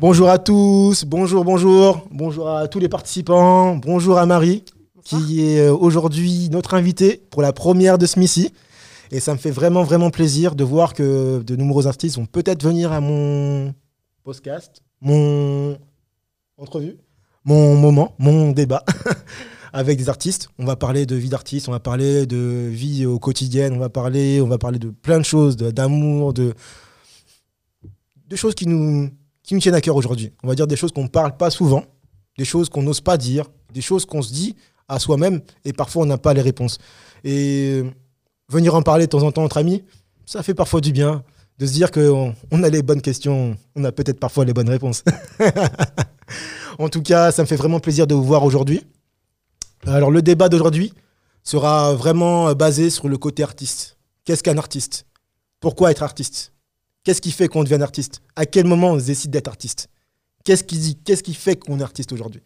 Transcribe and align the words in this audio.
Bonjour 0.00 0.30
à 0.30 0.38
tous, 0.38 1.04
bonjour, 1.04 1.44
bonjour, 1.44 2.08
bonjour 2.10 2.48
à 2.48 2.68
tous 2.68 2.78
les 2.78 2.88
participants, 2.88 3.76
bonjour 3.76 4.16
à 4.16 4.24
Marie, 4.24 4.64
qui 5.04 5.44
est 5.44 5.60
euh, 5.60 5.74
aujourd'hui 5.74 6.48
notre 6.48 6.72
invitée 6.72 7.20
pour 7.30 7.42
la 7.42 7.52
première 7.52 7.98
de 7.98 8.06
Smithy. 8.06 8.50
Et 9.10 9.20
ça 9.20 9.34
me 9.34 9.38
fait 9.38 9.50
vraiment, 9.50 9.82
vraiment 9.82 10.08
plaisir 10.08 10.54
de 10.54 10.64
voir 10.64 10.94
que 10.94 11.42
de 11.42 11.54
nombreux 11.54 11.86
artistes 11.86 12.16
vont 12.16 12.24
peut-être 12.24 12.64
venir 12.64 12.92
à 12.92 13.02
mon 13.02 13.74
podcast, 14.24 14.82
mon 15.02 15.76
entrevue, 16.56 16.96
mon 17.44 17.76
moment, 17.76 18.14
mon 18.18 18.52
débat 18.52 18.82
avec 19.74 19.98
des 19.98 20.08
artistes. 20.08 20.48
On 20.58 20.64
va 20.64 20.76
parler 20.76 21.04
de 21.04 21.14
vie 21.14 21.28
d'artiste, 21.28 21.68
on 21.68 21.72
va 21.72 21.80
parler 21.80 22.24
de 22.24 22.70
vie 22.72 23.04
au 23.04 23.18
quotidien, 23.18 23.70
on 23.70 23.78
va 23.78 23.90
parler, 23.90 24.40
on 24.40 24.48
va 24.48 24.56
parler 24.56 24.78
de 24.78 24.88
plein 24.88 25.18
de 25.18 25.26
choses, 25.26 25.58
d'amour, 25.58 26.32
de, 26.32 26.54
de 28.28 28.36
choses 28.36 28.54
qui 28.54 28.66
nous, 28.66 29.10
qui 29.50 29.54
nous 29.54 29.60
tiennent 29.60 29.74
à 29.74 29.80
cœur 29.80 29.96
aujourd'hui. 29.96 30.32
On 30.44 30.46
va 30.46 30.54
dire 30.54 30.68
des 30.68 30.76
choses 30.76 30.92
qu'on 30.92 31.02
ne 31.02 31.08
parle 31.08 31.36
pas 31.36 31.50
souvent, 31.50 31.82
des 32.38 32.44
choses 32.44 32.68
qu'on 32.68 32.84
n'ose 32.84 33.00
pas 33.00 33.16
dire, 33.16 33.46
des 33.74 33.80
choses 33.80 34.06
qu'on 34.06 34.22
se 34.22 34.32
dit 34.32 34.54
à 34.86 35.00
soi-même 35.00 35.40
et 35.64 35.72
parfois 35.72 36.04
on 36.04 36.06
n'a 36.06 36.18
pas 36.18 36.34
les 36.34 36.40
réponses. 36.40 36.78
Et 37.24 37.80
euh, 37.82 37.90
venir 38.48 38.76
en 38.76 38.82
parler 38.82 39.06
de 39.06 39.10
temps 39.10 39.24
en 39.24 39.32
temps 39.32 39.42
entre 39.42 39.56
amis, 39.56 39.82
ça 40.24 40.44
fait 40.44 40.54
parfois 40.54 40.80
du 40.80 40.92
bien 40.92 41.24
de 41.58 41.66
se 41.66 41.72
dire 41.72 41.90
qu'on 41.90 42.32
on 42.52 42.62
a 42.62 42.68
les 42.68 42.80
bonnes 42.84 43.02
questions, 43.02 43.56
on 43.74 43.82
a 43.82 43.90
peut-être 43.90 44.20
parfois 44.20 44.44
les 44.44 44.52
bonnes 44.52 44.68
réponses. 44.68 45.02
en 46.78 46.88
tout 46.88 47.02
cas, 47.02 47.32
ça 47.32 47.42
me 47.42 47.48
fait 47.48 47.56
vraiment 47.56 47.80
plaisir 47.80 48.06
de 48.06 48.14
vous 48.14 48.22
voir 48.22 48.44
aujourd'hui. 48.44 48.84
Alors 49.84 50.12
le 50.12 50.22
débat 50.22 50.48
d'aujourd'hui 50.48 50.94
sera 51.42 51.92
vraiment 51.94 52.52
basé 52.52 52.88
sur 52.88 53.08
le 53.08 53.18
côté 53.18 53.42
artiste. 53.42 53.98
Qu'est-ce 54.24 54.44
qu'un 54.44 54.58
artiste? 54.58 55.06
Pourquoi 55.58 55.90
être 55.90 56.04
artiste? 56.04 56.52
Qu'est-ce 57.04 57.20
qui 57.20 57.30
fait 57.30 57.48
qu'on 57.48 57.64
devient 57.64 57.82
artiste? 57.82 58.20
À 58.36 58.44
quel 58.44 58.66
moment 58.66 58.92
on 58.92 58.96
décide 58.96 59.30
d'être 59.30 59.48
artiste? 59.48 59.88
Qu'est-ce 60.44 60.64
qui 60.64 60.78
dit 60.78 60.96
Qu'est-ce 60.96 61.22
qui 61.22 61.34
fait 61.34 61.56
qu'on 61.56 61.80
est 61.80 61.82
artiste 61.82 62.12
aujourd'hui? 62.12 62.42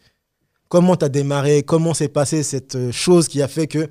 Comment 0.69 0.95
tu 0.95 1.05
as 1.05 1.09
démarré? 1.09 1.63
Comment 1.63 1.93
s'est 1.93 2.07
passée 2.07 2.41
cette 2.41 2.75
euh, 2.75 2.91
chose 2.91 3.27
qui 3.27 3.41
a 3.41 3.47
fait 3.47 3.67
que 3.67 3.87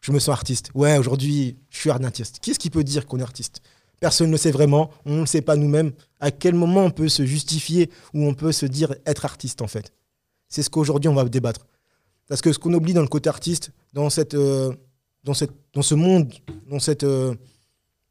je 0.00 0.12
me 0.12 0.18
sens 0.18 0.32
artiste? 0.32 0.70
Ouais, 0.74 0.98
aujourd'hui, 0.98 1.56
je 1.70 1.78
suis 1.78 1.90
artiste. 1.90 2.38
Qu'est-ce 2.42 2.58
qui 2.58 2.70
peut 2.70 2.84
dire 2.84 3.06
qu'on 3.06 3.18
est 3.18 3.22
artiste? 3.22 3.62
Personne 4.00 4.28
ne 4.28 4.32
le 4.32 4.38
sait 4.38 4.50
vraiment, 4.50 4.90
on 5.04 5.14
ne 5.14 5.20
le 5.20 5.26
sait 5.26 5.42
pas 5.42 5.56
nous-mêmes. 5.56 5.92
À 6.20 6.30
quel 6.30 6.54
moment 6.54 6.84
on 6.84 6.90
peut 6.90 7.08
se 7.08 7.24
justifier 7.24 7.90
ou 8.14 8.26
on 8.26 8.34
peut 8.34 8.52
se 8.52 8.66
dire 8.66 8.94
être 9.06 9.24
artiste 9.24 9.62
en 9.62 9.66
fait? 9.66 9.92
C'est 10.48 10.62
ce 10.62 10.70
qu'aujourd'hui 10.70 11.08
on 11.08 11.14
va 11.14 11.24
débattre. 11.24 11.66
Parce 12.26 12.40
que 12.40 12.52
ce 12.52 12.58
qu'on 12.58 12.72
oublie 12.72 12.94
dans 12.94 13.02
le 13.02 13.08
côté 13.08 13.28
artiste, 13.28 13.72
dans, 13.92 14.08
cette, 14.08 14.34
euh, 14.34 14.72
dans, 15.24 15.34
cette, 15.34 15.52
dans 15.74 15.82
ce 15.82 15.94
monde, 15.94 16.32
dans 16.68 16.80
cet 16.80 17.04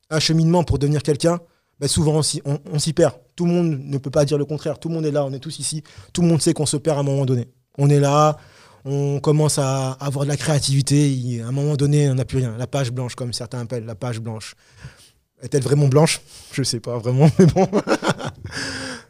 acheminement 0.09 0.63
pour 0.63 0.77
devenir 0.77 1.01
quelqu'un, 1.01 1.39
ben 1.79 1.87
souvent 1.87 2.15
on 2.15 2.79
s'y- 2.79 2.93
perd. 2.93 3.13
Tout 3.35 3.45
le 3.45 3.51
monde 3.51 3.79
ne 3.83 3.97
peut 3.97 4.09
pas 4.11 4.25
dire 4.25 4.37
le 4.37 4.45
contraire. 4.45 4.79
Tout 4.79 4.89
le 4.89 4.95
monde 4.95 5.05
est 5.05 5.11
là, 5.11 5.25
on 5.25 5.31
est 5.31 5.39
tous 5.39 5.59
ici. 5.59 5.83
Tout 6.13 6.21
le 6.21 6.27
monde 6.27 6.41
sait 6.41 6.53
qu'on 6.53 6.65
se 6.65 6.77
perd 6.77 6.97
à 6.97 6.99
un 6.99 7.03
moment 7.03 7.25
donné. 7.25 7.47
On 7.77 7.89
est 7.89 7.99
là, 7.99 8.37
on 8.85 9.19
commence 9.19 9.57
à 9.57 9.91
avoir 9.93 10.25
de 10.25 10.29
la 10.29 10.37
créativité. 10.37 11.41
à 11.43 11.47
un 11.47 11.51
moment 11.51 11.75
donné, 11.75 12.09
on 12.09 12.15
n'a 12.15 12.25
plus 12.25 12.39
rien. 12.39 12.55
La 12.57 12.67
page 12.67 12.91
blanche, 12.91 13.15
comme 13.15 13.31
certains 13.33 13.59
appellent, 13.59 13.85
la 13.85 13.95
page 13.95 14.19
blanche. 14.19 14.55
Est-elle 15.41 15.63
vraiment 15.63 15.87
blanche? 15.87 16.19
Je 16.51 16.63
sais 16.63 16.81
pas 16.81 16.97
vraiment, 16.97 17.29
mais 17.39 17.45
bon. 17.45 17.67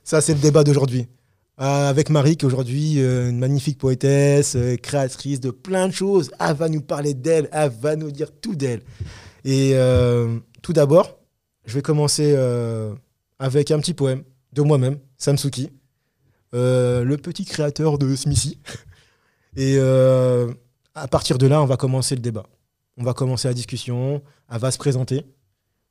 Ça, 0.04 0.22
c'est 0.22 0.34
le 0.34 0.40
débat 0.40 0.64
d'aujourd'hui. 0.64 1.08
Euh, 1.62 1.90
avec 1.90 2.10
Marie, 2.10 2.38
qui 2.38 2.46
aujourd'hui 2.46 3.02
euh, 3.02 3.30
une 3.30 3.38
magnifique 3.40 3.78
poétesse, 3.78 4.54
euh, 4.56 4.78
créatrice 4.78 5.40
de 5.42 5.52
plein 5.52 5.88
de 5.88 5.94
choses. 5.94 6.32
Elle 6.40 6.56
va 6.56 6.70
nous 6.70 6.82
parler 6.82 7.14
d'elle, 7.14 7.50
elle 7.52 7.72
va 7.82 7.96
nous 7.98 8.12
dire 8.12 8.32
tout 8.32 8.56
d'elle. 8.56 8.82
Et 9.44 9.72
euh, 9.74 10.38
tout 10.62 10.72
d'abord, 10.72 11.19
je 11.70 11.76
vais 11.76 11.84
commencer 11.84 12.34
euh, 12.36 12.96
avec 13.38 13.70
un 13.70 13.80
petit 13.80 13.94
poème 13.94 14.24
de 14.54 14.64
moi-même, 14.64 14.98
Samsuki, 15.18 15.70
euh, 16.56 17.04
le 17.04 17.16
petit 17.16 17.46
créateur 17.46 18.00
de 18.00 18.16
Smithy. 18.16 18.58
Et 19.56 19.76
euh, 19.78 20.52
à 20.96 21.08
partir 21.08 21.38
de 21.38 21.46
là, 21.46 21.62
on 21.62 21.66
va 21.66 21.78
commencer 21.78 22.16
le 22.16 22.22
débat. 22.22 22.48
On 22.98 23.04
va 23.04 23.14
commencer 23.14 23.48
la 23.48 23.54
discussion, 23.54 24.24
elle 24.52 24.60
va 24.60 24.72
se 24.72 24.80
présenter. 24.80 25.26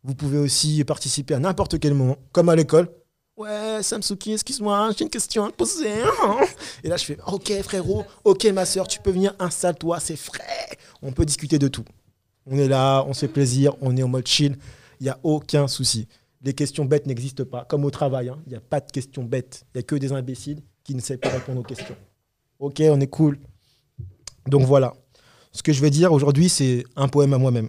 Vous 0.03 0.17
pouvez 0.17 0.39
aussi 0.39 0.83
participer 0.83 1.35
à 1.35 1.39
n'importe 1.39 1.79
quel 1.79 1.95
moment, 1.95 2.17
comme 2.33 2.49
à 2.49 2.57
l'école. 2.57 2.89
Ouais, 3.37 3.81
Samsuki, 3.81 4.33
excuse-moi, 4.33 4.91
j'ai 4.99 5.05
une 5.05 5.11
question 5.11 5.45
à 5.45 5.51
te 5.53 5.57
poser. 5.57 5.93
Et 6.83 6.89
là, 6.89 6.97
je 6.97 7.05
fais, 7.05 7.19
ok 7.25 7.53
frérot, 7.63 8.05
ok 8.25 8.47
ma 8.47 8.67
soeur, 8.67 8.89
tu 8.89 8.99
peux 8.99 9.13
venir, 9.13 9.33
installe-toi, 9.39 10.01
c'est 10.01 10.17
frais. 10.17 10.77
On 11.03 11.13
peut 11.13 11.25
discuter 11.25 11.61
de 11.61 11.69
tout. 11.69 11.85
On 12.47 12.59
est 12.59 12.67
là, 12.67 13.05
on 13.07 13.15
se 13.15 13.21
fait 13.21 13.29
plaisir, 13.29 13.77
on 13.81 13.97
est 13.97 14.03
en 14.03 14.09
mode 14.09 14.27
chill, 14.27 14.57
il 15.01 15.05
n'y 15.05 15.11
a 15.11 15.19
aucun 15.23 15.69
souci. 15.69 16.09
Les 16.43 16.55
questions 16.55 16.85
bêtes 16.85 17.07
n'existent 17.07 17.45
pas, 17.45 17.65
comme 17.65 17.85
au 17.85 17.91
travail, 17.91 18.29
hein. 18.29 18.39
il 18.47 18.51
n'y 18.51 18.57
a 18.57 18.61
pas 18.61 18.81
de 18.81 18.91
questions 18.91 19.25
bêtes. 19.25 19.65
Il 19.75 19.79
n'y 19.79 19.81
a 19.81 19.83
que 19.83 19.97
des 19.97 20.13
imbéciles 20.13 20.63
qui 20.85 20.95
ne 20.95 21.01
savent 21.01 21.19
pas 21.19 21.31
répondre 21.31 21.61
aux 21.61 21.65
questions. 21.65 21.97
Ok, 22.59 22.81
on 22.81 23.01
est 23.01 23.09
cool. 23.09 23.39
Donc 24.47 24.63
voilà. 24.63 24.95
Ce 25.53 25.63
que 25.63 25.73
je 25.73 25.81
vais 25.81 25.91
dire 25.91 26.13
aujourd'hui, 26.13 26.49
c'est 26.49 26.85
un 26.97 27.09
poème 27.09 27.35
à 27.35 27.39
moi-même. 27.39 27.69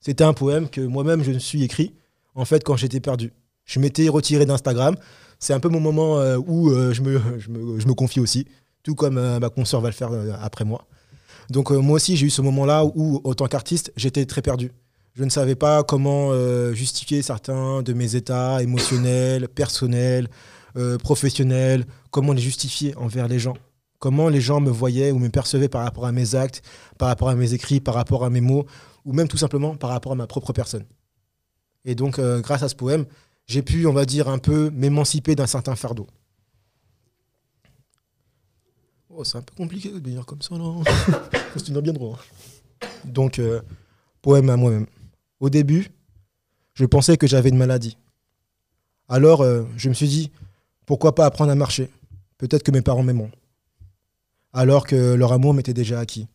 C'était 0.00 0.24
un 0.24 0.34
poème 0.34 0.68
que 0.68 0.80
moi-même 0.80 1.22
je 1.22 1.32
me 1.32 1.38
suis 1.38 1.62
écrit, 1.62 1.94
en 2.34 2.44
fait, 2.44 2.62
quand 2.62 2.76
j'étais 2.76 3.00
perdu. 3.00 3.32
Je 3.64 3.80
m'étais 3.80 4.08
retiré 4.08 4.44
d'Instagram. 4.44 4.96
C'est 5.38 5.54
un 5.54 5.60
peu 5.60 5.68
mon 5.68 5.80
moment 5.80 6.18
euh, 6.18 6.38
où 6.38 6.70
euh, 6.70 6.92
je, 6.92 7.02
me, 7.02 7.20
je, 7.38 7.50
me, 7.50 7.80
je 7.80 7.86
me 7.86 7.94
confie 7.94 8.20
aussi, 8.20 8.46
tout 8.82 8.94
comme 8.94 9.18
euh, 9.18 9.38
ma 9.38 9.48
consoeur 9.48 9.80
va 9.80 9.88
le 9.88 9.94
faire 9.94 10.10
après 10.40 10.64
moi. 10.64 10.86
Donc 11.50 11.70
moi 11.70 11.96
aussi, 11.96 12.16
j'ai 12.16 12.26
eu 12.26 12.30
ce 12.30 12.42
moment-là 12.42 12.84
où, 12.84 13.20
en 13.24 13.34
tant 13.34 13.46
qu'artiste, 13.46 13.92
j'étais 13.96 14.24
très 14.24 14.40
perdu. 14.40 14.72
Je 15.14 15.22
ne 15.22 15.30
savais 15.30 15.54
pas 15.54 15.84
comment 15.84 16.32
euh, 16.32 16.74
justifier 16.74 17.22
certains 17.22 17.82
de 17.82 17.92
mes 17.92 18.16
états 18.16 18.60
émotionnels, 18.60 19.48
personnels, 19.48 20.28
euh, 20.76 20.98
professionnels, 20.98 21.86
comment 22.10 22.32
les 22.32 22.42
justifier 22.42 22.96
envers 22.96 23.28
les 23.28 23.38
gens. 23.38 23.54
Comment 24.00 24.28
les 24.28 24.40
gens 24.40 24.60
me 24.60 24.70
voyaient 24.70 25.12
ou 25.12 25.20
me 25.20 25.28
percevaient 25.28 25.68
par 25.68 25.84
rapport 25.84 26.04
à 26.04 26.10
mes 26.10 26.34
actes, 26.34 26.62
par 26.98 27.06
rapport 27.06 27.28
à 27.28 27.36
mes 27.36 27.54
écrits, 27.54 27.78
par 27.78 27.94
rapport 27.94 28.24
à 28.24 28.30
mes 28.30 28.40
mots, 28.40 28.66
ou 29.04 29.12
même 29.12 29.28
tout 29.28 29.36
simplement 29.36 29.76
par 29.76 29.90
rapport 29.90 30.10
à 30.10 30.14
ma 30.16 30.26
propre 30.26 30.52
personne. 30.52 30.84
Et 31.84 31.94
donc, 31.94 32.18
euh, 32.18 32.40
grâce 32.40 32.64
à 32.64 32.68
ce 32.68 32.74
poème, 32.74 33.06
j'ai 33.46 33.62
pu, 33.62 33.86
on 33.86 33.92
va 33.92 34.06
dire, 34.06 34.28
un 34.28 34.38
peu 34.38 34.68
m'émanciper 34.70 35.36
d'un 35.36 35.46
certain 35.46 35.76
fardeau. 35.76 36.08
Oh, 39.10 39.22
c'est 39.22 39.38
un 39.38 39.42
peu 39.42 39.54
compliqué 39.54 39.90
de 39.90 40.00
venir 40.00 40.26
comme 40.26 40.42
ça. 40.42 40.56
Faut 41.52 41.58
se 41.60 41.64
tenir 41.66 41.82
bien 41.82 41.92
droit. 41.92 42.18
Donc, 43.04 43.38
euh, 43.38 43.60
poème 44.20 44.50
à 44.50 44.56
moi-même. 44.56 44.86
Au 45.40 45.50
début, 45.50 45.90
je 46.74 46.84
pensais 46.84 47.16
que 47.16 47.26
j'avais 47.26 47.50
une 47.50 47.56
maladie. 47.56 47.96
Alors, 49.08 49.42
euh, 49.42 49.64
je 49.76 49.88
me 49.88 49.94
suis 49.94 50.08
dit, 50.08 50.30
pourquoi 50.86 51.14
pas 51.14 51.26
apprendre 51.26 51.52
à 51.52 51.54
marcher? 51.54 51.90
Peut-être 52.38 52.62
que 52.62 52.70
mes 52.70 52.82
parents 52.82 53.02
m'aimeront. 53.02 53.30
Alors 54.52 54.86
que 54.86 55.14
leur 55.14 55.32
amour 55.32 55.54
m'était 55.54 55.74
déjà 55.74 56.00
acquis. 56.00 56.26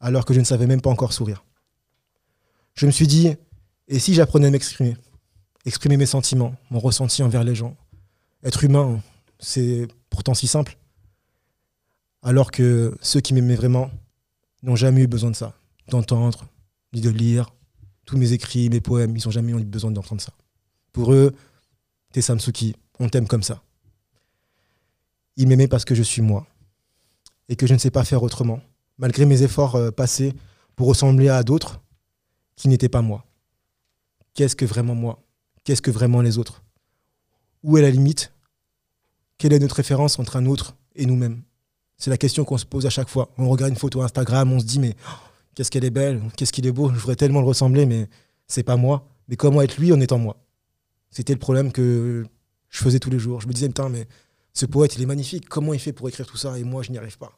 Alors 0.00 0.24
que 0.24 0.34
je 0.34 0.40
ne 0.40 0.44
savais 0.44 0.66
même 0.66 0.80
pas 0.80 0.90
encore 0.90 1.12
sourire. 1.12 1.44
Je 2.74 2.86
me 2.86 2.90
suis 2.90 3.06
dit, 3.06 3.34
et 3.88 3.98
si 3.98 4.14
j'apprenais 4.14 4.48
à 4.48 4.50
m'exprimer? 4.50 4.96
Exprimer 5.64 5.96
mes 5.96 6.06
sentiments, 6.06 6.54
mon 6.70 6.78
ressenti 6.78 7.22
envers 7.22 7.44
les 7.44 7.54
gens. 7.54 7.76
Être 8.44 8.64
humain, 8.64 9.00
c'est 9.38 9.88
pourtant 10.10 10.34
si 10.34 10.46
simple. 10.46 10.76
Alors 12.22 12.50
que 12.50 12.96
ceux 13.00 13.20
qui 13.20 13.34
m'aimaient 13.34 13.56
vraiment 13.56 13.90
n'ont 14.62 14.76
jamais 14.76 15.02
eu 15.02 15.06
besoin 15.06 15.30
de 15.30 15.36
ça, 15.36 15.54
d'entendre, 15.88 16.46
ni 16.92 17.00
de 17.00 17.10
lire. 17.10 17.50
Tous 18.06 18.16
mes 18.16 18.32
écrits, 18.32 18.70
mes 18.70 18.80
poèmes, 18.80 19.16
ils 19.16 19.24
n'ont 19.24 19.30
jamais 19.30 19.52
eu 19.52 19.64
besoin 19.64 19.90
d'entendre 19.90 20.22
ça. 20.22 20.32
Pour 20.92 21.12
eux, 21.12 21.34
t'es 22.12 22.22
Samsuki, 22.22 22.74
on 22.98 23.08
t'aime 23.08 23.26
comme 23.26 23.42
ça. 23.42 23.62
Ils 25.36 25.46
m'aimaient 25.46 25.68
parce 25.68 25.84
que 25.84 25.94
je 25.94 26.02
suis 26.02 26.22
moi 26.22 26.46
et 27.48 27.56
que 27.56 27.66
je 27.66 27.74
ne 27.74 27.78
sais 27.78 27.90
pas 27.90 28.04
faire 28.04 28.22
autrement, 28.22 28.60
malgré 28.96 29.26
mes 29.26 29.42
efforts 29.42 29.76
euh, 29.76 29.90
passés 29.90 30.32
pour 30.76 30.88
ressembler 30.88 31.28
à 31.28 31.42
d'autres 31.42 31.80
qui 32.54 32.68
n'étaient 32.68 32.88
pas 32.88 33.02
moi. 33.02 33.24
Qu'est-ce 34.34 34.56
que 34.56 34.64
vraiment 34.64 34.94
moi? 34.94 35.22
Qu'est-ce 35.64 35.82
que 35.82 35.90
vraiment 35.90 36.22
les 36.22 36.38
autres? 36.38 36.62
Où 37.62 37.76
est 37.76 37.82
la 37.82 37.90
limite? 37.90 38.32
Quelle 39.38 39.52
est 39.52 39.58
notre 39.58 39.76
référence 39.76 40.18
entre 40.18 40.36
un 40.36 40.46
autre 40.46 40.76
et 40.94 41.06
nous-mêmes? 41.06 41.42
C'est 41.98 42.10
la 42.10 42.18
question 42.18 42.44
qu'on 42.44 42.58
se 42.58 42.66
pose 42.66 42.86
à 42.86 42.90
chaque 42.90 43.08
fois. 43.08 43.30
On 43.38 43.48
regarde 43.48 43.72
une 43.72 43.78
photo 43.78 44.02
Instagram, 44.02 44.52
on 44.52 44.60
se 44.60 44.64
dit 44.64 44.78
mais 44.78 44.94
oh, 45.08 45.12
qu'est-ce 45.56 45.72
qu'elle 45.72 45.84
est 45.84 45.90
belle, 45.90 46.22
qu'est-ce 46.36 46.52
qu'il 46.52 46.66
est 46.66 46.72
beau, 46.72 46.90
je 46.90 47.00
voudrais 47.00 47.16
tellement 47.16 47.40
le 47.40 47.46
ressembler, 47.46 47.86
mais 47.86 48.08
c'est 48.46 48.62
pas 48.62 48.76
moi. 48.76 49.08
Mais 49.26 49.34
comment 49.34 49.60
être 49.62 49.78
lui 49.78 49.92
en 49.92 50.00
étant 50.00 50.18
moi? 50.18 50.36
C'était 51.10 51.32
le 51.32 51.40
problème 51.40 51.72
que 51.72 52.24
je 52.68 52.78
faisais 52.78 53.00
tous 53.00 53.10
les 53.10 53.18
jours. 53.18 53.40
Je 53.40 53.48
me 53.48 53.52
disais, 53.52 53.66
putain, 53.66 53.88
mais 53.88 54.06
ce 54.52 54.66
poète, 54.66 54.94
il 54.96 55.02
est 55.02 55.06
magnifique. 55.06 55.48
Comment 55.48 55.74
il 55.74 55.80
fait 55.80 55.92
pour 55.92 56.08
écrire 56.08 56.26
tout 56.26 56.36
ça? 56.36 56.56
Et 56.58 56.62
moi, 56.62 56.82
je 56.82 56.92
n'y 56.92 56.98
arrive 56.98 57.18
pas. 57.18 57.32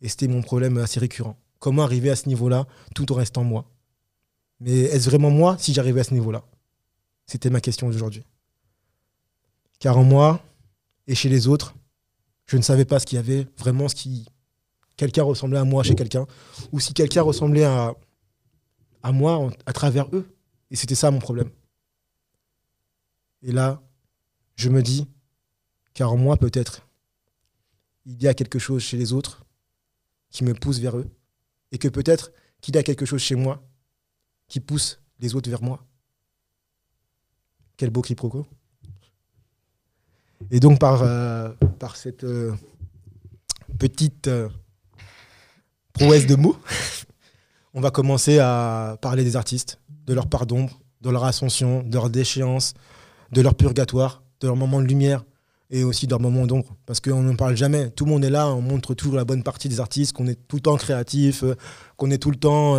Et 0.00 0.08
c'était 0.08 0.26
mon 0.26 0.42
problème 0.42 0.78
assez 0.78 0.98
récurrent. 0.98 1.38
Comment 1.58 1.82
arriver 1.82 2.10
à 2.10 2.16
ce 2.16 2.28
niveau-là 2.28 2.66
tout 2.94 3.12
en 3.12 3.14
restant 3.14 3.44
moi? 3.44 3.70
Mais 4.58 4.80
est-ce 4.80 5.08
vraiment 5.08 5.30
moi 5.30 5.56
si 5.58 5.72
j'arrivais 5.72 6.00
à 6.00 6.04
ce 6.04 6.14
niveau-là? 6.14 6.44
C'était 7.26 7.50
ma 7.50 7.60
question 7.60 7.88
d'aujourd'hui. 7.88 8.24
Car 9.78 9.96
en 9.98 10.04
moi 10.04 10.42
et 11.06 11.14
chez 11.14 11.28
les 11.28 11.48
autres, 11.48 11.74
je 12.46 12.56
ne 12.56 12.62
savais 12.62 12.84
pas 12.84 12.98
ce 12.98 13.06
qu'il 13.06 13.16
y 13.16 13.18
avait 13.18 13.46
vraiment, 13.58 13.88
ce 13.88 13.94
qui. 13.94 14.26
Quelqu'un 14.96 15.22
ressemblait 15.24 15.58
à 15.58 15.64
moi 15.64 15.82
chez 15.82 15.94
quelqu'un, 15.94 16.26
ou 16.70 16.80
si 16.80 16.92
quelqu'un 16.94 17.22
ressemblait 17.22 17.64
à, 17.64 17.94
moi 19.12 19.36
en- 19.36 19.50
à 19.66 19.72
travers 19.72 20.06
eux. 20.14 20.26
Et 20.70 20.76
c'était 20.76 20.94
ça 20.94 21.10
mon 21.10 21.18
problème. 21.18 21.50
Et 23.42 23.52
là, 23.52 23.82
je 24.56 24.68
me 24.68 24.82
dis 24.82 25.08
car 25.94 26.16
moi 26.16 26.36
peut-être, 26.36 26.86
il 28.06 28.22
y 28.22 28.28
a 28.28 28.34
quelque 28.34 28.58
chose 28.58 28.82
chez 28.82 28.96
les 28.96 29.12
autres 29.12 29.44
qui 30.30 30.44
me 30.44 30.54
pousse 30.54 30.78
vers 30.78 30.96
eux, 30.96 31.08
et 31.72 31.78
que 31.78 31.88
peut-être 31.88 32.32
qu'il 32.60 32.74
y 32.74 32.78
a 32.78 32.82
quelque 32.82 33.04
chose 33.04 33.20
chez 33.20 33.34
moi 33.34 33.62
qui 34.48 34.60
pousse 34.60 35.00
les 35.18 35.34
autres 35.34 35.50
vers 35.50 35.62
moi. 35.62 35.84
Quel 37.76 37.90
beau 37.90 38.02
quiproquo. 38.02 38.46
Et 40.50 40.60
donc 40.60 40.78
par, 40.78 41.02
euh, 41.02 41.52
cette 41.94 42.24
euh, 42.24 42.54
petite 43.78 44.28
euh, 44.28 44.48
prouesse 45.92 46.26
de 46.26 46.34
mots, 46.36 46.56
on 47.74 47.80
va 47.80 47.90
commencer 47.90 48.38
à 48.38 48.96
parler 49.00 49.24
des 49.24 49.36
artistes, 49.36 49.78
de 50.06 50.14
leur 50.14 50.26
part 50.26 50.46
d'ombre, 50.46 50.80
de 51.00 51.10
leur 51.10 51.24
ascension, 51.24 51.82
de 51.82 51.94
leur 51.94 52.10
déchéance, 52.10 52.74
de 53.32 53.40
leur 53.40 53.54
purgatoire, 53.54 54.22
de 54.40 54.46
leur 54.46 54.56
moment 54.56 54.80
de 54.80 54.86
lumière 54.86 55.24
et 55.70 55.84
aussi 55.84 56.06
de 56.06 56.10
leur 56.10 56.20
moment 56.20 56.46
d'ombre. 56.46 56.76
Parce 56.86 57.00
qu'on 57.00 57.22
n'en 57.22 57.36
parle 57.36 57.56
jamais. 57.56 57.90
Tout 57.90 58.04
le 58.04 58.10
monde 58.10 58.24
est 58.24 58.30
là, 58.30 58.48
on 58.48 58.60
montre 58.60 58.94
toujours 58.94 59.16
la 59.16 59.24
bonne 59.24 59.42
partie 59.42 59.68
des 59.68 59.80
artistes, 59.80 60.12
qu'on 60.12 60.26
est 60.26 60.38
tout 60.48 60.56
le 60.56 60.62
temps 60.62 60.76
créatif, 60.76 61.44
qu'on 61.96 62.10
est 62.10 62.18
tout 62.18 62.30
le 62.30 62.36
temps 62.36 62.76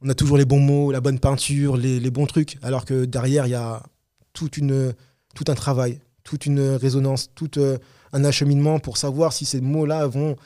on 0.00 0.08
a 0.08 0.14
toujours 0.14 0.38
les 0.38 0.44
bons 0.44 0.60
mots, 0.60 0.92
la 0.92 1.00
bonne 1.00 1.18
peinture, 1.18 1.76
les, 1.76 2.10
bons 2.10 2.26
trucs, 2.26 2.58
alors 2.62 2.84
que 2.84 3.04
derrière, 3.04 3.46
il 3.46 3.50
y 3.50 3.54
a 3.54 3.82
tout 4.32 4.48
un 5.48 5.54
travail, 5.54 6.00
toute 6.22 6.46
une 6.46 6.60
résonance, 6.60 7.30
tout 7.34 7.58
euh, 7.58 7.78
un 8.12 8.24
acheminement 8.24 8.78
pour 8.78 8.96
savoir 8.96 9.32
si 9.32 9.44
ces 9.44 9.60
mots-là 9.60 10.06
vont, 10.06 10.36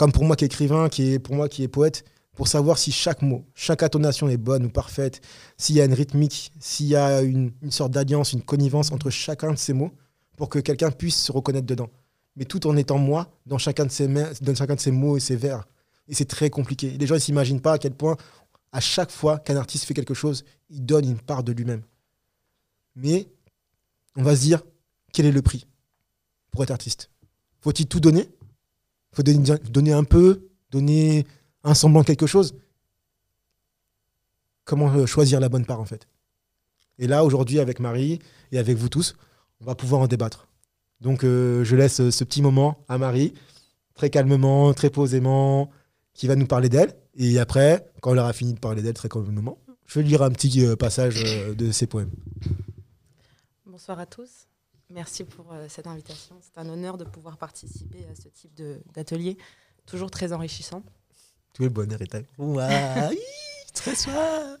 comme 0.00 0.12
pour 0.12 0.24
moi 0.24 0.34
qui 0.34 0.44
est 0.44 0.46
écrivain, 0.46 0.88
qui 0.88 1.12
est, 1.12 1.18
pour 1.18 1.34
moi 1.34 1.46
qui 1.46 1.62
est 1.62 1.68
poète, 1.68 2.06
pour 2.34 2.48
savoir 2.48 2.78
si 2.78 2.90
chaque 2.90 3.20
mot, 3.20 3.44
chaque 3.54 3.82
intonation 3.82 4.30
est 4.30 4.38
bonne 4.38 4.64
ou 4.64 4.70
parfaite, 4.70 5.20
s'il 5.58 5.76
y 5.76 5.80
a 5.82 5.84
une 5.84 5.92
rythmique, 5.92 6.52
s'il 6.58 6.86
y 6.86 6.96
a 6.96 7.20
une, 7.20 7.52
sorte 7.68 7.92
d'alliance, 7.92 8.32
une 8.32 8.40
connivence 8.40 8.92
entre 8.92 9.10
chacun 9.10 9.50
de 9.50 9.58
ces 9.58 9.74
mots, 9.74 9.90
pour 10.38 10.48
que 10.48 10.58
quelqu'un 10.58 10.90
puisse 10.90 11.24
se 11.24 11.30
reconnaître 11.30 11.66
dedans. 11.66 11.90
Mais 12.34 12.46
tout 12.46 12.66
en 12.66 12.78
étant 12.78 12.96
moi 12.96 13.30
dans 13.44 13.58
chacun 13.58 13.84
de 13.84 13.90
ces, 13.90 14.08
dans 14.08 14.54
chacun 14.54 14.74
de 14.74 14.80
ces 14.80 14.90
mots 14.90 15.18
et 15.18 15.20
ces 15.20 15.36
vers. 15.36 15.68
Et 16.08 16.14
c'est 16.14 16.24
très 16.24 16.48
compliqué. 16.48 16.96
Les 16.98 17.06
gens 17.06 17.16
ne 17.16 17.20
s'imaginent 17.20 17.60
pas 17.60 17.74
à 17.74 17.78
quel 17.78 17.92
point 17.92 18.16
à 18.72 18.80
chaque 18.80 19.10
fois 19.10 19.38
qu'un 19.38 19.56
artiste 19.56 19.84
fait 19.84 19.92
quelque 19.92 20.14
chose, 20.14 20.46
il 20.70 20.86
donne 20.86 21.04
une 21.04 21.20
part 21.20 21.44
de 21.44 21.52
lui-même. 21.52 21.82
Mais 22.96 23.28
on 24.16 24.22
va 24.22 24.34
se 24.34 24.40
dire, 24.40 24.62
quel 25.12 25.26
est 25.26 25.30
le 25.30 25.42
prix 25.42 25.66
pour 26.52 26.62
être 26.62 26.70
artiste? 26.70 27.10
Faut-il 27.60 27.84
tout 27.84 28.00
donner? 28.00 28.30
Faut 29.12 29.22
donner 29.22 29.92
un 29.92 30.04
peu, 30.04 30.48
donner 30.70 31.26
un 31.64 31.74
semblant 31.74 32.04
quelque 32.04 32.26
chose 32.26 32.54
Comment 34.64 34.92
euh, 34.92 35.06
choisir 35.06 35.40
la 35.40 35.48
bonne 35.48 35.66
part 35.66 35.80
en 35.80 35.84
fait 35.84 36.06
Et 36.98 37.08
là, 37.08 37.24
aujourd'hui, 37.24 37.58
avec 37.58 37.80
Marie 37.80 38.20
et 38.52 38.58
avec 38.58 38.76
vous 38.76 38.88
tous, 38.88 39.16
on 39.60 39.64
va 39.64 39.74
pouvoir 39.74 40.02
en 40.02 40.06
débattre. 40.06 40.46
Donc 41.00 41.24
euh, 41.24 41.64
je 41.64 41.76
laisse 41.76 42.10
ce 42.10 42.24
petit 42.24 42.42
moment 42.42 42.84
à 42.88 42.98
Marie, 42.98 43.34
très 43.94 44.10
calmement, 44.10 44.72
très 44.74 44.90
posément, 44.90 45.70
qui 46.14 46.26
va 46.26 46.36
nous 46.36 46.46
parler 46.46 46.68
d'elle. 46.68 46.94
Et 47.14 47.38
après, 47.38 47.90
quand 48.00 48.12
elle 48.12 48.18
aura 48.18 48.32
fini 48.32 48.54
de 48.54 48.58
parler 48.58 48.82
d'elle 48.82 48.94
très 48.94 49.08
calmement, 49.08 49.58
je 49.86 49.98
vais 49.98 50.04
lire 50.06 50.22
un 50.22 50.30
petit 50.30 50.64
euh, 50.64 50.76
passage 50.76 51.22
euh, 51.24 51.54
de 51.54 51.72
ses 51.72 51.86
poèmes. 51.86 52.12
Bonsoir 53.66 53.98
à 53.98 54.06
tous. 54.06 54.46
Merci 54.90 55.24
pour 55.24 55.52
euh, 55.52 55.66
cette 55.68 55.86
invitation. 55.86 56.36
C'est 56.42 56.58
un 56.58 56.68
honneur 56.68 56.98
de 56.98 57.04
pouvoir 57.04 57.36
participer 57.36 58.04
à 58.10 58.14
ce 58.14 58.28
type 58.28 58.60
d'atelier, 58.94 59.36
toujours 59.86 60.10
très 60.10 60.32
enrichissant. 60.32 60.82
Tout 61.54 61.62
le 61.62 61.68
bonheur 61.68 62.00
est 62.02 62.14
à 62.14 62.20
ouais, 62.38 63.18
Très 63.74 63.94
soir. 63.94 64.56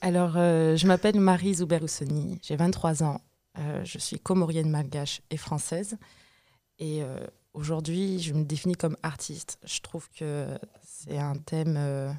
Alors, 0.00 0.32
je 0.34 0.86
m'appelle 0.86 1.18
Marie 1.18 1.54
Zouber-Oussoni, 1.54 2.38
j'ai 2.42 2.56
23 2.56 3.02
ans. 3.02 3.20
je 3.56 3.98
suis 3.98 4.18
comorienne 4.18 4.70
malgache 4.70 5.22
et 5.30 5.36
française. 5.36 5.96
Et 6.78 7.02
aujourd'hui, 7.54 8.18
je 8.20 8.32
me 8.34 8.44
définis 8.44 8.76
comme 8.76 8.96
artiste. 9.02 9.58
Je 9.64 9.80
trouve 9.80 10.08
que 10.10 10.46
c'est 10.82 11.18
un 11.18 11.34
thème 11.36 11.76
euh, 11.76 12.12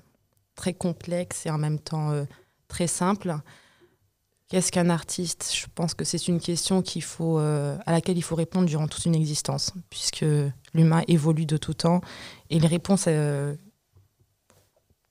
très 0.55 0.73
complexe 0.73 1.45
et 1.45 1.49
en 1.49 1.57
même 1.57 1.79
temps 1.79 2.11
euh, 2.11 2.25
très 2.67 2.87
simple. 2.87 3.35
Qu'est-ce 4.49 4.71
qu'un 4.71 4.89
artiste? 4.89 5.51
Je 5.55 5.65
pense 5.73 5.93
que 5.93 6.03
c'est 6.03 6.27
une 6.27 6.39
question 6.39 6.83
euh, 7.21 7.77
à 7.85 7.91
laquelle 7.91 8.17
il 8.17 8.21
faut 8.21 8.35
répondre 8.35 8.67
durant 8.67 8.87
toute 8.87 9.05
une 9.05 9.15
existence, 9.15 9.73
puisque 9.89 10.25
l'humain 10.73 11.01
évolue 11.07 11.45
de 11.45 11.57
tout 11.57 11.73
temps 11.73 12.01
et 12.49 12.59
les 12.59 12.67
réponses 12.67 13.07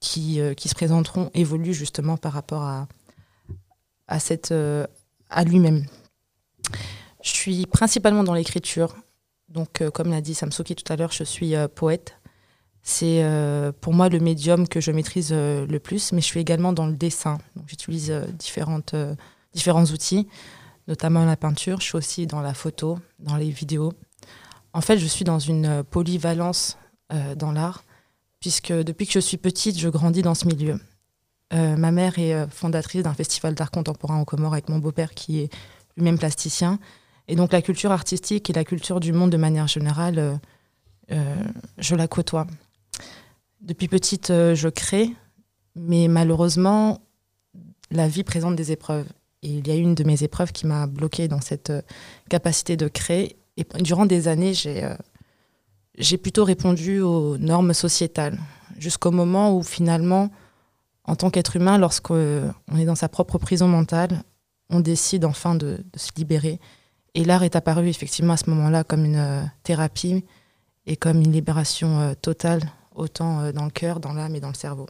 qui, 0.01 0.41
qui, 0.57 0.69
se 0.69 0.75
présenteront 0.75 1.31
évoluent 1.35 1.75
justement 1.75 2.17
par 2.17 2.33
rapport 2.33 2.63
à, 2.63 2.87
à 4.07 5.45
lui-même. 5.45 5.87
Je 7.23 7.31
suis 7.31 7.67
principalement 7.67 8.25
dans 8.25 8.35
l'écriture. 8.35 8.97
Donc, 9.49 9.83
comme 9.91 10.11
l'a 10.11 10.21
dit 10.21 10.35
Samsuki 10.35 10.77
tout 10.77 10.93
à 10.93 10.97
l'heure, 10.97 11.13
je 11.13 11.25
suis 11.25 11.55
poète. 11.75 12.17
C'est 12.83 13.23
euh, 13.23 13.71
pour 13.81 13.95
moi 13.95 14.09
le 14.09 14.19
médium 14.19 14.67
que 14.67 14.81
je 14.81 14.91
maîtrise 14.91 15.31
euh, 15.33 15.67
le 15.67 15.79
plus, 15.79 16.13
mais 16.13 16.21
je 16.21 16.27
suis 16.27 16.41
également 16.41 16.73
dans 16.73 16.87
le 16.87 16.95
dessin. 16.95 17.39
J'utilise 17.67 18.11
euh, 18.11 18.27
différentes, 18.27 18.97
différents 19.55 19.85
outils, 19.85 20.27
notamment 20.89 21.25
la 21.25 21.37
peinture. 21.37 21.81
Je 21.81 21.87
suis 21.87 21.97
aussi 21.97 22.27
dans 22.27 22.41
la 22.41 22.55
photo, 22.55 22.99
dans 23.21 23.37
les 23.37 23.51
vidéos. 23.51 23.93
En 24.73 24.81
fait, 24.81 24.99
je 24.99 25.07
suis 25.07 25.25
dans 25.25 25.39
une 25.39 25.85
polyvalence 25.85 26.79
dans 27.37 27.53
l'art, 27.53 27.85
puisque 28.41 28.73
depuis 28.73 29.07
que 29.07 29.13
je 29.13 29.19
suis 29.19 29.37
petite, 29.37 29.79
je 29.79 29.91
grandis 29.91 30.23
dans 30.23 30.35
ce 30.35 30.47
milieu. 30.47 30.81
ma 31.53 31.91
mère 31.91 32.19
est 32.19 32.49
fondatrice 32.49 33.03
d'un 33.03 33.13
festival 33.13 33.55
d'art 33.55 33.71
contemporain 33.71 34.19
au 34.23 34.25
Comores 34.25 34.55
avec 34.55 34.71
mon 34.71 34.79
beau-père 34.79 35.13
qui 35.13 35.41
est 35.41 35.53
lui-même 35.99 36.19
plasticien. 36.19 36.79
Et 37.29 37.37
donc 37.37 37.53
la 37.53 37.61
culture 37.61 37.93
artistique 37.93 38.49
et 38.49 38.55
la 38.55 38.65
culture 38.65 38.99
du 38.99 39.13
monde 39.13 39.29
de 39.29 39.37
manière 39.37 39.67
générale, 39.67 40.41
je 41.11 41.95
la 41.95 42.09
côtoie. 42.09 42.47
Depuis 43.63 43.87
petite, 43.87 44.31
euh, 44.31 44.57
je 44.57 44.69
crée, 44.69 45.11
mais 45.77 46.09
malheureusement, 46.09 46.99
la 47.93 48.09
vie 48.09 48.25
présente 48.25 48.57
des 48.57 48.73
épreuves. 48.73 49.07
Il 49.43 49.67
y 49.67 49.71
a 49.71 49.77
une 49.77 49.95
de 49.95 50.03
mes 50.03 50.25
épreuves 50.25 50.51
qui 50.51 50.67
m'a 50.67 50.89
bloquée 50.89 51.29
dans 51.29 51.41
cette 51.41 51.71
euh, 51.71 51.83
capacité 52.29 52.77
de 52.77 52.89
créer. 52.89 53.37
Et 53.57 53.65
durant 53.81 54.05
des 54.05 54.27
années, 54.27 54.53
j'ai 54.53 54.85
euh, 54.85 54.97
j'ai 55.97 56.17
plutôt 56.17 56.45
répondu 56.45 57.01
aux 57.01 57.37
normes 57.39 57.75
sociétales, 57.75 58.39
jusqu'au 58.79 59.11
moment 59.11 59.55
où 59.55 59.63
finalement, 59.63 60.31
en 61.05 61.15
tant 61.17 61.31
qu'être 61.31 61.55
humain, 61.55 61.77
lorsqu'on 61.77 62.55
est 62.79 62.87
dans 62.87 62.95
sa 62.95 63.11
propre 63.11 63.37
prison 63.39 63.69
mentale, 63.69 64.25
on 64.71 64.81
décide 64.81 65.27
enfin 65.27 65.55
de 65.55 65.85
se 65.95 66.11
libérer. 66.17 66.59
Et 67.15 67.25
l'art 67.25 67.43
est 67.43 67.57
apparu 67.57 67.89
effectivement 67.89 68.33
à 68.33 68.39
ce 68.39 68.49
moment-là 68.49 68.85
comme 68.85 69.05
une 69.05 69.53
thérapie 69.65 70.25
et 70.87 70.97
comme 70.97 71.21
une 71.21 71.33
libération 71.33 72.15
totale 72.23 72.63
autant 72.95 73.41
euh, 73.41 73.53
dans 73.53 73.65
le 73.65 73.71
cœur, 73.71 74.01
dans 74.01 74.13
l'âme 74.13 74.35
et 74.35 74.41
dans 74.41 74.49
le 74.49 74.55
cerveau. 74.55 74.87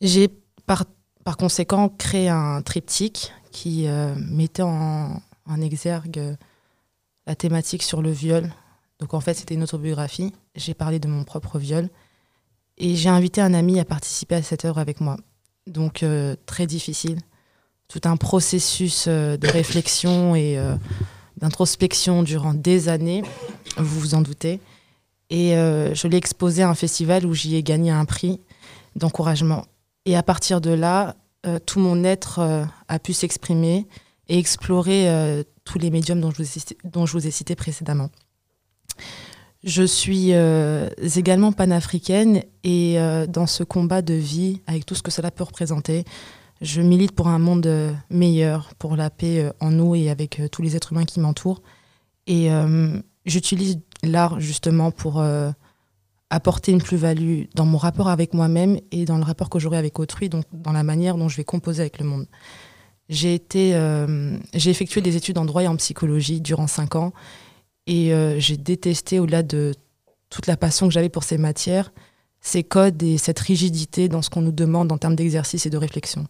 J'ai 0.00 0.28
par, 0.66 0.84
par, 1.24 1.36
conséquent 1.36 1.88
créé 1.88 2.28
un 2.28 2.62
triptyque 2.62 3.32
qui 3.50 3.86
euh, 3.86 4.14
mettait 4.16 4.62
en, 4.62 5.20
exergue 5.60 6.18
euh, 6.18 6.36
la 7.26 7.34
thématique 7.34 7.82
sur 7.82 8.02
le 8.02 8.10
viol. 8.10 8.52
Donc 8.98 9.14
en 9.14 9.20
fait, 9.20 9.34
c'était 9.34 9.54
une 9.54 9.62
autobiographie. 9.62 10.32
J'ai 10.54 10.74
parlé 10.74 10.98
de 10.98 11.08
mon 11.08 11.24
propre 11.24 11.58
viol. 11.58 11.88
Et 12.76 12.96
j'ai 12.96 13.08
invité 13.08 13.40
un 13.40 13.54
ami 13.54 13.78
à 13.78 13.84
participer 13.84 14.34
à 14.34 14.42
cette 14.42 14.64
œuvre 14.64 14.78
avec 14.78 15.00
moi. 15.00 15.16
Donc 15.66 16.04
très 16.44 16.66
difficile. 16.66 17.20
Tout 17.86 18.00
un 18.04 18.16
processus 18.16 19.06
de 19.06 19.46
réflexion 19.46 20.34
et 20.34 20.58
d'introspection 21.36 22.24
durant 22.24 22.52
des 22.52 22.88
années, 22.88 23.22
vous 23.76 24.00
vous 24.00 24.14
en 24.14 24.22
doutez. 24.22 24.60
Et 25.30 25.56
euh, 25.56 25.94
je 25.94 26.06
l'ai 26.08 26.16
exposé 26.16 26.62
à 26.62 26.68
un 26.68 26.74
festival 26.74 27.26
où 27.26 27.34
j'y 27.34 27.56
ai 27.56 27.62
gagné 27.62 27.90
un 27.90 28.04
prix 28.04 28.40
d'encouragement. 28.96 29.64
Et 30.04 30.16
à 30.16 30.22
partir 30.22 30.60
de 30.60 30.70
là, 30.70 31.16
euh, 31.46 31.58
tout 31.64 31.80
mon 31.80 32.04
être 32.04 32.38
euh, 32.38 32.64
a 32.88 32.98
pu 32.98 33.12
s'exprimer 33.12 33.86
et 34.28 34.38
explorer 34.38 35.44
tous 35.64 35.78
les 35.78 35.90
médiums 35.90 36.18
dont 36.18 36.30
je, 36.30 37.12
vous 37.12 37.26
ai 37.26 37.30
cité, 37.30 37.54
précédemment. 37.54 38.08
Je 39.62 39.82
suis 39.82 40.30
également 40.30 41.52
panafricaine 41.52 42.42
et 42.62 42.96
dans 43.28 43.46
ce 43.46 43.64
combat 43.64 44.00
de 44.00 44.14
vie, 44.14 44.62
avec 44.66 44.86
tout 44.86 44.94
ce 44.94 45.02
que 45.02 45.10
cela 45.10 45.30
peut 45.30 45.44
représenter, 45.44 46.04
je 46.62 46.80
milite 46.80 47.12
pour 47.12 47.28
un 47.28 47.38
monde 47.38 47.94
meilleur, 48.08 48.72
pour 48.78 48.96
la 48.96 49.10
paix 49.10 49.52
en 49.60 49.72
nous 49.72 49.94
et 49.94 50.08
avec 50.08 50.40
tous 50.50 50.62
les 50.62 50.74
êtres 50.74 50.92
humains 50.92 51.04
qui 51.04 51.20
m'entourent. 51.20 51.60
Et 52.26 52.48
j'utilise 53.26 53.78
l'art 54.04 54.40
justement 54.40 54.90
pour 54.90 55.20
euh, 55.20 55.50
apporter 56.30 56.72
une 56.72 56.82
plus-value 56.82 57.44
dans 57.54 57.64
mon 57.64 57.78
rapport 57.78 58.08
avec 58.08 58.34
moi-même 58.34 58.78
et 58.90 59.04
dans 59.04 59.18
le 59.18 59.24
rapport 59.24 59.50
que 59.50 59.58
j'aurai 59.58 59.78
avec 59.78 59.98
autrui, 59.98 60.28
donc 60.28 60.44
dans 60.52 60.72
la 60.72 60.82
manière 60.82 61.16
dont 61.16 61.28
je 61.28 61.36
vais 61.36 61.44
composer 61.44 61.82
avec 61.82 61.98
le 61.98 62.06
monde. 62.06 62.26
J'ai 63.08 63.34
été, 63.34 63.74
euh, 63.74 64.36
j'ai 64.54 64.70
effectué 64.70 65.00
des 65.00 65.16
études 65.16 65.38
en 65.38 65.44
droit 65.44 65.62
et 65.62 65.68
en 65.68 65.76
psychologie 65.76 66.40
durant 66.40 66.66
cinq 66.66 66.96
ans 66.96 67.12
et 67.86 68.14
euh, 68.14 68.38
j'ai 68.40 68.56
détesté, 68.56 69.20
au-delà 69.20 69.42
de 69.42 69.74
toute 70.30 70.46
la 70.46 70.56
passion 70.56 70.88
que 70.88 70.94
j'avais 70.94 71.10
pour 71.10 71.22
ces 71.22 71.38
matières, 71.38 71.92
ces 72.40 72.64
codes 72.64 73.02
et 73.02 73.18
cette 73.18 73.38
rigidité 73.38 74.08
dans 74.08 74.22
ce 74.22 74.30
qu'on 74.30 74.42
nous 74.42 74.52
demande 74.52 74.90
en 74.90 74.98
termes 74.98 75.16
d'exercice 75.16 75.66
et 75.66 75.70
de 75.70 75.76
réflexion. 75.76 76.26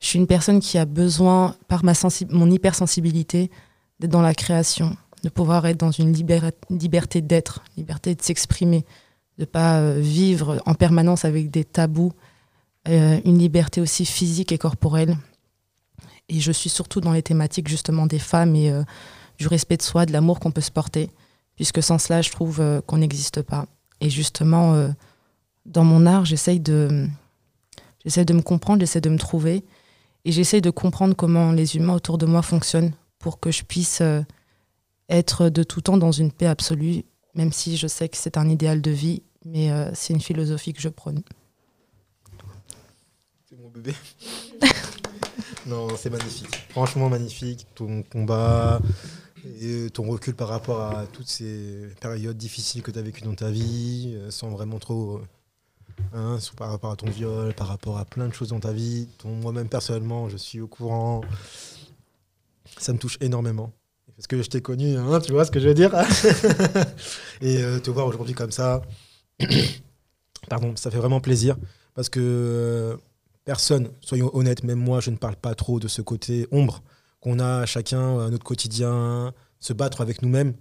Je 0.00 0.06
suis 0.06 0.18
une 0.18 0.26
personne 0.26 0.60
qui 0.60 0.78
a 0.78 0.84
besoin, 0.84 1.56
par 1.68 1.84
ma 1.84 1.92
mon 2.30 2.50
hypersensibilité, 2.50 3.50
d'être 3.98 4.10
dans 4.10 4.22
la 4.22 4.34
création, 4.34 4.96
de 5.26 5.30
pouvoir 5.30 5.66
être 5.66 5.80
dans 5.80 5.90
une 5.90 6.12
liberté 6.12 7.20
d'être, 7.20 7.64
liberté 7.76 8.14
de 8.14 8.22
s'exprimer, 8.22 8.84
de 9.38 9.42
ne 9.42 9.44
pas 9.44 9.80
euh, 9.80 9.98
vivre 9.98 10.62
en 10.66 10.74
permanence 10.74 11.24
avec 11.24 11.50
des 11.50 11.64
tabous, 11.64 12.12
euh, 12.86 13.18
une 13.24 13.36
liberté 13.36 13.80
aussi 13.80 14.06
physique 14.06 14.52
et 14.52 14.58
corporelle. 14.58 15.18
Et 16.28 16.38
je 16.38 16.52
suis 16.52 16.70
surtout 16.70 17.00
dans 17.00 17.10
les 17.10 17.24
thématiques 17.24 17.66
justement 17.66 18.06
des 18.06 18.20
femmes 18.20 18.54
et 18.54 18.70
euh, 18.70 18.84
du 19.38 19.48
respect 19.48 19.76
de 19.76 19.82
soi, 19.82 20.06
de 20.06 20.12
l'amour 20.12 20.38
qu'on 20.38 20.52
peut 20.52 20.60
se 20.60 20.70
porter, 20.70 21.10
puisque 21.56 21.82
sans 21.82 21.98
cela, 21.98 22.22
je 22.22 22.30
trouve 22.30 22.62
qu'on 22.86 22.98
n'existe 22.98 23.42
pas. 23.42 23.66
Et 24.00 24.08
justement, 24.08 24.90
dans 25.64 25.84
mon 25.84 26.06
art, 26.06 26.24
j'essaye 26.24 26.60
de, 26.60 27.08
j'essaie 28.04 28.24
de 28.24 28.32
me 28.32 28.42
comprendre, 28.42 28.78
j'essaie 28.78 29.00
de 29.00 29.10
me 29.10 29.18
trouver, 29.18 29.64
et 30.24 30.30
j'essaye 30.30 30.60
de 30.60 30.70
comprendre 30.70 31.16
comment 31.16 31.50
les 31.50 31.76
humains 31.76 31.94
autour 31.94 32.16
de 32.16 32.26
moi 32.26 32.42
fonctionnent 32.42 32.92
pour 33.18 33.40
que 33.40 33.50
je 33.50 33.64
puisse 33.64 34.02
être 35.08 35.48
de 35.48 35.62
tout 35.62 35.80
temps 35.80 35.96
dans 35.96 36.12
une 36.12 36.32
paix 36.32 36.46
absolue, 36.46 37.04
même 37.34 37.52
si 37.52 37.76
je 37.76 37.86
sais 37.86 38.08
que 38.08 38.16
c'est 38.16 38.36
un 38.36 38.48
idéal 38.48 38.80
de 38.80 38.90
vie, 38.90 39.22
mais 39.44 39.70
euh, 39.70 39.90
c'est 39.94 40.12
une 40.12 40.20
philosophie 40.20 40.72
que 40.72 40.80
je 40.80 40.88
prône. 40.88 41.22
C'est 43.48 43.58
mon 43.60 43.68
bébé. 43.68 43.94
non, 45.66 45.88
c'est 45.96 46.10
magnifique. 46.10 46.66
Franchement 46.70 47.08
magnifique. 47.08 47.66
Ton 47.74 48.02
combat, 48.02 48.80
et 49.60 49.90
ton 49.90 50.04
recul 50.04 50.34
par 50.34 50.48
rapport 50.48 50.80
à 50.80 51.06
toutes 51.06 51.28
ces 51.28 51.88
périodes 52.00 52.36
difficiles 52.36 52.82
que 52.82 52.90
tu 52.90 52.98
as 52.98 53.02
vécues 53.02 53.22
dans 53.22 53.34
ta 53.34 53.50
vie, 53.50 54.14
euh, 54.16 54.30
sans 54.30 54.48
vraiment 54.50 54.78
trop. 54.78 55.20
Hein, 56.12 56.38
par 56.56 56.70
rapport 56.70 56.90
à 56.90 56.96
ton 56.96 57.08
viol, 57.08 57.54
par 57.54 57.68
rapport 57.68 57.98
à 57.98 58.04
plein 58.04 58.28
de 58.28 58.34
choses 58.34 58.48
dans 58.48 58.60
ta 58.60 58.72
vie. 58.72 59.08
Moi-même, 59.24 59.68
personnellement, 59.68 60.28
je 60.28 60.36
suis 60.36 60.60
au 60.60 60.66
courant. 60.66 61.22
Ça 62.78 62.92
me 62.92 62.98
touche 62.98 63.16
énormément 63.20 63.72
parce 64.16 64.26
que 64.26 64.42
je 64.42 64.48
t'ai 64.48 64.62
connu, 64.62 64.96
hein, 64.96 65.20
tu 65.20 65.32
vois 65.32 65.44
ce 65.44 65.50
que 65.50 65.60
je 65.60 65.68
veux 65.68 65.74
dire 65.74 65.94
Et 67.42 67.62
euh, 67.62 67.78
te 67.78 67.90
voir 67.90 68.06
aujourd'hui 68.06 68.34
comme 68.34 68.50
ça, 68.50 68.80
pardon, 70.48 70.74
ça 70.76 70.90
fait 70.90 70.96
vraiment 70.96 71.20
plaisir 71.20 71.56
parce 71.94 72.08
que 72.08 72.20
euh, 72.20 72.96
personne, 73.44 73.90
soyons 74.00 74.34
honnêtes, 74.34 74.64
même 74.64 74.78
moi, 74.78 75.00
je 75.00 75.10
ne 75.10 75.16
parle 75.16 75.36
pas 75.36 75.54
trop 75.54 75.80
de 75.80 75.88
ce 75.88 76.02
côté 76.02 76.46
ombre 76.50 76.82
qu'on 77.20 77.38
a 77.38 77.66
chacun 77.66 78.20
à 78.20 78.30
notre 78.30 78.44
quotidien, 78.44 79.34
se 79.60 79.72
battre 79.72 80.00
avec 80.00 80.22
nous-mêmes, 80.22 80.54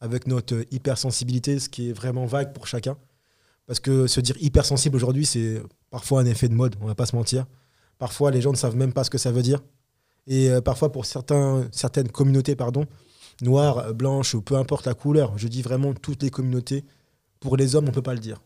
avec 0.00 0.26
notre 0.26 0.64
hypersensibilité, 0.70 1.58
ce 1.58 1.68
qui 1.68 1.90
est 1.90 1.92
vraiment 1.92 2.26
vague 2.26 2.52
pour 2.52 2.66
chacun. 2.66 2.96
Parce 3.66 3.80
que 3.80 4.06
se 4.06 4.20
dire 4.20 4.36
hypersensible 4.40 4.96
aujourd'hui, 4.96 5.26
c'est 5.26 5.62
parfois 5.90 6.20
un 6.20 6.26
effet 6.26 6.48
de 6.48 6.54
mode, 6.54 6.76
on 6.80 6.86
va 6.86 6.94
pas 6.94 7.06
se 7.06 7.16
mentir. 7.16 7.46
Parfois, 7.98 8.30
les 8.30 8.40
gens 8.40 8.52
ne 8.52 8.56
savent 8.56 8.76
même 8.76 8.92
pas 8.92 9.04
ce 9.04 9.10
que 9.10 9.18
ça 9.18 9.32
veut 9.32 9.42
dire. 9.42 9.60
Et 10.26 10.50
euh, 10.50 10.60
parfois, 10.60 10.90
pour 10.90 11.06
certaines 11.06 12.08
communautés, 12.12 12.56
pardon, 12.56 12.86
noires, 13.42 13.94
blanches, 13.94 14.34
ou 14.34 14.42
peu 14.42 14.56
importe 14.56 14.86
la 14.86 14.94
couleur, 14.94 15.36
je 15.38 15.48
dis 15.48 15.62
vraiment 15.62 15.94
toutes 15.94 16.22
les 16.22 16.30
communautés, 16.30 16.84
pour 17.40 17.56
les 17.56 17.76
hommes, 17.76 17.84
on 17.84 17.88
ne 17.88 17.94
peut 17.94 18.02
pas 18.02 18.14
le 18.14 18.20
dire. 18.20 18.42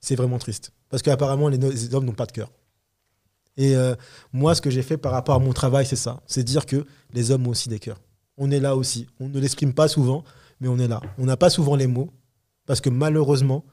C'est 0.00 0.14
vraiment 0.14 0.38
triste. 0.38 0.72
Parce 0.88 1.02
qu'apparemment, 1.02 1.48
les, 1.48 1.94
hommes 1.94 2.04
n'ont 2.04 2.12
pas 2.12 2.26
de 2.26 2.32
cœur. 2.32 2.50
Et 3.56 3.76
euh, 3.76 3.94
moi, 4.32 4.54
ce 4.54 4.60
que 4.60 4.70
j'ai 4.70 4.82
fait 4.82 4.96
par 4.96 5.12
rapport 5.12 5.34
à 5.34 5.38
mon 5.38 5.52
travail, 5.52 5.86
c'est 5.86 5.96
ça. 5.96 6.22
C'est 6.26 6.42
dire 6.42 6.66
que 6.66 6.86
les 7.12 7.30
hommes 7.30 7.46
ont 7.46 7.50
aussi 7.50 7.68
des 7.68 7.78
cœurs. 7.78 8.00
On 8.36 8.50
est 8.50 8.60
là 8.60 8.76
aussi. 8.76 9.06
On 9.20 9.28
ne 9.28 9.38
l'exprime 9.38 9.74
pas 9.74 9.88
souvent, 9.88 10.24
mais 10.60 10.68
on 10.68 10.78
est 10.78 10.88
là. 10.88 11.00
On 11.18 11.24
n'a 11.24 11.36
pas 11.36 11.50
souvent 11.50 11.76
les 11.76 11.86
mots. 11.86 12.10
Parce 12.66 12.80
que 12.80 12.90
malheureusement, 12.90 13.64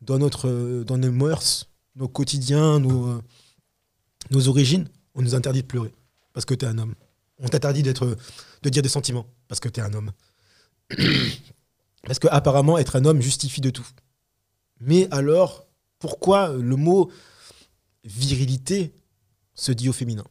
dans, 0.00 0.18
notre, 0.18 0.82
dans 0.84 0.98
nos 0.98 1.12
mœurs, 1.12 1.68
nos 1.96 2.08
quotidiens, 2.08 2.78
nos, 2.80 3.20
nos 4.30 4.48
origines, 4.48 4.88
on 5.14 5.22
nous 5.22 5.34
interdit 5.34 5.62
de 5.62 5.66
pleurer 5.66 5.92
parce 6.32 6.44
que 6.44 6.54
tu 6.54 6.64
un 6.66 6.78
homme. 6.78 6.94
On 7.38 7.48
t'interdit 7.48 7.82
de 7.82 7.92
dire 8.68 8.82
des 8.82 8.88
sentiments 8.88 9.26
parce 9.48 9.60
que 9.60 9.68
tu 9.68 9.80
es 9.80 9.82
un 9.82 9.92
homme. 9.92 10.12
parce 12.06 12.18
que 12.18 12.28
apparemment 12.28 12.78
être 12.78 12.96
un 12.96 13.04
homme 13.04 13.20
justifie 13.20 13.60
de 13.60 13.70
tout. 13.70 13.86
Mais 14.80 15.08
alors, 15.10 15.66
pourquoi 15.98 16.48
le 16.52 16.76
mot 16.76 17.10
virilité 18.04 18.92
se 19.54 19.72
dit 19.72 19.88
au 19.88 19.92
féminin? 19.92 20.24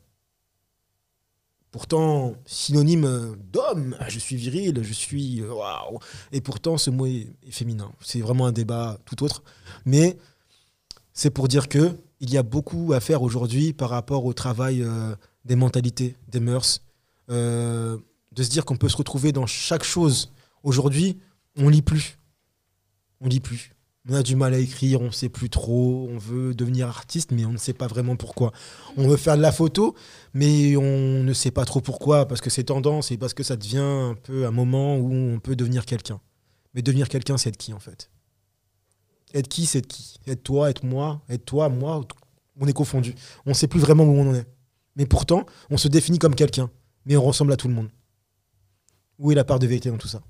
Pourtant, 1.71 2.35
synonyme 2.45 3.37
d'homme, 3.53 3.95
ah, 3.99 4.09
je 4.09 4.19
suis 4.19 4.35
viril, 4.35 4.83
je 4.83 4.91
suis. 4.91 5.41
Waouh 5.41 5.99
Et 6.33 6.41
pourtant, 6.41 6.77
ce 6.77 6.89
mot 6.89 7.05
est, 7.05 7.31
féminin. 7.49 7.93
C'est 8.01 8.19
vraiment 8.19 8.45
un 8.45 8.51
débat 8.51 8.99
tout 9.05 9.23
autre. 9.23 9.41
Mais 9.85 10.17
c'est 11.13 11.29
pour 11.29 11.47
dire 11.47 11.69
que 11.69 11.97
il 12.19 12.29
y 12.29 12.37
a 12.37 12.43
beaucoup 12.43 12.91
à 12.93 12.99
faire 12.99 13.23
aujourd'hui 13.23 13.71
par 13.71 13.89
rapport 13.89 14.25
au 14.25 14.33
travail 14.33 14.83
euh, 14.83 15.15
des 15.45 15.55
mentalités, 15.55 16.15
des 16.27 16.39
mœurs, 16.39 16.81
euh, 17.29 17.97
de 18.31 18.43
se 18.43 18.49
dire 18.49 18.65
qu'on 18.65 18.77
peut 18.77 18.89
se 18.89 18.97
retrouver 18.97 19.31
dans 19.31 19.45
chaque 19.45 19.83
chose. 19.83 20.31
Aujourd'hui, 20.63 21.19
on 21.57 21.69
lit 21.69 21.81
plus. 21.81 22.17
On 23.19 23.27
lit 23.27 23.39
plus. 23.39 23.71
On 24.09 24.15
a 24.15 24.23
du 24.23 24.35
mal 24.35 24.55
à 24.55 24.57
écrire, 24.57 25.01
on 25.01 25.05
ne 25.05 25.11
sait 25.11 25.29
plus 25.29 25.51
trop, 25.51 26.09
on 26.09 26.17
veut 26.17 26.55
devenir 26.55 26.87
artiste, 26.87 27.31
mais 27.31 27.45
on 27.45 27.51
ne 27.51 27.57
sait 27.57 27.73
pas 27.73 27.85
vraiment 27.85 28.15
pourquoi. 28.15 28.51
On 28.97 29.07
veut 29.07 29.17
faire 29.17 29.37
de 29.37 29.43
la 29.43 29.51
photo, 29.51 29.95
mais 30.33 30.75
on 30.75 31.23
ne 31.23 31.33
sait 31.33 31.51
pas 31.51 31.65
trop 31.65 31.81
pourquoi, 31.81 32.27
parce 32.27 32.41
que 32.41 32.49
c'est 32.49 32.63
tendance 32.63 33.11
et 33.11 33.17
parce 33.17 33.35
que 33.35 33.43
ça 33.43 33.55
devient 33.55 33.77
un 33.77 34.15
peu 34.15 34.47
un 34.47 34.51
moment 34.51 34.97
où 34.97 35.13
on 35.13 35.39
peut 35.39 35.55
devenir 35.55 35.85
quelqu'un. 35.85 36.19
Mais 36.73 36.81
devenir 36.81 37.09
quelqu'un, 37.09 37.37
c'est 37.37 37.49
être 37.49 37.57
qui 37.57 37.73
en 37.73 37.79
fait 37.79 38.09
Être 39.35 39.47
qui, 39.47 39.67
c'est 39.67 39.79
être 39.79 39.87
qui 39.87 40.19
Être 40.25 40.41
toi, 40.41 40.71
être 40.71 40.83
moi, 40.83 41.21
être 41.29 41.45
toi, 41.45 41.69
moi, 41.69 42.01
on 42.59 42.67
est 42.67 42.73
confondu. 42.73 43.13
On 43.45 43.51
ne 43.51 43.55
sait 43.55 43.67
plus 43.67 43.79
vraiment 43.79 44.05
où 44.05 44.17
on 44.17 44.31
en 44.31 44.35
est. 44.35 44.47
Mais 44.95 45.05
pourtant, 45.05 45.45
on 45.69 45.77
se 45.77 45.87
définit 45.87 46.19
comme 46.19 46.35
quelqu'un. 46.35 46.69
Mais 47.05 47.17
on 47.17 47.23
ressemble 47.23 47.51
à 47.53 47.57
tout 47.57 47.67
le 47.67 47.73
monde. 47.73 47.89
Où 49.17 49.31
est 49.31 49.35
la 49.35 49.43
part 49.43 49.59
de 49.59 49.67
vérité 49.67 49.89
dans 49.89 49.97
tout 49.97 50.07
ça? 50.07 50.21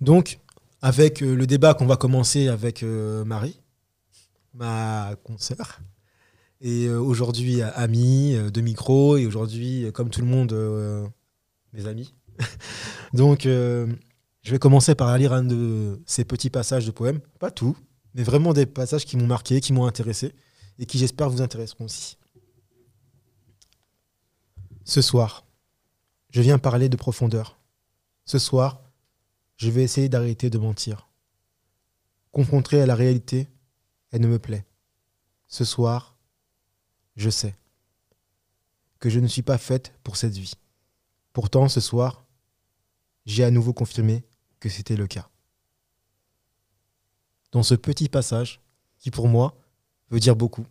Donc, 0.00 0.38
avec 0.80 1.22
euh, 1.22 1.34
le 1.34 1.46
débat 1.46 1.74
qu'on 1.74 1.86
va 1.86 1.96
commencer 1.96 2.48
avec 2.48 2.82
euh, 2.82 3.24
Marie, 3.24 3.60
ma 4.54 5.14
consoeur, 5.24 5.80
et 6.60 6.86
euh, 6.86 6.98
aujourd'hui 6.98 7.62
amie 7.62 8.36
de 8.52 8.60
micro, 8.60 9.16
et 9.16 9.26
aujourd'hui, 9.26 9.90
comme 9.92 10.10
tout 10.10 10.20
le 10.20 10.26
monde, 10.26 10.52
mes 11.72 11.86
amis. 11.86 12.14
Donc, 13.12 13.42
je 13.44 13.96
vais 14.44 14.58
commencer 14.58 14.94
par 14.94 15.16
lire 15.18 15.32
un 15.32 15.44
de 15.44 16.00
ces 16.06 16.24
petits 16.24 16.50
passages 16.50 16.86
de 16.86 16.90
poèmes. 16.90 17.20
Pas 17.38 17.50
tout, 17.50 17.76
mais 18.14 18.22
vraiment 18.22 18.52
des 18.52 18.66
passages 18.66 19.04
qui 19.04 19.16
m'ont 19.16 19.26
marqué, 19.26 19.60
qui 19.60 19.72
m'ont 19.72 19.86
intéressé, 19.86 20.32
et 20.78 20.86
qui 20.86 20.98
j'espère 20.98 21.30
vous 21.30 21.42
intéresseront 21.42 21.84
aussi. 21.84 22.17
Ce 24.88 25.02
soir, 25.02 25.44
je 26.30 26.40
viens 26.40 26.58
parler 26.58 26.88
de 26.88 26.96
profondeur. 26.96 27.58
Ce 28.24 28.38
soir, 28.38 28.80
je 29.58 29.68
vais 29.68 29.82
essayer 29.82 30.08
d'arrêter 30.08 30.48
de 30.48 30.56
mentir. 30.56 31.10
Confronter 32.32 32.80
à 32.80 32.86
la 32.86 32.94
réalité, 32.94 33.48
elle 34.10 34.22
ne 34.22 34.28
me 34.28 34.38
plaît. 34.38 34.64
Ce 35.46 35.66
soir, 35.66 36.16
je 37.16 37.28
sais 37.28 37.54
que 38.98 39.10
je 39.10 39.20
ne 39.20 39.26
suis 39.26 39.42
pas 39.42 39.58
faite 39.58 39.92
pour 40.04 40.16
cette 40.16 40.32
vie. 40.32 40.54
Pourtant, 41.34 41.68
ce 41.68 41.82
soir, 41.82 42.24
j'ai 43.26 43.44
à 43.44 43.50
nouveau 43.50 43.74
confirmé 43.74 44.24
que 44.58 44.70
c'était 44.70 44.96
le 44.96 45.06
cas. 45.06 45.28
Dans 47.52 47.62
ce 47.62 47.74
petit 47.74 48.08
passage, 48.08 48.62
qui 48.98 49.10
pour 49.10 49.28
moi 49.28 49.54
veut 50.08 50.18
dire 50.18 50.34
beaucoup, 50.34 50.66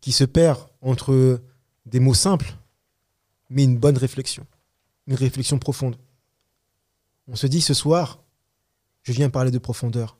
qui 0.00 0.10
se 0.10 0.24
perd 0.24 0.58
entre 0.80 1.40
des 1.86 2.00
mots 2.00 2.14
simples, 2.14 2.56
mais 3.50 3.64
une 3.64 3.78
bonne 3.78 3.98
réflexion, 3.98 4.46
une 5.06 5.14
réflexion 5.14 5.58
profonde. 5.58 5.96
On 7.28 7.36
se 7.36 7.46
dit 7.46 7.60
ce 7.60 7.74
soir, 7.74 8.22
je 9.02 9.12
viens 9.12 9.30
parler 9.30 9.50
de 9.50 9.58
profondeur, 9.58 10.18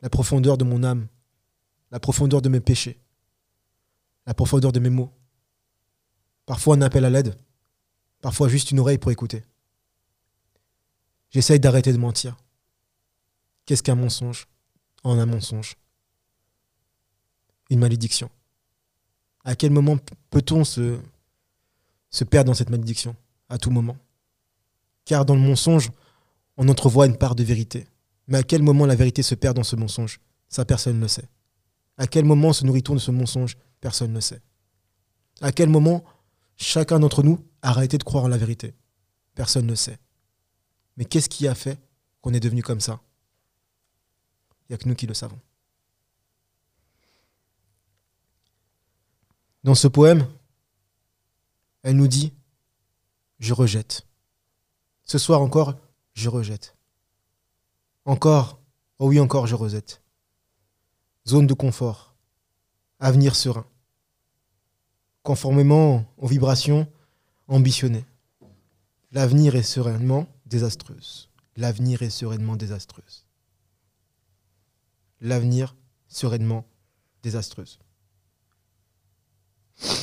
la 0.00 0.10
profondeur 0.10 0.56
de 0.58 0.64
mon 0.64 0.82
âme, 0.82 1.06
la 1.90 2.00
profondeur 2.00 2.42
de 2.42 2.48
mes 2.48 2.60
péchés, 2.60 2.98
la 4.26 4.34
profondeur 4.34 4.72
de 4.72 4.80
mes 4.80 4.90
mots. 4.90 5.12
Parfois 6.46 6.76
un 6.76 6.82
appel 6.82 7.04
à 7.04 7.10
l'aide, 7.10 7.38
parfois 8.20 8.48
juste 8.48 8.70
une 8.70 8.80
oreille 8.80 8.98
pour 8.98 9.10
écouter. 9.10 9.44
J'essaye 11.30 11.60
d'arrêter 11.60 11.92
de 11.92 11.98
mentir. 11.98 12.36
Qu'est-ce 13.64 13.82
qu'un 13.82 13.94
mensonge? 13.94 14.48
En 15.04 15.18
un 15.18 15.26
mensonge 15.26 15.76
Une 17.70 17.78
malédiction. 17.78 18.30
À 19.44 19.56
quel 19.56 19.70
moment 19.70 19.98
peut-on 20.30 20.64
se, 20.64 20.98
perdre 22.30 22.48
dans 22.48 22.54
cette 22.54 22.70
malédiction 22.70 23.16
À 23.48 23.58
tout 23.58 23.70
moment? 23.70 23.96
Car 25.04 25.24
dans 25.24 25.34
le 25.34 25.40
mensonge, 25.40 25.90
on 26.56 26.68
entrevoit 26.68 27.06
une 27.06 27.16
part 27.16 27.34
de 27.34 27.42
vérité. 27.42 27.86
Mais 28.28 28.38
à 28.38 28.42
quel 28.42 28.62
moment 28.62 28.86
la 28.86 28.94
vérité 28.94 29.22
se 29.22 29.34
perd 29.34 29.56
dans 29.56 29.64
ce 29.64 29.74
mensonge? 29.76 30.20
Ça, 30.48 30.64
personne 30.64 30.96
ne 30.96 31.02
le 31.02 31.08
sait. 31.08 31.28
À 31.98 32.06
quel 32.06 32.24
moment 32.24 32.52
se 32.52 32.64
nourrit-on 32.64 32.94
de 32.94 33.00
ce 33.00 33.10
mensonge? 33.10 33.56
Personne 33.80 34.12
ne 34.12 34.20
sait. 34.20 34.40
À 35.40 35.50
quel 35.50 35.68
moment 35.68 36.04
chacun 36.56 37.00
d'entre 37.00 37.22
nous 37.22 37.44
a 37.62 37.70
arrêté 37.70 37.98
de 37.98 38.04
croire 38.04 38.24
en 38.24 38.28
la 38.28 38.38
vérité? 38.38 38.74
Personne 39.34 39.66
ne 39.66 39.74
sait. 39.74 39.98
Mais 40.96 41.04
qu'est-ce 41.04 41.28
qui 41.28 41.48
a 41.48 41.54
fait 41.54 41.80
qu'on 42.20 42.32
est 42.32 42.40
devenu 42.40 42.62
comme 42.62 42.80
ça? 42.80 43.00
Il 44.68 44.72
n'y 44.72 44.74
a 44.74 44.78
que 44.78 44.88
nous 44.88 44.94
qui 44.94 45.06
le 45.06 45.14
savons. 45.14 45.38
Dans 49.64 49.74
ce 49.74 49.88
poème, 49.88 50.26
elle 51.82 51.96
nous 51.96 52.08
dit 52.08 52.32
je 53.38 53.54
rejette. 53.54 54.06
Ce 55.04 55.18
soir 55.18 55.40
encore, 55.40 55.76
je 56.14 56.28
rejette. 56.28 56.76
Encore, 58.04 58.60
oh 58.98 59.08
oui 59.08 59.20
encore, 59.20 59.46
je 59.46 59.54
rejette. 59.54 60.00
Zone 61.26 61.46
de 61.46 61.54
confort. 61.54 62.14
Avenir 63.00 63.34
serein. 63.34 63.66
Conformément 65.22 66.04
aux 66.18 66.26
vibrations 66.26 66.88
ambitionnées. 67.48 68.04
L'avenir 69.10 69.56
est 69.56 69.62
sereinement 69.62 70.26
désastreuse. 70.46 71.28
L'avenir 71.56 72.02
est 72.02 72.10
sereinement 72.10 72.56
désastreuse. 72.56 73.26
L'avenir 75.20 75.76
sereinement 76.08 76.64
désastreuse. 77.22 77.78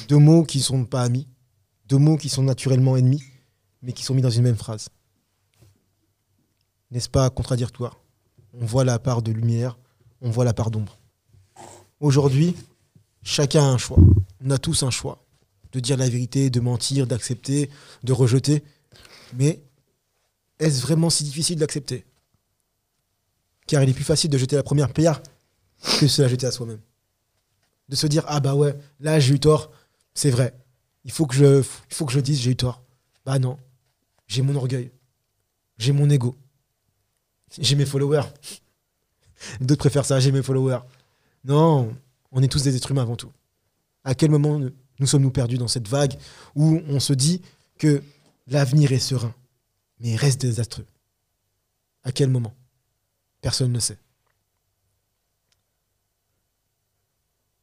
Deux 0.09 0.17
mots 0.17 0.43
qui 0.43 0.57
ne 0.57 0.63
sont 0.63 0.85
pas 0.85 1.03
amis, 1.03 1.27
deux 1.85 1.99
mots 1.99 2.17
qui 2.17 2.29
sont 2.29 2.41
naturellement 2.41 2.97
ennemis, 2.97 3.23
mais 3.83 3.93
qui 3.93 4.03
sont 4.03 4.15
mis 4.15 4.23
dans 4.23 4.31
une 4.31 4.41
même 4.41 4.57
phrase. 4.57 4.89
N'est-ce 6.89 7.09
pas 7.09 7.29
contradictoire 7.29 7.99
On 8.53 8.65
voit 8.65 8.83
la 8.83 8.97
part 8.97 9.21
de 9.21 9.31
lumière, 9.31 9.77
on 10.21 10.31
voit 10.31 10.45
la 10.45 10.53
part 10.55 10.71
d'ombre. 10.71 10.97
Aujourd'hui, 11.99 12.55
chacun 13.21 13.61
a 13.61 13.67
un 13.67 13.77
choix. 13.77 13.99
On 14.43 14.49
a 14.49 14.57
tous 14.57 14.81
un 14.81 14.89
choix. 14.89 15.23
De 15.73 15.79
dire 15.79 15.95
la 15.95 16.09
vérité, 16.09 16.49
de 16.49 16.59
mentir, 16.59 17.05
d'accepter, 17.05 17.69
de 18.01 18.11
rejeter. 18.11 18.63
Mais 19.35 19.61
est-ce 20.57 20.81
vraiment 20.81 21.11
si 21.11 21.23
difficile 21.23 21.59
d'accepter? 21.59 22.03
Car 23.67 23.83
il 23.83 23.89
est 23.91 23.93
plus 23.93 24.03
facile 24.03 24.31
de 24.31 24.39
jeter 24.39 24.55
la 24.55 24.63
première 24.63 24.91
pierre 24.91 25.21
que 25.99 26.05
de 26.05 26.07
se 26.07 26.23
la 26.23 26.27
jeter 26.27 26.47
à 26.47 26.51
soi-même. 26.51 26.81
De 27.89 27.95
se 27.95 28.07
dire, 28.07 28.23
ah 28.27 28.39
bah 28.39 28.55
ouais, 28.55 28.75
là 28.99 29.19
j'ai 29.19 29.35
eu 29.35 29.39
tort, 29.39 29.71
c'est 30.19 30.31
vrai. 30.31 30.53
Il 31.05 31.11
faut 31.11 31.25
que 31.25 31.33
je, 31.33 31.63
il 32.01 32.21
dise 32.21 32.41
j'ai 32.41 32.51
eu 32.51 32.55
tort. 32.57 32.83
Bah 33.25 33.39
non, 33.39 33.57
j'ai 34.27 34.41
mon 34.41 34.53
orgueil, 34.53 34.91
j'ai 35.77 35.93
mon 35.93 36.09
ego, 36.09 36.35
j'ai 37.57 37.75
mes 37.75 37.85
followers. 37.85 38.27
D'autres 39.61 39.79
préfèrent 39.79 40.03
ça, 40.03 40.19
j'ai 40.19 40.33
mes 40.33 40.43
followers. 40.43 40.81
Non, 41.45 41.95
on 42.33 42.43
est 42.43 42.49
tous 42.49 42.63
des 42.63 42.75
êtres 42.75 42.91
humains 42.91 43.03
avant 43.03 43.15
tout. 43.15 43.31
À 44.03 44.13
quel 44.13 44.29
moment 44.29 44.59
nous 44.59 45.07
sommes-nous 45.07 45.31
perdus 45.31 45.57
dans 45.57 45.69
cette 45.69 45.87
vague 45.87 46.17
où 46.53 46.81
on 46.89 46.99
se 46.99 47.13
dit 47.13 47.41
que 47.77 48.03
l'avenir 48.47 48.91
est 48.91 48.99
serein, 48.99 49.33
mais 50.01 50.17
reste 50.17 50.41
désastreux? 50.41 50.85
À 52.03 52.11
quel 52.11 52.29
moment? 52.29 52.53
Personne 53.39 53.71
ne 53.71 53.79
sait. 53.79 53.97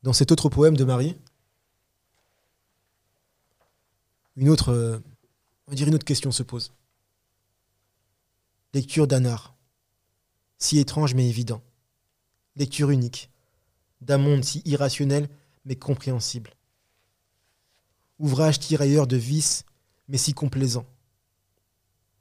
Dans 0.03 0.15
cet 0.15 0.33
autre 0.33 0.49
poème 0.49 0.77
de 0.79 0.85
Marie, 0.85 1.17
une 4.37 4.49
autre, 4.49 4.71
euh, 4.71 4.99
une 5.71 5.95
autre 5.95 6.05
question 6.05 6.31
se 6.31 6.43
pose. 6.43 6.73
Lecture 8.75 9.07
d'un 9.07 9.25
art, 9.25 9.57
si 10.59 10.78
étrange 10.78 11.14
mais 11.14 11.28
évident. 11.28 11.62
Lecture 12.57 12.90
unique, 12.90 13.31
d'un 14.00 14.19
monde 14.19 14.45
si 14.45 14.62
irrationnel 14.64 15.28
mais 15.64 15.76
compréhensible. 15.76 16.55
Ouvrage 18.19 18.59
tirailleur 18.59 19.07
de 19.07 19.16
vices 19.16 19.64
mais 20.09 20.19
si 20.19 20.33
complaisant. 20.33 20.87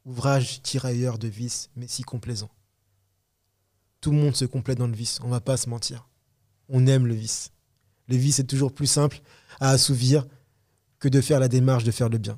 Ouvrage 0.06 0.62
tirailleur 0.62 1.18
de 1.18 1.28
vices 1.28 1.70
mais 1.76 1.88
si 1.88 2.04
complaisant. 2.04 2.50
Tout 4.02 4.12
le 4.12 4.18
monde 4.18 4.36
se 4.36 4.46
complaît 4.46 4.76
dans 4.76 4.88
le 4.88 4.96
vice, 4.96 5.20
on 5.24 5.30
va 5.30 5.42
pas 5.42 5.58
se 5.58 5.70
mentir. 5.70 6.08
On 6.70 6.88
aime 6.88 7.08
le 7.08 7.14
vice. 7.14 7.52
Le 8.08 8.16
vice 8.16 8.40
est 8.40 8.48
toujours 8.48 8.74
plus 8.74 8.88
simple 8.88 9.22
à 9.60 9.72
assouvir 9.72 10.28
de 11.10 11.22
faire 11.22 11.40
la 11.40 11.48
démarche 11.48 11.84
de 11.84 11.92
faire 11.92 12.10
le 12.10 12.18
bien. 12.18 12.38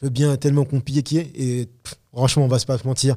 Le 0.00 0.08
bien 0.08 0.32
est 0.32 0.38
tellement 0.38 0.64
compliqué 0.64 1.30
et 1.34 1.68
franchement, 2.12 2.44
on 2.44 2.48
va 2.48 2.58
pas 2.58 2.78
se 2.78 2.86
mentir. 2.86 3.16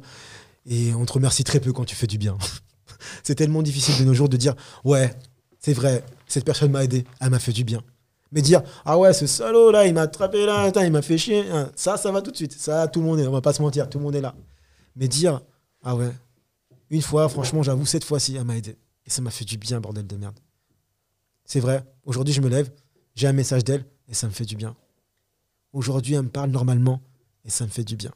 Et 0.68 0.94
on 0.94 1.06
te 1.06 1.14
remercie 1.14 1.44
très 1.44 1.60
peu 1.60 1.74
quand 1.74 1.86
tu 1.86 1.96
fais 1.96 2.08
du 2.08 2.18
bien. 2.18 2.38
c'est 3.24 3.36
tellement 3.36 3.62
difficile 3.62 3.98
de 4.00 4.04
nos 4.04 4.14
jours 4.14 4.30
de 4.30 4.38
dire 4.38 4.56
ouais, 4.84 5.14
c'est 5.60 5.74
vrai, 5.74 6.04
cette 6.28 6.46
personne 6.46 6.72
m'a 6.72 6.84
aidé, 6.84 7.06
elle 7.20 7.30
m'a 7.30 7.40
fait 7.40 7.52
du 7.52 7.64
bien. 7.64 7.82
Mais 8.32 8.42
dire 8.42 8.62
ah 8.84 8.98
ouais, 8.98 9.14
ce 9.14 9.28
salaud 9.28 9.72
là, 9.72 9.86
il 9.86 9.94
m'a 9.94 10.02
attrapé 10.02 10.46
là, 10.46 10.72
il 10.84 10.92
m'a 10.92 11.02
fait 11.02 11.18
chier, 11.18 11.50
hein, 11.52 11.72
ça, 11.76 11.98
ça 11.98 12.12
va 12.12 12.22
tout 12.22 12.32
de 12.32 12.36
suite. 12.36 12.54
Ça, 12.54 12.88
tout 12.88 13.00
le 13.00 13.06
monde 13.06 13.20
est, 13.20 13.28
on 13.28 13.32
va 13.32 13.42
pas 13.42 13.54
se 13.54 13.62
mentir, 13.62 13.90
tout 13.90 13.98
le 13.98 14.04
monde 14.04 14.16
est 14.16 14.22
là. 14.22 14.36
Mais 14.96 15.08
dire 15.08 15.42
ah 15.84 15.96
ouais, 15.96 16.12
une 16.90 17.02
fois, 17.02 17.30
franchement, 17.30 17.64
j'avoue, 17.64 17.86
cette 17.86 18.04
fois-ci, 18.04 18.36
elle 18.36 18.44
m'a 18.44 18.58
aidé. 18.58 18.78
Et 19.06 19.10
ça 19.10 19.22
m'a 19.22 19.32
fait 19.32 19.46
du 19.46 19.58
bien, 19.58 19.80
bordel 19.80 20.08
de 20.08 20.16
merde. 20.16 20.40
C'est 21.46 21.60
vrai, 21.60 21.84
aujourd'hui, 22.04 22.34
je 22.34 22.42
me 22.42 22.50
lève, 22.50 22.72
j'ai 23.16 23.28
un 23.28 23.34
message 23.34 23.64
d'elle, 23.64 23.86
et 24.08 24.14
ça 24.14 24.28
me 24.28 24.32
fait 24.32 24.46
du 24.46 24.56
bien. 24.56 24.76
Aujourd'hui, 25.74 26.14
elle 26.16 26.24
me 26.24 26.30
parle 26.30 26.52
normalement 26.52 27.02
et 27.44 27.50
ça 27.50 27.66
me 27.66 27.70
fait 27.70 27.84
du 27.84 27.96
bien. 27.96 28.12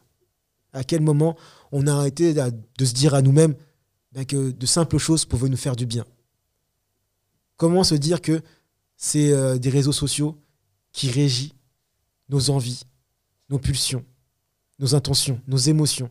À 0.74 0.84
quel 0.84 1.02
moment 1.02 1.36
on 1.72 1.88
a 1.88 1.94
arrêté 1.94 2.34
de 2.34 2.86
se 2.86 2.94
dire 2.94 3.14
à 3.14 3.22
nous-mêmes 3.22 3.56
ben, 4.12 4.26
que 4.26 4.52
de 4.52 4.66
simples 4.66 4.98
choses 4.98 5.26
pouvaient 5.26 5.50
nous 5.50 5.58
faire 5.58 5.76
du 5.76 5.86
bien? 5.86 6.06
Comment 7.58 7.84
se 7.84 7.96
dire 7.96 8.22
que 8.22 8.42
c'est 8.96 9.32
euh, 9.34 9.58
des 9.58 9.70
réseaux 9.70 9.92
sociaux 9.92 10.38
qui 10.92 11.12
régissent 11.12 11.54
nos 12.30 12.50
envies, 12.50 12.84
nos 13.50 13.60
pulsions, 13.60 14.06
nos 14.78 14.96
intentions, 14.96 15.42
nos 15.48 15.58
émotions? 15.58 16.10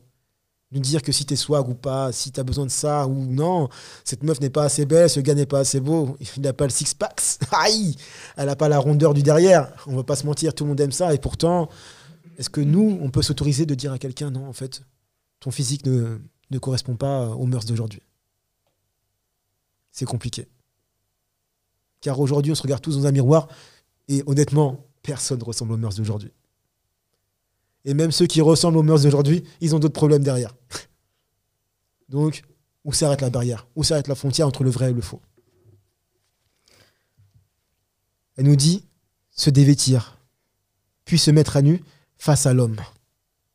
Nous 0.71 0.81
dire 0.81 1.03
que 1.03 1.13
si 1.13 1.25
t'es 1.25 1.37
swag 1.37 1.69
ou 1.69 1.75
pas, 1.75 2.13
si 2.13 2.31
t'as 2.31 2.43
besoin 2.43 2.67
de 2.67 2.71
ça 2.71 3.07
ou 3.07 3.25
non, 3.25 3.69
cette 4.05 4.23
meuf 4.23 4.41
n'est 4.41 4.51
pas 4.51 4.65
assez 4.65 4.85
belle, 4.85 5.09
ce 5.09 5.21
gars 5.21 5.35
n'est 5.35 5.47
pas 5.47 5.61
assez 5.61 5.81
beau, 5.81 6.17
il 6.37 6.43
n'a 6.43 6.53
pas 6.53 6.65
le 6.65 6.71
six-pack, 6.71 7.21
aïe, 7.53 7.97
elle 8.37 8.47
n'a 8.47 8.57
pas 8.57 8.69
la 8.69 8.79
rondeur 8.79 9.15
du 9.15 9.23
derrière. 9.23 9.73
On 9.87 9.97
va 9.97 10.05
pas 10.05 10.17
se 10.17 10.27
mentir, 10.27 10.55
tout 10.55 10.65
le 10.65 10.69
monde 10.69 10.81
aime 10.81 10.93
ça. 10.93 11.15
Et 11.15 11.19
pourtant, 11.19 11.69
est-ce 12.39 12.51
que 12.51 12.61
nous, 12.61 12.99
on 13.01 13.11
peut 13.11 13.23
s'autoriser 13.23 13.67
de 13.67 13.75
dire 13.75 13.93
à 13.93 13.99
quelqu'un, 13.99 14.31
non, 14.31 14.47
en 14.47 14.53
fait, 14.53 14.83
ton 15.41 15.51
physique 15.51 15.87
ne, 15.87 16.19
ne 16.51 16.59
correspond 16.59 16.97
pas 16.97 17.29
aux 17.29 17.47
mœurs 17.47 17.65
d'aujourd'hui? 17.65 18.03
C'est 19.91 20.05
compliqué. 20.05 20.49
Car 22.01 22.21
aujourd'hui, 22.21 22.53
on 22.53 22.55
se 22.55 22.63
regarde 22.63 22.83
tous 22.83 22.97
dans 22.97 23.07
un 23.07 23.13
miroir 23.13 23.49
et 24.07 24.23
honnêtement, 24.27 24.87
personne 25.03 25.39
ne 25.39 25.45
ressemble 25.45 25.73
aux 25.73 25.77
mœurs 25.77 25.97
d'aujourd'hui. 25.97 26.33
Et 27.85 27.95
même 27.95 28.13
ceux 28.13 28.27
qui 28.27 28.41
ressemblent 28.41 28.79
aux 28.79 28.83
mœurs 28.83 29.03
d'aujourd'hui, 29.03 29.45
ils 29.61 29.75
ont 29.75 29.79
d'autres 29.79 29.95
problèmes 29.95 30.23
derrière. 30.23 30.55
Donc, 32.09 32.43
où 32.85 32.93
s'arrête 32.93 33.21
la 33.21 33.31
barrière 33.31 33.67
Où 33.77 33.85
s'arrête 33.85 34.09
la 34.09 34.15
frontière 34.15 34.47
entre 34.47 34.65
le 34.65 34.71
vrai 34.71 34.91
et 34.91 34.95
le 34.95 35.01
faux 35.01 35.21
Elle 38.37 38.47
nous 38.47 38.57
dit 38.57 38.85
se 39.31 39.51
dévêtir, 39.51 40.19
puis 41.05 41.19
se 41.19 41.31
mettre 41.31 41.57
à 41.57 41.63
nu 41.63 41.83
face 42.19 42.47
à 42.47 42.53
l'homme. 42.53 42.77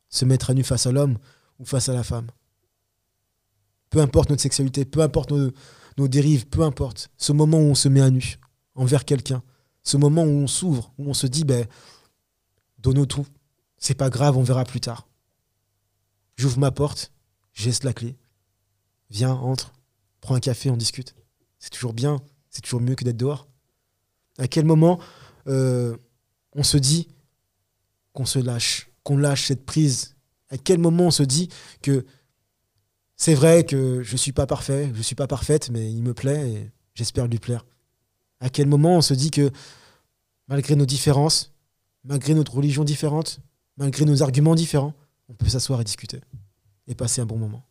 Se 0.08 0.24
mettre 0.24 0.50
à 0.50 0.54
nu 0.54 0.64
face 0.64 0.86
à 0.86 0.92
l'homme 0.92 1.18
ou 1.58 1.64
face 1.64 1.88
à 1.88 1.92
la 1.92 2.02
femme. 2.02 2.26
Peu 3.90 4.00
importe 4.00 4.30
notre 4.30 4.42
sexualité, 4.42 4.84
peu 4.84 5.00
importe 5.00 5.30
nos, 5.30 6.08
dérives, 6.08 6.46
peu 6.46 6.62
importe. 6.62 7.10
Ce 7.16 7.32
moment 7.32 7.58
où 7.58 7.70
on 7.70 7.74
se 7.74 7.88
met 7.88 8.00
à 8.00 8.10
nu 8.10 8.38
envers 8.74 9.04
quelqu'un, 9.04 9.42
ce 9.82 9.96
moment 9.96 10.24
où 10.24 10.30
on 10.30 10.46
s'ouvre, 10.46 10.92
où 10.98 11.08
on 11.08 11.14
se 11.14 11.26
dit, 11.26 11.44
ben, 11.44 11.66
donne 12.78 13.06
tout, 13.06 13.26
c'est 13.84 13.94
pas 13.94 14.08
grave, 14.08 14.38
on 14.38 14.42
verra 14.42 14.64
plus 14.64 14.80
tard. 14.80 15.06
J'ouvre 16.36 16.58
ma 16.58 16.70
porte, 16.70 17.12
geste 17.52 17.84
la 17.84 17.92
clé. 17.92 18.16
Viens, 19.10 19.34
entre, 19.34 19.74
prends 20.22 20.34
un 20.34 20.40
café, 20.40 20.70
on 20.70 20.76
discute. 20.78 21.14
C'est 21.58 21.68
toujours 21.68 21.92
bien, 21.92 22.22
c'est 22.48 22.62
toujours 22.62 22.80
mieux 22.80 22.94
que 22.94 23.04
d'être 23.04 23.18
dehors. 23.18 23.46
À 24.38 24.48
quel 24.48 24.64
moment 24.64 25.00
euh, 25.48 25.98
on 26.54 26.62
se 26.62 26.78
dit 26.78 27.08
qu'on 28.14 28.24
se 28.24 28.38
lâche, 28.38 28.88
qu'on 29.02 29.18
lâche 29.18 29.48
cette 29.48 29.66
prise? 29.66 30.16
À 30.48 30.56
quel 30.56 30.78
moment 30.78 31.08
on 31.08 31.10
se 31.10 31.22
dit 31.22 31.50
que 31.82 32.06
c'est 33.16 33.34
vrai 33.34 33.64
que 33.64 34.02
je 34.02 34.16
suis 34.16 34.32
pas 34.32 34.46
parfait, 34.46 34.90
je 34.94 35.02
suis 35.02 35.14
pas 35.14 35.26
parfaite, 35.26 35.68
mais 35.68 35.92
il 35.92 36.02
me 36.02 36.14
plaît 36.14 36.50
et 36.50 36.70
j'espère 36.94 37.26
lui 37.26 37.38
plaire 37.38 37.66
À 38.40 38.48
quel 38.48 38.66
moment 38.66 38.96
on 38.96 39.02
se 39.02 39.12
dit 39.12 39.30
que 39.30 39.50
malgré 40.48 40.74
nos 40.74 40.86
différences, 40.86 41.52
malgré 42.02 42.32
notre 42.32 42.54
religion 42.54 42.82
différente, 42.82 43.40
malgré 43.76 44.04
nos 44.04 44.22
arguments 44.22 44.54
différents, 44.54 44.94
on 45.28 45.34
peut 45.34 45.48
s'asseoir 45.48 45.80
et 45.80 45.84
discuter 45.84 46.20
et 46.86 46.94
passer 46.94 47.20
un 47.20 47.26
bon 47.26 47.38
moment. 47.38 47.64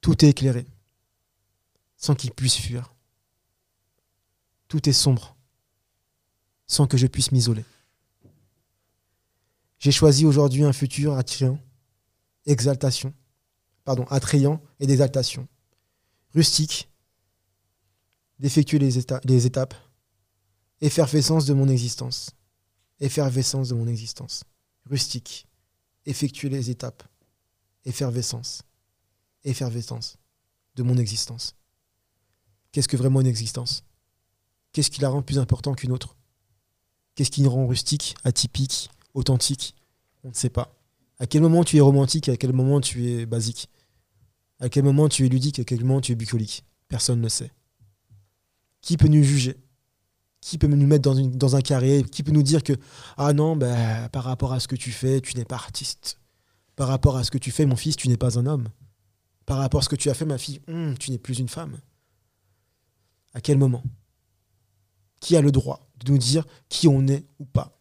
Tout 0.00 0.24
est 0.24 0.28
éclairé, 0.28 0.66
sans 1.96 2.14
qu'il 2.14 2.32
puisse 2.32 2.56
fuir. 2.56 2.94
Tout 4.68 4.88
est 4.88 4.92
sombre, 4.92 5.36
sans 6.66 6.86
que 6.86 6.96
je 6.96 7.06
puisse 7.06 7.32
m'isoler. 7.32 7.64
J'ai 9.78 9.92
choisi 9.92 10.24
aujourd'hui 10.24 10.64
un 10.64 10.72
futur 10.72 11.14
attrayant, 11.14 11.58
exaltation, 12.46 13.14
pardon, 13.84 14.04
attrayant 14.04 14.62
et 14.80 14.86
d'exaltation, 14.86 15.46
rustique, 16.34 16.90
d'effectuer 18.38 18.78
les, 18.78 19.04
les 19.24 19.46
étapes, 19.46 19.74
effervescence 20.80 21.46
de 21.46 21.54
mon 21.54 21.68
existence 21.68 22.30
effervescence 23.00 23.68
de 23.68 23.74
mon 23.74 23.86
existence. 23.86 24.44
Rustique, 24.86 25.46
effectuer 26.06 26.48
les 26.48 26.70
étapes. 26.70 27.02
Effervescence, 27.84 28.62
effervescence 29.44 30.16
de 30.74 30.82
mon 30.82 30.96
existence. 30.96 31.54
Qu'est-ce 32.72 32.88
que 32.88 32.96
vraiment 32.96 33.20
une 33.20 33.26
existence? 33.26 33.84
Qu'est-ce 34.72 34.90
qui 34.90 35.00
la 35.00 35.08
rend 35.08 35.22
plus 35.22 35.38
important 35.38 35.74
qu'une 35.74 35.92
autre? 35.92 36.16
Qu'est-ce 37.14 37.30
qui 37.30 37.42
nous 37.42 37.50
rend 37.50 37.66
rustique, 37.66 38.16
atypique, 38.24 38.90
authentique? 39.12 39.76
On 40.24 40.28
ne 40.28 40.34
sait 40.34 40.50
pas. 40.50 40.74
À 41.18 41.26
quel 41.26 41.42
moment 41.42 41.62
tu 41.62 41.76
es 41.76 41.80
romantique, 41.80 42.28
à 42.28 42.36
quel 42.36 42.52
moment 42.52 42.80
tu 42.80 43.06
es 43.06 43.26
basique? 43.26 43.68
À 44.58 44.68
quel 44.68 44.82
moment 44.82 45.08
tu 45.08 45.24
es 45.24 45.28
ludique, 45.28 45.58
à 45.58 45.64
quel 45.64 45.84
moment 45.84 46.00
tu 46.00 46.12
es 46.12 46.16
bucolique? 46.16 46.64
Personne 46.88 47.20
ne 47.20 47.28
sait. 47.28 47.52
Qui 48.80 48.96
peut 48.96 49.08
nous 49.08 49.22
juger? 49.22 49.56
Qui 50.44 50.58
peut 50.58 50.66
nous 50.66 50.86
mettre 50.86 51.10
dans, 51.14 51.56
un 51.56 51.62
carré 51.62 52.04
Qui 52.04 52.22
peut 52.22 52.30
nous 52.30 52.42
dire 52.42 52.62
que, 52.62 52.74
ah 53.16 53.32
non, 53.32 53.56
ben, 53.56 54.10
par 54.10 54.24
rapport 54.24 54.52
à 54.52 54.60
ce 54.60 54.68
que 54.68 54.76
tu 54.76 54.92
fais, 54.92 55.22
tu 55.22 55.38
n'es 55.38 55.46
pas 55.46 55.54
artiste. 55.54 56.20
Par 56.76 56.88
rapport 56.88 57.16
à 57.16 57.24
ce 57.24 57.30
que 57.30 57.38
tu 57.38 57.50
fais, 57.50 57.64
mon 57.64 57.76
fils, 57.76 57.96
tu 57.96 58.08
n'es 58.08 58.18
pas 58.18 58.38
un 58.38 58.44
homme. 58.44 58.68
Par 59.46 59.56
rapport 59.56 59.80
à 59.80 59.82
ce 59.82 59.88
que 59.88 59.96
tu 59.96 60.10
as 60.10 60.14
fait, 60.14 60.26
ma 60.26 60.36
fille, 60.36 60.60
hum, 60.68 60.98
tu 60.98 61.10
n'es 61.12 61.16
plus 61.16 61.38
une 61.38 61.48
femme. 61.48 61.78
À 63.32 63.40
quel 63.40 63.56
moment? 63.56 63.82
Qui 65.18 65.34
a 65.34 65.40
le 65.40 65.50
droit 65.50 65.88
de 66.04 66.12
nous 66.12 66.18
dire 66.18 66.44
qui 66.68 66.88
on 66.88 67.06
est 67.06 67.24
ou 67.38 67.46
pas? 67.46 67.80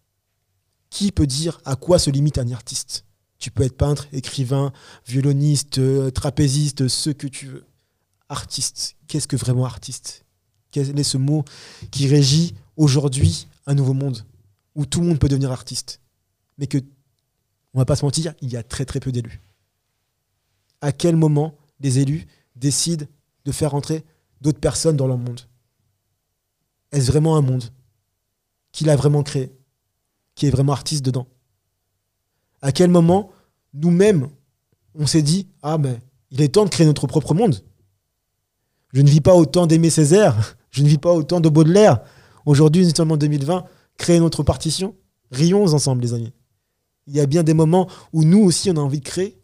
Qui 0.90 1.12
peut 1.12 1.28
dire 1.28 1.60
à 1.66 1.76
quoi 1.76 2.00
se 2.00 2.12
limite 2.12 2.38
un 2.38 2.50
artiste? 2.52 3.04
Tu 3.40 3.52
peux 3.52 3.64
être 3.64 3.76
peintre, 3.76 4.08
écrivain, 4.14 4.72
violoniste, 5.06 5.80
euh, 5.80 6.12
trapéziste, 6.12 6.88
ce 6.88 7.10
que 7.10 7.28
tu 7.28 7.48
veux. 7.48 7.66
Artiste, 8.30 8.96
qu'est-ce 9.08 9.28
que 9.28 9.36
vraiment 9.36 9.66
artiste? 9.66 10.23
Quel 10.74 11.00
est 11.00 11.04
ce 11.04 11.18
mot 11.18 11.46
qui 11.92 12.08
régit 12.08 12.56
aujourd'hui 12.78 13.48
un 13.68 13.76
nouveau 13.76 13.94
monde 13.94 14.26
où 14.74 14.88
tout 14.88 15.02
le 15.02 15.08
monde 15.08 15.20
peut 15.20 15.30
devenir 15.30 15.52
artiste. 15.52 16.02
Mais 16.58 16.66
que, 16.66 16.80
on 17.76 17.80
va 17.80 17.86
pas 17.86 17.96
se 17.96 18.04
mentir, 18.04 18.34
il 18.42 18.52
y 18.52 18.58
a 18.58 18.64
très 18.64 18.84
très 18.84 19.00
peu 19.00 19.12
d'élus. 19.12 19.40
À 20.82 20.92
quel 20.92 21.16
moment 21.16 21.56
les 21.80 22.00
élus 22.00 22.26
décident 22.56 23.06
de 23.46 23.52
faire 23.52 23.76
entrer 23.76 24.04
d'autres 24.42 24.60
personnes 24.60 24.98
dans 24.98 25.06
leur 25.06 25.20
monde? 25.20 25.42
Est-ce 26.92 27.12
vraiment 27.12 27.38
un 27.38 27.42
monde 27.42 27.66
qu'il 28.72 28.90
a 28.90 28.96
vraiment 28.96 29.22
créé, 29.22 29.52
qui 30.34 30.48
est 30.48 30.52
vraiment 30.52 30.74
artiste 30.74 31.06
dedans? 31.06 31.28
À 32.64 32.72
quel 32.72 32.90
moment, 32.90 33.32
nous-mêmes, 33.76 34.28
on 34.96 35.06
s'est 35.06 35.22
dit 35.22 35.48
Ah, 35.62 35.78
mais 35.78 36.02
il 36.32 36.42
est 36.42 36.50
temps 36.50 36.66
de 36.66 36.70
créer 36.70 36.88
notre 36.88 37.06
propre 37.06 37.36
monde. 37.36 37.64
Je 38.92 39.02
ne 39.02 39.10
vis 39.10 39.22
pas 39.22 39.36
autant 39.36 39.68
d'Aimé 39.68 39.92
Césaire, 39.92 40.56
je 40.74 40.84
ne 40.84 40.88
vis 40.90 40.98
pas 40.98 41.14
autant 41.14 41.40
de 41.40 41.48
Baudelaire. 41.50 42.02
Aujourd'hui, 42.46 42.84
nous 42.84 42.94
sommes 42.94 43.12
en 43.12 43.18
2020, 43.18 43.64
créer 43.98 44.20
notre 44.20 44.44
partition. 44.44 44.96
Rions 45.32 45.66
ensemble, 45.68 46.02
les 46.02 46.14
amis. 46.14 46.34
Il 47.08 47.16
y 47.16 47.20
a 47.20 47.26
bien 47.28 47.44
des 47.44 47.54
moments 47.54 47.88
où 48.12 48.24
nous 48.24 48.40
aussi, 48.40 48.72
on 48.72 48.78
a 48.78 48.80
envie 48.80 49.00
de 49.00 49.06
créer, 49.06 49.40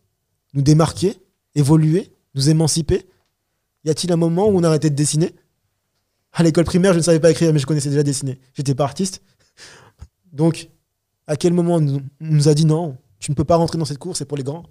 nous 0.54 0.64
démarquer, 0.64 1.16
évoluer, 1.54 2.12
nous 2.34 2.50
émanciper. 2.50 3.08
Y 3.86 3.92
a-t-il 3.92 4.12
un 4.12 4.18
moment 4.18 4.48
où 4.48 4.58
on 4.58 4.64
a 4.64 4.68
arrêté 4.68 4.90
de 4.90 4.96
dessiner? 4.96 5.36
À 6.34 6.42
l'école 6.42 6.66
primaire, 6.66 6.94
je 6.94 6.98
ne 6.98 7.04
savais 7.04 7.20
pas 7.20 7.30
écrire, 7.30 7.54
mais 7.54 7.60
je 7.60 7.68
connaissais 7.68 7.90
déjà 7.90 8.04
dessiner. 8.04 8.40
J'étais 8.54 8.76
pas 8.76 8.86
artiste. 8.86 9.22
Donc, 10.32 10.70
à 11.28 11.36
quel 11.36 11.54
moment 11.54 11.76
on 11.76 12.02
nous 12.20 12.48
a 12.50 12.56
dit 12.56 12.66
non, 12.66 12.98
tu 13.20 13.30
ne 13.30 13.36
peux 13.36 13.44
pas 13.44 13.56
rentrer 13.56 13.78
dans 13.78 13.86
cette 13.86 14.00
cour, 14.00 14.18
c'est 14.18 14.26
pour 14.26 14.38
les 14.38 14.44
grands? 14.44 14.64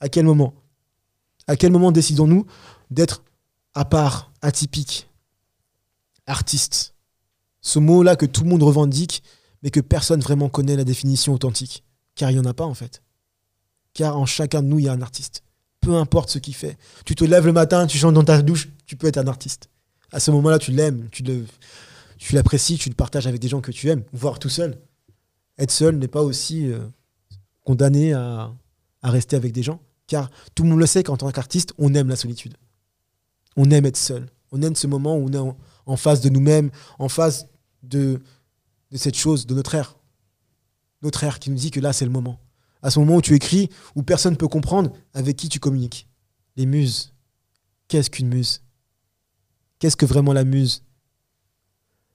À 0.00 0.08
quel 0.08 0.24
moment? 0.24 0.54
À 1.46 1.56
quel 1.56 1.72
moment 1.72 1.92
décidons-nous 1.92 2.46
d'être 2.90 3.22
à 3.74 3.84
part, 3.84 4.32
atypique, 4.40 5.08
artiste 6.26 6.94
Ce 7.60 7.78
mot-là 7.78 8.16
que 8.16 8.26
tout 8.26 8.44
le 8.44 8.50
monde 8.50 8.62
revendique, 8.62 9.22
mais 9.62 9.70
que 9.70 9.80
personne 9.80 10.20
vraiment 10.20 10.48
connaît 10.48 10.76
la 10.76 10.84
définition 10.84 11.32
authentique. 11.32 11.84
Car 12.14 12.30
il 12.30 12.34
n'y 12.34 12.40
en 12.40 12.48
a 12.48 12.54
pas 12.54 12.64
en 12.64 12.74
fait. 12.74 13.02
Car 13.92 14.18
en 14.18 14.26
chacun 14.26 14.62
de 14.62 14.68
nous, 14.68 14.78
il 14.78 14.84
y 14.84 14.88
a 14.88 14.92
un 14.92 15.02
artiste. 15.02 15.42
Peu 15.80 15.96
importe 15.96 16.30
ce 16.30 16.38
qu'il 16.38 16.54
fait. 16.54 16.78
Tu 17.04 17.14
te 17.14 17.24
lèves 17.24 17.46
le 17.46 17.52
matin, 17.52 17.86
tu 17.86 17.98
chantes 17.98 18.14
dans 18.14 18.24
ta 18.24 18.40
douche, 18.42 18.68
tu 18.86 18.96
peux 18.96 19.06
être 19.06 19.18
un 19.18 19.26
artiste 19.26 19.68
à 20.14 20.20
ce 20.20 20.30
moment-là, 20.30 20.60
tu 20.60 20.70
l'aimes, 20.70 21.08
tu 21.10 21.24
le, 21.24 21.44
tu 22.18 22.34
l'apprécies, 22.34 22.78
tu 22.78 22.88
le 22.88 22.94
partages 22.94 23.26
avec 23.26 23.40
des 23.40 23.48
gens 23.48 23.60
que 23.60 23.72
tu 23.72 23.88
aimes, 23.90 24.04
voire 24.12 24.38
tout 24.38 24.48
seul. 24.48 24.78
Être 25.58 25.72
seul 25.72 25.96
n'est 25.96 26.08
pas 26.08 26.22
aussi 26.22 26.70
euh, 26.70 26.78
condamné 27.64 28.12
à, 28.12 28.52
rester 29.02 29.34
avec 29.34 29.52
des 29.52 29.62
gens, 29.62 29.80
car 30.06 30.30
tout 30.54 30.62
le 30.62 30.70
monde 30.70 30.78
le 30.78 30.86
sait 30.86 31.02
qu'en 31.02 31.16
tant 31.16 31.30
qu'artiste, 31.30 31.74
on 31.78 31.92
aime 31.94 32.08
la 32.08 32.16
solitude. 32.16 32.54
On 33.56 33.70
aime 33.70 33.86
être 33.86 33.96
seul. 33.96 34.30
On 34.52 34.62
aime 34.62 34.76
ce 34.76 34.86
moment 34.86 35.16
où 35.16 35.28
on 35.28 35.32
est 35.32 35.54
face 35.96 36.20
de 36.20 36.28
nous-mêmes, 36.28 36.70
en 36.98 37.08
face 37.08 37.46
de, 37.82 38.22
de 38.90 38.96
cette 38.96 39.16
chose, 39.16 39.46
de 39.46 39.54
notre 39.54 39.74
ère. 39.74 39.98
Notre 41.02 41.24
ère 41.24 41.38
qui 41.38 41.50
nous 41.50 41.56
dit 41.56 41.70
que 41.70 41.80
là, 41.80 41.92
c'est 41.92 42.04
le 42.04 42.10
moment. 42.10 42.40
À 42.82 42.90
ce 42.90 42.98
moment 42.98 43.16
où 43.16 43.22
tu 43.22 43.34
écris, 43.34 43.68
où 43.94 44.02
personne 44.02 44.32
ne 44.32 44.38
peut 44.38 44.48
comprendre, 44.48 44.92
avec 45.12 45.36
qui 45.36 45.48
tu 45.48 45.60
communiques. 45.60 46.08
Les 46.56 46.66
muses. 46.66 47.12
Qu'est-ce 47.88 48.10
qu'une 48.10 48.28
muse? 48.28 48.62
Qu'est-ce 49.78 49.96
que 49.96 50.06
vraiment 50.06 50.32
la 50.32 50.44
muse? 50.44 50.82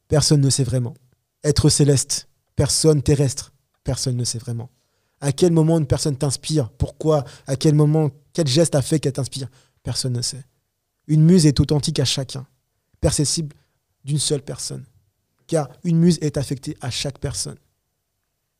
Personne 0.08 0.42
ne 0.42 0.50
sait 0.50 0.64
vraiment. 0.64 0.96
Être 1.44 1.70
céleste, 1.70 2.28
personne 2.56 3.02
terrestre, 3.02 3.54
personne 3.84 4.18
ne 4.18 4.24
sait 4.24 4.40
vraiment. 4.40 4.70
À 5.22 5.32
quel 5.32 5.52
moment 5.52 5.78
une 5.78 5.86
personne 5.86 6.18
t'inspire? 6.18 6.70
Pourquoi? 6.72 7.26
À 7.46 7.56
quel 7.56 7.76
moment 7.76 8.10
Quel 8.34 8.48
geste 8.48 8.76
a 8.76 8.82
fait 8.82 9.00
qu'elle 9.00 9.14
t'inspire? 9.14 9.50
Personne 9.84 10.14
ne 10.14 10.22
sait. 10.22 10.44
Une 11.08 11.24
muse 11.24 11.46
est 11.46 11.60
authentique 11.60 12.00
à 12.00 12.06
chacun, 12.06 12.48
perceptible 13.02 13.56
d'une 14.04 14.20
seule 14.20 14.42
personne. 14.42 14.86
Car 15.48 15.70
une 15.84 15.98
muse 15.98 16.20
est 16.22 16.38
affectée 16.38 16.78
à 16.82 16.90
chaque 16.90 17.20
personne. 17.20 17.58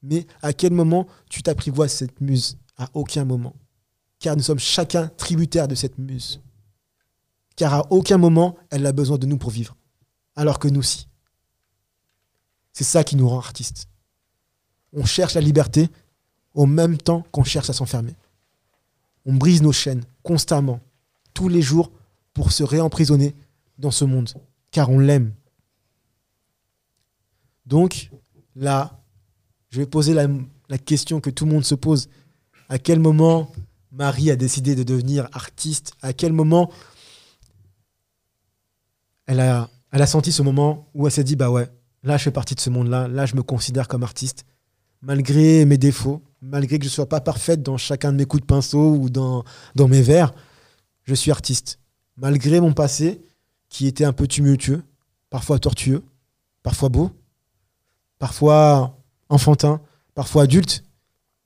Mais 0.02 0.26
à 0.42 0.54
quel 0.54 0.74
moment 0.74 1.08
tu 1.30 1.44
t'apprivoises 1.44 1.94
cette 1.94 2.22
muse? 2.22 2.58
À 2.78 2.90
aucun 2.94 3.26
moment. 3.26 3.56
Car 4.20 4.36
nous 4.36 4.44
sommes 4.44 4.60
chacun 4.60 5.08
tributaires 5.18 5.68
de 5.68 5.76
cette 5.76 5.98
muse 5.98 6.42
car 7.60 7.74
à 7.74 7.86
aucun 7.90 8.18
moment 8.18 8.56
elle 8.70 8.86
a 8.86 8.94
besoin 8.94 9.18
de 9.18 9.26
nous 9.26 9.38
pour 9.38 9.50
vivre, 9.50 9.76
alors 10.38 10.60
que 10.60 10.70
nous 10.70 10.82
si. 10.82 11.10
C'est 12.72 12.86
ça 12.86 13.04
qui 13.04 13.18
nous 13.18 13.28
rend 13.28 13.38
artistes. 13.38 13.90
On 14.94 15.04
cherche 15.04 15.34
la 15.34 15.42
liberté 15.42 15.90
au 16.54 16.66
même 16.66 16.98
temps 16.98 17.26
qu'on 17.34 17.44
cherche 17.44 17.70
à 17.70 17.74
s'enfermer. 17.74 18.16
On 19.26 19.34
brise 19.34 19.62
nos 19.62 19.74
chaînes 19.74 20.06
constamment, 20.24 20.80
tous 21.34 21.50
les 21.50 21.62
jours, 21.62 21.92
pour 22.34 22.54
se 22.54 22.64
réemprisonner 22.64 23.36
dans 23.80 23.92
ce 23.92 24.06
monde, 24.06 24.30
car 24.72 24.90
on 24.90 25.00
l'aime. 25.00 25.34
Donc, 27.66 28.12
là, 28.56 29.02
je 29.70 29.80
vais 29.80 29.86
poser 29.86 30.14
la, 30.14 30.28
question 30.78 31.20
que 31.20 31.30
tout 31.30 31.46
le 31.46 31.52
monde 31.52 31.66
se 31.66 31.76
pose. 31.76 32.10
À 32.68 32.78
quel 32.78 33.00
moment 33.00 33.52
Marie 33.92 34.30
a 34.30 34.36
décidé 34.36 34.76
de 34.76 34.84
devenir 34.84 35.28
artiste? 35.32 35.94
À 36.02 36.14
quel 36.14 36.34
moment 36.34 36.72
elle 39.26 39.40
a, 39.40 39.70
senti 40.08 40.32
ce 40.32 40.42
moment 40.42 40.90
où 40.94 41.06
elle 41.06 41.12
s'est 41.12 41.24
dit 41.24 41.36
bah 41.36 41.52
ouais, 41.52 41.70
là 42.02 42.18
je 42.18 42.24
fais 42.24 42.32
partie 42.32 42.56
de 42.56 42.60
ce 42.60 42.72
monde-là, 42.72 43.08
là 43.08 43.28
je 43.28 43.36
me 43.36 43.44
considère 43.44 43.88
comme 43.88 44.02
artiste, 44.02 44.44
malgré 45.02 45.66
mes 45.66 45.78
défauts, 45.78 46.24
malgré 46.42 46.80
que 46.80 46.86
je 46.86 46.90
ne 46.90 46.94
sois 46.94 47.10
pas 47.10 47.22
parfaite 47.22 47.62
dans 47.62 47.78
chacun 47.78 48.12
de 48.12 48.18
mes 48.18 48.26
coups 48.26 48.42
de 48.42 48.48
pinceau 48.48 48.96
ou 48.96 49.10
dans 49.12 49.44
mes 49.76 50.02
vers, 50.02 50.34
je 51.04 51.14
suis 51.14 51.30
artiste. 51.30 51.80
Malgré 52.18 52.60
mon 52.60 52.74
passé 52.74 53.22
qui 53.70 53.88
était 53.88 54.06
un 54.06 54.14
peu 54.14 54.28
tumultueux, 54.28 54.84
parfois 55.30 55.60
tortueux, 55.60 56.04
parfois 56.64 56.90
beau, 56.90 57.12
parfois 58.18 58.98
enfantin, 59.30 59.82
parfois 60.16 60.44
adulte, 60.44 60.84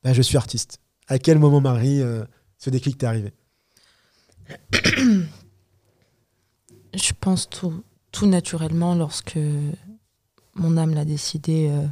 bah, 0.04 0.14
je 0.14 0.22
suis 0.22 0.38
artiste. 0.38 0.80
À 1.08 1.20
quel 1.20 1.38
moment, 1.38 1.62
Marie, 1.62 2.02
euh, 2.02 2.26
ce 2.58 2.70
déclic 2.70 2.98
t'est 2.98 3.06
arrivé? 3.06 3.34
Je 6.94 7.12
pense 7.20 7.50
tout, 7.50 7.84
naturellement 8.26 8.96
lorsque 8.96 9.40
mon 10.56 10.78
âme 10.78 10.94
l'a 10.94 11.06
décidé, 11.06 11.70
euh, 11.70 11.88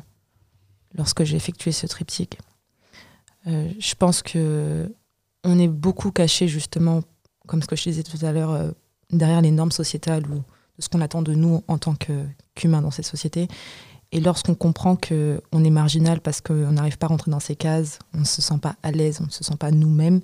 lorsque 0.93 1.23
j'ai 1.23 1.35
effectué 1.35 1.71
ce 1.71 1.87
triptyque. 1.87 2.37
Euh, 3.47 3.71
je 3.79 3.95
pense 3.95 4.21
que 4.21 4.93
on 5.43 5.57
est 5.57 5.67
beaucoup 5.67 6.11
caché 6.11 6.47
justement, 6.47 7.01
comme 7.47 7.63
ce 7.63 7.67
que 7.67 7.75
je 7.75 7.83
disais 7.83 8.03
tout 8.03 8.23
à 8.23 8.31
l'heure, 8.31 8.73
derrière 9.11 9.41
les 9.41 9.51
normes 9.51 9.71
sociétales 9.71 10.23
ou 10.27 10.35
de 10.35 10.81
ce 10.81 10.89
qu'on 10.89 11.01
attend 11.01 11.21
de 11.21 11.33
nous 11.33 11.63
en 11.67 11.77
tant 11.77 11.95
qu'humains 11.95 12.81
dans 12.81 12.91
cette 12.91 13.05
société. 13.05 13.47
Et 14.11 14.19
lorsqu'on 14.19 14.55
comprend 14.55 14.95
qu'on 14.95 15.63
est 15.63 15.69
marginal 15.69 16.19
parce 16.19 16.41
qu'on 16.41 16.71
n'arrive 16.71 16.97
pas 16.97 17.05
à 17.05 17.09
rentrer 17.09 17.31
dans 17.31 17.39
ces 17.39 17.55
cases, 17.55 17.99
on 18.13 18.19
ne 18.19 18.25
se 18.25 18.41
sent 18.41 18.57
pas 18.61 18.75
à 18.83 18.91
l'aise, 18.91 19.19
on 19.21 19.25
ne 19.25 19.31
se 19.31 19.43
sent 19.43 19.55
pas 19.57 19.71
nous-mêmes, 19.71 20.19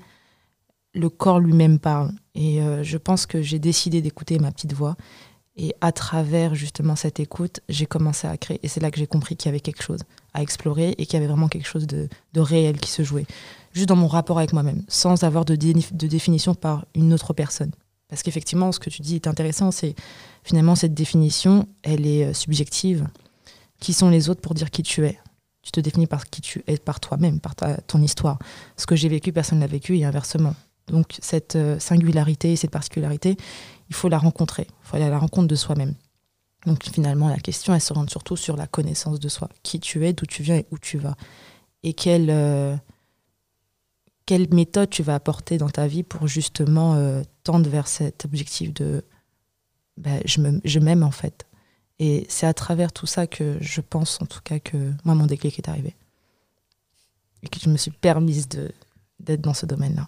le 0.93 1.09
corps 1.09 1.39
lui-même 1.39 1.79
parle. 1.79 2.11
Et 2.35 2.61
euh, 2.61 2.83
je 2.83 2.97
pense 2.97 3.25
que 3.25 3.41
j'ai 3.41 3.59
décidé 3.59 4.01
d'écouter 4.01 4.39
ma 4.39 4.51
petite 4.51 4.73
voix. 4.73 4.95
Et 5.55 5.73
à 5.81 5.91
travers 5.91 6.53
justement 6.53 6.95
cette 6.95 7.19
écoute, 7.19 7.61
j'ai 7.69 7.85
commencé 7.85 8.27
à 8.27 8.37
créer. 8.37 8.59
Et 8.61 8.67
c'est 8.67 8.79
là 8.79 8.91
que 8.91 8.99
j'ai 8.99 9.07
compris 9.07 9.35
qu'il 9.35 9.49
y 9.49 9.53
avait 9.53 9.59
quelque 9.59 9.81
chose 9.81 10.01
à 10.33 10.41
explorer 10.41 10.93
et 10.97 11.05
qu'il 11.05 11.13
y 11.13 11.17
avait 11.17 11.27
vraiment 11.27 11.47
quelque 11.47 11.67
chose 11.67 11.87
de, 11.87 12.09
réel 12.35 12.79
qui 12.79 12.91
se 12.91 13.03
jouait. 13.03 13.25
Juste 13.73 13.89
dans 13.89 13.95
mon 13.95 14.07
rapport 14.07 14.37
avec 14.37 14.53
moi-même, 14.53 14.83
sans 14.87 15.23
avoir 15.23 15.45
de, 15.45 15.55
de 15.55 16.07
définition 16.07 16.53
par 16.53 16.85
une 16.93 17.13
autre 17.13 17.33
personne. 17.33 17.71
Parce 18.09 18.23
qu'effectivement, 18.23 18.71
ce 18.71 18.79
que 18.79 18.89
tu 18.89 19.01
dis 19.01 19.15
est 19.15 19.27
intéressant, 19.27 19.71
c'est 19.71 19.95
finalement 20.43 20.75
cette 20.75 20.93
définition, 20.93 21.67
elle 21.83 22.05
est 22.05 22.25
euh, 22.25 22.33
subjective. 22.33 23.07
Qui 23.79 23.93
sont 23.93 24.09
les 24.09 24.29
autres 24.29 24.41
pour 24.41 24.53
dire 24.53 24.71
qui 24.71 24.81
tu 24.81 25.05
es? 25.05 25.19
Tu 25.61 25.71
te 25.71 25.79
définis 25.79 26.07
par 26.07 26.25
qui 26.29 26.41
tu 26.41 26.63
es, 26.67 26.77
par 26.77 26.99
toi-même, 26.99 27.39
par 27.39 27.53
ton 27.55 28.01
histoire. 28.01 28.39
Ce 28.77 28.85
que 28.85 28.95
j'ai 28.95 29.09
vécu, 29.09 29.33
personne 29.33 29.59
ne 29.59 29.63
l'a 29.63 29.67
vécu 29.67 29.97
et 29.97 30.05
inversement. 30.05 30.55
Donc 30.87 31.17
cette 31.21 31.55
euh, 31.57 31.77
singularité, 31.79 32.55
cette 32.55 32.71
particularité, 32.71 33.35
il 33.89 33.95
faut 33.95 34.09
la 34.09 34.17
rencontrer, 34.17 34.67
il 34.69 34.87
faut 34.87 34.95
aller 34.95 35.05
à 35.05 35.09
la 35.09 35.19
rencontre 35.19 35.47
de 35.47 35.55
soi-même. 35.55 35.93
Donc 36.65 36.83
finalement, 36.85 37.29
la 37.29 37.37
question, 37.37 37.75
elle 37.75 37.81
se 37.81 37.93
rend 37.93 38.07
surtout 38.07 38.35
sur 38.35 38.55
la 38.55 38.67
connaissance 38.67 39.19
de 39.19 39.29
soi, 39.29 39.49
qui 39.63 39.79
tu 39.79 40.05
es, 40.05 40.13
d'où 40.13 40.25
tu 40.25 40.43
viens 40.43 40.55
et 40.55 40.65
où 40.71 40.77
tu 40.77 40.97
vas. 40.97 41.15
Et 41.83 41.93
quelle, 41.93 42.29
euh, 42.29 42.75
quelle 44.27 44.53
méthode 44.53 44.91
tu 44.91 45.01
vas 45.01 45.15
apporter 45.15 45.57
dans 45.57 45.69
ta 45.69 45.87
vie 45.87 46.03
pour 46.03 46.27
justement 46.27 46.93
euh, 46.95 47.23
tendre 47.43 47.67
vers 47.67 47.87
cet 47.87 48.25
objectif 48.25 48.73
de 48.73 49.03
ben, 49.95 50.21
je 50.25 50.79
m'aime 50.79 51.01
en 51.01 51.11
fait. 51.11 51.47
Et 51.97 52.27
c'est 52.29 52.45
à 52.45 52.53
travers 52.53 52.91
tout 52.91 53.07
ça 53.07 53.25
que 53.25 53.57
je 53.59 53.81
pense 53.81 54.21
en 54.21 54.27
tout 54.27 54.41
cas 54.43 54.59
que 54.59 54.91
moi, 55.03 55.15
mon 55.15 55.25
déclic 55.25 55.57
est 55.57 55.69
arrivé. 55.69 55.95
Et 57.41 57.47
que 57.47 57.59
je 57.59 57.69
me 57.69 57.77
suis 57.77 57.89
permise 57.89 58.47
d'être 59.19 59.41
dans 59.41 59.55
ce 59.55 59.65
domaine-là 59.65 60.07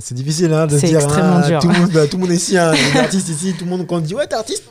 c'est 0.00 0.14
difficile 0.14 0.52
hein, 0.52 0.66
de 0.66 0.76
dire 0.76 1.08
hein, 1.16 1.58
Tout, 1.60 1.68
le 1.68 1.78
monde, 1.78 1.90
bah, 1.92 2.06
tout 2.08 2.16
le 2.16 2.22
monde 2.22 2.32
est 2.32 2.36
ici, 2.36 2.58
hein, 2.58 2.74
artiste 2.96 3.28
ici, 3.28 3.54
tout 3.56 3.64
le 3.64 3.70
monde 3.70 3.86
quand 3.86 3.98
on 3.98 4.00
dit 4.00 4.14
ouais 4.14 4.26
t'es 4.26 4.34
artiste, 4.34 4.64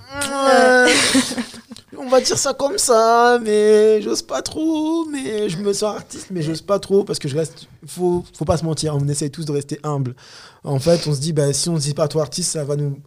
on 2.00 2.08
va 2.08 2.22
dire 2.22 2.38
ça 2.38 2.54
comme 2.54 2.78
ça, 2.78 3.40
mais 3.44 4.02
j'ose 4.02 4.22
pas 4.22 4.42
trop, 4.42 5.06
mais 5.06 5.50
je 5.50 5.58
me 5.58 5.74
sens 5.74 5.96
artiste, 5.96 6.28
mais 6.32 6.42
j'ose 6.42 6.62
pas 6.62 6.80
trop 6.80 7.04
parce 7.04 7.20
que 7.20 7.28
je 7.28 7.36
reste, 7.36 7.68
faut, 7.86 8.24
faut 8.38 8.46
pas 8.46 8.58
se 8.58 8.64
mentir, 8.64 8.96
on 8.96 9.08
essaye 9.08 9.30
tous 9.30 9.46
de 9.46 9.52
rester 9.52 9.80
humble. 9.84 10.16
En 10.64 10.80
fait, 10.80 11.06
on 11.08 11.14
se 11.14 11.20
dit 11.20 11.34
bah 11.34 11.52
si 11.54 11.70
on 11.70 11.78
se 11.78 11.84
dit 11.84 11.94
pas 11.94 12.08
toi 12.08 12.22
artiste, 12.24 12.52
ça 12.52 12.64
va 12.64 12.78
nous, 12.78 12.98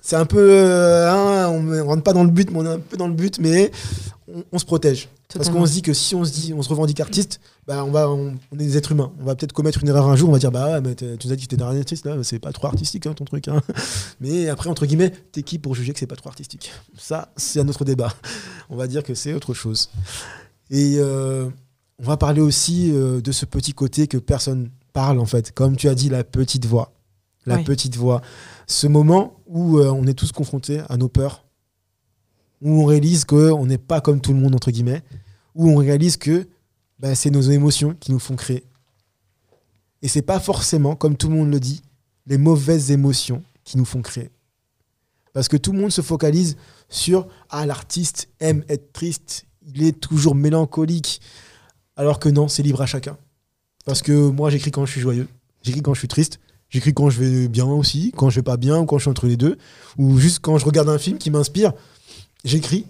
c'est 0.00 0.16
un 0.16 0.26
peu, 0.26 0.48
euh, 0.50 1.48
on, 1.48 1.86
rentre 1.86 2.02
pas 2.02 2.12
dans 2.12 2.24
le 2.24 2.30
but, 2.30 2.50
mais 2.50 2.58
on 2.58 2.64
est 2.64 2.74
un 2.74 2.78
peu 2.78 2.96
dans 2.96 3.08
le 3.08 3.14
but, 3.14 3.38
mais 3.40 3.70
on 4.52 4.58
se 4.58 4.64
protège. 4.64 5.08
Parce 5.34 5.50
qu'on 5.50 5.66
se 5.66 5.72
dit 5.72 5.82
que 5.82 5.92
si 5.92 6.14
on 6.14 6.24
se 6.24 6.32
dit, 6.32 6.54
on 6.54 6.62
se 6.62 6.70
revendique 6.70 7.00
artiste, 7.00 7.40
bah 7.66 7.84
on 7.84 7.90
va, 7.90 8.08
on, 8.08 8.38
est 8.52 8.56
des 8.56 8.78
êtres 8.78 8.92
humains. 8.92 9.12
On 9.20 9.24
va 9.24 9.34
peut-être 9.34 9.52
commettre 9.52 9.82
une 9.82 9.88
erreur 9.88 10.08
un 10.08 10.16
jour. 10.16 10.30
On 10.30 10.32
va 10.32 10.38
dire 10.38 10.50
bah 10.50 10.72
ouais, 10.72 10.80
mais 10.80 10.94
tu 10.94 11.04
nous 11.04 11.32
as 11.32 11.36
dit 11.36 11.44
que 11.44 11.50
t'étais 11.50 11.62
un 11.62 11.78
artiste 11.78 12.06
là, 12.06 12.16
c'est 12.22 12.38
pas 12.38 12.52
trop 12.52 12.66
artistique 12.68 13.06
hein, 13.06 13.12
ton 13.12 13.26
truc. 13.26 13.46
Hein. 13.48 13.60
Mais 14.20 14.48
après 14.48 14.70
entre 14.70 14.86
guillemets, 14.86 15.12
t'es 15.32 15.42
qui 15.42 15.58
pour 15.58 15.74
juger 15.74 15.92
que 15.92 15.98
c'est 15.98 16.06
pas 16.06 16.16
trop 16.16 16.30
artistique? 16.30 16.72
Ça, 16.96 17.30
c'est 17.36 17.60
un 17.60 17.68
autre 17.68 17.84
débat. 17.84 18.14
On 18.70 18.76
va 18.76 18.86
dire 18.86 19.02
que 19.02 19.14
c'est 19.14 19.34
autre 19.34 19.52
chose. 19.52 19.90
Et 20.70 20.94
euh, 20.96 21.50
on 21.98 22.04
va 22.04 22.16
parler 22.16 22.40
aussi 22.40 22.90
euh, 22.90 23.20
de 23.20 23.32
ce 23.32 23.44
petit 23.44 23.74
côté 23.74 24.06
que 24.06 24.16
personne 24.16 24.70
parle 24.94 25.18
en 25.18 25.26
fait. 25.26 25.52
Comme 25.52 25.76
tu 25.76 25.90
as 25.90 25.94
dit, 25.94 26.08
la 26.08 26.24
petite 26.24 26.64
voix, 26.64 26.92
la 27.48 27.58
petite 27.58 27.96
voix. 27.96 28.22
Ce 28.66 28.86
moment 28.86 29.40
où 29.46 29.78
euh, 29.78 29.90
on 29.90 30.06
est 30.06 30.14
tous 30.14 30.32
confrontés 30.32 30.80
à 30.88 30.96
nos 30.96 31.08
peurs 31.08 31.44
où 32.60 32.82
on 32.82 32.84
réalise 32.84 33.24
qu'on 33.24 33.66
n'est 33.66 33.78
pas 33.78 34.00
comme 34.00 34.20
tout 34.20 34.32
le 34.32 34.40
monde, 34.40 34.54
entre 34.54 34.70
guillemets, 34.70 35.02
où 35.54 35.70
on 35.70 35.76
réalise 35.76 36.16
que 36.16 36.48
bah, 36.98 37.14
c'est 37.14 37.30
nos 37.30 37.40
émotions 37.40 37.94
qui 38.00 38.12
nous 38.12 38.18
font 38.18 38.36
créer. 38.36 38.64
Et 40.02 40.08
c'est 40.08 40.22
pas 40.22 40.40
forcément, 40.40 40.96
comme 40.96 41.16
tout 41.16 41.28
le 41.28 41.36
monde 41.36 41.50
le 41.50 41.60
dit, 41.60 41.82
les 42.26 42.38
mauvaises 42.38 42.90
émotions 42.90 43.42
qui 43.64 43.78
nous 43.78 43.84
font 43.84 44.02
créer. 44.02 44.30
Parce 45.32 45.48
que 45.48 45.56
tout 45.56 45.72
le 45.72 45.78
monde 45.78 45.92
se 45.92 46.00
focalise 46.00 46.56
sur 46.88 47.28
Ah, 47.50 47.66
l'artiste 47.66 48.28
aime 48.40 48.64
être 48.68 48.92
triste, 48.92 49.44
il 49.62 49.82
est 49.82 50.00
toujours 50.00 50.34
mélancolique. 50.34 51.20
Alors 51.96 52.18
que 52.18 52.28
non, 52.28 52.48
c'est 52.48 52.62
libre 52.62 52.80
à 52.80 52.86
chacun. 52.86 53.16
Parce 53.84 54.02
que 54.02 54.12
moi, 54.30 54.50
j'écris 54.50 54.70
quand 54.70 54.86
je 54.86 54.92
suis 54.92 55.00
joyeux, 55.00 55.28
j'écris 55.62 55.82
quand 55.82 55.94
je 55.94 56.00
suis 56.00 56.08
triste, 56.08 56.40
j'écris 56.68 56.94
quand 56.94 57.10
je 57.10 57.20
vais 57.20 57.48
bien 57.48 57.66
aussi, 57.66 58.12
quand 58.16 58.30
je 58.30 58.36
vais 58.36 58.42
pas 58.42 58.56
bien, 58.56 58.78
ou 58.78 58.86
quand 58.86 58.98
je 58.98 59.02
suis 59.02 59.10
entre 59.10 59.26
les 59.26 59.36
deux, 59.36 59.58
ou 59.96 60.18
juste 60.18 60.40
quand 60.40 60.58
je 60.58 60.64
regarde 60.64 60.88
un 60.88 60.98
film 60.98 61.18
qui 61.18 61.30
m'inspire 61.30 61.72
j'écris. 62.44 62.86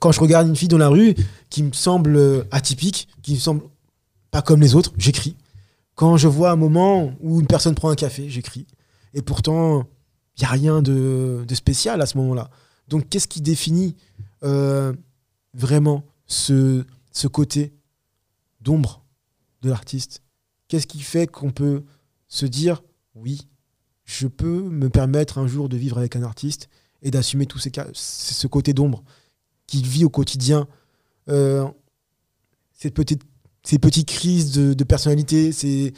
Quand 0.00 0.12
je 0.12 0.20
regarde 0.20 0.48
une 0.48 0.56
fille 0.56 0.68
dans 0.68 0.78
la 0.78 0.88
rue 0.88 1.14
qui 1.50 1.62
me 1.62 1.72
semble 1.72 2.16
euh, 2.16 2.44
atypique, 2.50 3.08
qui 3.22 3.34
me 3.34 3.38
semble 3.38 3.62
pas 4.30 4.42
comme 4.42 4.60
les 4.60 4.74
autres, 4.74 4.92
j'écris. 4.96 5.36
Quand 5.94 6.16
je 6.16 6.28
vois 6.28 6.50
un 6.50 6.56
moment 6.56 7.14
où 7.20 7.40
une 7.40 7.46
personne 7.46 7.74
prend 7.74 7.90
un 7.90 7.94
café, 7.94 8.28
j'écris. 8.28 8.66
Et 9.14 9.22
pourtant, 9.22 9.86
il 10.36 10.42
n'y 10.42 10.46
a 10.46 10.50
rien 10.50 10.82
de, 10.82 11.44
spécial 11.52 12.00
à 12.00 12.06
ce 12.06 12.16
moment-là. 12.18 12.50
Donc, 12.88 13.08
qu'est-ce 13.08 13.28
qui 13.28 13.42
définit 13.42 13.94
euh, 14.42 14.92
vraiment 15.54 16.04
ce, 16.26 16.84
ce 17.12 17.28
côté 17.28 17.72
d'ombre 18.60 19.04
de 19.60 19.68
l'artiste? 19.68 20.22
Qu'est-ce 20.68 20.86
qui 20.86 21.02
fait 21.02 21.26
qu'on 21.26 21.50
peut 21.50 21.84
se 22.32 22.46
dire, 22.46 22.82
oui, 23.14 23.46
je 24.06 24.26
peux 24.26 24.62
me 24.62 24.88
permettre 24.88 25.36
un 25.36 25.46
jour 25.46 25.68
de 25.68 25.76
vivre 25.76 25.98
avec 25.98 26.16
un 26.16 26.22
artiste 26.22 26.70
et 27.02 27.10
d'assumer 27.10 27.44
tout 27.44 27.58
ces, 27.58 27.70
ce 27.92 28.46
côté 28.46 28.72
d'ombre 28.72 29.04
qu'il 29.66 29.86
vit 29.86 30.06
au 30.06 30.08
quotidien. 30.08 30.66
Euh, 31.28 31.68
cette 32.72 32.94
petite, 32.94 33.20
ces 33.62 33.78
petites 33.78 34.08
crises 34.08 34.52
de, 34.52 34.84
personnalité, 34.84 35.52
ces, 35.52 35.92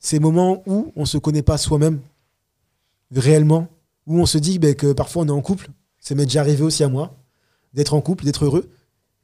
ces 0.00 0.18
moments 0.18 0.64
où 0.66 0.92
on 0.96 1.02
ne 1.02 1.06
se 1.06 1.16
connaît 1.16 1.44
pas 1.44 1.58
soi-même 1.58 2.00
réellement, 3.14 3.68
où 4.06 4.18
on 4.18 4.26
se 4.26 4.38
dit 4.38 4.58
ben, 4.58 4.74
que 4.74 4.92
parfois 4.92 5.22
on 5.22 5.28
est 5.28 5.30
en 5.30 5.42
couple, 5.42 5.70
ça 6.00 6.16
m'est 6.16 6.24
déjà 6.24 6.40
arrivé 6.40 6.64
aussi 6.64 6.82
à 6.82 6.88
moi, 6.88 7.16
d'être 7.72 7.94
en 7.94 8.00
couple, 8.00 8.24
d'être 8.24 8.44
heureux, 8.44 8.68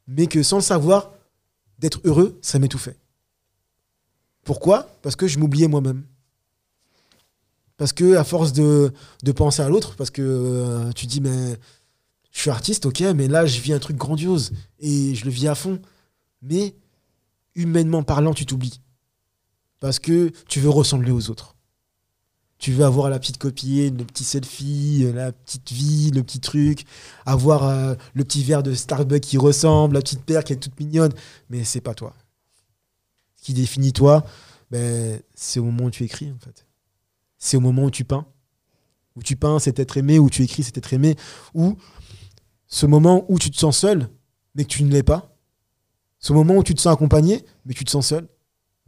mais 0.07 0.27
que 0.27 0.41
sans 0.41 0.57
le 0.57 0.63
savoir, 0.63 1.11
d'être 1.79 1.99
heureux, 2.05 2.39
ça 2.41 2.59
m'est 2.59 2.69
tout 2.69 2.77
fait. 2.77 2.97
Pourquoi? 4.45 4.87
Parce 5.01 5.17
que 5.17 5.27
je 5.27 5.37
m'oubliais 5.37 5.67
moi-même. 5.67 6.05
Parce 7.77 7.91
que 7.91 8.15
à 8.15 8.23
force 8.23 8.53
de, 8.53 8.91
penser 9.35 9.61
à 9.61 9.69
l'autre, 9.69 9.95
parce 9.95 10.09
que 10.09 10.21
euh, 10.21 10.91
tu 10.93 11.07
dis, 11.07 11.19
mais 11.19 11.57
je 12.31 12.39
suis 12.39 12.49
artiste, 12.49 12.85
ok, 12.85 13.01
mais 13.15 13.27
là, 13.27 13.45
je 13.45 13.59
vis 13.59 13.73
un 13.73 13.79
truc 13.79 13.97
grandiose 13.97 14.53
et 14.79 15.15
je 15.15 15.25
le 15.25 15.31
vis 15.31 15.47
à 15.47 15.55
fond. 15.55 15.81
Mais 16.41 16.75
humainement 17.55 18.03
parlant, 18.03 18.33
tu 18.33 18.45
t'oublies. 18.45 18.81
Parce 19.79 19.99
que 19.99 20.31
tu 20.47 20.59
veux 20.59 20.69
ressembler 20.69 21.11
aux 21.11 21.29
autres. 21.29 21.55
Tu 22.57 22.71
veux 22.71 22.85
avoir 22.85 23.09
la 23.09 23.19
petite 23.19 23.37
copine, 23.37 23.97
le 23.97 24.05
petit 24.05 24.23
selfie, 24.23 25.11
la 25.13 25.33
petite 25.33 25.71
vie, 25.73 26.11
le 26.11 26.23
petit 26.23 26.39
truc, 26.39 26.85
avoir 27.25 27.65
euh, 27.65 27.95
le 28.13 28.23
petit 28.23 28.43
verre 28.43 28.63
de 28.63 28.73
Starbucks 28.73 29.21
qui 29.21 29.37
ressemble, 29.37 29.95
la 29.95 30.01
petite 30.01 30.23
paire 30.23 30.45
qui 30.45 30.53
est 30.53 30.57
toute 30.57 30.79
mignonne. 30.79 31.11
Mais 31.49 31.65
c'est 31.65 31.81
pas 31.81 31.93
toi. 31.93 32.13
Ce 33.35 33.43
qui 33.43 33.53
définit 33.53 33.91
toi, 33.91 34.25
ben, 34.71 35.21
c'est 35.35 35.59
au 35.59 35.65
moment 35.65 35.85
où 35.85 35.91
tu 35.91 36.05
écris, 36.05 36.31
en 36.31 36.39
fait 36.39 36.64
c'est 37.45 37.57
au 37.57 37.61
moment 37.61 37.83
où 37.83 37.91
tu 37.91 38.03
peins. 38.03 38.25
Où 39.15 39.21
tu 39.21 39.35
peins, 39.35 39.59
c'est 39.59 39.77
être 39.79 39.97
aimé, 39.97 40.17
où 40.17 40.29
tu 40.29 40.41
écris, 40.41 40.63
c'est 40.63 40.77
être 40.77 40.93
aimé. 40.93 41.15
Ou 41.53 41.77
ce 42.67 42.87
moment 42.87 43.23
où 43.29 43.37
tu 43.37 43.51
te 43.51 43.57
sens 43.57 43.77
seul, 43.77 44.09
mais 44.55 44.63
que 44.63 44.69
tu 44.69 44.83
ne 44.83 44.91
l'es 44.91 45.03
pas. 45.03 45.37
Ce 46.19 46.33
moment 46.33 46.55
où 46.55 46.63
tu 46.63 46.73
te 46.73 46.81
sens 46.81 46.91
accompagné, 46.91 47.45
mais 47.65 47.75
tu 47.75 47.85
te 47.85 47.91
sens 47.91 48.07
seul. 48.07 48.27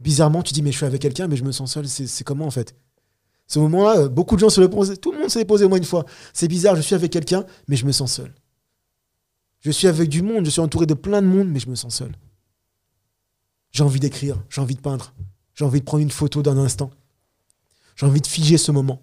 Bizarrement, 0.00 0.42
tu 0.42 0.52
dis, 0.52 0.62
mais 0.62 0.72
je 0.72 0.76
suis 0.76 0.86
avec 0.86 1.00
quelqu'un, 1.00 1.28
mais 1.28 1.36
je 1.36 1.44
me 1.44 1.52
sens 1.52 1.72
seul. 1.72 1.88
C'est 1.88 2.24
comment 2.24 2.46
en 2.46 2.50
fait? 2.50 2.74
Ce 3.46 3.60
moment-là, 3.60 4.00
euh, 4.00 4.08
beaucoup 4.08 4.34
de 4.34 4.40
gens 4.40 4.50
se 4.50 4.60
le 4.60 4.68
posent. 4.68 4.98
Tout 5.00 5.12
le 5.12 5.20
monde 5.20 5.30
s'est 5.30 5.44
posé 5.44 5.64
au 5.64 5.68
moins 5.68 5.78
une 5.78 5.84
fois. 5.84 6.04
C'est 6.32 6.48
bizarre, 6.48 6.74
je 6.74 6.82
suis 6.82 6.96
avec 6.96 7.12
quelqu'un, 7.12 7.46
mais 7.68 7.76
je 7.76 7.86
me 7.86 7.92
sens 7.92 8.12
seul. 8.12 8.34
Je 9.60 9.70
suis 9.70 9.86
avec 9.86 10.08
du 10.08 10.22
monde, 10.22 10.44
je 10.44 10.50
suis 10.50 10.60
entouré 10.60 10.86
de 10.86 10.94
plein 10.94 11.22
de 11.22 11.26
monde, 11.28 11.48
mais 11.48 11.60
je 11.60 11.70
me 11.70 11.76
sens 11.76 11.94
seul. 11.94 12.12
J'ai 13.70 13.84
envie 13.84 14.00
d'écrire, 14.00 14.36
j'ai 14.50 14.60
envie 14.60 14.74
de 14.74 14.80
peindre, 14.80 15.14
j'ai 15.54 15.64
envie 15.64 15.80
de 15.80 15.84
prendre 15.84 16.02
une 16.02 16.10
photo 16.10 16.42
d'un 16.42 16.58
instant. 16.58 16.90
J'ai 17.98 18.06
envie 18.06 18.20
de 18.20 18.26
figer 18.26 18.58
ce 18.58 18.70
moment. 18.70 19.02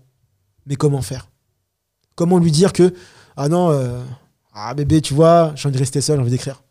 Mais 0.66 0.76
comment 0.76 1.02
faire? 1.02 1.30
Comment 2.16 2.40
lui 2.40 2.52
dire 2.52 2.72
que, 2.72 2.94
ah 3.36 3.50
non, 3.50 3.70
euh, 3.72 4.02
ah 4.54 4.74
bébé, 4.74 5.02
tu 5.02 5.14
vois, 5.14 5.54
j'ai 5.56 5.68
envie 5.68 5.76
de 5.76 5.80
rester 5.80 6.00
seul, 6.00 6.16
j'ai 6.16 6.22
envie 6.22 6.32
d'écrire. 6.32 6.64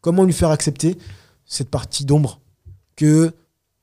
Comment 0.00 0.22
lui 0.22 0.32
faire 0.32 0.50
accepter 0.50 0.96
cette 1.44 1.68
partie 1.68 2.04
d'ombre 2.04 2.40
que 2.94 3.34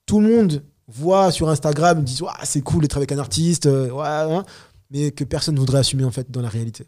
tout 0.06 0.22
le 0.22 0.30
monde 0.30 0.64
voit 0.88 1.32
sur 1.32 1.50
Instagram, 1.50 2.02
dit 2.02 2.22
c'est 2.44 2.62
cool 2.62 2.82
d'être 2.82 2.96
avec 2.96 3.12
un 3.12 3.20
artiste, 3.20 3.66
euh, 3.66 3.90
ouais, 3.90 4.44
mais 4.90 5.12
que 5.12 5.26
personne 5.26 5.56
ne 5.56 5.60
voudrait 5.60 5.80
assumer 5.80 6.06
en 6.06 6.12
fait 6.12 6.32
dans 6.32 6.42
la 6.42 6.50
réalité. 6.50 6.88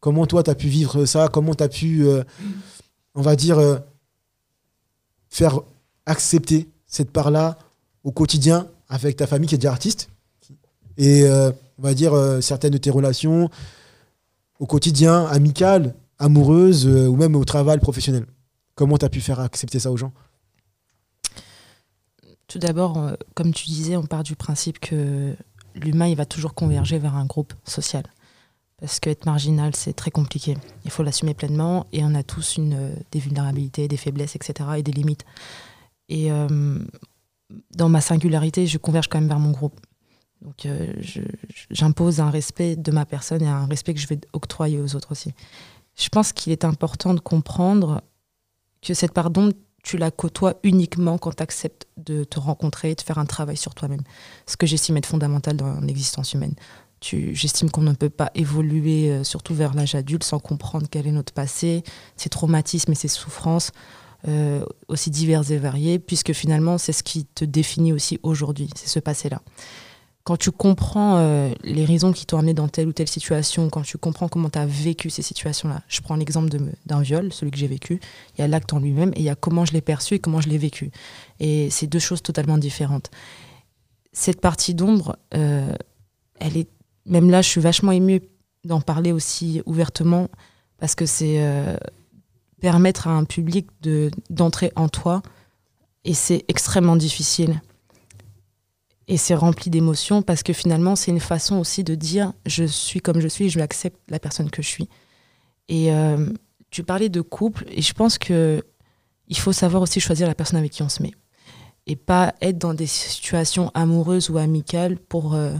Comment 0.00 0.26
toi, 0.26 0.42
tu 0.42 0.50
as 0.50 0.54
pu 0.56 0.66
vivre 0.66 1.04
ça? 1.04 1.28
Comment 1.28 1.54
tu 1.54 1.62
as 1.62 1.68
pu, 1.68 2.06
euh, 2.06 2.24
on 3.14 3.22
va 3.22 3.36
dire, 3.36 3.60
faire 5.28 5.60
accepter 6.06 6.68
cette 6.86 7.12
part-là 7.12 7.56
au 8.02 8.10
quotidien 8.10 8.68
avec 8.88 9.16
ta 9.16 9.26
famille 9.26 9.48
qui 9.48 9.54
est 9.54 9.58
déjà 9.58 9.72
artiste 9.72 10.08
et 10.96 11.24
euh, 11.24 11.50
on 11.78 11.82
va 11.82 11.94
dire 11.94 12.14
euh, 12.14 12.40
certaines 12.40 12.72
de 12.72 12.78
tes 12.78 12.90
relations 12.90 13.50
au 14.58 14.66
quotidien, 14.66 15.26
amicales, 15.26 15.94
amoureuses 16.18 16.86
euh, 16.86 17.06
ou 17.06 17.16
même 17.16 17.36
au 17.36 17.44
travail 17.44 17.78
professionnel. 17.78 18.26
Comment 18.74 18.98
tu 18.98 19.04
as 19.04 19.08
pu 19.08 19.20
faire 19.20 19.40
accepter 19.40 19.78
ça 19.78 19.90
aux 19.90 19.96
gens? 19.96 20.12
Tout 22.48 22.58
d'abord, 22.58 23.10
comme 23.34 23.52
tu 23.52 23.66
disais, 23.66 23.96
on 23.96 24.06
part 24.06 24.22
du 24.22 24.36
principe 24.36 24.78
que 24.78 25.34
l'humain 25.74 26.06
il 26.06 26.16
va 26.16 26.26
toujours 26.26 26.54
converger 26.54 26.98
vers 26.98 27.16
un 27.16 27.26
groupe 27.26 27.52
social. 27.64 28.04
Parce 28.78 29.00
qu'être 29.00 29.26
marginal, 29.26 29.74
c'est 29.74 29.94
très 29.94 30.10
compliqué. 30.10 30.56
Il 30.84 30.90
faut 30.90 31.02
l'assumer 31.02 31.34
pleinement 31.34 31.86
et 31.92 32.04
on 32.04 32.14
a 32.14 32.22
tous 32.22 32.56
une, 32.56 32.94
des 33.10 33.18
vulnérabilités, 33.18 33.88
des 33.88 33.96
faiblesses, 33.96 34.36
etc. 34.36 34.68
et 34.76 34.82
des 34.82 34.92
limites. 34.92 35.24
Et 36.08 36.30
dans 37.74 37.88
ma 37.88 38.00
singularité, 38.00 38.66
je 38.66 38.78
converge 38.78 39.08
quand 39.08 39.18
même 39.18 39.28
vers 39.28 39.38
mon 39.38 39.50
groupe. 39.50 39.78
Donc 40.42 40.66
euh, 40.66 40.92
j'impose 41.70 42.20
un 42.20 42.30
respect 42.30 42.76
de 42.76 42.90
ma 42.90 43.06
personne 43.06 43.42
et 43.42 43.48
un 43.48 43.66
respect 43.66 43.94
que 43.94 44.00
je 44.00 44.06
vais 44.06 44.20
octroyer 44.32 44.80
aux 44.80 44.94
autres 44.94 45.12
aussi. 45.12 45.32
Je 45.96 46.08
pense 46.08 46.32
qu'il 46.32 46.52
est 46.52 46.64
important 46.64 47.14
de 47.14 47.20
comprendre 47.20 48.02
que 48.82 48.94
cette 48.94 49.12
part 49.12 49.30
d'ombre, 49.30 49.54
tu 49.82 49.96
la 49.96 50.10
côtoies 50.10 50.54
uniquement 50.62 51.16
quand 51.16 51.36
tu 51.36 51.42
acceptes 51.42 51.86
de 51.96 52.24
te 52.24 52.38
rencontrer 52.38 52.90
et 52.90 52.94
de 52.94 53.00
faire 53.00 53.18
un 53.18 53.24
travail 53.24 53.56
sur 53.56 53.74
toi-même. 53.74 54.02
Ce 54.46 54.56
que 54.56 54.66
j'estime 54.66 54.96
être 54.96 55.06
fondamental 55.06 55.56
dans 55.56 55.80
l'existence 55.80 56.34
humaine. 56.34 56.54
J'estime 57.02 57.70
qu'on 57.70 57.82
ne 57.82 57.92
peut 57.92 58.10
pas 58.10 58.30
évoluer, 58.34 59.10
euh, 59.10 59.24
surtout 59.24 59.54
vers 59.54 59.74
l'âge 59.74 59.94
adulte, 59.94 60.24
sans 60.24 60.40
comprendre 60.40 60.86
quel 60.90 61.06
est 61.06 61.12
notre 61.12 61.32
passé, 61.32 61.84
ses 62.16 62.28
traumatismes 62.28 62.92
et 62.92 62.96
ses 62.96 63.08
souffrances, 63.08 63.70
euh, 64.28 64.64
aussi 64.88 65.10
diverses 65.10 65.50
et 65.50 65.58
variées, 65.58 65.98
puisque 65.98 66.32
finalement, 66.32 66.78
c'est 66.78 66.92
ce 66.92 67.02
qui 67.02 67.24
te 67.24 67.44
définit 67.44 67.92
aussi 67.92 68.18
aujourd'hui, 68.22 68.68
c'est 68.74 68.88
ce 68.88 68.98
passé-là. 68.98 69.42
Quand 70.24 70.36
tu 70.36 70.50
comprends 70.50 71.18
euh, 71.18 71.52
les 71.62 71.84
raisons 71.84 72.12
qui 72.12 72.26
t'ont 72.26 72.38
amené 72.38 72.52
dans 72.52 72.66
telle 72.66 72.88
ou 72.88 72.92
telle 72.92 73.06
situation, 73.06 73.70
quand 73.70 73.82
tu 73.82 73.96
comprends 73.96 74.28
comment 74.28 74.50
tu 74.50 74.58
as 74.58 74.66
vécu 74.66 75.08
ces 75.08 75.22
situations-là, 75.22 75.82
je 75.86 76.00
prends 76.00 76.16
l'exemple 76.16 76.50
d'un 76.86 77.00
viol, 77.00 77.32
celui 77.32 77.52
que 77.52 77.58
j'ai 77.58 77.68
vécu, 77.68 78.00
il 78.36 78.40
y 78.40 78.44
a 78.44 78.48
l'acte 78.48 78.72
en 78.72 78.80
lui-même 78.80 79.10
et 79.14 79.20
il 79.20 79.24
y 79.24 79.30
a 79.30 79.36
comment 79.36 79.64
je 79.64 79.72
l'ai 79.72 79.80
perçu 79.80 80.14
et 80.14 80.18
comment 80.18 80.40
je 80.40 80.48
l'ai 80.48 80.58
vécu. 80.58 80.90
Et 81.38 81.70
c'est 81.70 81.86
deux 81.86 82.00
choses 82.00 82.22
totalement 82.22 82.58
différentes. 82.58 83.10
Cette 84.12 84.40
partie 84.40 84.74
d'ombre, 84.74 85.16
elle 85.30 86.56
est 86.56 86.68
même 87.06 87.30
là, 87.30 87.42
je 87.42 87.48
suis 87.48 87.60
vachement 87.60 87.92
émue 87.92 88.20
d'en 88.64 88.80
parler 88.80 89.12
aussi 89.12 89.62
ouvertement 89.64 90.28
parce 90.78 90.94
que 90.94 91.06
c'est 91.06 91.36
euh, 91.38 91.76
permettre 92.66 93.06
à 93.06 93.12
un 93.12 93.22
public 93.22 93.68
d'entrer 94.28 94.72
en 94.74 94.88
toi 94.88 95.22
et 96.04 96.14
c'est 96.14 96.44
extrêmement 96.48 96.96
difficile. 96.96 97.62
Et 99.06 99.16
c'est 99.16 99.36
rempli 99.36 99.70
d'émotions 99.70 100.20
parce 100.20 100.42
que 100.42 100.52
finalement, 100.52 100.96
c'est 100.96 101.12
une 101.12 101.20
façon 101.20 101.58
aussi 101.58 101.84
de 101.84 101.94
dire 101.94 102.32
je 102.44 102.64
suis 102.64 102.98
comme 102.98 103.20
je 103.20 103.28
suis, 103.28 103.50
je 103.50 103.60
accepte 103.60 104.00
la 104.08 104.18
personne 104.18 104.50
que 104.50 104.62
je 104.62 104.66
suis. 104.66 104.88
Et 105.68 105.92
euh, 105.92 106.28
tu 106.72 106.82
parlais 106.82 107.08
de 107.08 107.20
couple 107.20 107.66
et 107.68 107.82
je 107.82 107.92
pense 107.92 108.18
que 108.18 108.60
il 109.28 109.38
faut 109.38 109.52
savoir 109.52 109.80
aussi 109.80 110.00
choisir 110.00 110.26
la 110.26 110.34
personne 110.34 110.58
avec 110.58 110.72
qui 110.72 110.82
on 110.82 110.88
se 110.88 111.04
met 111.04 111.12
et 111.86 111.94
pas 111.94 112.34
être 112.40 112.58
dans 112.58 112.74
des 112.74 112.88
situations 112.88 113.70
amoureuses 113.74 114.28
ou 114.28 114.38
amicales 114.38 114.98
pour 114.98 115.34
euh, 115.34 115.54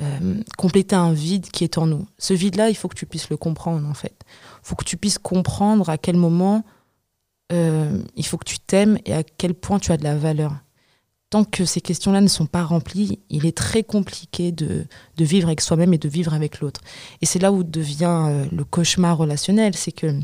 euh, 0.00 0.42
compléter 0.56 0.96
un 0.96 1.12
vide 1.12 1.50
qui 1.50 1.64
est 1.64 1.76
en 1.76 1.86
nous. 1.86 2.06
Ce 2.16 2.32
vide-là, 2.32 2.70
il 2.70 2.74
faut 2.74 2.88
que 2.88 2.94
tu 2.94 3.04
puisses 3.04 3.28
le 3.28 3.36
comprendre, 3.36 3.86
en 3.86 3.92
fait. 3.92 4.14
Il 4.62 4.68
faut 4.68 4.74
que 4.74 4.84
tu 4.84 4.96
puisses 4.96 5.18
comprendre 5.18 5.90
à 5.90 5.98
quel 5.98 6.16
moment 6.16 6.64
euh, 7.52 8.00
il 8.16 8.24
faut 8.24 8.38
que 8.38 8.44
tu 8.44 8.58
t'aimes 8.58 8.98
et 9.04 9.12
à 9.12 9.22
quel 9.22 9.52
point 9.54 9.78
tu 9.78 9.92
as 9.92 9.98
de 9.98 10.04
la 10.04 10.16
valeur. 10.16 10.54
Tant 11.28 11.44
que 11.44 11.66
ces 11.66 11.82
questions-là 11.82 12.22
ne 12.22 12.28
sont 12.28 12.46
pas 12.46 12.64
remplies, 12.64 13.20
il 13.28 13.44
est 13.44 13.56
très 13.56 13.82
compliqué 13.82 14.52
de, 14.52 14.86
vivre 15.18 15.48
avec 15.48 15.60
soi-même 15.60 15.92
et 15.92 15.98
de 15.98 16.08
vivre 16.08 16.32
avec 16.32 16.60
l'autre. 16.60 16.80
Et 17.20 17.26
c'est 17.26 17.38
là 17.38 17.52
où 17.52 17.62
devient 17.62 18.26
euh, 18.28 18.46
le 18.50 18.64
cauchemar 18.64 19.18
relationnel, 19.18 19.76
c'est 19.76 19.92
que 19.92 20.18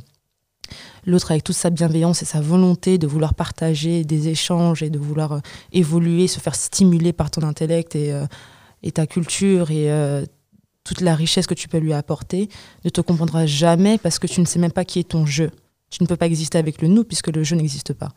l'autre 1.04 1.32
avec 1.32 1.44
toute 1.44 1.54
sa 1.54 1.68
bienveillance 1.70 2.22
et 2.22 2.24
sa 2.24 2.40
volonté 2.40 2.96
de 2.96 3.06
vouloir 3.06 3.34
partager 3.34 4.04
des 4.04 4.28
échanges 4.28 4.82
et 4.82 4.88
de 4.88 4.98
vouloir 4.98 5.42
évoluer, 5.72 6.28
se 6.28 6.40
faire 6.40 6.54
stimuler 6.54 7.12
par 7.12 7.30
ton 7.30 7.42
intellect 7.42 7.94
et 7.94 8.12
et 8.86 8.92
ta 8.92 9.06
culture 9.06 9.70
et 9.70 9.90
euh, 9.90 10.24
toute 10.84 11.00
la 11.00 11.14
richesse 11.14 11.46
que 11.46 11.54
tu 11.54 11.68
peux 11.68 11.78
lui 11.78 11.92
apporter 11.92 12.48
ne 12.84 12.90
te 12.90 13.00
comprendra 13.00 13.44
jamais 13.46 13.98
parce 13.98 14.18
que 14.18 14.26
tu 14.26 14.40
ne 14.40 14.46
sais 14.46 14.60
même 14.60 14.72
pas 14.72 14.84
qui 14.84 15.00
est 15.00 15.08
ton 15.08 15.26
jeu. 15.26 15.50
Tu 15.90 16.02
ne 16.02 16.08
peux 16.08 16.16
pas 16.16 16.26
exister 16.26 16.58
avec 16.58 16.80
le 16.80 16.88
nous 16.88 17.04
puisque 17.04 17.28
le 17.28 17.42
jeu 17.42 17.56
n'existe 17.56 17.92
pas. 17.92 18.12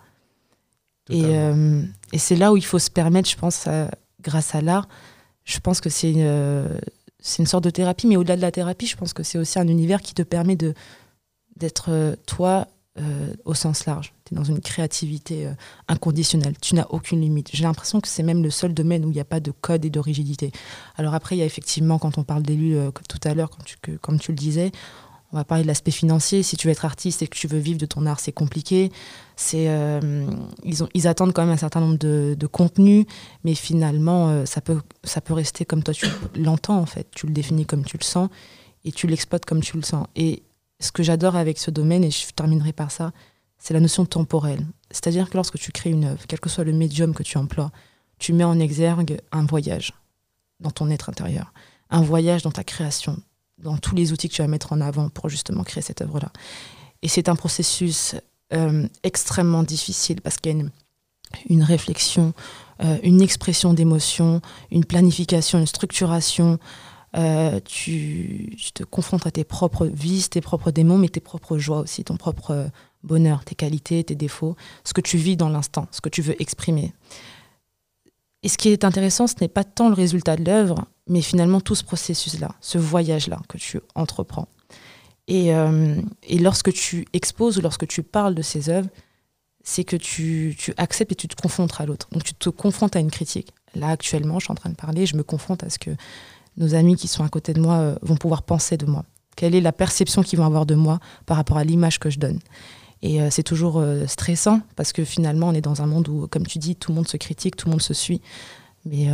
Et, 1.09 1.23
euh, 1.25 1.81
et 2.13 2.19
c'est 2.19 2.35
là 2.35 2.53
où 2.53 2.57
il 2.57 2.65
faut 2.65 2.77
se 2.77 2.91
permettre, 2.91 3.27
je 3.27 3.35
pense, 3.35 3.67
grâce 4.21 4.53
à 4.53 4.61
l'art, 4.61 4.87
je 5.43 5.59
pense 5.59 5.81
que 5.81 5.89
c'est 5.89 6.11
une, 6.11 6.19
euh, 6.19 6.79
une 7.39 7.47
sorte 7.47 7.63
de 7.63 7.71
thérapie, 7.71 8.05
mais 8.05 8.15
au-delà 8.15 8.35
de 8.35 8.41
la 8.41 8.51
thérapie, 8.51 8.85
je 8.85 8.95
pense 8.95 9.13
que 9.13 9.23
c'est 9.23 9.39
aussi 9.39 9.57
un 9.57 9.67
univers 9.67 10.03
qui 10.03 10.13
te 10.13 10.21
permet 10.21 10.55
de, 10.55 10.75
d'être 11.55 12.15
toi 12.27 12.67
euh, 12.99 13.33
au 13.45 13.53
sens 13.53 13.85
large. 13.85 14.13
Tu 14.25 14.33
es 14.33 14.37
dans 14.37 14.43
une 14.43 14.59
créativité 14.59 15.47
euh, 15.47 15.53
inconditionnelle. 15.87 16.55
Tu 16.61 16.75
n'as 16.75 16.85
aucune 16.89 17.21
limite. 17.21 17.49
J'ai 17.53 17.63
l'impression 17.63 18.01
que 18.01 18.07
c'est 18.07 18.23
même 18.23 18.43
le 18.43 18.49
seul 18.49 18.73
domaine 18.73 19.05
où 19.05 19.09
il 19.09 19.13
n'y 19.13 19.19
a 19.19 19.25
pas 19.25 19.39
de 19.39 19.51
code 19.51 19.85
et 19.85 19.89
de 19.89 19.99
rigidité. 19.99 20.51
Alors 20.97 21.13
après, 21.13 21.35
il 21.35 21.39
y 21.39 21.41
a 21.41 21.45
effectivement, 21.45 21.97
quand 21.97 22.17
on 22.17 22.23
parle 22.23 22.43
d'élus, 22.43 22.75
euh, 22.75 22.91
tout 23.07 23.19
à 23.23 23.33
l'heure, 23.33 23.49
comme 24.01 24.19
tu 24.19 24.31
le 24.31 24.37
disais, 24.37 24.71
on 25.31 25.37
va 25.37 25.43
parler 25.43 25.63
de 25.63 25.67
l'aspect 25.67 25.91
financier. 25.91 26.43
Si 26.43 26.57
tu 26.57 26.67
veux 26.67 26.71
être 26.71 26.85
artiste 26.85 27.21
et 27.21 27.27
que 27.27 27.37
tu 27.37 27.47
veux 27.47 27.59
vivre 27.59 27.79
de 27.79 27.85
ton 27.85 28.05
art, 28.05 28.19
c'est 28.19 28.31
compliqué. 28.31 28.91
C'est, 29.35 29.65
ils, 30.63 30.77
ils 30.95 31.07
attendent 31.07 31.33
quand 31.33 31.43
même 31.43 31.53
un 31.53 31.57
certain 31.57 31.81
nombre 31.81 31.99
de, 31.99 32.35
de 32.37 32.47
contenus, 32.47 33.05
mais 33.43 33.53
finalement, 33.53 34.43
ça, 34.47 34.59
peut, 34.59 34.81
ça 35.03 35.21
peut 35.21 35.35
rester 35.35 35.65
comme 35.65 35.83
toi 35.83 35.93
tu 35.93 36.07
l'entends, 36.35 36.79
en 36.79 36.87
fait. 36.87 37.07
Tu 37.15 37.27
le 37.27 37.31
définis 37.31 37.67
comme 37.67 37.85
tu 37.85 37.97
le 37.97 38.03
sens 38.03 38.29
et 38.85 38.91
tu 38.91 39.05
l'exploites 39.05 39.45
comme 39.45 39.61
tu 39.61 39.77
le 39.77 39.83
sens. 39.83 40.07
Et 40.15 40.41
ce 40.79 40.91
que 40.91 41.03
j'adore 41.03 41.35
avec 41.35 41.57
ce 41.57 41.71
domaine, 41.71 42.03
et 42.03 42.11
je 42.11 42.27
terminerai 42.31 42.73
par 42.73 42.91
ça, 42.91 43.11
c'est 43.57 43.73
la 43.73 43.79
notion 43.79 44.05
temporelle. 44.05 44.65
C'est-à-dire 44.91 45.29
que 45.29 45.35
lorsque 45.35 45.57
tu 45.59 45.71
crées 45.71 45.89
une 45.89 46.05
œuvre, 46.05 46.23
quel 46.27 46.39
que 46.39 46.49
soit 46.49 46.63
le 46.63 46.71
médium 46.71 47.13
que 47.13 47.23
tu 47.23 47.37
emploies, 47.37 47.71
tu 48.17 48.33
mets 48.33 48.43
en 48.43 48.59
exergue 48.59 49.19
un 49.31 49.45
voyage 49.45 49.93
dans 50.59 50.71
ton 50.71 50.89
être 50.89 51.09
intérieur, 51.09 51.53
un 51.89 52.01
voyage 52.01 52.43
dans 52.43 52.51
ta 52.51 52.63
création, 52.63 53.17
dans 53.57 53.77
tous 53.77 53.95
les 53.95 54.11
outils 54.11 54.29
que 54.29 54.35
tu 54.35 54.41
vas 54.41 54.47
mettre 54.47 54.73
en 54.73 54.81
avant 54.81 55.09
pour 55.09 55.29
justement 55.29 55.63
créer 55.63 55.81
cette 55.81 56.01
œuvre-là. 56.01 56.31
Et 57.01 57.07
c'est 57.07 57.29
un 57.29 57.35
processus 57.35 58.15
euh, 58.53 58.87
extrêmement 59.03 59.63
difficile 59.63 60.21
parce 60.21 60.37
qu'il 60.37 60.57
y 60.57 60.59
a 60.59 60.63
une, 61.49 61.63
réflexion, 61.63 62.33
euh, 62.81 62.97
une 63.03 63.21
expression 63.21 63.73
d'émotion, 63.73 64.41
une 64.71 64.85
planification, 64.85 65.59
une 65.59 65.67
structuration, 65.67 66.59
euh, 67.17 67.59
tu, 67.65 68.55
te 68.73 68.83
confrontes 68.83 69.25
à 69.25 69.31
tes 69.31 69.43
propres 69.43 69.85
vices, 69.85 70.29
tes 70.29 70.41
propres 70.41 70.71
démons, 70.71 70.97
mais 70.97 71.09
tes 71.09 71.19
propres 71.19 71.57
joies 71.57 71.79
aussi, 71.79 72.03
ton 72.03 72.17
propre 72.17 72.51
euh, 72.51 72.67
bonheur, 73.03 73.43
tes 73.43 73.55
qualités, 73.55 74.03
tes 74.03 74.15
défauts, 74.15 74.55
ce 74.83 74.93
que 74.93 75.01
tu 75.01 75.17
vis 75.17 75.35
dans 75.35 75.49
l'instant, 75.49 75.87
ce 75.91 76.01
que 76.01 76.09
tu 76.09 76.21
veux 76.21 76.39
exprimer. 76.41 76.93
Et 78.43 78.49
ce 78.49 78.57
qui 78.57 78.69
est 78.69 78.85
intéressant, 78.85 79.27
ce 79.27 79.35
n'est 79.41 79.47
pas 79.47 79.63
tant 79.63 79.89
le 79.89 79.95
résultat 79.95 80.35
de 80.37 80.45
l'œuvre, 80.45 80.85
mais 81.07 81.21
finalement 81.21 81.61
tout 81.61 81.75
ce 81.75 81.83
processus-là, 81.83 82.55
ce 82.61 82.77
voyage-là 82.77 83.39
que 83.49 83.57
tu 83.57 83.79
entreprends. 83.95 84.47
Et, 85.27 85.53
euh, 85.53 85.95
et, 86.23 86.39
lorsque 86.39 86.73
tu 86.73 87.05
exposes 87.13 87.57
ou 87.57 87.61
lorsque 87.61 87.87
tu 87.87 88.01
parles 88.01 88.33
de 88.33 88.41
ces 88.41 88.69
œuvres, 88.69 88.89
c'est 89.61 89.83
que 89.83 89.95
tu, 89.95 90.55
tu, 90.57 90.73
acceptes 90.77 91.11
et 91.11 91.15
tu 91.15 91.27
te 91.27 91.35
confrontes 91.39 91.79
à 91.79 91.85
l'autre. 91.85 92.07
Donc 92.11 92.23
tu 92.23 92.33
te 92.33 92.49
confrontes 92.49 92.95
à 92.95 92.99
une 92.99 93.11
critique. 93.11 93.53
Là, 93.75 93.89
actuellement, 93.89 94.39
je 94.39 94.45
suis 94.45 94.51
en 94.51 94.55
train 94.55 94.71
de 94.71 94.75
parler, 94.75 95.05
je 95.05 95.15
me 95.15 95.23
confronte 95.23 95.63
à 95.63 95.69
ce 95.69 95.77
que 95.77 95.91
nos 96.57 96.75
amis 96.75 96.95
qui 96.95 97.07
sont 97.07 97.23
à 97.23 97.29
côté 97.29 97.53
de 97.53 97.61
moi 97.61 97.75
euh, 97.75 97.95
vont 98.01 98.15
pouvoir 98.15 98.43
penser 98.43 98.77
de 98.77 98.85
moi 98.85 99.05
Quelle 99.35 99.55
est 99.55 99.61
la 99.61 99.71
perception 99.71 100.21
qu'ils 100.23 100.39
vont 100.39 100.45
avoir 100.45 100.65
de 100.65 100.75
moi 100.75 100.99
par 101.25 101.37
rapport 101.37 101.57
à 101.57 101.63
l'image 101.63 101.99
que 101.99 102.09
je 102.09 102.19
donne 102.19 102.39
Et 103.01 103.21
euh, 103.21 103.29
c'est 103.29 103.43
toujours 103.43 103.77
euh, 103.77 104.05
stressant 104.07 104.61
parce 104.75 104.93
que 104.93 105.03
finalement, 105.03 105.49
on 105.49 105.53
est 105.53 105.61
dans 105.61 105.81
un 105.81 105.85
monde 105.85 106.07
où, 106.07 106.27
comme 106.27 106.45
tu 106.45 106.59
dis, 106.59 106.75
tout 106.75 106.91
le 106.91 106.95
monde 106.95 107.07
se 107.07 107.17
critique, 107.17 107.55
tout 107.55 107.67
le 107.67 107.71
monde 107.71 107.81
se 107.81 107.93
suit. 107.93 108.21
Mais 108.85 109.09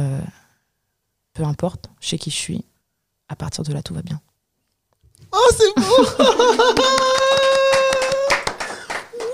peu 1.33 1.43
importe, 1.43 1.89
je 1.99 2.09
sais 2.09 2.17
qui 2.19 2.29
je 2.29 2.35
suis. 2.35 2.63
À 3.27 3.35
partir 3.35 3.63
de 3.63 3.73
là, 3.73 3.81
tout 3.81 3.95
va 3.95 4.03
bien. 4.03 4.21
Oh, 5.31 5.49
c'est 5.57 5.73
beau 5.75 6.05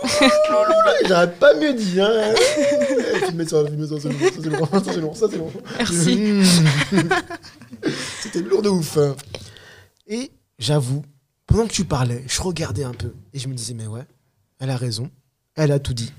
J'aurais 1.08 1.32
pas 1.32 1.54
mieux 1.56 1.74
dit. 1.74 2.00
Hein. 2.00 2.34
filmez 3.26 3.48
ça, 3.48 3.66
filmez 3.66 3.88
ça, 3.88 3.96
c'est 4.00 4.10
long, 4.10 4.66
ça 4.66 4.82
c'est 4.84 5.00
long, 5.00 5.14
ça 5.14 5.28
c'est 5.30 5.38
long. 5.38 5.52
Merci. 5.78 6.42
C'était 8.22 8.42
lourd 8.42 8.62
de 8.62 8.70
ouf. 8.70 8.98
Et 10.08 10.32
j'avoue, 10.60 11.04
pendant 11.48 11.66
que 11.68 11.72
tu 11.72 11.86
parlais, 11.86 12.24
je 12.28 12.42
regardais 12.42 12.84
un 12.84 12.94
peu 12.94 13.14
et 13.34 13.40
je 13.40 13.48
me 13.48 13.54
disais, 13.54 13.74
mais 13.74 13.88
ouais, 13.88 14.06
elle 14.60 14.70
a 14.70 14.78
raison, 14.78 15.10
elle 15.56 15.72
a 15.72 15.80
tout 15.80 15.94
dit. 15.94 16.14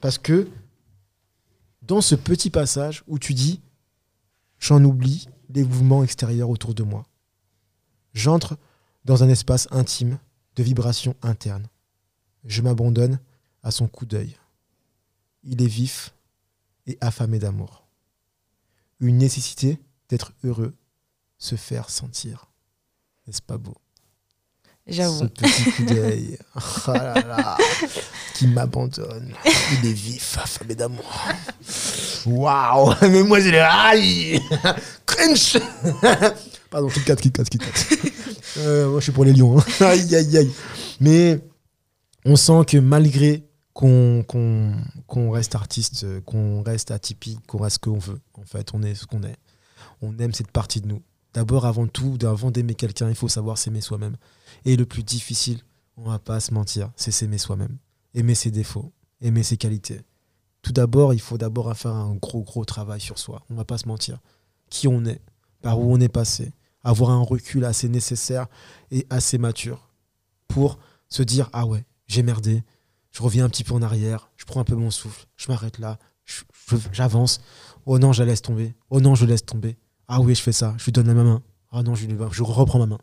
Parce 0.00 0.18
que 0.18 0.48
dans 1.82 2.00
ce 2.00 2.14
petit 2.14 2.50
passage 2.50 3.02
où 3.06 3.18
tu 3.18 3.34
dis, 3.34 3.60
j'en 4.58 4.82
oublie 4.84 5.28
les 5.50 5.64
mouvements 5.64 6.04
extérieurs 6.04 6.50
autour 6.50 6.74
de 6.74 6.82
moi, 6.82 7.04
j'entre 8.14 8.56
dans 9.04 9.22
un 9.24 9.28
espace 9.28 9.68
intime 9.70 10.18
de 10.56 10.62
vibrations 10.62 11.14
internes 11.22 11.68
je 12.46 12.62
m'abandonne 12.62 13.18
à 13.62 13.70
son 13.70 13.88
coup 13.88 14.06
d'œil. 14.06 14.36
Il 15.42 15.62
est 15.62 15.66
vif 15.66 16.14
et 16.86 16.98
affamé 17.00 17.38
d'amour. 17.38 17.86
Une 19.00 19.18
nécessité 19.18 19.78
d'être 20.08 20.32
heureux, 20.44 20.74
se 21.38 21.56
faire 21.56 21.90
sentir. 21.90 22.50
N'est-ce 23.26 23.42
pas 23.42 23.58
beau? 23.58 23.74
J'avoue. 24.86 25.18
Ce 25.18 25.24
petit 25.24 25.70
coup 25.72 25.82
d'œil 25.84 26.38
oh 26.54 26.92
qui 28.34 28.46
m'abandonne. 28.46 29.34
Il 29.72 29.88
est 29.88 29.92
vif, 29.92 30.38
affamé 30.38 30.76
d'amour. 30.76 31.26
Waouh 32.24 32.94
Mais 33.02 33.22
moi, 33.22 33.40
j'ai 33.40 33.50
le 33.50 33.62
aïe 33.62 34.40
Crunch 35.04 35.56
Pardon, 36.70 36.88
Kit 36.88 37.02
Kat, 37.02 37.16
Kit 37.16 37.32
Kat, 37.32 37.44
Kit 37.44 37.58
euh, 38.58 38.88
moi, 38.88 39.00
je 39.00 39.04
suis 39.04 39.12
pour 39.12 39.24
les 39.24 39.32
lions. 39.32 39.58
Hein. 39.58 39.64
Aïe, 39.80 40.14
aïe, 40.14 40.38
aïe. 40.38 40.50
Mais 41.00 41.40
on 42.24 42.36
sent 42.36 42.64
que 42.66 42.78
malgré 42.78 43.45
qu'on 43.76 45.30
reste 45.30 45.54
artiste, 45.54 46.06
qu'on 46.24 46.62
reste 46.62 46.90
atypique, 46.90 47.46
qu'on 47.46 47.58
reste 47.58 47.74
ce 47.74 47.90
qu'on 47.90 47.98
veut, 47.98 48.20
en 48.34 48.44
fait, 48.44 48.72
on 48.72 48.82
est 48.82 48.94
ce 48.94 49.06
qu'on 49.06 49.22
est. 49.22 49.36
On 50.00 50.18
aime 50.18 50.32
cette 50.32 50.50
partie 50.50 50.80
de 50.80 50.88
nous. 50.88 51.02
D'abord, 51.34 51.66
avant 51.66 51.86
tout, 51.86 52.16
avant 52.22 52.50
d'aimer 52.50 52.74
quelqu'un, 52.74 53.10
il 53.10 53.14
faut 53.14 53.28
savoir 53.28 53.58
s'aimer 53.58 53.82
soi-même. 53.82 54.16
Et 54.64 54.76
le 54.76 54.86
plus 54.86 55.02
difficile, 55.02 55.60
on 55.98 56.04
va 56.04 56.18
pas 56.18 56.40
se 56.40 56.54
mentir, 56.54 56.90
c'est 56.96 57.10
s'aimer 57.10 57.36
soi-même. 57.36 57.76
Aimer 58.14 58.34
ses 58.34 58.50
défauts, 58.50 58.92
aimer 59.20 59.42
ses 59.42 59.58
qualités. 59.58 60.00
Tout 60.62 60.72
d'abord, 60.72 61.12
il 61.12 61.20
faut 61.20 61.36
d'abord 61.36 61.76
faire 61.76 61.92
un 61.92 62.14
gros, 62.14 62.42
gros 62.42 62.64
travail 62.64 63.00
sur 63.00 63.18
soi. 63.18 63.42
On 63.50 63.54
va 63.54 63.66
pas 63.66 63.76
se 63.76 63.86
mentir. 63.86 64.20
Qui 64.70 64.88
on 64.88 65.04
est, 65.04 65.20
par 65.60 65.78
où 65.78 65.92
on 65.92 66.00
est 66.00 66.08
passé, 66.08 66.52
avoir 66.82 67.10
un 67.10 67.20
recul 67.20 67.66
assez 67.66 67.90
nécessaire 67.90 68.46
et 68.90 69.06
assez 69.10 69.36
mature 69.36 69.90
pour 70.48 70.78
se 71.10 71.22
dire 71.22 71.50
ah 71.52 71.66
ouais, 71.66 71.84
j'ai 72.06 72.22
merdé, 72.22 72.64
je 73.16 73.22
reviens 73.22 73.46
un 73.46 73.48
petit 73.48 73.64
peu 73.64 73.72
en 73.72 73.80
arrière, 73.80 74.30
je 74.36 74.44
prends 74.44 74.60
un 74.60 74.64
peu 74.64 74.74
mon 74.74 74.90
souffle, 74.90 75.24
je 75.36 75.48
m'arrête 75.48 75.78
là, 75.78 75.98
j'avance. 76.92 77.40
Oh 77.86 77.98
non, 77.98 78.12
je 78.12 78.22
la 78.22 78.26
laisse 78.26 78.42
tomber. 78.42 78.74
Oh 78.90 79.00
non, 79.00 79.14
je 79.14 79.24
laisse 79.24 79.46
tomber. 79.46 79.78
Ah 80.06 80.20
oui, 80.20 80.34
je 80.34 80.42
fais 80.42 80.52
ça, 80.52 80.74
je 80.76 80.84
lui 80.84 80.92
donne 80.92 81.06
la 81.06 81.14
main. 81.14 81.42
Ah 81.70 81.82
non, 81.82 81.94
je, 81.94 82.06
lui, 82.06 82.14
je 82.30 82.42
reprends 82.42 82.78
ma 82.78 82.84
main. 82.84 82.98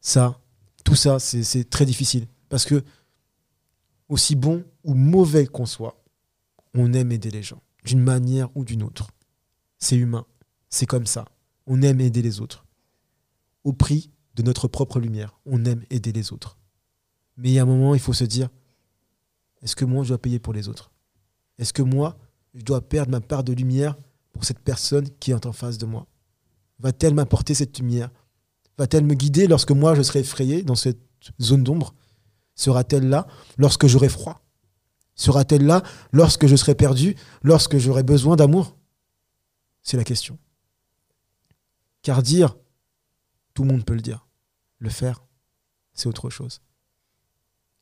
Ça, 0.00 0.40
tout 0.86 0.94
ça, 0.94 1.18
c'est 1.18 1.68
très 1.68 1.84
difficile. 1.84 2.28
Parce 2.48 2.64
que, 2.64 2.82
aussi 4.08 4.36
bon 4.36 4.64
ou 4.84 4.94
mauvais 4.94 5.46
qu'on 5.46 5.66
soit, 5.66 6.02
on 6.72 6.94
aime 6.94 7.12
aider 7.12 7.30
les 7.30 7.42
gens, 7.42 7.60
d'une 7.84 8.00
manière 8.00 8.48
ou 8.56 8.64
d'une 8.64 8.82
autre. 8.82 9.10
C'est 9.78 9.96
humain, 9.96 10.24
c'est 10.70 10.86
comme 10.86 11.04
ça. 11.04 11.26
On 11.66 11.82
aime 11.82 12.00
aider 12.00 12.22
les 12.22 12.40
autres. 12.40 12.64
Au 13.64 13.74
prix 13.74 14.10
de 14.34 14.42
notre 14.42 14.66
propre 14.66 14.98
lumière, 14.98 15.38
on 15.44 15.66
aime 15.66 15.84
aider 15.90 16.12
les 16.12 16.32
autres. 16.32 16.56
Mais 17.36 17.50
il 17.50 17.52
y 17.52 17.58
a 17.58 17.64
un 17.64 17.66
moment, 17.66 17.94
il 17.94 18.00
faut 18.00 18.14
se 18.14 18.24
dire, 18.24 18.48
est-ce 19.62 19.76
que 19.76 19.84
moi, 19.84 20.04
je 20.04 20.08
dois 20.08 20.18
payer 20.18 20.38
pour 20.38 20.52
les 20.52 20.68
autres? 20.68 20.90
Est-ce 21.58 21.72
que 21.72 21.82
moi, 21.82 22.18
je 22.54 22.62
dois 22.62 22.80
perdre 22.80 23.10
ma 23.10 23.20
part 23.20 23.44
de 23.44 23.52
lumière 23.52 23.96
pour 24.32 24.44
cette 24.44 24.60
personne 24.60 25.08
qui 25.18 25.32
est 25.32 25.46
en 25.46 25.52
face 25.52 25.78
de 25.78 25.86
moi? 25.86 26.06
Va-t-elle 26.78 27.14
m'apporter 27.14 27.54
cette 27.54 27.78
lumière? 27.78 28.10
Va-t-elle 28.76 29.04
me 29.04 29.14
guider 29.14 29.46
lorsque 29.48 29.72
moi, 29.72 29.94
je 29.94 30.02
serai 30.02 30.20
effrayé 30.20 30.62
dans 30.62 30.76
cette 30.76 31.00
zone 31.40 31.64
d'ombre? 31.64 31.94
Sera-t-elle 32.54 33.08
là 33.08 33.26
lorsque 33.56 33.86
j'aurai 33.86 34.08
froid? 34.08 34.44
Sera-t-elle 35.14 35.66
là 35.66 35.82
lorsque 36.12 36.46
je 36.46 36.54
serai 36.54 36.76
perdu, 36.76 37.16
lorsque 37.42 37.78
j'aurai 37.78 38.04
besoin 38.04 38.36
d'amour? 38.36 38.76
C'est 39.82 39.96
la 39.96 40.04
question. 40.04 40.38
Car 42.02 42.22
dire, 42.22 42.56
tout 43.54 43.64
le 43.64 43.68
monde 43.72 43.84
peut 43.84 43.94
le 43.94 44.00
dire. 44.00 44.28
Le 44.78 44.90
faire, 44.90 45.24
c'est 45.92 46.06
autre 46.06 46.30
chose. 46.30 46.60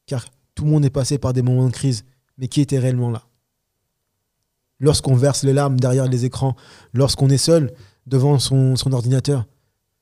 Car 0.07 0.24
tout 0.57 0.64
le 0.64 0.70
monde 0.70 0.84
est 0.84 0.90
passé 0.90 1.18
par 1.18 1.32
des 1.32 1.42
moments 1.42 1.66
de 1.66 1.72
crise, 1.72 2.04
mais 2.38 2.48
qui 2.48 2.61
était 2.61 2.80
réellement 2.80 3.11
là? 3.11 3.22
Lorsqu'on 4.80 5.14
verse 5.14 5.44
les 5.44 5.52
larmes 5.52 5.78
derrière 5.78 6.09
les 6.09 6.24
écrans, 6.24 6.57
lorsqu'on 6.92 7.28
est 7.28 7.38
seul 7.38 7.72
devant 8.07 8.38
son, 8.38 8.74
ordinateur, 8.92 9.46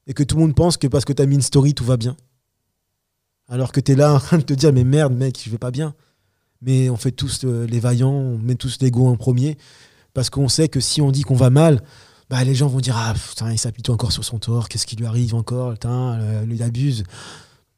et 0.07 0.15
que 0.15 0.23
tout 0.23 0.37
le 0.37 0.43
monde 0.43 0.55
pense 0.55 0.77
que 0.77 0.87
parce 0.87 1.05
que 1.05 1.13
tu 1.13 1.23
as 1.23 1.27
mis 1.27 1.35
une 1.35 1.43
story, 1.43 1.75
tout 1.75 1.85
va 1.85 1.97
bien. 1.97 2.17
Alors 3.49 3.73
que 3.73 3.81
tu 3.81 3.93
es 3.93 3.95
là 3.95 4.15
en 4.15 4.21
train 4.21 4.39
de 4.39 4.43
te 4.43 4.55
dire, 4.55 4.73
mais 4.73 4.85
merde, 4.85 5.13
mec, 5.13 5.41
je 5.45 5.51
vais 5.51 5.59
pas 5.59 5.71
bien. 5.71 5.95
Mais 6.63 6.89
on 6.89 6.97
fait 6.97 7.13
tous 7.13 7.45
euh, 7.45 7.67
les 7.67 7.81
vaillants, 7.81 8.13
on 8.13 8.39
met 8.39 8.55
tous 8.55 8.79
l'ego 8.81 9.09
en 9.09 9.17
premier, 9.17 9.59
parce 10.15 10.31
qu'on 10.31 10.49
sait 10.49 10.69
que 10.69 10.81
si 10.81 11.03
on 11.03 11.11
dit 11.11 11.23
qu'on 11.23 11.35
va 11.35 11.51
mal, 11.51 11.83
bah, 12.31 12.43
les 12.45 12.55
gens 12.55 12.69
vont 12.69 12.81
dire, 12.81 12.97
ah 12.97 13.13
putain, 13.13 13.53
il 13.53 13.59
s'appuie 13.59 13.83
encore 13.89 14.13
sur 14.13 14.25
son 14.25 14.39
tort, 14.39 14.69
qu'est-ce 14.69 14.87
qui 14.87 14.97
lui 14.97 15.07
arrive 15.07 15.35
encore, 15.35 15.73
putain, 15.73 16.45
il 16.49 16.63
abuse. 16.63 17.05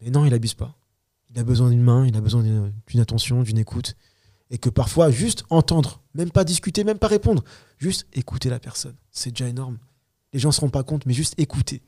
Mais 0.02 0.10
non, 0.10 0.24
il 0.24 0.34
abuse 0.34 0.54
pas. 0.54 0.76
Il 1.30 1.38
a 1.38 1.44
besoin 1.44 1.70
d'une 1.70 1.82
main, 1.82 2.06
il 2.06 2.16
a 2.16 2.20
besoin 2.20 2.42
d'une 2.42 3.00
attention, 3.00 3.42
d'une 3.42 3.58
écoute. 3.58 3.96
Et 4.50 4.58
que 4.58 4.70
parfois, 4.70 5.10
juste 5.10 5.44
entendre, 5.50 6.02
même 6.14 6.30
pas 6.30 6.44
discuter, 6.44 6.84
même 6.84 6.98
pas 6.98 7.08
répondre, 7.08 7.42
juste 7.78 8.06
écouter 8.12 8.48
la 8.48 8.60
personne. 8.60 8.94
C'est 9.10 9.30
déjà 9.30 9.48
énorme. 9.48 9.78
Les 10.32 10.38
gens 10.38 10.50
ne 10.50 10.54
se 10.54 10.60
rendent 10.60 10.72
pas 10.72 10.84
compte, 10.84 11.04
mais 11.06 11.12
juste 11.12 11.34
écouter. 11.38 11.82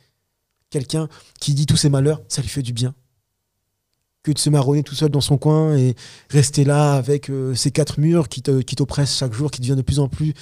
Quelqu'un 0.70 1.08
qui 1.40 1.54
dit 1.54 1.66
tous 1.66 1.76
ses 1.76 1.88
malheurs, 1.88 2.22
ça 2.28 2.42
lui 2.42 2.48
fait 2.48 2.62
du 2.62 2.72
bien. 2.72 2.94
Que 4.22 4.32
de 4.32 4.38
se 4.38 4.50
marronner 4.50 4.82
tout 4.82 4.96
seul 4.96 5.10
dans 5.10 5.20
son 5.20 5.38
coin 5.38 5.76
et 5.76 5.94
rester 6.28 6.64
là 6.64 6.94
avec 6.94 7.30
euh, 7.30 7.54
ces 7.54 7.70
quatre 7.70 8.00
murs 8.00 8.28
qui 8.28 8.42
t'oppressent 8.42 9.16
chaque 9.16 9.32
jour, 9.32 9.50
qui 9.50 9.60
deviennent 9.60 9.78
de 9.78 9.82
plus 9.82 10.00
en 10.00 10.08
plus 10.08 10.34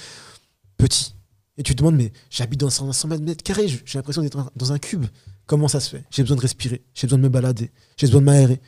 petits. 0.77 1.13
Et 1.57 1.63
tu 1.63 1.73
te 1.73 1.79
demandes, 1.79 1.95
mais 1.95 2.11
j'habite 2.29 2.59
dans 2.59 2.69
100 2.69 3.07
mètres 3.19 3.43
carrés, 3.43 3.67
j'ai 3.67 3.97
l'impression 3.97 4.21
d'être 4.21 4.51
dans 4.55 4.71
un 4.71 4.79
cube. 4.79 5.05
Comment 5.47 5.67
ça 5.67 5.79
se 5.79 5.89
fait? 5.89 6.03
J'ai 6.11 6.21
besoin 6.21 6.37
de 6.37 6.41
respirer, 6.41 6.83
j'ai 6.93 7.07
besoin 7.07 7.17
de 7.17 7.23
me 7.23 7.29
balader, 7.29 7.71
j'ai 7.97 8.07
besoin 8.07 8.21
de 8.21 8.25
m'aérer. 8.25 8.61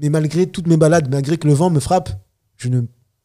Mais 0.00 0.08
malgré 0.08 0.46
toutes 0.46 0.66
mes 0.66 0.78
balades, 0.78 1.10
malgré 1.10 1.36
que 1.36 1.46
le 1.46 1.52
vent 1.52 1.68
me 1.68 1.78
frappe, 1.78 2.10
je 2.56 2.68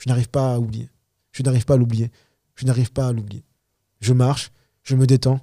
n'arrive 0.08 0.30
pas 0.30 0.56
à 0.56 0.60
oublier. 0.60 0.90
Je 1.32 1.42
n'arrive 1.42 1.66
pas 1.66 1.76
à 1.76 1.78
l'oublier. 1.78 2.12
Je 2.56 2.66
n'arrive 2.66 2.92
pas 2.92 3.08
à 3.08 3.14
l'oublier. 3.14 3.44
Je 4.02 4.14
marche, 4.14 4.52
je 4.84 4.96
me 4.96 5.08
détends. 5.08 5.40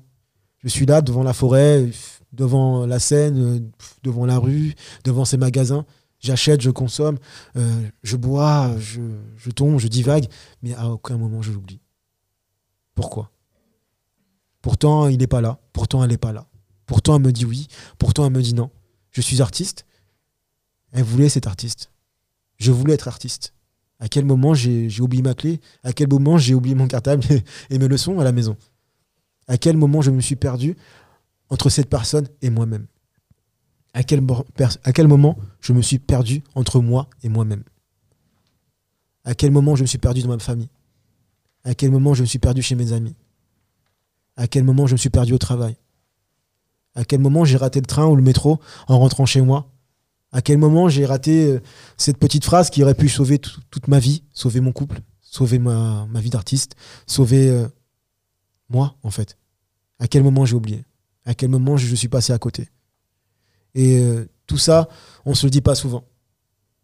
Je 0.59 0.68
suis 0.68 0.85
là 0.85 1.01
devant 1.01 1.22
la 1.22 1.33
forêt, 1.33 1.91
devant 2.33 2.87
la 2.87 2.99
Seine, 2.99 3.70
devant 4.03 4.26
la 4.26 4.39
rue, 4.39 4.74
devant 5.05 5.24
ces 5.24 5.39
magasins. 5.39 5.87
J'achète, 6.20 6.61
je 6.61 6.70
consomme, 6.70 7.18
euh, 7.57 7.89
je 8.03 8.16
bois, 8.16 8.70
je, 8.78 9.01
je 9.37 9.51
tombe, 9.51 9.78
je 9.78 9.89
divague, 9.89 10.26
mais 10.62 10.72
à 10.74 10.89
aucun 10.89 11.16
moment 11.16 11.43
je 11.43 11.51
l'oublie. 11.51 11.80
Pourquoi? 12.95 13.33
Pourtant, 14.61 15.09
il 15.09 15.18
n'est 15.18 15.26
pas 15.26 15.41
là. 15.41 15.59
Pourtant, 15.72 16.05
elle 16.05 16.11
n'est 16.11 16.18
pas 16.18 16.33
là. 16.33 16.47
Pourtant, 16.87 17.16
elle 17.16 17.22
me 17.22 17.33
dit 17.33 17.45
oui. 17.45 17.66
Pourtant, 17.99 18.26
elle 18.26 18.33
me 18.33 18.43
dit 18.43 18.55
non. 18.55 18.70
Je 19.11 19.20
suis 19.20 19.43
artiste. 19.43 19.85
Elle 20.93 21.05
voulait 21.05 21.28
cet 21.28 21.47
artiste. 21.47 21.90
Je 22.59 22.70
voulais 22.70 22.95
être 22.95 23.09
artiste. 23.09 23.55
À 23.99 24.09
quel 24.09 24.24
moment 24.24 24.55
j'ai 24.55 25.01
oublié 25.01 25.22
ma 25.22 25.34
clé? 25.34 25.61
À 25.82 25.93
quel 25.93 26.09
moment 26.09 26.38
j'ai 26.38 26.55
oublié 26.55 26.74
mon 26.74 26.86
cartable 26.86 27.24
et 27.70 27.78
mes 27.78 27.88
leçons 27.88 28.20
à 28.20 28.24
la 28.24 28.32
maison? 28.32 28.57
À 29.49 29.59
quel 29.59 29.76
moment 29.76 30.03
je 30.03 30.11
me 30.11 30.20
suis 30.20 30.36
perdu 30.36 30.76
entre 31.51 31.70
cette 31.70 31.88
personne 31.88 32.28
et 32.43 32.51
moi-même? 32.51 32.86
À 33.95 34.03
quel, 34.03 34.22
à 34.84 34.93
quel 34.93 35.09
moment 35.09 35.38
je 35.61 35.72
me 35.72 35.82
suis 35.82 35.99
perdu 35.99 36.43
entre 36.55 36.80
moi 36.80 37.09
et 37.22 37.28
moi-même? 37.28 37.62
À 39.24 39.34
quel 39.34 39.51
moment 39.51 39.76
je 39.76 39.82
me 39.82 39.86
suis 39.86 39.99
perdu 39.99 40.22
dans 40.22 40.28
ma 40.28 40.38
famille? 40.38 40.70
À 41.64 41.74
quel 41.74 41.90
moment 41.90 42.14
je 42.14 42.22
me 42.22 42.26
suis 42.26 42.38
perdu 42.38 42.62
chez 42.62 42.74
mes 42.74 42.93
amis? 42.93 43.14
À 44.36 44.47
quel 44.47 44.64
moment 44.64 44.86
je 44.86 44.93
me 44.93 44.99
suis 44.99 45.11
perdu 45.11 45.32
au 45.32 45.38
travail? 45.38 45.76
À 46.95 47.05
quel 47.05 47.20
moment 47.20 47.45
j'ai 47.45 47.57
raté 47.57 47.80
le 47.80 47.86
train 47.86 48.07
ou 48.07 48.16
le 48.16 48.22
métro 48.22 48.61
en 48.88 48.99
rentrant 48.99 49.26
chez 49.26 49.40
moi 49.40 49.72
à 50.33 50.41
quel 50.41 50.59
moment 50.59 50.89
j'ai 50.89 51.05
raté 51.05 51.47
euh, 51.47 51.61
cette 51.99 52.16
petite 52.16 52.45
phrase 52.45 52.70
qui 52.70 52.83
aurait 52.83 52.95
pu 52.95 53.09
sauver 53.09 53.39
toute 53.39 53.89
ma 53.89 53.99
vie, 53.99 54.24
sauver 54.33 54.61
mon 54.61 54.72
couple, 54.72 55.01
sauver 55.20 55.59
ma, 55.59 56.09
vie 56.14 56.30
d'artiste, 56.30 56.74
sauver 57.07 57.51
euh, 57.51 57.68
moi, 58.70 58.97
en 59.03 59.11
fait? 59.11 59.37
À 59.99 60.09
quel 60.09 60.22
moment 60.22 60.47
j'ai 60.47 60.57
oublié? 60.57 60.85
À 61.26 61.35
quel 61.35 61.51
moment 61.51 61.76
je, 61.76 61.95
suis 61.95 62.09
passé 62.09 62.33
à 62.33 62.39
côté? 62.39 62.70
Et 63.74 63.99
euh, 63.99 64.26
tout 64.47 64.59
ça, 64.59 64.89
on 65.26 65.35
se 65.35 65.47
le 65.47 65.51
dit 65.51 65.61
pas 65.61 65.74
souvent. 65.74 66.05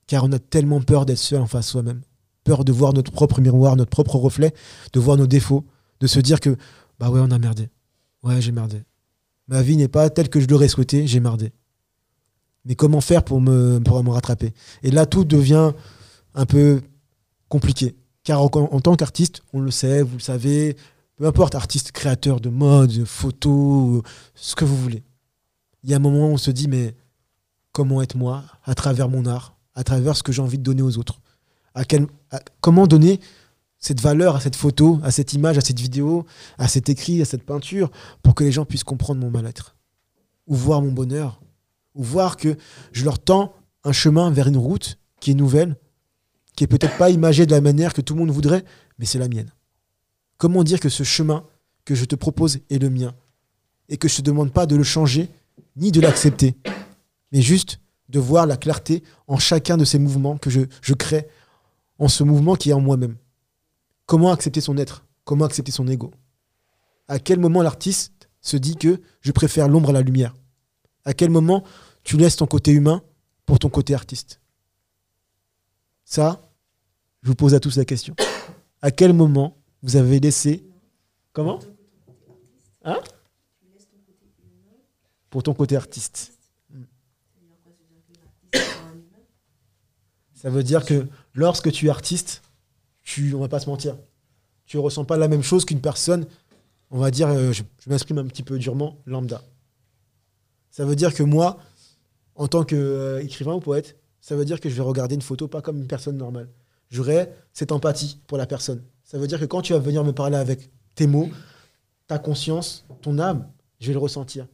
Car 0.06 0.24
on 0.24 0.32
a 0.32 0.38
tellement 0.38 0.80
peur 0.80 1.06
d'être 1.06 1.18
seul 1.18 1.40
en 1.40 1.46
face 1.46 1.68
soi-même. 1.68 2.02
Peur 2.44 2.64
de 2.64 2.72
voir 2.72 2.92
notre 2.92 3.10
propre 3.10 3.40
miroir, 3.40 3.76
notre 3.76 3.90
propre 3.90 4.16
reflet, 4.16 4.54
de 4.92 5.00
voir 5.00 5.16
nos 5.16 5.26
défauts, 5.26 5.66
de 6.00 6.06
se 6.06 6.20
dire 6.20 6.40
que, 6.40 6.56
bah 6.98 7.10
ouais, 7.10 7.20
on 7.20 7.30
a 7.30 7.38
merdé. 7.38 7.70
Ouais, 8.22 8.40
j'ai 8.40 8.52
merdé. 8.52 8.84
Ma 9.48 9.62
vie 9.62 9.76
n'est 9.76 9.88
pas 9.88 10.10
telle 10.10 10.28
que 10.28 10.40
je 10.40 10.46
l'aurais 10.46 10.68
souhaité, 10.68 11.06
j'ai 11.06 11.20
merdé 11.20 11.52
mais 12.64 12.74
comment 12.74 13.00
faire 13.00 13.24
pour 13.24 13.40
me, 13.40 13.80
rattraper? 14.10 14.52
Et 14.82 14.90
là, 14.90 15.06
tout 15.06 15.24
devient 15.24 15.72
un 16.34 16.46
peu 16.46 16.82
compliqué. 17.48 17.96
Car 18.24 18.42
en, 18.42 18.48
tant 18.80 18.94
qu'artiste, 18.94 19.42
on 19.52 19.60
le 19.60 19.70
sait, 19.70 20.02
vous 20.02 20.16
le 20.16 20.22
savez, 20.22 20.76
peu 21.16 21.26
importe, 21.26 21.54
artiste, 21.54 21.92
créateur 21.92 22.40
de 22.40 22.50
mode, 22.50 23.04
photo, 23.04 24.02
ce 24.34 24.54
que 24.54 24.64
vous 24.64 24.76
voulez. 24.76 25.02
Il 25.82 25.90
y 25.90 25.94
a 25.94 25.96
un 25.96 26.00
moment 26.00 26.28
où 26.28 26.32
on 26.32 26.36
se 26.36 26.50
dit, 26.50 26.68
mais 26.68 26.94
comment 27.72 28.02
être 28.02 28.16
moi 28.16 28.44
à 28.64 28.74
travers 28.74 29.08
mon 29.08 29.24
art, 29.24 29.56
à 29.74 29.84
travers 29.84 30.16
ce 30.16 30.22
que 30.22 30.32
j'ai 30.32 30.42
envie 30.42 30.58
de 30.58 30.62
donner 30.62 30.82
aux 30.82 30.98
autres? 30.98 31.20
Comment 32.60 32.86
donner 32.86 33.20
cette 33.78 34.00
valeur 34.00 34.36
à 34.36 34.40
cette 34.40 34.56
photo, 34.56 34.98
à 35.02 35.10
cette 35.10 35.32
image, 35.32 35.56
à 35.56 35.60
cette 35.60 35.78
vidéo, 35.78 36.26
à 36.58 36.68
cet 36.68 36.88
écrit, 36.88 37.22
à 37.22 37.24
cette 37.24 37.44
peinture, 37.44 37.90
pour 38.22 38.34
que 38.34 38.44
les 38.44 38.52
gens 38.52 38.64
puissent 38.64 38.84
comprendre 38.84 39.20
mon 39.20 39.30
mal-être? 39.30 39.76
Ou 40.48 40.54
voir 40.54 40.82
mon 40.82 40.92
bonheur 40.92 41.40
ou 41.98 42.02
voir 42.02 42.38
que 42.38 42.56
je 42.92 43.04
leur 43.04 43.18
tends 43.18 43.52
un 43.84 43.92
chemin 43.92 44.30
vers 44.30 44.48
une 44.48 44.56
route 44.56 44.98
qui 45.20 45.32
est 45.32 45.34
nouvelle, 45.34 45.76
qui 46.56 46.64
est 46.64 46.68
peut-être 46.68 46.96
pas 46.96 47.10
imagée 47.10 47.44
de 47.44 47.50
la 47.50 47.60
manière 47.60 47.92
que 47.92 48.00
tout 48.00 48.14
le 48.14 48.20
monde 48.20 48.30
voudrait, 48.30 48.64
mais 48.98 49.04
c'est 49.04 49.18
la 49.18 49.28
mienne. 49.28 49.52
Comment 50.38 50.64
dire 50.64 50.80
que 50.80 50.88
ce 50.88 51.02
chemin 51.02 51.44
que 51.84 51.94
je 51.94 52.04
te 52.04 52.14
propose 52.14 52.60
est 52.70 52.78
le 52.78 52.88
mien 52.88 53.14
et 53.88 53.96
que 53.96 54.08
je 54.08 54.14
ne 54.14 54.18
te 54.18 54.22
demande 54.22 54.52
pas 54.52 54.66
de 54.66 54.76
le 54.76 54.84
changer 54.84 55.28
ni 55.76 55.92
de 55.92 56.00
l'accepter, 56.00 56.56
mais 57.32 57.42
juste 57.42 57.80
de 58.08 58.18
voir 58.18 58.46
la 58.46 58.56
clarté 58.56 59.02
en 59.26 59.38
chacun 59.38 59.76
de 59.76 59.84
ces 59.84 59.98
mouvements 59.98 60.38
que 60.38 60.50
je, 60.50 60.62
je 60.80 60.94
crée, 60.94 61.28
en 61.98 62.08
ce 62.08 62.22
mouvement 62.22 62.54
qui 62.54 62.70
est 62.70 62.74
en 62.74 62.80
moi-même. 62.80 63.16
Comment 64.06 64.30
accepter 64.30 64.60
son 64.60 64.78
être? 64.78 65.04
Comment 65.24 65.44
accepter 65.44 65.72
son 65.72 65.88
ego? 65.88 66.12
À 67.08 67.18
quel 67.18 67.40
moment 67.40 67.62
l'artiste 67.62 68.28
se 68.40 68.56
dit 68.56 68.76
que 68.76 69.00
je 69.20 69.32
préfère 69.32 69.68
l'ombre 69.68 69.90
à 69.90 69.92
la 69.92 70.02
lumière? 70.02 70.34
À 71.04 71.14
quel 71.14 71.30
moment 71.30 71.64
tu 72.08 72.16
laisses 72.16 72.36
ton 72.36 72.46
côté 72.46 72.70
humain 72.72 73.02
pour 73.44 73.58
ton 73.58 73.68
côté 73.68 73.94
artiste 73.94 74.40
Ça, 76.06 76.40
je 77.22 77.28
vous 77.28 77.34
pose 77.34 77.52
à 77.52 77.60
tous 77.60 77.76
la 77.76 77.84
question. 77.84 78.16
À 78.80 78.90
quel 78.90 79.12
moment 79.12 79.58
vous 79.82 79.96
avez 79.96 80.18
laissé. 80.18 80.64
Comment 81.34 81.58
Hein 82.82 82.98
Pour 85.28 85.42
ton 85.42 85.52
côté 85.52 85.76
artiste. 85.76 86.32
Ça 90.32 90.48
veut 90.48 90.62
dire 90.62 90.86
que 90.86 91.06
lorsque 91.34 91.70
tu 91.70 91.88
es 91.88 91.90
artiste, 91.90 92.40
tu, 93.02 93.34
on 93.34 93.40
va 93.40 93.48
pas 93.48 93.60
se 93.60 93.68
mentir, 93.68 93.98
tu 94.64 94.78
ressens 94.78 95.04
pas 95.04 95.18
la 95.18 95.28
même 95.28 95.42
chose 95.42 95.66
qu'une 95.66 95.82
personne, 95.82 96.26
on 96.90 97.00
va 97.00 97.10
dire, 97.10 97.28
euh, 97.28 97.52
je 97.52 97.64
m'exprime 97.86 98.16
un 98.16 98.26
petit 98.26 98.42
peu 98.42 98.58
durement, 98.58 98.96
lambda. 99.04 99.42
Ça 100.70 100.86
veut 100.86 100.96
dire 100.96 101.12
que 101.12 101.22
moi, 101.22 101.58
en 102.38 102.46
tant 102.46 102.64
qu'écrivain 102.64 103.54
ou 103.54 103.60
poète, 103.60 103.98
ça 104.20 104.36
veut 104.36 104.44
dire 104.44 104.60
que 104.60 104.70
je 104.70 104.74
vais 104.74 104.82
regarder 104.82 105.16
une 105.16 105.22
photo 105.22 105.48
pas 105.48 105.60
comme 105.60 105.78
une 105.78 105.86
personne 105.86 106.16
normale. 106.16 106.48
J'aurai 106.88 107.30
cette 107.52 107.72
empathie 107.72 108.20
pour 108.26 108.38
la 108.38 108.46
personne. 108.46 108.82
Ça 109.04 109.18
veut 109.18 109.26
dire 109.26 109.40
que 109.40 109.44
quand 109.44 109.60
tu 109.60 109.72
vas 109.72 109.78
venir 109.80 110.04
me 110.04 110.12
parler 110.12 110.36
avec 110.36 110.70
tes 110.94 111.06
mots, 111.06 111.28
ta 112.06 112.18
conscience, 112.18 112.86
ton 113.02 113.18
âme, 113.18 113.50
je 113.80 113.88
vais 113.88 113.92
le 113.92 113.98
ressentir. 113.98 114.46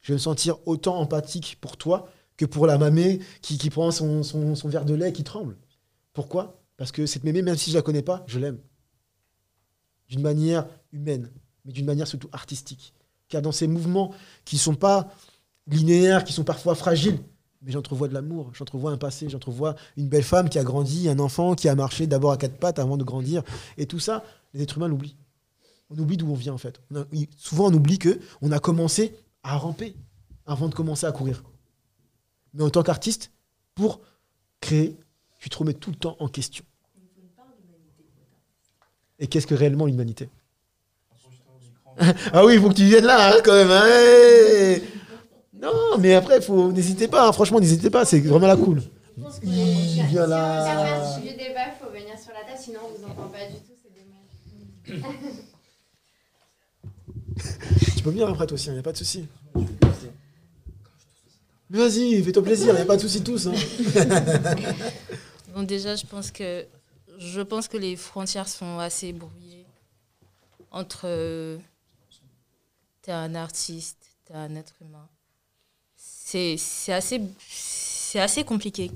Je 0.00 0.08
vais 0.08 0.14
me 0.14 0.18
sentir 0.18 0.56
autant 0.66 0.98
empathique 0.98 1.58
pour 1.60 1.76
toi 1.76 2.08
que 2.36 2.46
pour 2.46 2.66
la 2.66 2.78
mamée 2.78 3.20
qui, 3.42 3.58
qui 3.58 3.70
prend 3.70 3.90
son, 3.90 4.22
son, 4.22 4.68
verre 4.68 4.84
de 4.84 4.94
lait 4.94 5.10
et 5.10 5.12
qui 5.12 5.24
tremble. 5.24 5.56
Pourquoi? 6.12 6.62
Parce 6.76 6.92
que 6.92 7.06
cette 7.06 7.24
mémé, 7.24 7.42
même 7.42 7.56
si 7.56 7.70
je 7.70 7.76
la 7.76 7.82
connais 7.82 8.02
pas, 8.02 8.24
je 8.26 8.38
l'aime. 8.38 8.58
D'une 10.08 10.22
manière 10.22 10.66
humaine, 10.92 11.30
mais 11.64 11.72
d'une 11.72 11.86
manière 11.86 12.06
surtout 12.06 12.28
artistique. 12.32 12.94
Car 13.28 13.42
dans 13.42 13.52
ces 13.52 13.66
mouvements 13.66 14.14
qui 14.44 14.56
ne 14.56 14.60
sont 14.60 14.74
pas 14.74 15.08
linéaires, 15.66 16.24
qui 16.24 16.32
sont 16.32 16.44
parfois 16.44 16.74
fragiles, 16.74 17.18
mais 17.62 17.72
j'entrevois 17.72 18.08
de 18.08 18.14
l'amour, 18.14 18.50
j'entrevois 18.54 18.92
un 18.92 18.96
passé, 18.98 19.28
j'entrevois 19.28 19.74
une 19.96 20.08
belle 20.08 20.22
femme 20.22 20.48
qui 20.48 20.58
a 20.58 20.64
grandi, 20.64 21.08
un 21.08 21.18
enfant 21.18 21.54
qui 21.54 21.68
a 21.68 21.74
marché 21.74 22.06
d'abord 22.06 22.32
à 22.32 22.36
quatre 22.36 22.58
pattes 22.58 22.78
avant 22.78 22.96
de 22.96 23.04
grandir. 23.04 23.42
Et 23.76 23.86
tout 23.86 23.98
ça, 23.98 24.24
les 24.54 24.62
êtres 24.62 24.76
humains 24.76 24.88
l'oublient. 24.88 25.16
On 25.90 25.98
oublie 25.98 26.16
d'où 26.16 26.30
on 26.30 26.34
vient 26.34 26.52
en 26.52 26.58
fait. 26.58 26.80
On 26.90 27.00
a- 27.00 27.06
souvent 27.36 27.66
on 27.70 27.74
oublie 27.74 27.98
que 27.98 28.20
on 28.42 28.52
a 28.52 28.58
commencé 28.58 29.16
à 29.42 29.56
ramper 29.56 29.94
avant 30.44 30.68
de 30.68 30.74
commencer 30.74 31.06
à 31.06 31.12
courir. 31.12 31.42
Mais 32.54 32.62
en 32.62 32.70
tant 32.70 32.82
qu'artiste, 32.82 33.30
pour 33.74 34.00
créer, 34.60 34.96
tu 35.38 35.48
te 35.48 35.56
remets 35.58 35.74
tout 35.74 35.90
le 35.90 35.96
temps 35.96 36.16
en 36.20 36.28
question. 36.28 36.64
Et 39.18 39.26
qu'est-ce 39.26 39.46
que 39.46 39.54
réellement 39.54 39.86
l'humanité? 39.86 40.28
Ah 42.32 42.44
oui, 42.44 42.54
il 42.54 42.60
faut 42.60 42.68
que 42.68 42.74
tu 42.74 42.84
viennes 42.84 43.04
là, 43.06 43.32
hein, 43.34 43.40
quand 43.44 43.54
même. 43.54 43.70
hein, 43.70 44.80
non, 45.60 45.98
mais 45.98 46.14
après, 46.14 46.40
faut 46.40 46.70
n'hésitez 46.72 47.08
pas. 47.08 47.28
hein, 47.28 47.32
franchement, 47.32 47.60
n'hésitez 47.60 47.90
pas. 47.90 48.04
C'est 48.04 48.20
vraiment 48.20 48.46
la 48.46 48.56
cool. 48.56 48.82
Je 49.16 49.22
pense 49.22 49.38
que 49.38 49.46
vient 49.46 49.64
si 49.64 50.00
on 50.00 50.04
veut 50.04 50.10
faire 50.26 50.86
partie 50.86 51.28
du 51.28 51.34
débat, 51.36 51.60
il 51.68 51.84
faut 51.84 51.90
venir 51.90 52.18
sur 52.18 52.32
la 52.32 52.44
table, 52.44 52.58
sinon 52.62 52.80
on 52.84 52.98
vous 52.98 53.04
entend 53.04 53.28
pas 53.28 53.44
du 53.46 53.54
tout, 53.54 53.72
c'est 53.82 54.94
dommage. 54.94 55.04
Tu 57.96 58.02
peux 58.02 58.10
venir 58.10 58.28
après 58.28 58.46
toi 58.46 58.54
aussi, 58.54 58.68
il 58.68 58.72
n'y 58.74 58.78
a 58.78 58.82
pas 58.82 58.92
de 58.92 58.96
souci. 58.98 59.26
Mais 61.70 61.78
vas-y, 61.78 62.22
fais-toi 62.22 62.42
plaisir, 62.42 62.68
il 62.72 62.76
n'y 62.76 62.82
a 62.82 62.86
pas 62.86 62.96
de 62.96 63.02
souci 63.02 63.22
tous. 63.22 63.46
hein. 63.48 63.54
Bon, 65.54 65.62
déjà, 65.62 65.96
je 65.96 66.04
pense 66.04 66.30
que 66.30 66.66
je 67.18 67.40
pense 67.40 67.66
que 67.68 67.78
les 67.78 67.96
frontières 67.96 68.48
sont 68.48 68.78
assez 68.78 69.14
brouillées 69.14 69.64
entre 70.70 71.06
euh, 71.06 71.56
t'es 73.00 73.12
un 73.12 73.34
artiste, 73.34 73.96
t'es 74.26 74.34
un 74.34 74.54
être 74.54 74.74
humain. 74.82 75.08
C'est 76.28 76.56
assez 76.92 77.20
assez 78.16 78.42
compliqué. 78.42 78.90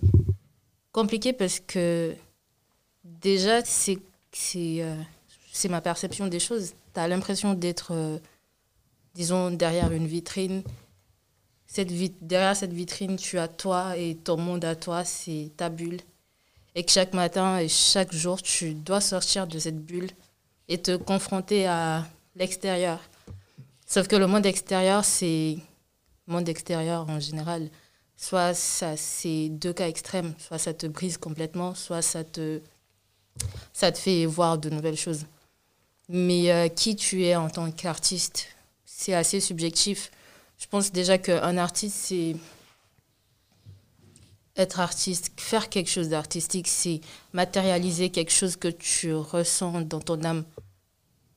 Compliqué 0.91 1.33
parce 1.33 1.61
que 1.61 2.17
déjà 3.05 3.65
c'est 3.65 3.99
euh, 4.57 4.97
ma 5.69 5.81
perception 5.81 6.27
des 6.27 6.41
choses. 6.41 6.73
T'as 6.93 7.07
l'impression 7.07 7.55
d'être 7.55 7.93
euh, 7.93 8.19
disons 9.15 9.53
derrière 9.53 9.93
une 9.93 10.09
vitrine. 10.09 10.65
Cette 11.67 11.93
vit- 11.93 12.13
derrière 12.21 12.57
cette 12.57 12.73
vitrine, 12.73 13.15
tu 13.15 13.39
as 13.39 13.47
toi 13.47 13.97
et 13.97 14.17
ton 14.17 14.37
monde 14.37 14.65
à 14.65 14.75
toi, 14.75 15.05
c'est 15.05 15.53
ta 15.57 15.69
bulle 15.69 16.01
et 16.75 16.83
que 16.83 16.91
chaque 16.91 17.15
matin 17.15 17.59
et 17.59 17.69
chaque 17.69 18.13
jour, 18.13 18.43
tu 18.43 18.75
dois 18.75 19.01
sortir 19.01 19.47
de 19.47 19.61
cette 19.61 19.79
bulle 19.79 20.11
et 20.67 20.79
te 20.79 20.97
confronter 20.97 21.69
à 21.69 22.09
l'extérieur. 22.35 22.99
Sauf 23.87 24.09
que 24.09 24.17
le 24.17 24.27
monde 24.27 24.47
extérieur, 24.47 25.05
c'est 25.05 25.59
monde 26.31 26.49
extérieur 26.49 27.09
en 27.09 27.21
général. 27.21 27.69
Soit 28.17 28.55
ça, 28.55 28.97
c'est 28.97 29.49
deux 29.49 29.73
cas 29.73 29.89
extrêmes, 29.89 30.35
soit 30.39 30.59
ça 30.59 30.75
te 30.75 30.87
brise 30.87 31.17
complètement, 31.17 31.75
soit 31.75 32.03
ça 32.03 32.23
te, 32.23 32.61
ça 33.73 33.91
te 33.93 33.99
fait 33.99 34.27
voir 34.27 34.59
de 34.59 34.71
nouvelles 34.71 34.97
choses. 34.97 35.27
Mais 36.09 36.51
euh, 36.53 36.69
qui 36.69 36.97
tu 36.97 37.25
es 37.25 37.37
en 37.37 37.49
tant 37.49 37.71
qu'artiste, 37.71 38.49
c'est 38.85 39.15
assez 39.15 39.41
subjectif. 39.41 40.11
Je 40.59 40.67
pense 40.67 40.93
déjà 40.93 41.17
qu'un 41.17 41.57
artiste, 41.57 41.97
c'est 41.97 42.37
être 44.57 44.81
artiste, 44.81 45.33
faire 45.37 45.69
quelque 45.69 45.91
chose 45.91 46.09
d'artistique, 46.09 46.69
c'est 46.69 47.01
matérialiser 47.33 48.11
quelque 48.11 48.33
chose 48.33 48.57
que 48.57 48.69
tu 48.69 49.15
ressens 49.15 49.83
dans 49.83 50.01
ton 50.01 50.23
âme. 50.25 50.45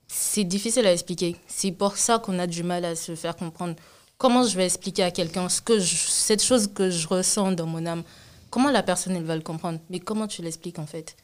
C'est 0.07 0.43
difficile 0.43 0.85
à 0.85 0.93
expliquer. 0.93 1.35
C'est 1.47 1.71
pour 1.71 1.97
ça 1.97 2.19
qu'on 2.19 2.37
a 2.39 2.47
du 2.47 2.63
mal 2.63 2.85
à 2.85 2.95
se 2.95 3.15
faire 3.15 3.35
comprendre. 3.35 3.75
Comment 4.17 4.43
je 4.45 4.55
vais 4.55 4.65
expliquer 4.65 5.03
à 5.03 5.11
quelqu'un 5.11 5.49
ce 5.49 5.61
que 5.61 5.79
je- 5.79 5.95
cette 6.07 6.41
chose 6.43 6.69
que 6.73 6.89
je 6.89 7.07
ressens 7.07 7.51
dans 7.53 7.65
mon 7.65 7.85
âme? 7.85 8.03
Comment 8.49 8.71
la 8.71 8.83
personne 8.83 9.15
elle 9.15 9.23
va 9.25 9.35
le 9.35 9.41
comprendre? 9.41 9.79
Mais 9.89 9.99
comment 9.99 10.27
tu 10.27 10.41
l'expliques 10.41 10.79
en 10.79 10.85
fait? 10.85 11.15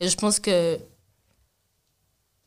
Et 0.00 0.08
je 0.08 0.16
pense 0.16 0.38
que 0.40 0.78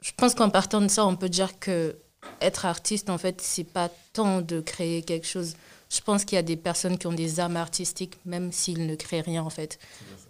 je 0.02 0.12
pense 0.16 0.36
qu'en 0.36 0.50
partant 0.50 0.80
de 0.80 0.88
ça, 0.88 1.06
on 1.06 1.16
peut 1.16 1.30
dire 1.30 1.60
que 1.60 1.98
être 2.42 2.66
artiste 2.66 3.10
en 3.10 3.18
fait, 3.18 3.42
c'est 3.42 3.64
pas 3.64 3.90
tant 4.14 4.42
de 4.42 4.62
créer 4.62 5.02
quelque 5.02 5.28
chose. 5.28 5.56
Je 5.90 6.02
pense 6.02 6.26
qu'il 6.26 6.36
y 6.36 6.40
a 6.40 6.44
des 6.44 6.58
personnes 6.58 6.98
qui 6.98 7.08
ont 7.08 7.14
des 7.14 7.40
âmes 7.40 7.56
artistiques, 7.58 8.18
même 8.26 8.52
s'ils 8.52 8.86
ne 8.86 8.96
créent 8.96 9.22
rien, 9.22 9.42
en 9.44 9.50
fait. 9.50 9.80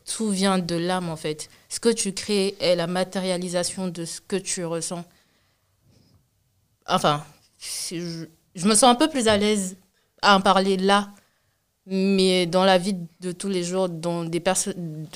Tout 0.05 0.29
vient 0.29 0.59
de 0.59 0.75
l'âme, 0.75 1.09
en 1.09 1.15
fait. 1.15 1.49
Ce 1.67 1.79
que 1.79 1.89
tu 1.89 2.13
crées 2.13 2.55
est 2.59 2.75
la 2.75 2.85
matérialisation 2.85 3.87
de 3.87 4.05
ce 4.05 4.21
que 4.21 4.35
tu 4.35 4.63
ressens. 4.65 5.03
Enfin, 6.85 7.25
je, 7.59 8.27
je 8.57 8.67
me 8.67 8.73
sens 8.75 8.83
un 8.91 8.95
peu 8.95 9.07
plus 9.07 9.27
à 9.29 9.37
l'aise 9.37 9.77
à 10.21 10.35
en 10.35 10.41
parler 10.41 10.75
là, 10.77 11.11
mais 11.85 12.45
dans 12.45 12.65
la 12.65 12.77
vie 12.77 12.95
de 13.21 13.31
tous 13.31 13.47
les 13.47 13.63
jours, 13.63 13.87
dans 13.87 14.25
des 14.25 14.43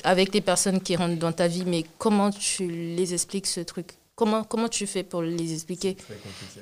avec 0.04 0.32
les 0.32 0.40
personnes 0.40 0.80
qui 0.80 0.96
rentrent 0.96 1.18
dans 1.18 1.32
ta 1.32 1.46
vie, 1.48 1.64
mais 1.66 1.84
comment 1.98 2.30
tu 2.30 2.66
les 2.68 3.12
expliques 3.12 3.46
ce 3.46 3.60
truc? 3.60 3.88
Comment, 4.14 4.44
comment 4.44 4.68
tu 4.68 4.86
fais 4.86 5.02
pour 5.02 5.22
les 5.22 5.52
expliquer? 5.52 5.96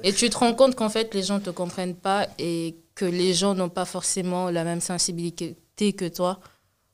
Et 0.02 0.12
tu 0.12 0.30
te 0.30 0.36
rends 0.38 0.54
compte 0.54 0.74
qu'en 0.74 0.88
fait, 0.88 1.12
les 1.14 1.22
gens 1.22 1.34
ne 1.34 1.44
te 1.44 1.50
comprennent 1.50 1.94
pas 1.96 2.26
et 2.38 2.76
que 2.94 3.04
les 3.04 3.34
gens 3.34 3.54
n'ont 3.54 3.68
pas 3.68 3.84
forcément 3.84 4.50
la 4.50 4.64
même 4.64 4.80
sensibilité 4.80 5.56
que 5.96 6.08
toi. 6.08 6.40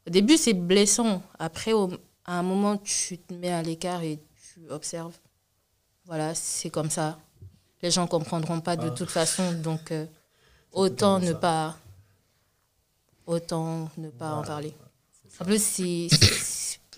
Au 0.07 0.11
début, 0.11 0.37
c'est 0.37 0.55
blessant. 0.55 1.23
Après, 1.39 1.73
au- 1.73 1.91
à 2.25 2.39
un 2.39 2.43
moment, 2.43 2.77
tu 2.79 3.19
te 3.19 3.33
mets 3.35 3.53
à 3.53 3.63
l'écart 3.63 4.03
et 4.03 4.19
tu 4.55 4.61
observes. 4.71 5.15
Voilà, 6.07 6.35
c'est 6.35 6.71
comme 6.71 6.91
ça. 6.91 7.19
Les 7.83 7.91
gens 7.91 8.03
ne 8.03 8.09
comprendront 8.09 8.61
pas 8.61 8.77
de 8.77 8.89
Ah. 8.89 8.91
toute 8.91 9.11
façon, 9.11 9.53
donc 9.53 9.93
euh, 9.93 10.07
autant 10.73 11.19
ne 11.21 11.27
ça. 11.33 11.35
pas, 11.35 11.77
autant 13.27 13.91
ne 13.99 14.09
pas 14.11 14.33
en 14.33 14.43
parler. 14.43 14.73
En 15.41 15.45
plus, 15.45 15.63
c'est- 15.63 16.09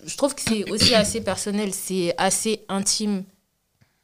je 0.05 0.15
trouve 0.17 0.33
que 0.35 0.41
c'est 0.41 0.69
aussi 0.71 0.95
assez 0.95 1.21
personnel, 1.21 1.73
c'est 1.73 2.13
assez 2.17 2.63
intime. 2.69 3.23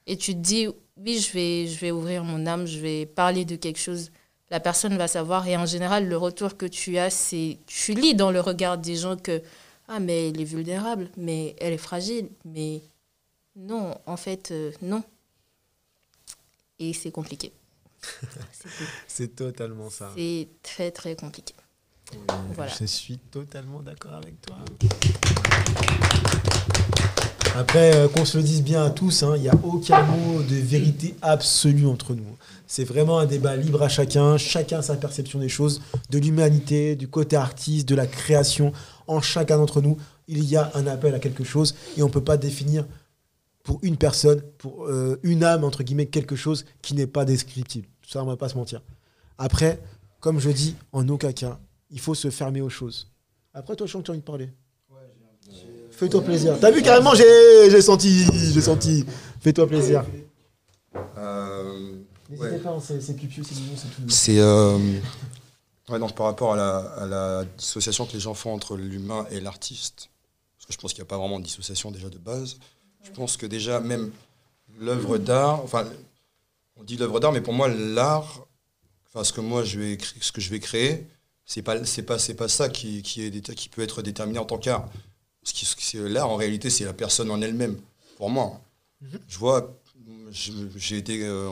Et 0.07 0.17
tu 0.17 0.34
te 0.34 0.39
dis, 0.39 0.67
oui, 0.97 1.19
je 1.19 1.32
vais, 1.34 1.67
je 1.67 1.80
vais 1.80 1.91
ouvrir 1.91 2.23
mon 2.23 2.45
âme, 2.45 2.65
je 2.65 2.80
vais 2.80 3.05
parler 3.05 3.45
de 3.45 3.55
quelque 3.55 3.80
chose. 3.80 4.11
La 4.51 4.59
personne 4.59 4.95
va 4.97 5.07
savoir. 5.07 5.47
Et 5.47 5.57
en 5.57 5.65
général, 5.65 6.07
le 6.07 6.17
retour 6.17 6.55
que 6.57 6.65
tu 6.67 6.97
as, 6.97 7.09
c'est. 7.09 7.57
Tu 7.65 7.93
lis 7.95 8.13
dans 8.13 8.30
le 8.32 8.39
regard 8.39 8.78
des 8.78 8.95
gens 8.95 9.17
que. 9.17 9.41
Ah, 9.88 9.99
mais 9.99 10.30
elle 10.30 10.39
est 10.39 10.45
vulnérable, 10.45 11.09
mais 11.17 11.55
elle 11.59 11.73
est 11.73 11.78
fragile. 11.78 12.30
Mais 12.43 12.82
non, 13.55 13.97
en 14.05 14.17
fait, 14.17 14.51
euh, 14.51 14.71
non. 14.82 15.03
Et 16.80 16.93
c'est 16.93 17.11
compliqué. 17.11 17.53
C'est 19.07 19.36
totalement 19.36 19.89
ça. 19.89 20.11
C'est 20.15 20.47
très, 20.61 20.91
très 20.91 21.15
compliqué. 21.15 21.53
Voilà. 22.53 22.71
Je 22.80 22.86
suis 22.86 23.17
totalement 23.17 23.82
d'accord 23.82 24.13
avec 24.13 24.39
toi. 24.41 24.57
Après, 27.55 27.95
euh, 27.95 28.09
qu'on 28.09 28.26
se 28.26 28.38
le 28.38 28.43
dise 28.43 28.61
bien 28.61 28.84
à 28.84 28.89
tous, 28.89 29.23
hein, 29.23 29.34
il 29.38 29.43
n'y 29.43 29.49
a 29.49 29.55
aucun 29.63 30.03
mot 30.03 30.41
de 30.43 30.55
vérité 30.55 31.15
absolue 31.21 31.88
entre 31.88 32.13
nous. 32.13 32.38
C'est 32.67 32.84
vraiment 32.84 33.17
un 33.19 33.26
débat 33.26 33.55
libre 33.55 33.82
à 33.82 33.88
chacun, 33.88 34.38
chacun 34.38 34.82
sa 34.82 34.95
perception 34.95 35.39
des 35.39 35.47
choses, 35.47 35.82
de 36.09 36.19
l'humanité, 36.19 36.97
du 36.97 37.07
côté 37.07 37.38
artiste, 37.38 37.88
de 37.88 37.95
la 37.95 38.07
création. 38.07 38.73
En 39.07 39.21
chacun 39.21 39.57
d'entre 39.57 39.82
nous, 39.82 39.97
il 40.28 40.43
y 40.43 40.57
a 40.57 40.69
un 40.73 40.86
appel 40.86 41.15
à 41.15 41.19
quelque 41.19 41.45
chose 41.45 41.76
et 41.95 42.03
on 42.03 42.07
ne 42.07 42.11
peut 42.11 42.23
pas 42.23 42.38
définir 42.38 42.86
pour 43.66 43.80
une 43.82 43.97
personne, 43.97 44.41
pour 44.59 44.86
euh, 44.86 45.20
une 45.24 45.43
âme, 45.43 45.63
entre 45.63 45.82
guillemets, 45.84 46.05
quelque 46.05 46.36
chose 46.36 46.66
qui 46.84 46.93
n'est 46.93 47.07
pas 47.07 47.26
descriptible. 47.26 47.88
Ça, 48.07 48.22
on 48.22 48.26
ne 48.26 48.30
va 48.30 48.38
pas 48.38 48.47
se 48.47 48.55
mentir. 48.55 48.82
Après, 49.39 49.82
comme 50.20 50.39
je 50.39 50.51
dis, 50.51 50.76
en 50.93 51.09
aucun 51.09 51.32
cas, 51.34 51.59
il 51.89 51.99
faut 51.99 52.13
se 52.16 52.30
fermer 52.30 52.61
aux 52.61 52.70
choses. 52.70 53.11
Après, 53.55 53.76
toi, 53.76 53.88
je 53.88 53.91
sens 53.91 54.01
que 54.01 54.05
tu 54.05 54.11
as 54.11 54.13
envie 54.13 54.22
de 54.22 54.26
parler. 54.26 54.49
Fais-toi 55.91 56.22
plaisir. 56.24 56.57
T'as 56.59 56.72
vu 56.72 56.82
carrément, 56.84 57.16
j'ai 57.16 57.82
senti, 57.82 58.26
j'ai 58.53 58.61
senti. 58.61 59.03
Fais-toi 59.39 59.66
plaisir. 59.68 60.05
Euh, 61.18 61.93
N'hésitez 62.30 62.49
Ouais. 62.49 62.59
pas, 62.59 62.70
hein, 62.72 62.80
c'est 62.82 63.01
c'est 63.01 63.13
c'est 63.13 63.20
mignon, 63.55 63.76
c'est 63.76 63.88
tout. 63.95 64.09
C'est 64.09 64.39
euh, 64.39 64.78
ouais, 65.89 65.99
donc 65.99 66.16
par 66.16 66.26
rapport 66.26 66.53
à 66.53 66.55
la, 66.55 66.78
à 66.78 67.05
la 67.05 67.45
dissociation 67.57 68.05
que 68.05 68.13
les 68.13 68.20
gens 68.20 68.34
font 68.34 68.53
entre 68.53 68.76
l'humain 68.76 69.26
et 69.32 69.39
l'artiste, 69.39 70.09
parce 70.57 70.66
que 70.68 70.74
je 70.74 70.78
pense 70.78 70.93
qu'il 70.93 71.01
n'y 71.01 71.07
a 71.07 71.09
pas 71.09 71.18
vraiment 71.18 71.39
de 71.39 71.45
dissociation 71.45 71.91
déjà 71.91 72.09
de 72.09 72.18
base. 72.18 72.57
Je 73.06 73.12
pense 73.12 73.38
que 73.38 73.45
déjà 73.45 73.80
même 73.80 74.12
l'œuvre 74.80 75.18
d'art, 75.18 75.64
enfin 75.64 75.88
on 76.76 76.84
dit 76.84 76.97
l'œuvre 76.97 77.20
d'art, 77.20 77.32
mais 77.32 77.41
pour 77.41 77.53
moi 77.53 77.70
l'art, 77.70 78.45
enfin 79.08 79.24
ce 79.24 79.32
que 79.32 79.41
moi 79.41 79.64
je 79.64 79.80
vais 79.80 79.97
créer, 79.97 80.22
ce 80.22 80.32
que 80.32 80.41
je 80.41 80.49
vais 80.49 80.60
créer, 80.60 81.08
c'est 81.45 81.62
pas 81.62 81.86
c'est 81.86 82.03
pas 82.03 82.20
c'est 82.20 82.34
pas 82.34 82.47
ça 82.47 82.70
qui, 82.70 83.01
qui 83.03 83.24
est 83.24 83.53
qui 83.56 83.70
peut 83.70 83.82
être 83.82 84.01
déterminé 84.01 84.39
en 84.39 84.45
tant 84.45 84.58
qu'art. 84.58 84.89
Ce 85.43 85.53
qui, 85.53 85.97
l'art 85.97 86.30
en 86.30 86.36
réalité 86.36 86.70
c'est 86.70 86.86
la 86.86 86.93
personne 86.93 87.30
en 87.30 87.41
elle-même. 87.41 87.80
Pour 88.18 88.30
moi, 88.32 88.60
je 89.28 89.38
vois, 89.38 89.78
j'ai 90.32 90.97
été 90.97 91.24
euh, 91.24 91.49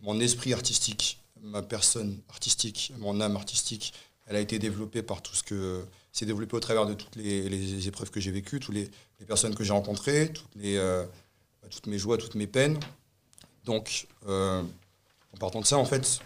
mon 0.00 0.18
esprit 0.18 0.52
artistique, 0.52 1.20
ma 1.42 1.62
personne 1.62 2.18
artistique, 2.28 2.92
mon 2.98 3.20
âme 3.20 3.36
artistique, 3.36 3.92
elle 4.26 4.36
a 4.36 4.40
été 4.40 4.58
développée 4.58 5.02
par 5.02 5.22
tout 5.22 5.34
ce 5.34 5.42
que 5.42 5.84
c'est 6.12 6.26
développé 6.26 6.56
au 6.56 6.60
travers 6.60 6.86
de 6.86 6.94
toutes 6.94 7.16
les, 7.16 7.88
épreuves 7.88 8.10
que 8.10 8.20
j'ai 8.20 8.30
vécues, 8.30 8.60
toutes 8.60 8.74
les, 8.74 8.90
personnes 9.26 9.54
que 9.54 9.62
j'ai 9.62 9.72
rencontrées, 9.72 10.32
euh, 10.64 11.04
toutes 11.70 11.86
mes 11.86 11.98
joies, 11.98 12.18
toutes 12.18 12.34
mes 12.34 12.46
peines. 12.46 12.78
Donc, 13.64 14.08
euh, 14.26 14.62
en 15.34 15.36
partant 15.38 15.60
de 15.60 15.66
ça, 15.66 15.76
en 15.76 15.84
fait, 15.84 16.20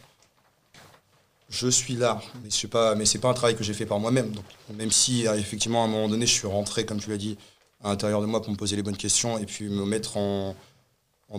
je 1.50 1.68
suis 1.68 1.94
là, 1.94 2.22
mais 2.42 2.50
ce 2.50 2.66
n'est 2.66 2.70
pas, 2.70 2.94
un 2.94 3.34
travail 3.34 3.56
que 3.56 3.64
j'ai 3.64 3.74
fait 3.74 3.86
par 3.86 3.98
moi-même. 4.00 4.32
Même 4.72 4.90
si, 4.90 5.26
euh, 5.26 5.34
effectivement, 5.34 5.82
à 5.82 5.86
un 5.86 5.90
moment 5.90 6.08
donné, 6.08 6.26
je 6.26 6.32
suis 6.32 6.46
rentré, 6.46 6.86
comme 6.86 7.00
tu 7.00 7.10
l'as 7.10 7.18
dit, 7.18 7.36
à 7.82 7.88
l'intérieur 7.88 8.22
de 8.22 8.26
moi 8.26 8.40
pour 8.40 8.50
me 8.50 8.56
poser 8.56 8.76
les 8.76 8.82
bonnes 8.82 8.96
questions 8.96 9.36
et 9.38 9.44
puis 9.44 9.68
me 9.68 9.84
mettre 9.84 10.16
en, 10.16 10.56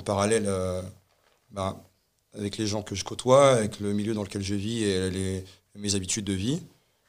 parallèle 0.03 0.51
bah, 1.51 1.81
avec 2.33 2.57
les 2.57 2.67
gens 2.67 2.83
que 2.83 2.95
je 2.95 3.05
côtoie, 3.05 3.53
avec 3.53 3.79
le 3.79 3.93
milieu 3.93 4.13
dans 4.13 4.23
lequel 4.23 4.43
je 4.43 4.53
vis 4.53 4.83
et 4.83 5.43
mes 5.73 5.95
habitudes 5.95 6.25
de 6.25 6.33
vie. 6.33 6.61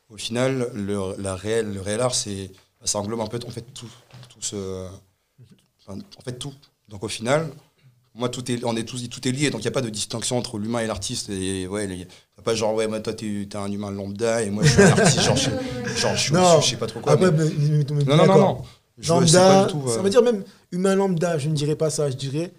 Au 0.08 0.16
final, 0.16 0.70
le, 0.74 1.20
la 1.20 1.34
réelle, 1.34 1.72
le 1.72 1.80
réel 1.80 2.00
art, 2.00 2.14
c'est, 2.14 2.50
ça 2.84 2.98
englobe 3.00 3.20
un 3.20 3.26
peu 3.26 3.40
en 3.46 3.50
fait 3.50 3.64
tout, 3.74 3.88
tout 4.28 4.40
ce, 4.40 4.86
en 5.88 5.96
fait 6.24 6.38
tout. 6.38 6.52
Donc 6.88 7.02
au 7.02 7.08
final, 7.08 7.48
moi 8.14 8.28
tout 8.28 8.48
est, 8.50 8.64
on 8.64 8.76
est 8.76 8.84
tous, 8.84 9.08
tout 9.08 9.26
est 9.26 9.32
lié, 9.32 9.50
donc 9.50 9.60
il 9.62 9.64
n'y 9.64 9.68
a 9.68 9.72
pas 9.72 9.80
de 9.82 9.90
distinction 9.90 10.38
entre 10.38 10.58
l'humain 10.58 10.78
et 10.80 10.86
l'artiste. 10.86 11.28
Et 11.30 11.66
ouais, 11.66 12.06
a 12.38 12.42
pas 12.42 12.54
genre 12.54 12.74
ouais, 12.74 12.86
moi 12.86 13.00
toi 13.00 13.12
t'es 13.14 13.26
es 13.42 13.56
un 13.56 13.70
humain 13.70 13.90
lambda 13.90 14.42
et 14.42 14.50
moi 14.50 14.62
je 14.62 14.70
suis 14.72 14.82
un 14.82 14.92
artiste, 14.92 15.22
genre 15.22 15.36
je, 15.36 15.50
genre, 16.00 16.14
je, 16.16 16.20
suis- 16.22 16.32
Non. 16.32 16.60
je 16.60 16.70
sais 16.70 16.76
pas 16.76 16.86
trop 16.86 17.00
quoi. 17.00 17.16
Mais- 17.16 17.30
mais- 17.32 17.50
mais- 17.58 17.84
mais- 17.90 18.04
Non, 18.04 18.16
non, 18.16 18.26
non, 18.26 18.38
non. 18.38 18.54
Pas 18.54 19.08
Lambda, 19.08 19.64
du 19.66 19.72
tout, 19.72 19.88
ça 19.88 19.98
euh, 19.98 20.02
veut 20.02 20.08
dire 20.10 20.22
même 20.22 20.42
humain 20.72 20.94
lambda, 20.94 21.36
je 21.36 21.48
ne 21.50 21.54
dirais 21.54 21.76
pas 21.76 21.90
ça, 21.90 22.08
je 22.10 22.16
dirais 22.16 22.50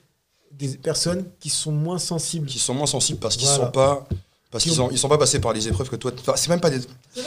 des 0.51 0.67
personnes 0.77 1.25
qui 1.39 1.49
sont 1.49 1.71
moins 1.71 1.97
sensibles. 1.97 2.45
qui 2.47 2.59
sont 2.59 2.73
moins 2.75 2.85
sensibles 2.85 3.19
parce 3.19 3.35
qu'ils 3.37 3.47
Voilà. 3.47 3.65
sont 3.65 3.71
pas 3.71 4.07
parce 4.51 4.63
Qui 4.63 4.69
qu'ils 4.71 4.81
ils 4.91 4.97
sont 4.97 5.09
pas 5.09 5.17
passés 5.17 5.39
par 5.39 5.51
les 5.53 5.67
épreuves 5.67 5.89
que 5.89 5.95
toi. 5.97 6.11
Enfin, 6.19 6.33
c'est 6.37 6.49
même 6.49 6.61
pas 6.61 6.69
des, 6.69 6.79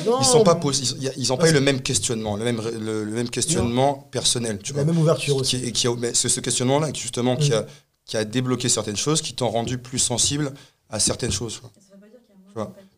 Non, 0.07 0.19
ils 0.21 0.25
sont 0.25 0.43
pas 0.43 0.55
pos- 0.55 0.73
ils, 0.73 1.13
ils 1.19 1.33
ont 1.33 1.37
pas 1.37 1.49
eu 1.51 1.53
le 1.53 1.61
même 1.61 1.83
questionnement, 1.83 2.37
le 2.37 2.45
même 2.45 2.61
le, 2.81 3.05
le 3.05 3.11
même 3.13 3.29
questionnement 3.29 4.09
personnel, 4.11 4.59
tu 4.63 4.73
la 4.73 4.85
même 4.85 4.99
ouverture 4.99 5.35
Qui- 5.37 5.41
aussi. 5.41 5.61
qui- 5.61 5.67
et 5.67 5.73
qui 5.73 5.87
a- 5.87 5.95
mais 5.99 6.15
c'est 6.15 6.29
ce 6.31 6.41
questionnement-là 6.41 6.93
qui 6.93 7.01
justement 7.03 7.37
qui 7.37 7.51
Mm. 7.51 7.55
a 7.55 7.67
qui 8.07 8.17
a 8.17 8.25
débloqué 8.25 8.69
certaines 8.69 8.97
choses, 8.97 9.21
qui 9.23 9.35
t'ont 9.35 9.51
rendu 9.51 9.79
plus 9.79 9.99
sensible 10.01 10.53
à 10.89 10.99
certaines 10.99 11.31
choses. 11.31 11.61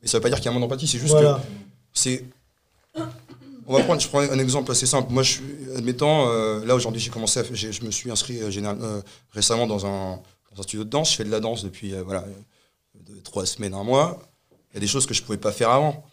Et 0.02 0.08
ça 0.08 0.16
veut 0.18 0.22
pas 0.22 0.28
dire 0.30 0.38
qu'il 0.38 0.46
y 0.46 0.48
a 0.48 0.52
moins 0.52 0.60
d'empathie, 0.60 0.86
c'est 0.86 0.98
juste 0.98 1.10
Voilà. 1.10 1.34
que 1.34 1.48
c'est. 1.92 2.24
On 3.66 3.74
va 3.74 3.82
prendre, 3.84 4.00
je 4.00 4.08
prends 4.08 4.20
un 4.20 4.38
exemple 4.38 4.70
assez 4.72 4.86
simple. 4.86 5.12
Moi, 5.12 5.22
je 5.22 5.32
suis, 5.32 5.42
admettons, 5.76 6.28
euh, 6.28 6.64
là 6.64 6.74
aujourd'hui, 6.74 7.00
j'ai 7.00 7.10
commencé, 7.10 7.40
à, 7.40 7.44
je 7.52 7.84
me 7.84 7.90
suis 7.92 8.10
inscrit 8.10 8.40
euh, 8.40 8.50
général- 8.50 8.78
euh, 8.82 9.00
récemment 9.30 9.66
dans 9.68 9.86
un, 9.86 10.18
dans 10.52 10.60
un 10.60 10.62
studio 10.62 10.82
de 10.84 10.90
danse. 10.90 11.12
Je 11.12 11.16
fais 11.16 11.24
de 11.24 11.30
la 11.30 11.38
danse 11.40 11.62
depuis 11.62 11.94
euh, 11.94 12.02
voilà, 12.02 12.20
euh, 12.22 12.32
de 13.00 13.20
trois 13.20 13.46
semaines, 13.46 13.74
un 13.74 13.84
mois. 13.84 14.20
Il 14.70 14.74
y 14.74 14.76
a 14.78 14.80
des 14.80 14.86
choses 14.86 15.06
que 15.06 15.14
je 15.14 15.22
pouvais 15.22 15.38
pas 15.38 15.52
faire 15.52 15.70
avant. 15.70 16.04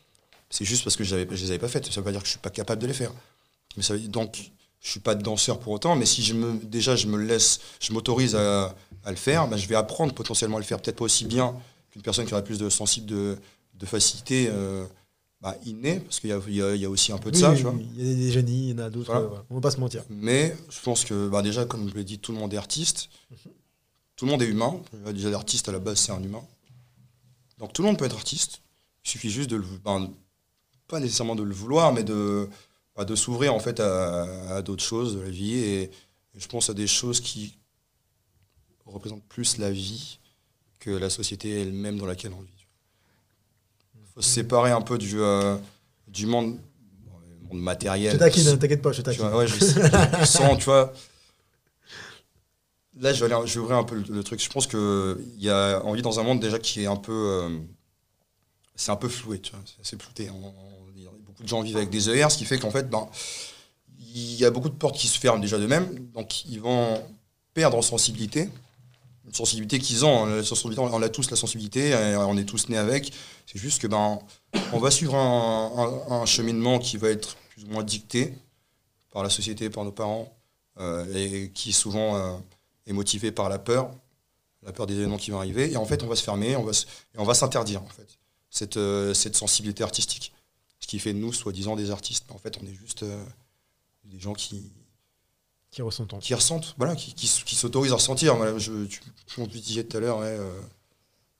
C'est 0.49 0.65
juste 0.65 0.83
parce 0.83 0.95
que 0.95 1.03
je 1.03 1.15
ne 1.15 1.23
les 1.25 1.45
avais 1.49 1.59
pas 1.59 1.67
faites. 1.67 1.85
Ça 1.85 1.99
veut 2.01 2.03
pas 2.05 2.11
dire 2.11 2.21
que 2.21 2.25
je 2.27 2.31
suis 2.31 2.39
pas 2.39 2.49
capable 2.49 2.81
de 2.81 2.87
les 2.87 2.93
faire. 2.93 3.11
Mais 3.77 3.83
ça 3.83 3.93
veut 3.93 3.99
dire- 3.99 4.09
donc, 4.09 4.51
je 4.81 4.89
suis 4.89 4.99
pas 4.99 5.13
danseur 5.15 5.59
pour 5.59 5.73
autant. 5.73 5.95
Mais 5.95 6.05
si 6.05 6.23
je 6.23 6.33
me, 6.33 6.57
déjà 6.65 6.95
je 6.95 7.07
me 7.07 7.17
laisse, 7.17 7.59
je 7.79 7.93
m'autorise 7.93 8.35
à, 8.35 8.75
à 9.03 9.11
le 9.11 9.17
faire, 9.17 9.47
ben, 9.47 9.57
je 9.57 9.67
vais 9.67 9.75
apprendre 9.75 10.13
potentiellement 10.13 10.57
à 10.57 10.59
le 10.59 10.65
faire. 10.65 10.81
Peut-être 10.81 10.97
pas 10.97 11.05
aussi 11.05 11.25
bien 11.25 11.55
qu'une 11.91 12.01
personne 12.01 12.25
qui 12.25 12.33
aurait 12.33 12.43
plus 12.43 12.57
de 12.59 12.69
sensible 12.69 13.05
de, 13.05 13.37
de 13.75 13.85
facilité 13.85 14.47
euh, 14.49 14.85
bah, 15.41 15.55
innée, 15.65 15.99
parce 15.99 16.19
qu'il 16.19 16.29
y 16.31 16.33
a, 16.33 16.75
y 16.75 16.79
y 16.79 16.85
aussi 16.85 17.11
un 17.11 17.17
peu 17.17 17.29
de 17.31 17.35
Oui, 17.35 17.41
ça. 17.41 17.51
oui, 17.51 17.57
tu 17.57 17.63
vois. 17.63 17.71
oui, 17.73 17.87
il 17.97 18.07
y 18.07 18.11
a 18.11 18.15
des 18.15 18.31
génies, 18.31 18.69
il 18.69 18.77
y 18.77 18.81
en 18.81 18.83
a 18.85 18.89
d'autres. 18.89 19.11
Voilà. 19.11 19.21
euh, 19.25 19.27
voilà. 19.29 19.43
On 19.49 19.55
va 19.55 19.61
pas 19.61 19.71
se 19.71 19.79
mentir. 19.79 20.03
Mais 20.09 20.55
je 20.69 20.79
pense 20.81 21.05
que 21.05 21.27
bah, 21.29 21.41
déjà, 21.41 21.65
comme 21.65 21.87
je 21.89 21.93
l'ai 21.93 22.03
dit, 22.03 22.17
tout 22.19 22.31
le 22.31 22.39
monde 22.39 22.53
est 22.53 22.57
artiste. 22.57 23.09
Tout 24.15 24.25
le 24.25 24.31
monde 24.31 24.41
est 24.41 24.47
humain. 24.47 24.79
Euh, 25.05 25.13
Déjà, 25.13 25.29
l'artiste 25.29 25.69
à 25.69 25.71
la 25.71 25.79
base, 25.79 25.99
c'est 25.99 26.11
un 26.11 26.21
humain. 26.21 26.41
Donc 27.59 27.73
tout 27.73 27.81
le 27.81 27.87
monde 27.89 27.97
peut 27.99 28.05
être 28.05 28.15
artiste. 28.15 28.61
Il 29.05 29.09
suffit 29.11 29.29
juste 29.29 29.49
de 29.49 29.57
le, 29.57 29.65
ben, 29.83 30.11
pas 30.87 30.99
nécessairement 30.99 31.35
de 31.35 31.43
le 31.43 31.53
vouloir, 31.53 31.93
mais 31.93 32.03
de, 32.03 32.49
bah, 32.95 33.05
de 33.05 33.15
s'ouvrir 33.15 33.53
en 33.53 33.59
fait 33.59 33.79
à, 33.79 34.55
à 34.55 34.61
d'autres 34.61 34.83
choses 34.83 35.15
de 35.15 35.21
la 35.21 35.29
vie. 35.29 35.53
Et, 35.55 35.81
et 35.83 35.91
je 36.39 36.47
pense 36.47 36.69
à 36.69 36.73
des 36.73 36.87
choses 36.87 37.19
qui 37.21 37.57
représentent 38.85 39.25
plus 39.27 39.57
la 39.57 39.71
vie 39.71 40.19
que 40.79 40.89
la 40.89 41.09
société 41.09 41.61
elle-même 41.61 41.97
dans 41.97 42.05
laquelle 42.05 42.31
on 42.37 42.41
vit. 42.41 42.65
Il 43.95 44.07
faut 44.13 44.21
se 44.21 44.29
séparer 44.29 44.71
un 44.71 44.81
peu 44.81 44.97
du, 44.97 45.19
euh, 45.19 45.57
du 46.07 46.25
monde, 46.25 46.57
bon, 47.05 47.17
le 47.19 47.47
monde 47.47 47.57
Je 47.57 47.63
matériel. 47.63 48.13
te 48.13 48.17
taquine, 48.19 48.47
hein, 48.47 48.57
t'inquiète 48.57 48.81
pas, 48.81 48.91
je 48.91 49.01
te 49.01 49.09
Tu 49.11 49.17
taquine. 49.17 49.29
vois, 49.29 49.37
ouais, 49.39 49.47
je, 49.47 49.55
je 49.59 50.25
sens, 50.25 50.57
tu 50.57 50.63
vois. 50.65 50.93
Là, 52.99 53.13
je 53.13 53.23
vais, 53.23 53.33
aller- 53.33 53.57
ouvrir 53.57 53.77
un 53.77 53.83
peu 53.83 53.95
le, 54.09 54.23
truc. 54.23 54.43
Je 54.43 54.49
pense 54.49 54.67
qu'il 54.67 55.37
y 55.37 55.49
a, 55.49 55.81
vit 55.93 56.01
dans 56.01 56.19
un 56.19 56.23
monde 56.23 56.39
déjà 56.39 56.59
qui 56.59 56.83
est 56.83 56.87
un 56.87 56.97
peu. 56.97 57.13
euh, 57.13 57.59
c'est 58.75 58.91
un 58.91 58.95
peu 58.97 59.09
floué. 59.09 59.41
C'est 59.81 60.01
flouté. 60.01 60.29
Beaucoup 61.25 61.43
de 61.43 61.47
gens 61.47 61.61
vivent 61.61 61.77
avec 61.77 61.89
des 61.89 62.09
ER, 62.09 62.29
ce 62.29 62.37
qui 62.37 62.45
fait 62.45 62.59
qu'en 62.59 62.71
fait, 62.71 62.89
ben, 62.89 63.07
il 63.97 64.35
y 64.35 64.45
a 64.45 64.51
beaucoup 64.51 64.69
de 64.69 64.73
portes 64.75 64.97
qui 64.97 65.07
se 65.07 65.17
ferment 65.17 65.39
déjà 65.39 65.57
d'eux-mêmes. 65.57 66.09
Donc, 66.13 66.45
ils 66.45 66.59
vont 66.59 67.01
perdre 67.53 67.77
en 67.77 67.81
sensibilité. 67.81 68.49
Une 69.25 69.33
sensibilité 69.33 69.79
qu'ils 69.79 70.05
ont. 70.05 70.25
hein. 70.25 70.43
Sensibilité, 70.43 70.81
on 70.81 71.01
a 71.01 71.09
tous 71.09 71.29
la 71.29 71.37
sensibilité, 71.37 71.89
et 71.89 72.15
on 72.17 72.37
est 72.37 72.45
tous 72.45 72.67
nés 72.69 72.77
avec. 72.77 73.13
C'est 73.45 73.59
juste 73.59 73.81
que 73.81 73.87
ben, 73.87 74.19
on 74.73 74.79
va 74.79 74.91
suivre 74.91 75.15
un, 75.15 76.25
cheminement 76.25 76.79
qui 76.79 76.97
va 76.97 77.09
être 77.09 77.35
plus 77.49 77.63
ou 77.63 77.67
moins 77.67 77.83
dicté 77.83 78.33
par 79.11 79.23
la 79.23 79.29
société, 79.29 79.69
par 79.69 79.85
nos 79.85 79.91
parents, 79.91 80.33
euh, 80.79 81.05
et 81.15 81.51
qui 81.51 81.73
souvent 81.73 82.15
euh, 82.15 82.37
est 82.89 82.93
motivé 82.93 83.31
par 83.31 83.49
la 83.49 83.59
peur, 83.59 83.91
la 84.63 84.71
peur 84.73 84.87
des 84.87 84.95
événements 84.95 85.17
qui 85.17 85.31
vont 85.31 85.37
arriver. 85.39 85.71
Et 85.71 85.77
en 85.77 85.85
fait, 85.85 86.03
on 86.03 86.07
va 86.07 86.15
se 86.15 86.23
fermer, 86.23 86.55
on 86.55 86.63
va 86.63 86.73
se- 86.73 86.85
et 86.85 87.17
on 87.19 87.23
va 87.23 87.33
s'interdire 87.33 87.81
en 87.83 87.87
fait 87.89 88.17
cette, 88.49 88.77
euh, 88.77 89.13
cette 89.13 89.35
sensibilité 89.35 89.83
artistique. 89.83 90.33
Ce 90.79 90.87
qui 90.87 90.97
fait 90.99 91.13
de 91.13 91.19
nous, 91.19 91.31
soi-disant, 91.33 91.75
des 91.75 91.91
artistes. 91.91 92.25
Mais 92.29 92.35
en 92.35 92.39
fait, 92.39 92.57
on 92.61 92.65
est 92.65 92.73
juste 92.73 93.03
euh, 93.03 93.23
des 94.05 94.19
gens 94.19 94.33
qui, 94.33 94.71
Qui 95.71 95.81
ressentent. 95.81 96.19
qui 96.19 96.33
ressentent, 96.33 96.73
voilà, 96.77 96.95
qui, 96.95 97.13
qui, 97.13 97.27
s'autorisent 97.55 97.91
à 97.91 97.95
ressentir. 97.95 98.35
Voilà, 98.35 98.57
je, 98.57 98.85
tu, 98.85 99.01
on 99.37 99.45
te 99.45 99.57
disait 99.57 99.83
tout 99.83 99.97
à 99.97 99.99
l'heure, 99.99 100.17
ouais, 100.19 100.25
euh, 100.39 100.59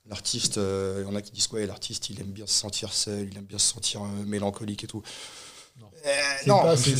l'artiste, 0.05 0.57
il 0.57 1.03
y 1.03 1.05
en 1.05 1.15
a 1.15 1.21
qui 1.21 1.31
disent 1.31 1.47
quoi, 1.47 1.65
l'artiste, 1.65 2.09
il 2.09 2.19
aime 2.19 2.31
bien 2.31 2.45
se 2.45 2.53
sentir 2.53 2.93
seul, 2.93 3.27
il 3.31 3.37
aime 3.37 3.45
bien 3.45 3.57
se 3.59 3.71
sentir 3.73 4.01
mélancolique 4.03 4.83
et 4.83 4.87
tout. 4.87 5.01
Non. 6.47 6.65
Euh, 6.65 6.75
C'est 6.75 6.75
non, 6.75 6.75
c'est- 6.77 6.95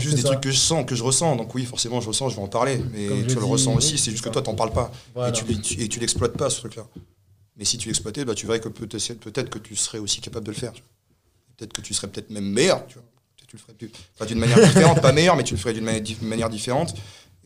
juste 0.00 0.16
des 0.16 0.22
ça. 0.22 0.28
trucs 0.28 0.40
que 0.42 0.50
je 0.50 0.56
sens, 0.58 0.84
que 0.86 0.94
je 0.94 1.02
ressens. 1.02 1.36
Donc 1.36 1.54
oui, 1.54 1.64
forcément, 1.64 2.00
je 2.00 2.08
ressens, 2.08 2.28
je 2.30 2.36
vais 2.36 2.42
en 2.42 2.48
parler. 2.48 2.78
Mais 2.92 3.06
Comme 3.06 3.26
tu 3.26 3.34
le 3.34 3.40
dis, 3.40 3.46
ressens 3.46 3.70
oui, 3.72 3.76
aussi, 3.78 3.98
c'est 3.98 4.10
juste 4.10 4.24
que 4.24 4.28
toi, 4.28 4.42
t'en 4.42 4.54
parles 4.54 4.72
pas. 4.72 4.90
Voilà. 5.14 5.30
Et 5.30 5.32
tu 5.32 5.82
et 5.82 5.88
tu 5.88 6.00
l'exploites 6.00 6.36
pas, 6.36 6.50
ce 6.50 6.58
truc-là. 6.58 6.86
Mais 7.56 7.64
si 7.64 7.78
tu 7.78 7.88
l'exploitais, 7.88 8.24
bah, 8.24 8.34
tu 8.34 8.46
verrais 8.46 8.60
que 8.60 8.68
peut-être 8.68 9.48
que 9.50 9.58
tu 9.58 9.74
serais 9.76 9.98
aussi 9.98 10.20
capable 10.20 10.44
de 10.46 10.50
le 10.52 10.56
faire. 10.56 10.72
Peut-être 11.56 11.72
que 11.72 11.80
tu 11.80 11.94
serais 11.94 12.08
peut-être 12.08 12.28
même 12.30 12.44
meilleur. 12.50 12.86
Tu 12.86 12.94
vois. 12.94 13.04
Tu 13.48 13.56
le 13.56 13.62
ferais 13.62 13.74
enfin, 14.16 14.26
d'une 14.26 14.38
manière 14.38 14.60
différente, 14.60 15.00
pas 15.00 15.12
meilleur, 15.12 15.36
mais 15.36 15.44
tu 15.44 15.54
le 15.54 15.60
ferais 15.60 15.72
d'une 15.72 15.84
manière, 15.84 16.02
dif- 16.02 16.20
manière 16.20 16.50
différente 16.50 16.94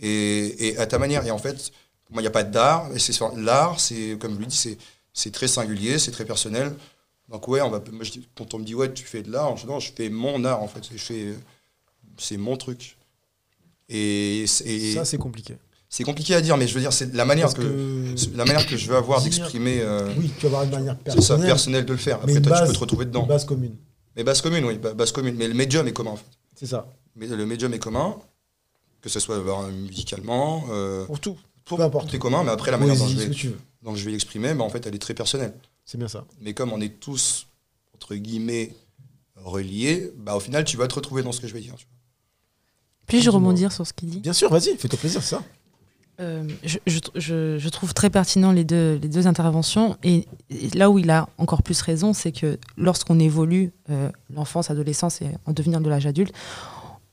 et, 0.01 0.69
et 0.69 0.79
à 0.79 0.87
ta 0.87 0.99
manière. 0.99 1.25
Et 1.27 1.31
en 1.31 1.39
fait, 1.39 1.71
pour 2.05 2.15
moi, 2.15 2.23
il 2.23 2.25
n'y 2.25 2.27
a 2.29 2.31
pas 2.31 2.43
d'art. 2.43 2.89
L'art, 3.37 3.79
c'est 3.79 4.17
comme 4.19 4.35
je 4.35 4.41
le 4.41 4.47
dis, 4.47 4.57
c'est 4.57 4.79
c'est 5.13 5.31
très 5.33 5.47
singulier, 5.49 5.99
c'est 5.99 6.11
très 6.13 6.25
personnel. 6.25 6.73
Donc 7.31 7.47
ouais, 7.49 7.61
on 7.61 7.71
va. 7.71 7.81
Moi, 7.93 8.05
je 8.05 8.11
dis- 8.13 8.29
quand 8.37 8.55
on 8.55 8.59
me 8.59 8.65
dit 8.65 8.75
ouais, 8.75 8.93
tu 8.93 9.05
fais 9.05 9.23
de 9.23 9.31
l'art, 9.31 9.57
je 9.57 9.63
dis 9.63 9.69
non, 9.69 9.79
je 9.81 9.93
fais 9.95 10.09
mon 10.11 10.45
art 10.45 10.63
en 10.63 10.69
fait. 10.69 10.81
Je 10.93 10.99
fais, 10.99 11.35
c'est 12.19 12.37
mon 12.37 12.57
truc. 12.57 12.97
Et, 13.89 14.45
c'est- 14.47 14.95
Ça, 14.95 15.05
c'est 15.05 15.19
compliqué. 15.19 15.57
c'est 15.89 16.05
compliqué 16.05 16.35
à 16.35 16.41
dire, 16.41 16.57
mais 16.57 16.69
je 16.69 16.75
veux 16.75 16.81
dire, 16.81 16.93
c'est 16.93 17.13
la 17.15 17.25
manière 17.25 17.53
que, 17.53 17.61
que- 17.63 18.37
la 18.37 18.45
manière 18.45 18.67
que 18.67 18.77
je 18.77 18.89
veux 18.89 18.97
avoir 18.97 19.21
d'exprimer. 19.23 19.81
euh, 19.81 20.09
Oui, 20.19 20.31
tu 20.39 20.43
vas 20.47 20.49
avoir 20.49 20.63
une 20.65 20.71
manière 20.71 20.97
c'est 21.05 21.11
ça, 21.11 21.15
personnelle. 21.17 21.47
personnel 21.47 21.85
de 21.87 21.93
le 21.93 21.99
faire. 21.99 22.17
Après, 22.17 22.33
toi, 22.35 22.41
tu 22.43 22.49
base- 22.49 22.69
peux 22.69 22.75
te 22.75 22.79
retrouver 22.79 23.05
dedans. 23.07 23.25
Base 23.27 23.45
commune. 23.45 23.75
Mais 24.17 24.25
base 24.25 24.41
commune, 24.41 24.65
oui, 24.65 24.79
ba- 24.79 24.95
base 24.95 25.13
commune. 25.13 25.35
Mais 25.37 25.49
le 25.49 25.55
médium 25.55 25.87
est 25.89 25.93
commun, 25.93 26.11
en 26.11 26.17
fait. 26.17 26.25
C'est 26.55 26.67
ça. 26.67 26.87
Mais 27.17 27.27
le 27.27 27.47
médium 27.47 27.73
est 27.75 27.79
commun, 27.79 28.17
que 29.01 29.09
ce 29.09 29.19
soit 29.19 29.37
euh, 29.37 29.71
musicalement, 29.73 30.65
euh, 30.71 31.05
Pour 31.07 31.19
tout. 31.21 31.37
pour, 31.65 31.79
peu 31.79 31.85
importe. 31.85 32.09
tout 32.09 32.17
est 32.17 32.19
commun, 32.21 32.43
mais 32.45 32.51
après, 32.51 32.71
la 32.71 32.77
manière 32.79 32.97
dont 32.97 33.07
je 33.09 33.17
vais, 33.17 33.31
tu 33.31 33.53
dont 33.83 33.95
je 33.97 34.05
vais 34.05 34.11
l'exprimer, 34.13 34.53
bah, 34.55 34.63
en 34.65 34.69
fait, 34.69 34.87
elle 34.87 34.95
est 34.95 34.99
très 34.99 35.15
personnelle. 35.15 35.55
C'est 35.91 35.99
bien 35.99 36.07
ça. 36.07 36.25
Mais 36.41 36.55
comme 36.55 36.73
on 36.73 36.81
est 36.81 37.01
tous, 37.01 37.49
entre 37.97 38.15
guillemets, 38.15 38.77
reliés, 39.35 40.13
bah, 40.17 40.37
au 40.37 40.41
final, 40.41 40.63
tu 40.63 40.77
vas 40.77 40.87
te 40.87 40.95
retrouver 40.95 41.25
dans 41.25 41.33
ce 41.33 41.41
que 41.41 41.49
je 41.49 41.53
vais 41.53 41.61
dire. 41.61 41.75
tu 41.75 41.85
vois. 41.85 41.97
Puis-je 43.09 43.29
rebondir 43.29 43.73
sur 43.73 43.85
ce 43.85 43.93
qu'il 43.93 44.09
dit? 44.09 44.21
Bien 44.21 44.33
sûr, 44.33 44.49
vas-y, 44.51 44.77
fais-toi 44.77 44.97
plaisir, 45.01 45.21
c'est 45.21 45.31
ça. 45.35 45.43
Euh, 46.21 46.47
je, 46.63 46.79
je- 46.87 47.01
je- 47.17 47.59
je 47.59 47.69
trouve 47.71 47.93
très 47.93 48.09
pertinent 48.09 48.53
les 48.53 48.63
deux, 48.63 49.01
les 49.03 49.09
deux 49.09 49.27
interventions. 49.27 49.97
Et, 50.05 50.29
et 50.49 50.69
là 50.77 50.91
où 50.91 50.99
il 51.01 51.11
a 51.11 51.29
encore 51.39 51.65
plus 51.65 51.81
raison, 51.81 52.13
c'est 52.13 52.31
que 52.31 52.57
lorsqu'on 52.77 53.19
évolue, 53.19 53.73
euh, 53.89 54.11
l'enfance, 54.33 54.69
l'adolescence 54.69 55.21
et 55.23 55.31
en 55.47 55.53
devenir 55.53 55.81
de 55.81 55.89
l'âge 55.91 56.07
adulte, 56.07 56.33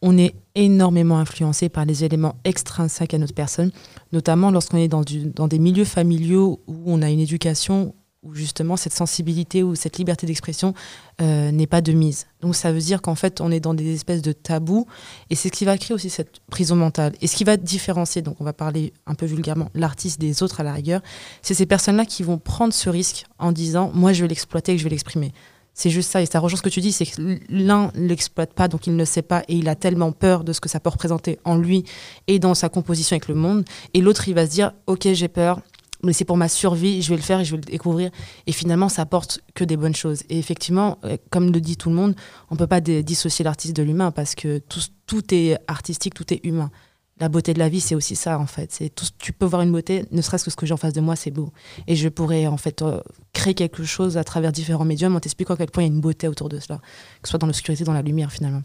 on 0.04 0.20
est 0.20 0.36
énormément 0.54 1.18
influencé 1.18 1.68
par 1.68 1.86
les 1.86 2.04
éléments 2.04 2.36
extrinsèques 2.44 3.16
à 3.16 3.18
notre 3.18 3.34
personne, 3.34 3.72
notamment 4.12 4.52
lorsqu'on 4.52 4.78
est 4.78 4.88
dans, 4.88 5.02
du- 5.02 5.32
dans 5.32 5.48
des 5.48 5.58
milieux 5.58 5.86
familiaux 5.86 6.62
où 6.68 6.76
on 6.86 7.02
a 7.02 7.10
une 7.10 7.22
éducation 7.22 7.96
justement 8.34 8.78
cette 8.78 8.94
sensibilité 8.94 9.64
ou 9.64 9.76
cette 9.76 9.98
liberté 9.98 10.28
d'expression 10.28 10.74
euh, 11.22 11.52
n'est 11.52 11.68
pas 11.68 11.82
de 11.82 11.92
mise. 11.92 12.28
Donc 12.42 12.56
ça 12.56 12.72
veut 12.72 12.80
dire 12.80 13.02
qu'en 13.02 13.16
fait 13.16 13.42
on 13.42 13.52
est 13.52 13.60
dans 13.60 13.74
des 13.74 13.94
espèces 13.94 14.22
de 14.22 14.32
tabous 14.32 14.86
et 15.30 15.36
c'est 15.36 15.50
ce 15.50 15.54
qui 15.54 15.66
va 15.66 15.78
créer 15.78 15.96
aussi 15.96 16.10
cette 16.10 16.40
prison 16.50 16.76
mentale. 16.76 17.14
Et 17.22 17.28
ce 17.28 17.36
qui 17.36 17.44
va 17.44 17.58
différencier, 17.58 18.22
donc 18.22 18.38
on 18.40 18.44
va 18.44 18.54
parler 18.54 18.94
un 19.06 19.16
peu 19.16 19.26
vulgairement, 19.26 19.70
l'artiste 19.74 20.20
des 20.20 20.44
autres 20.44 20.62
à 20.62 20.64
la 20.64 20.74
rigueur, 20.74 21.02
c'est 21.42 21.54
ces 21.54 21.66
personnes-là 21.66 22.06
qui 22.06 22.24
vont 22.24 22.38
prendre 22.38 22.74
ce 22.74 22.90
risque 22.90 23.26
en 23.40 23.52
disant 23.52 23.92
moi 23.94 24.14
je 24.14 24.22
vais 24.22 24.28
l'exploiter 24.28 24.74
et 24.74 24.78
je 24.78 24.84
vais 24.84 24.90
l'exprimer. 24.90 25.34
C'est 25.78 25.92
juste 25.92 26.10
ça, 26.10 26.24
et 26.24 26.26
ça 26.26 26.40
rejoint 26.40 26.58
ce 26.58 26.64
que 26.64 26.70
tu 26.70 26.82
dis, 26.82 26.92
c'est 26.92 27.06
que 27.06 27.38
l'un 27.50 27.92
ne 27.94 28.08
l'exploite 28.08 28.52
pas, 28.54 28.68
donc 28.68 28.88
il 28.88 28.96
ne 28.96 29.06
sait 29.06 29.22
pas, 29.22 29.44
et 29.48 29.54
il 29.54 29.70
a 29.70 29.76
tellement 29.76 30.12
peur 30.12 30.44
de 30.44 30.52
ce 30.52 30.60
que 30.60 30.68
ça 30.68 30.80
peut 30.80 30.90
représenter 30.90 31.38
en 31.46 31.56
lui 31.56 31.84
et 32.26 32.40
dans 32.40 32.56
sa 32.56 32.68
composition 32.68 33.14
avec 33.14 33.28
le 33.28 33.36
monde, 33.36 33.64
et 33.94 34.02
l'autre, 34.02 34.28
il 34.28 34.34
va 34.34 34.48
se 34.48 34.52
dire, 34.52 34.72
ok, 34.88 35.08
j'ai 35.14 35.28
peur, 35.28 35.62
mais 36.04 36.14
c'est 36.14 36.26
pour 36.26 36.38
ma 36.38 36.50
survie, 36.50 37.02
je 37.02 37.10
vais 37.10 37.16
le 37.16 37.22
faire 37.22 37.40
et 37.40 37.46
je 37.46 37.52
vais 37.52 37.58
le 37.58 37.64
découvrir, 37.64 38.12
et 38.46 38.52
finalement, 38.52 38.90
ça 38.90 39.04
apporte 39.04 39.42
que 39.56 39.64
des 39.64 39.78
bonnes 39.78 39.96
choses. 39.96 40.24
Et 40.30 40.38
effectivement, 40.38 41.00
euh, 41.04 41.18
comme 41.30 41.52
le 41.52 41.62
dit 41.62 41.78
tout 41.78 41.90
le 41.90 41.96
monde, 41.96 42.16
on 42.50 42.56
ne 42.56 42.60
peut 42.60 42.68
pas 42.68 42.82
dissocier 42.82 43.44
l'artiste 43.44 43.76
de 43.76 43.84
l'humain, 43.84 44.12
parce 44.12 44.36
que 44.36 44.60
tout, 45.08 45.34
est 45.34 45.58
artistique, 45.68 46.14
tout 46.14 46.34
est 46.34 46.46
humain 46.46 46.72
la 47.20 47.30
beauté 47.30 47.54
de 47.54 47.60
la 47.60 47.68
vie, 47.68 47.82
c'est 47.82 47.96
aussi 47.96 48.16
ça, 48.16 48.38
en 48.38 48.46
fait. 48.46 48.72
C'est 48.72 48.90
tout, 48.90 49.06
tu 49.18 49.34
peux 49.34 49.46
voir 49.46 49.64
une 49.64 49.72
beauté, 49.72 50.06
ne 50.12 50.22
serait-ce 50.22 50.46
que 50.46 50.52
ce 50.52 50.56
que 50.56 50.68
j'ai 50.68 50.74
en 50.74 50.78
face 50.78 50.94
de 50.94 51.02
moi, 51.02 51.16
c'est 51.16 51.32
beau. 51.32 51.52
Et 51.88 51.96
je 51.96 52.10
pourrais, 52.10 52.46
en 52.46 52.58
fait, 52.58 52.84
euh, 52.84 53.02
créer 53.34 53.56
quelque 53.56 53.84
chose 53.84 54.18
à 54.18 54.24
travers 54.24 54.52
différents 54.52 54.86
médiums 54.86 55.16
en 55.16 55.20
t'expliquant 55.20 55.56
à 55.56 55.58
quel 55.58 55.72
point 55.72 55.82
il 55.84 55.88
y 55.88 55.90
a 55.90 55.94
une 55.94 56.02
beauté 56.02 56.28
autour 56.28 56.48
de 56.48 56.60
cela, 56.60 56.78
que 57.22 57.28
ce 57.28 57.32
soit 57.32 57.40
dans 57.40 57.48
l'obscurité, 57.48 57.84
dans 57.84 57.94
la 57.94 58.04
lumière, 58.04 58.32
finalement. 58.32 58.62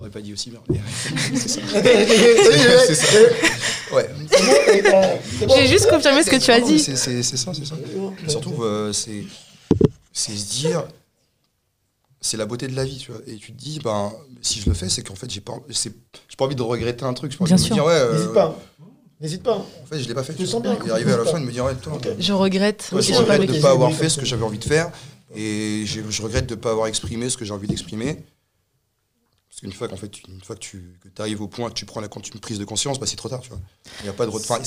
J'aurais 0.00 0.10
pas 0.10 0.22
dit 0.22 0.32
aussi 0.32 0.48
bien. 0.48 0.60
c'est 1.34 1.48
ça. 1.48 1.60
c'est 1.70 2.94
ça. 2.94 3.18
Ouais. 3.94 4.08
J'ai 5.54 5.66
juste 5.66 5.90
confirmé 5.90 6.22
ce 6.22 6.30
que 6.30 6.36
tu 6.42 6.50
as 6.50 6.60
dit. 6.60 6.78
C'est 6.78 6.96
ça, 6.96 7.52
c'est 7.52 7.66
ça. 7.66 7.74
Surtout, 8.26 8.62
euh, 8.62 8.92
c'est 8.94 9.26
se 10.12 10.50
dire 10.50 10.84
c'est 12.20 12.36
la 12.36 12.46
beauté 12.46 12.68
de 12.68 12.76
la 12.76 12.84
vie, 12.84 12.98
tu 12.98 13.12
vois. 13.12 13.20
Et 13.26 13.36
tu 13.36 13.52
te 13.52 13.58
dis, 13.58 13.80
ben, 13.82 14.12
si 14.42 14.60
je 14.60 14.68
le 14.68 14.74
fais, 14.74 14.88
c'est 14.88 15.02
qu'en 15.02 15.14
fait, 15.14 15.30
j'ai 15.30 15.40
pas, 15.40 15.54
j'ai 15.68 15.90
pas 16.36 16.44
envie 16.44 16.54
de 16.54 16.62
regretter 16.62 17.04
un 17.04 17.14
truc. 17.14 17.36
Bien 17.40 17.56
sûr. 17.56 17.74
Dire, 17.74 17.84
ouais, 17.84 17.92
euh, 17.92 18.12
N'hésite 18.12 18.32
pas. 18.32 18.58
N'hésite 19.20 19.42
pas. 19.42 19.56
En 19.56 19.86
fait, 19.86 19.98
je 20.00 20.08
l'ai 20.08 20.14
pas 20.14 20.22
fait. 20.22 20.34
Je 20.38 20.44
sens 20.44 20.62
bien. 20.62 20.78
Et 20.86 20.90
arrivé 20.90 21.12
à 21.12 21.18
la 21.18 21.24
fin, 21.24 21.40
de 21.40 21.44
me 21.44 21.52
dire, 21.52 21.64
ouais, 21.64 21.74
toi, 21.74 21.98
je 22.18 22.32
regrette. 22.32 22.90
je 22.92 23.14
regrette 23.14 23.46
de 23.46 23.54
ne 23.54 23.60
pas 23.60 23.70
avoir 23.70 23.92
fait 23.92 24.08
ce 24.08 24.18
que 24.18 24.26
j'avais 24.26 24.44
envie 24.44 24.58
de 24.58 24.64
faire. 24.64 24.90
Et 25.34 25.84
je, 25.86 26.22
regrette 26.22 26.46
de 26.46 26.54
ne 26.54 26.60
pas 26.60 26.72
avoir 26.72 26.88
exprimé 26.88 27.30
ce 27.30 27.36
que 27.36 27.44
j'ai 27.44 27.52
envie 27.52 27.68
d'exprimer. 27.68 28.22
Parce 29.60 29.72
qu'une 29.72 29.78
fois, 29.78 29.88
qu'en 29.88 29.96
fait, 29.96 30.26
une 30.26 30.40
fois 30.40 30.56
que 30.56 30.60
tu 30.60 30.98
que 31.14 31.20
arrives 31.22 31.42
au 31.42 31.48
point 31.48 31.68
que 31.68 31.74
tu 31.74 31.84
prends 31.84 32.00
la 32.00 32.06
une 32.06 32.40
prise 32.40 32.58
de 32.58 32.64
conscience, 32.64 32.98
bah, 32.98 33.04
c'est 33.06 33.16
trop 33.16 33.28
tard, 33.28 33.40
tu 33.40 33.50
vois. 33.50 33.58
Il 34.00 34.04
n'y 34.04 34.08
a 34.08 34.14
pas 34.14 34.24
de... 34.24 34.30
Enfin, 34.30 34.58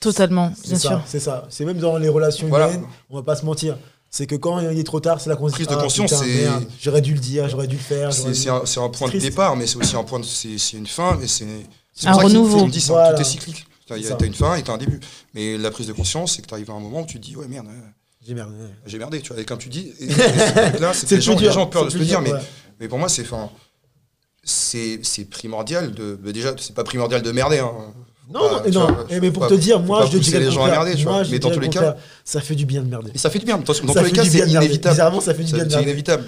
Totalement, 0.00 0.52
bien 0.64 0.78
sûr. 0.78 1.00
C'est 1.06 1.20
ça. 1.20 1.46
C'est 1.50 1.64
même 1.64 1.78
dans 1.78 1.98
les 1.98 2.08
relations 2.08 2.48
humaines, 2.48 2.84
on 3.10 3.16
va 3.16 3.22
pas 3.22 3.36
se 3.36 3.44
mentir. 3.44 3.78
C'est 4.12 4.26
que 4.26 4.34
quand 4.34 4.58
il 4.58 4.76
est 4.76 4.84
trop 4.84 4.98
tard, 4.98 5.20
c'est 5.20 5.30
la 5.30 5.36
prise 5.36 5.52
de 5.52 5.66
ah, 5.72 5.76
conscience. 5.76 6.12
c'est 6.12 6.48
j'aurais 6.80 7.00
dû 7.00 7.14
le 7.14 7.20
dire, 7.20 7.48
j'aurais 7.48 7.68
dû 7.68 7.76
le 7.76 7.82
faire. 7.82 8.12
C'est 8.12 8.48
un, 8.48 8.62
un, 8.64 8.88
point 8.88 9.08
de 9.08 9.18
départ, 9.18 9.54
mais 9.54 9.68
c'est 9.68 9.76
aussi 9.76 9.94
un 9.94 10.02
point, 10.02 10.18
de, 10.18 10.24
c'est 10.24 10.72
une 10.72 10.88
fin, 10.88 11.16
mais 11.20 11.28
c'est 11.28 11.46
un 12.06 12.12
renouveau. 12.12 12.66
Dit, 12.66 12.84
voilà. 12.88 13.14
Tout 13.14 13.20
est 13.20 13.24
cyclique. 13.24 13.66
Tu 13.86 13.92
as, 13.92 14.24
une 14.24 14.34
fin 14.34 14.56
et 14.56 14.62
tu 14.62 14.70
as 14.70 14.74
un 14.74 14.78
début. 14.78 14.98
Mais 15.34 15.58
la 15.58 15.70
prise 15.70 15.86
de 15.86 15.92
conscience, 15.92 16.34
c'est 16.34 16.42
que 16.42 16.48
tu 16.48 16.54
arrives 16.54 16.70
à 16.70 16.74
un 16.74 16.80
moment 16.80 17.02
où 17.02 17.06
tu 17.06 17.20
te 17.20 17.24
dis, 17.24 17.36
ouais, 17.36 17.46
merde. 17.46 17.68
J'ai 18.26 18.34
merdé. 18.34 18.54
J'ai 18.84 18.98
merdé, 18.98 19.20
tu 19.20 19.32
vois. 19.32 19.40
Et 19.40 19.44
quand 19.44 19.56
tu 19.56 19.68
dis. 19.68 19.92
là, 20.80 20.92
c'est 20.92 21.10
les, 21.12 21.20
gens, 21.20 21.38
les 21.38 21.52
gens 21.52 21.62
ont 21.62 21.66
peur 21.66 21.84
de 21.84 21.90
se 21.90 21.98
le 21.98 22.04
dire, 22.04 22.20
mais, 22.20 22.32
mais 22.80 22.88
pour 22.88 22.98
moi, 22.98 23.08
c'est 23.08 23.24
c'est 24.42 25.28
primordial 25.30 25.92
de. 25.92 26.18
Déjà, 26.32 26.54
c'est 26.58 26.74
pas 26.74 26.84
primordial 26.84 27.22
de 27.22 27.32
merder. 27.32 27.58
Hein. 27.58 27.72
Non, 28.32 28.48
non, 28.48 28.70
non. 28.70 28.96
Eh, 29.10 29.20
mais 29.20 29.32
pour 29.32 29.48
te 29.48 29.54
dire, 29.54 29.80
moi, 29.80 30.06
je 30.06 30.18
dirais 30.18 30.38
les 30.38 30.50
gens 30.50 30.64
à 30.64 30.70
merder, 30.70 30.94
tu 30.94 31.04
vois. 31.04 31.24
Mais 31.30 31.38
dans 31.38 31.50
tous 31.50 31.60
les 31.60 31.68
cas, 31.68 31.96
ça 32.24 32.40
fait 32.40 32.54
du 32.54 32.66
bien 32.66 32.82
de 32.82 32.88
merder. 32.88 33.10
Et 33.14 33.18
ça 33.18 33.30
fait 33.30 33.38
du 33.38 33.46
bien. 33.46 33.58
Dans 33.58 33.74
tous 33.74 34.04
les 34.04 34.12
cas, 34.12 34.24
c'est 34.24 34.48
inévitable. 34.48 34.94
Bizarrement, 34.94 35.20
ça 35.20 35.34
fait 35.34 35.44
du 35.44 35.52
bien 35.52 35.64
de 35.64 35.68
merder. 35.68 35.74
C'est 35.74 35.82
inévitable. 35.82 36.24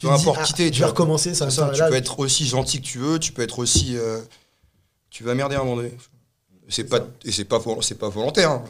Peu 0.00 0.10
importe 0.10 0.42
quitter. 0.42 0.70
Tu 0.70 0.80
vas 0.80 0.88
recommencer, 0.88 1.34
ça. 1.34 1.46
Tu 1.48 1.82
peux 1.88 1.94
être 1.94 2.18
aussi 2.20 2.46
gentil 2.46 2.80
que 2.80 2.86
tu 2.86 2.98
veux. 2.98 3.18
Tu 3.18 3.32
peux 3.32 3.42
être 3.42 3.58
aussi. 3.58 3.96
Euh, 3.96 4.20
tu 5.10 5.24
vas 5.24 5.34
merder 5.34 5.56
à 5.56 5.60
un 5.60 5.64
moment 5.64 5.76
donné. 5.76 5.92
C'est 6.68 6.84
pas 6.84 7.00
et 7.24 7.32
c'est 7.32 7.44
pas 7.44 7.60
c'est 7.82 7.98
pas 7.98 8.08
volontaire. 8.08 8.50
Hein. 8.50 8.64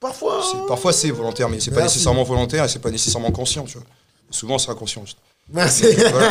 Parfois. 0.00 0.42
Parfois 0.66 0.92
c'est 0.92 1.10
volontaire, 1.10 1.48
mais 1.48 1.60
c'est 1.60 1.70
pas 1.70 1.82
nécessairement 1.82 2.24
volontaire 2.24 2.64
et 2.64 2.68
c'est 2.68 2.80
pas 2.80 2.90
nécessairement 2.90 3.30
conscient. 3.30 3.64
Tu 3.64 3.78
vois. 3.78 3.86
Souvent 4.30 4.58
c'est 4.58 4.70
inconscient. 4.70 5.04
Merci. 5.52 5.84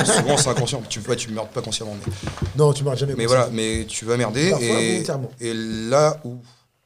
souvent 0.06 0.38
c'est 0.38 0.50
inconscient. 0.50 0.82
Tu 0.90 1.00
vois, 1.00 1.16
tu 1.16 1.30
merdes 1.32 1.50
pas 1.50 1.62
consciemment. 1.62 1.96
Non, 2.56 2.74
tu 2.74 2.84
merdes 2.84 2.98
jamais. 2.98 3.16
Mais 3.16 3.26
voilà, 3.26 3.50
mais 3.52 3.86
tu 3.88 4.06
vas 4.06 4.18
merder 4.18 4.54
et, 4.62 5.04
et 5.40 5.54
là 5.54 6.20
où 6.24 6.38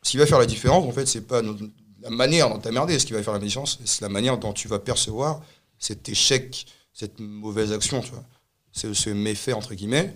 ce 0.01 0.11
qui 0.11 0.17
va 0.17 0.25
faire 0.25 0.39
la 0.39 0.45
différence, 0.45 0.85
en 0.85 0.91
fait, 0.91 1.05
c'est 1.05 1.27
pas 1.27 1.41
la 1.41 2.09
manière 2.09 2.49
dont 2.49 2.59
tu 2.59 2.67
as 2.67 2.71
merdé. 2.71 2.97
Ce 2.99 3.05
qui 3.05 3.13
va 3.13 3.21
faire 3.23 3.33
la 3.33 3.39
différence, 3.39 3.79
c'est 3.83 4.01
la 4.01 4.09
manière 4.09 4.37
dont 4.37 4.53
tu 4.53 4.67
vas 4.67 4.79
percevoir 4.79 5.41
cet 5.79 6.09
échec, 6.09 6.65
cette 6.93 7.19
mauvaise 7.19 7.71
action, 7.71 8.01
tu 8.01 8.11
vois. 8.11 8.23
C'est 8.71 8.93
ce 8.93 9.09
méfait 9.09 9.53
entre 9.53 9.73
guillemets. 9.73 10.13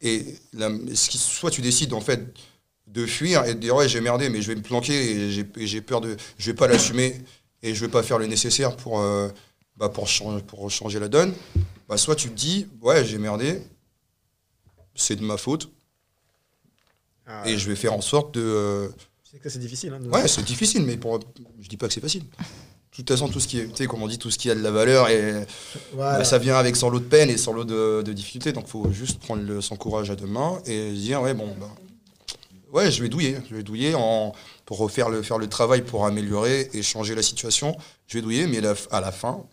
Et 0.00 0.36
ce 0.94 1.08
qui, 1.08 1.18
soit 1.18 1.50
tu 1.50 1.62
décides 1.62 1.92
en 1.92 2.00
fait 2.00 2.20
de 2.86 3.06
fuir 3.06 3.44
et 3.44 3.54
de 3.54 3.60
dire 3.60 3.74
ouais 3.74 3.88
j'ai 3.88 4.00
merdé 4.00 4.28
mais 4.28 4.42
je 4.42 4.48
vais 4.48 4.54
me 4.54 4.62
planquer 4.62 4.94
et 4.94 5.66
j'ai 5.66 5.80
peur 5.80 6.00
de 6.00 6.16
je 6.38 6.50
vais 6.50 6.56
pas 6.56 6.68
l'assumer 6.68 7.20
et 7.62 7.74
je 7.74 7.80
vais 7.80 7.90
pas 7.90 8.02
faire 8.02 8.18
le 8.18 8.26
nécessaire 8.26 8.76
pour 8.76 9.00
euh, 9.00 9.28
bah, 9.76 9.88
pour, 9.88 10.08
changer, 10.08 10.42
pour 10.42 10.70
changer 10.70 11.00
la 11.00 11.08
donne, 11.08 11.34
bah, 11.88 11.96
soit 11.96 12.16
tu 12.16 12.28
te 12.28 12.34
dis, 12.34 12.66
ouais, 12.80 13.04
j'ai 13.04 13.18
merdé, 13.18 13.62
c'est 14.94 15.16
de 15.16 15.22
ma 15.22 15.36
faute, 15.36 15.70
ah 17.26 17.42
et 17.46 17.58
je 17.58 17.68
vais 17.68 17.76
faire 17.76 17.92
en 17.92 18.00
sorte 18.00 18.34
de... 18.34 18.40
Euh, 18.40 18.88
c'est 19.22 19.38
que 19.38 19.48
c'est 19.48 19.58
difficile. 19.58 19.92
Hein, 19.92 20.08
ouais, 20.10 20.28
c'est 20.28 20.44
difficile, 20.44 20.82
mais 20.82 20.96
pour... 20.96 21.20
je 21.60 21.68
dis 21.68 21.76
pas 21.76 21.88
que 21.88 21.94
c'est 21.94 22.00
facile. 22.00 22.22
De 22.22 23.02
toute 23.02 23.10
façon, 23.10 23.28
tout 23.28 23.40
ce 23.40 23.48
qui 23.48 23.58
est, 23.58 23.68
tu 23.68 23.76
sais, 23.76 23.86
comme 23.86 24.02
on 24.02 24.08
dit, 24.08 24.16
tout 24.16 24.30
ce 24.30 24.38
qui 24.38 24.50
a 24.50 24.54
de 24.54 24.62
la 24.62 24.70
valeur, 24.70 25.10
et 25.10 25.44
bah, 25.94 26.24
ça 26.24 26.38
vient 26.38 26.56
avec 26.56 26.76
son 26.76 26.88
lot 26.88 27.00
de 27.00 27.04
peine 27.04 27.28
et 27.28 27.36
son 27.36 27.52
lot 27.52 27.64
de, 27.64 28.00
de 28.00 28.12
difficultés. 28.14 28.52
Donc, 28.52 28.64
il 28.66 28.70
faut 28.70 28.90
juste 28.90 29.20
prendre 29.20 29.42
le, 29.42 29.60
son 29.60 29.76
courage 29.76 30.08
à 30.10 30.16
deux 30.16 30.26
mains 30.26 30.62
et 30.64 30.92
dire, 30.92 31.20
ouais, 31.20 31.34
bon, 31.34 31.54
bah, 31.60 31.68
ouais, 32.72 32.90
je 32.90 33.02
vais 33.02 33.10
douiller. 33.10 33.36
Je 33.50 33.56
vais 33.56 33.62
douiller 33.62 33.94
en, 33.94 34.32
pour 34.64 34.78
refaire 34.78 35.10
le, 35.10 35.20
faire 35.20 35.36
le 35.36 35.46
travail 35.46 35.82
pour 35.82 36.06
améliorer 36.06 36.70
et 36.72 36.82
changer 36.82 37.14
la 37.14 37.22
situation. 37.22 37.76
Je 38.06 38.16
vais 38.16 38.22
douiller, 38.22 38.46
mais 38.46 38.62
à 38.90 39.00
la 39.02 39.12
fin, 39.12 39.44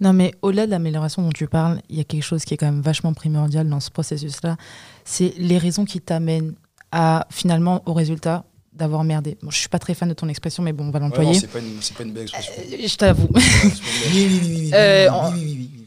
non, 0.00 0.12
mais 0.12 0.32
au-delà 0.42 0.66
de 0.66 0.70
l'amélioration 0.70 1.22
dont 1.22 1.32
tu 1.32 1.46
parles, 1.46 1.80
il 1.88 1.96
y 1.96 2.00
a 2.00 2.04
quelque 2.04 2.22
chose 2.22 2.44
qui 2.44 2.54
est 2.54 2.56
quand 2.56 2.66
même 2.66 2.82
vachement 2.82 3.14
primordial 3.14 3.68
dans 3.68 3.80
ce 3.80 3.90
processus-là. 3.90 4.56
C'est 5.04 5.32
les 5.38 5.58
raisons 5.58 5.84
qui 5.84 6.00
t'amènent 6.00 6.54
à 6.92 7.26
finalement 7.30 7.82
au 7.86 7.94
résultat 7.94 8.44
d'avoir 8.76 9.04
merdé. 9.04 9.38
Bon, 9.42 9.50
je 9.50 9.56
suis 9.56 9.68
pas 9.68 9.78
très 9.78 9.94
fan 9.94 10.08
de 10.08 10.14
ton 10.14 10.28
expression, 10.28 10.62
mais 10.62 10.72
bon, 10.72 10.84
on 10.88 10.90
va 10.90 10.98
l'employer. 10.98 11.30
Ouais, 11.30 11.38
c'est 11.40 11.46
pas, 11.46 11.60
pas, 11.60 12.04
une 12.04 12.12
belle 12.12 12.24
expression. 12.24 12.52
Euh, 12.66 12.86
je 12.86 12.96
t'avoue. 12.96 13.28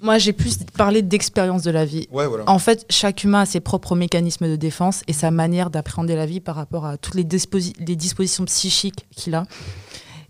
Moi, 0.01 0.17
j'ai 0.17 0.33
plus 0.33 0.57
parlé 0.75 1.01
d'expérience 1.01 1.61
de 1.61 1.71
la 1.71 1.85
vie. 1.85 2.07
Ouais, 2.11 2.25
voilà. 2.25 2.49
En 2.49 2.57
fait, 2.57 2.85
chaque 2.89 3.23
humain 3.23 3.41
a 3.41 3.45
ses 3.45 3.59
propres 3.59 3.95
mécanismes 3.95 4.47
de 4.47 4.55
défense 4.55 5.03
et 5.07 5.13
sa 5.13 5.29
manière 5.29 5.69
d'appréhender 5.69 6.15
la 6.15 6.25
vie 6.25 6.39
par 6.39 6.55
rapport 6.55 6.85
à 6.85 6.97
toutes 6.97 7.15
les, 7.15 7.27
les 7.79 7.95
dispositions 7.95 8.45
psychiques 8.45 9.05
qu'il 9.11 9.35
a. 9.35 9.45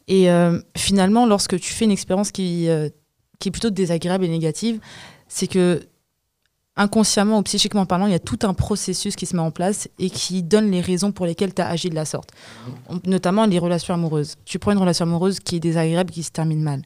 Et 0.09 0.29
euh, 0.31 0.59
finalement, 0.75 1.27
lorsque 1.27 1.57
tu 1.59 1.71
fais 1.71 1.85
une 1.85 1.91
expérience 1.91 2.31
qui 2.31 2.67
euh, 2.67 2.89
qui 3.39 3.49
est 3.49 3.51
plutôt 3.51 3.69
désagréable 3.69 4.25
et 4.25 4.29
négative, 4.29 4.79
c'est 5.27 5.47
que 5.47 5.87
inconsciemment 6.75 7.39
ou 7.39 7.43
psychiquement 7.43 7.85
parlant, 7.85 8.05
il 8.05 8.11
y 8.11 8.15
a 8.15 8.19
tout 8.19 8.39
un 8.43 8.53
processus 8.53 9.15
qui 9.15 9.25
se 9.25 9.35
met 9.35 9.41
en 9.41 9.51
place 9.51 9.89
et 9.99 10.09
qui 10.09 10.43
donne 10.43 10.71
les 10.71 10.81
raisons 10.81 11.11
pour 11.11 11.25
lesquelles 11.25 11.53
tu 11.53 11.61
as 11.61 11.67
agi 11.67 11.89
de 11.89 11.95
la 11.95 12.05
sorte. 12.05 12.31
Notamment 13.05 13.45
les 13.45 13.59
relations 13.59 13.93
amoureuses. 13.93 14.35
Tu 14.45 14.59
prends 14.59 14.71
une 14.71 14.77
relation 14.77 15.03
amoureuse 15.03 15.39
qui 15.39 15.57
est 15.57 15.59
désagréable, 15.59 16.11
qui 16.11 16.23
se 16.23 16.31
termine 16.31 16.61
mal. 16.61 16.81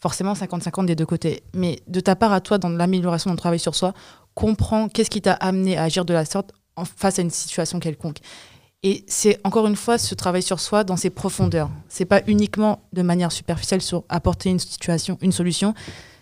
Forcément 0.00 0.34
50-50 0.34 0.86
des 0.86 0.94
deux 0.94 1.06
côtés. 1.06 1.42
Mais 1.54 1.80
de 1.88 2.00
ta 2.00 2.14
part 2.14 2.32
à 2.32 2.40
toi, 2.40 2.58
dans 2.58 2.68
l'amélioration 2.68 3.30
de 3.30 3.36
ton 3.36 3.40
travail 3.40 3.58
sur 3.58 3.74
soi, 3.74 3.94
comprends 4.34 4.88
qu'est-ce 4.88 5.10
qui 5.10 5.22
t'a 5.22 5.34
amené 5.34 5.76
à 5.76 5.84
agir 5.84 6.04
de 6.04 6.12
la 6.12 6.24
sorte 6.24 6.52
en 6.76 6.84
face 6.84 7.18
à 7.18 7.22
une 7.22 7.30
situation 7.30 7.80
quelconque. 7.80 8.18
Et 8.84 9.04
c'est 9.06 9.38
encore 9.44 9.66
une 9.68 9.76
fois 9.76 9.96
ce 9.96 10.14
travail 10.14 10.42
sur 10.42 10.58
soi 10.58 10.82
dans 10.82 10.96
ses 10.96 11.10
profondeurs. 11.10 11.70
C'est 11.88 12.04
pas 12.04 12.20
uniquement 12.26 12.82
de 12.92 13.02
manière 13.02 13.30
superficielle 13.30 13.80
sur 13.80 14.04
apporter 14.08 14.50
une 14.50 14.58
situation, 14.58 15.18
une 15.20 15.30
solution. 15.30 15.74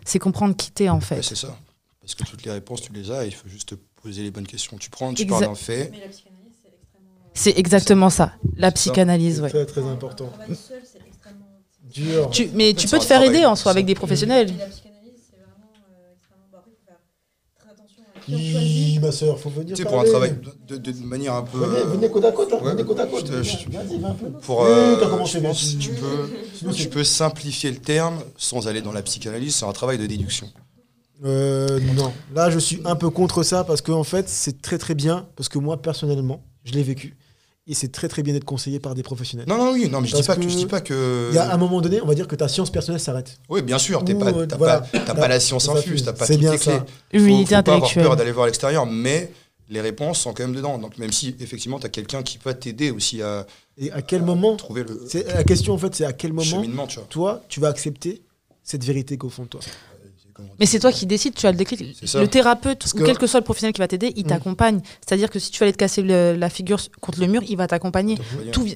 C'est 0.05 0.19
comprendre 0.19 0.55
qui 0.55 0.71
t'es 0.71 0.89
en 0.89 1.01
fait. 1.01 1.23
c'est 1.23 1.37
ça. 1.37 1.57
Parce 2.01 2.15
que 2.15 2.25
toutes 2.25 2.45
les 2.45 2.51
réponses 2.51 2.83
tu 2.83 2.93
les 2.93 3.11
as. 3.11 3.25
Il 3.25 3.33
faut 3.33 3.49
juste 3.49 3.75
poser 4.03 4.23
les 4.23 4.31
bonnes 4.31 4.47
questions. 4.47 4.77
Tu 4.79 4.91
prends, 4.91 5.15
tu 5.15 5.27
parles 5.27 5.45
d'un 5.45 5.55
fait. 5.55 5.91
Mais 5.91 6.01
la 6.01 6.09
psychanalyse, 6.09 6.53
c'est 6.63 6.69
extrêmement. 6.69 7.31
C'est 7.35 7.59
exactement 7.59 8.11
ça. 8.11 8.33
La 8.57 8.73
psychanalyse, 8.73 9.41
ouais. 9.41 9.49
Très 9.49 9.67
très 9.67 9.85
important. 9.85 10.31
Seul, 10.49 10.83
c'est 10.85 11.01
extrêmement 11.07 11.47
dur. 11.83 12.31
Tu, 12.31 12.51
mais 12.53 12.75
tu 12.75 12.89
peux 12.89 12.99
te 12.99 13.05
faire 13.05 13.23
aider 13.23 13.47
en 13.47 13.57
soi 13.57 13.71
avec 13.71 13.87
des 13.87 13.95
professionnels. 13.95 14.53
Oui, 18.33 18.99
ma 19.01 19.13
soeur, 19.13 19.39
faut 19.39 19.51
venir. 19.51 19.77
Tu 19.77 19.83
sais, 19.83 19.89
pour 19.89 20.01
un 20.01 20.05
travail 20.05 20.35
de, 20.69 20.77
de, 20.77 20.93
de, 20.93 21.05
manière 21.05 21.35
un 21.35 21.43
peu. 21.43 21.59
Venez, 21.59 21.83
venez 21.85 22.11
côte 22.11 22.25
à 22.25 22.33
côte, 22.33 22.53
hein, 22.53 22.59
venez 22.63 22.85
côte 22.85 23.01
à 23.01 23.07
côte. 23.07 23.29
Vas-y, 23.29 23.99
va 23.99 24.09
un 24.09 24.15
peu. 24.15 24.27
Pour, 24.43 24.65
euh, 24.65 24.97
oui, 25.01 25.09
commencé, 25.09 25.41
si 25.55 25.79
tu 25.79 25.91
peux, 25.91 26.73
tu 26.73 26.89
peux 26.89 27.05
simplifier 27.05 27.71
le 27.71 27.79
terme 27.79 28.19
sans 28.37 28.69
aller 28.69 28.83
dans 28.83 28.93
la 28.93 29.03
psychanalyse, 29.03 29.57
c'est 29.57 29.67
un 29.67 29.73
travail 29.73 29.99
de 29.99 30.07
déduction. 30.07 30.49
Euh, 31.23 31.79
non, 31.95 32.13
là 32.35 32.49
je 32.49 32.59
suis 32.59 32.81
un 32.87 32.97
peu 32.97 33.11
contre 33.11 33.43
ça 33.43 33.63
parce 33.63 33.83
qu'en 33.83 34.01
en 34.01 34.05
fait 34.05 34.27
c'est 34.27 34.63
très 34.63 34.79
très 34.79 34.95
bien 34.95 35.29
parce 35.37 35.51
que 35.51 35.59
moi 35.59 35.83
personnellement 35.83 36.43
je 36.65 36.73
l'ai 36.73 36.83
vécu 36.83 37.15
et 37.71 37.75
c'est 37.75 37.93
très 37.93 38.09
très 38.09 38.23
bien 38.23 38.35
d'être 38.35 38.45
conseillé 38.45 38.81
par 38.81 38.95
des 38.95 39.03
professionnels. 39.03 39.47
Non, 39.49 39.57
non, 39.57 39.73
oui, 39.73 39.89
non, 39.89 40.01
mais 40.01 40.09
je 40.09 40.15
dis 40.15 40.19
Parce 40.23 40.27
pas 40.27 40.35
que, 40.37 40.41
que 40.43 40.49
je 40.49 40.57
dis 40.57 40.67
pas 40.67 40.81
que. 40.81 41.29
Il 41.31 41.37
y 41.37 41.39
a 41.39 41.55
un 41.55 41.57
moment 41.57 41.81
donné, 41.81 42.01
on 42.03 42.07
va 42.07 42.15
dire 42.15 42.27
que 42.27 42.35
ta 42.35 42.49
science 42.49 42.71
personnelle 42.71 43.01
s'arrête. 43.01 43.39
Oui, 43.49 43.63
bien 43.63 43.79
sûr, 43.79 44.05
pas, 44.05 44.11
euh, 44.13 44.47
t'as 44.47 44.57
voilà. 44.57 44.81
pas, 44.81 44.99
t'as 44.99 45.15
Là, 45.15 45.21
pas 45.21 45.29
la 45.29 45.39
science 45.41 45.69
infuse, 45.69 45.85
fuse. 45.85 46.05
t'as 46.05 46.13
pas 46.13 46.27
C'est 46.27 46.33
toutes 46.35 46.41
bien 46.41 46.53
les 46.53 46.59
clés. 46.59 46.81
Humilité 47.13 47.55
faut, 47.55 47.59
faut 47.59 47.63
pas 47.63 47.75
avoir 47.75 47.95
peur 47.95 48.17
d'aller 48.17 48.33
voir 48.33 48.47
l'extérieur, 48.47 48.87
mais 48.87 49.33
les 49.69 49.81
réponses 49.81 50.19
sont 50.19 50.33
quand 50.35 50.43
même 50.43 50.55
dedans. 50.57 50.79
Donc 50.79 50.99
même 50.99 51.13
si 51.13 51.37
effectivement 51.39 51.79
tu 51.79 51.87
as 51.87 51.91
quelqu'un 51.91 52.23
qui 52.25 52.39
peut 52.39 52.53
t'aider 52.55 52.91
aussi 52.91 53.23
à 53.23 53.47
Et 53.79 53.93
à 53.93 54.03
quel 54.03 54.23
moment 54.23 54.57
trouver 54.57 54.83
le 54.83 55.01
La 55.33 55.45
question 55.45 55.73
en 55.75 55.79
fait, 55.79 55.95
c'est 55.95 56.05
à 56.05 56.13
quel 56.13 56.33
moment 56.33 56.43
cheminement, 56.43 56.87
tu 56.89 56.97
vois. 56.99 57.07
toi, 57.09 57.43
tu 57.49 57.61
vas 57.61 57.69
accepter 57.69 58.23
cette 58.65 58.85
vérité 58.85 59.17
qu'au 59.17 59.29
fond 59.29 59.45
de 59.45 59.49
toi? 59.49 59.61
Mais 60.59 60.67
c'est 60.67 60.79
toi 60.79 60.93
qui 60.93 61.07
décides, 61.07 61.35
tu 61.35 61.47
as 61.47 61.51
le 61.53 61.57
déclic. 61.57 61.81
Le 62.15 62.27
thérapeute, 62.27 62.79
Parce 62.81 62.93
ou 62.93 62.99
que- 62.99 63.05
quel 63.05 63.19
que 63.19 63.27
soit 63.27 63.41
le 63.41 63.45
professionnel 63.45 63.73
qui 63.73 63.81
va 63.81 63.89
t'aider, 63.89 64.13
il 64.17 64.25
Mm. 64.25 64.29
t'accompagne. 64.29 64.81
C'est-à-dire 65.07 65.31
que 65.31 65.39
si 65.39 65.51
tu 65.51 65.59
vas 65.61 65.65
aller 65.65 65.73
te 65.73 65.79
casser 65.79 66.03
le- 66.03 66.35
la 66.37 66.51
figure 66.51 66.81
contre 67.01 67.21
le 67.21 67.27
mur, 67.27 67.43
il 67.49 67.57
va 67.57 67.67
t'accompagner. 67.67 68.17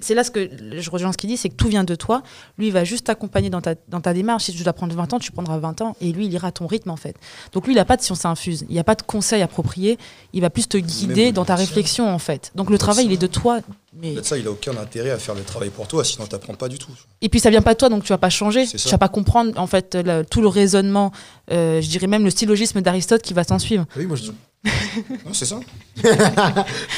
C'est 0.00 0.14
là 0.14 0.24
ce 0.24 0.30
que 0.30 0.48
je 0.78 0.90
rejoins 0.90 1.12
ce 1.12 1.16
qu'il 1.18 1.28
dit, 1.30 1.36
c'est 1.36 1.48
que 1.48 1.54
tout 1.56 1.68
vient 1.68 1.84
de 1.84 1.94
toi. 1.94 2.22
Lui, 2.58 2.68
il 2.68 2.72
va 2.72 2.84
juste 2.84 3.06
t'accompagner 3.06 3.50
dans 3.50 3.60
ta, 3.60 3.74
dans 3.88 4.00
ta 4.00 4.12
démarche. 4.14 4.44
Si 4.44 4.52
tu 4.52 4.62
dois 4.62 4.72
prendre 4.72 4.94
20 4.94 5.12
ans, 5.12 5.18
tu 5.18 5.32
prendras 5.32 5.58
20 5.58 5.80
ans. 5.82 5.96
Et 6.00 6.12
lui, 6.12 6.26
il 6.26 6.32
ira 6.32 6.48
à 6.48 6.52
ton 6.52 6.66
rythme, 6.66 6.90
en 6.90 6.96
fait. 6.96 7.16
Donc 7.52 7.66
lui, 7.66 7.72
il 7.74 7.76
n'a 7.76 7.84
pas 7.84 7.96
de 7.96 8.02
science 8.02 8.24
infuse. 8.24 8.64
Il 8.68 8.72
n'y 8.72 8.78
a 8.80 8.84
pas 8.84 8.94
de 8.94 9.02
conseils 9.02 9.42
appropriés. 9.42 9.98
Il 10.32 10.40
va 10.40 10.50
plus 10.50 10.66
te 10.68 10.76
guider 10.78 11.32
dans 11.32 11.44
ta 11.44 11.54
le 11.54 11.60
réflexion, 11.60 12.08
en 12.12 12.18
fait. 12.18 12.50
Donc 12.54 12.70
le 12.70 12.78
travail, 12.78 13.06
il 13.06 13.12
est 13.12 13.16
de 13.20 13.26
toi. 13.26 13.60
Mais... 13.96 14.22
Ça, 14.22 14.36
il 14.36 14.46
a 14.46 14.50
aucun 14.50 14.76
intérêt 14.76 15.10
à 15.10 15.18
faire 15.18 15.34
le 15.34 15.42
travail 15.42 15.70
pour 15.70 15.86
toi, 15.86 16.04
sinon 16.04 16.26
t'apprends 16.26 16.54
pas 16.54 16.68
du 16.68 16.78
tout. 16.78 16.90
Et 17.20 17.28
puis 17.28 17.40
ça 17.40 17.50
vient 17.50 17.62
pas 17.62 17.74
de 17.74 17.78
toi, 17.78 17.88
donc 17.88 18.02
tu 18.02 18.08
vas 18.08 18.18
pas 18.18 18.30
changer. 18.30 18.66
Tu 18.66 18.88
vas 18.88 18.98
pas 18.98 19.08
comprendre, 19.08 19.58
en 19.58 19.66
fait, 19.66 19.94
le- 19.94 20.24
tout 20.24 20.40
le 20.40 20.48
raisonnement, 20.48 21.12
euh, 21.50 21.80
je 21.80 21.88
dirais 21.88 22.06
même 22.06 22.24
le 22.24 22.30
syllogisme 22.30 22.80
d'Aristote 22.80 23.22
qui 23.22 23.34
va 23.34 23.44
s'en 23.44 23.58
suivre. 23.58 23.86
Oui, 23.96 24.06
moi 24.06 24.16
je 24.16 24.30
Non, 25.26 25.34
c'est 25.34 25.44
ça. 25.44 25.60
je 25.96 26.02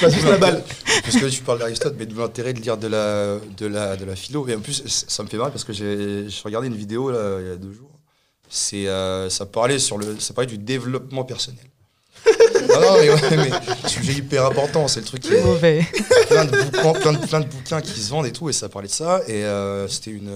passe 0.01 0.15
juste 0.15 0.25
la 0.27 0.39
balle. 0.39 0.63
Parce 1.03 1.17
que 1.17 1.27
tu 1.29 1.43
parles 1.43 1.59
d'Aristote, 1.59 1.97
mais 1.99 2.07
d'où 2.07 2.19
l'intérêt 2.19 2.53
de 2.53 2.61
lire 2.61 2.77
de 2.77 2.87
la, 2.87 3.39
de, 3.57 3.67
la, 3.67 3.97
de 3.97 4.05
la 4.05 4.15
philo. 4.17 4.47
Et 4.49 4.55
en 4.55 4.61
plus, 4.61 4.85
ça 4.87 5.23
me 5.25 5.29
fait 5.29 5.37
marrer 5.37 5.51
parce 5.51 5.65
que 5.65 5.73
j'ai 5.73 6.29
j'ai 6.29 6.43
regardé 6.45 6.69
une 6.69 6.77
vidéo 6.77 7.11
là, 7.11 7.39
il 7.41 7.49
y 7.49 7.51
a 7.51 7.57
deux 7.57 7.73
jours. 7.73 7.91
C'est, 8.49 8.87
euh, 8.87 9.29
ça, 9.29 9.45
parlait 9.47 9.81
sur 9.81 9.99
le, 9.99 10.19
ça 10.21 10.33
parlait 10.33 10.47
du 10.49 10.59
développement 10.59 11.25
personnel. 11.25 11.65
Ah 12.75 12.81
non, 12.81 12.97
mais, 12.99 13.11
ouais, 13.11 13.37
mais 13.37 13.89
sujet 13.89 14.13
hyper 14.15 14.47
important, 14.47 14.89
c'est 14.89 15.01
le 15.01 15.07
truc 15.07 15.23
qui 15.23 15.33
est 15.35 15.43
Mauvais. 15.43 15.87
plein 16.29 16.45
de, 16.45 16.51
bouquins, 16.51 16.93
plein, 16.95 17.13
de, 17.13 17.27
plein 17.27 17.41
de 17.41 17.47
bouquins 17.47 17.81
qui 17.81 18.01
se 18.01 18.11
vendent 18.11 18.27
et 18.27 18.33
tout, 18.33 18.49
et 18.49 18.53
ça 18.53 18.69
parlait 18.69 18.89
de 18.89 18.93
ça. 18.93 19.23
Et 19.29 19.45
euh, 19.45 19.89
c'était 19.89 20.11
une, 20.11 20.31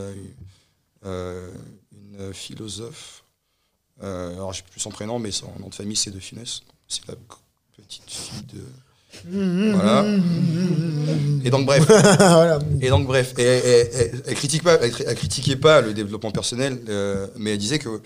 euh, 1.04 1.50
une 1.92 2.32
philosophe. 2.32 3.24
Euh, 4.02 4.34
alors, 4.34 4.52
je 4.52 4.58
sais 4.58 4.64
plus 4.70 4.80
son 4.80 4.90
prénom, 4.90 5.18
mais 5.18 5.30
son 5.30 5.46
nom 5.58 5.68
de 5.68 5.74
famille, 5.74 5.96
c'est 5.96 6.10
De 6.10 6.20
Funès. 6.20 6.62
C'est 6.88 7.06
la 7.08 7.14
petite 7.76 8.02
fille 8.10 8.44
de. 8.54 8.60
Voilà. 9.74 10.04
Et 11.44 11.50
donc, 11.50 11.66
bref. 11.66 11.84
Voilà. 11.86 12.58
Et 12.80 12.88
donc, 12.88 13.06
bref. 13.06 13.34
Et, 13.38 13.42
et- 13.42 13.80
et- 13.80 14.10
elle, 14.26 14.34
critique 14.34 14.62
pas, 14.62 14.78
elle 14.80 14.92
critiquait 15.16 15.56
pas 15.56 15.80
le 15.80 15.92
développement 15.92 16.30
personnel, 16.30 16.80
euh, 16.88 17.26
mais 17.36 17.52
elle 17.52 17.58
disait 17.58 17.78
que 17.78 18.00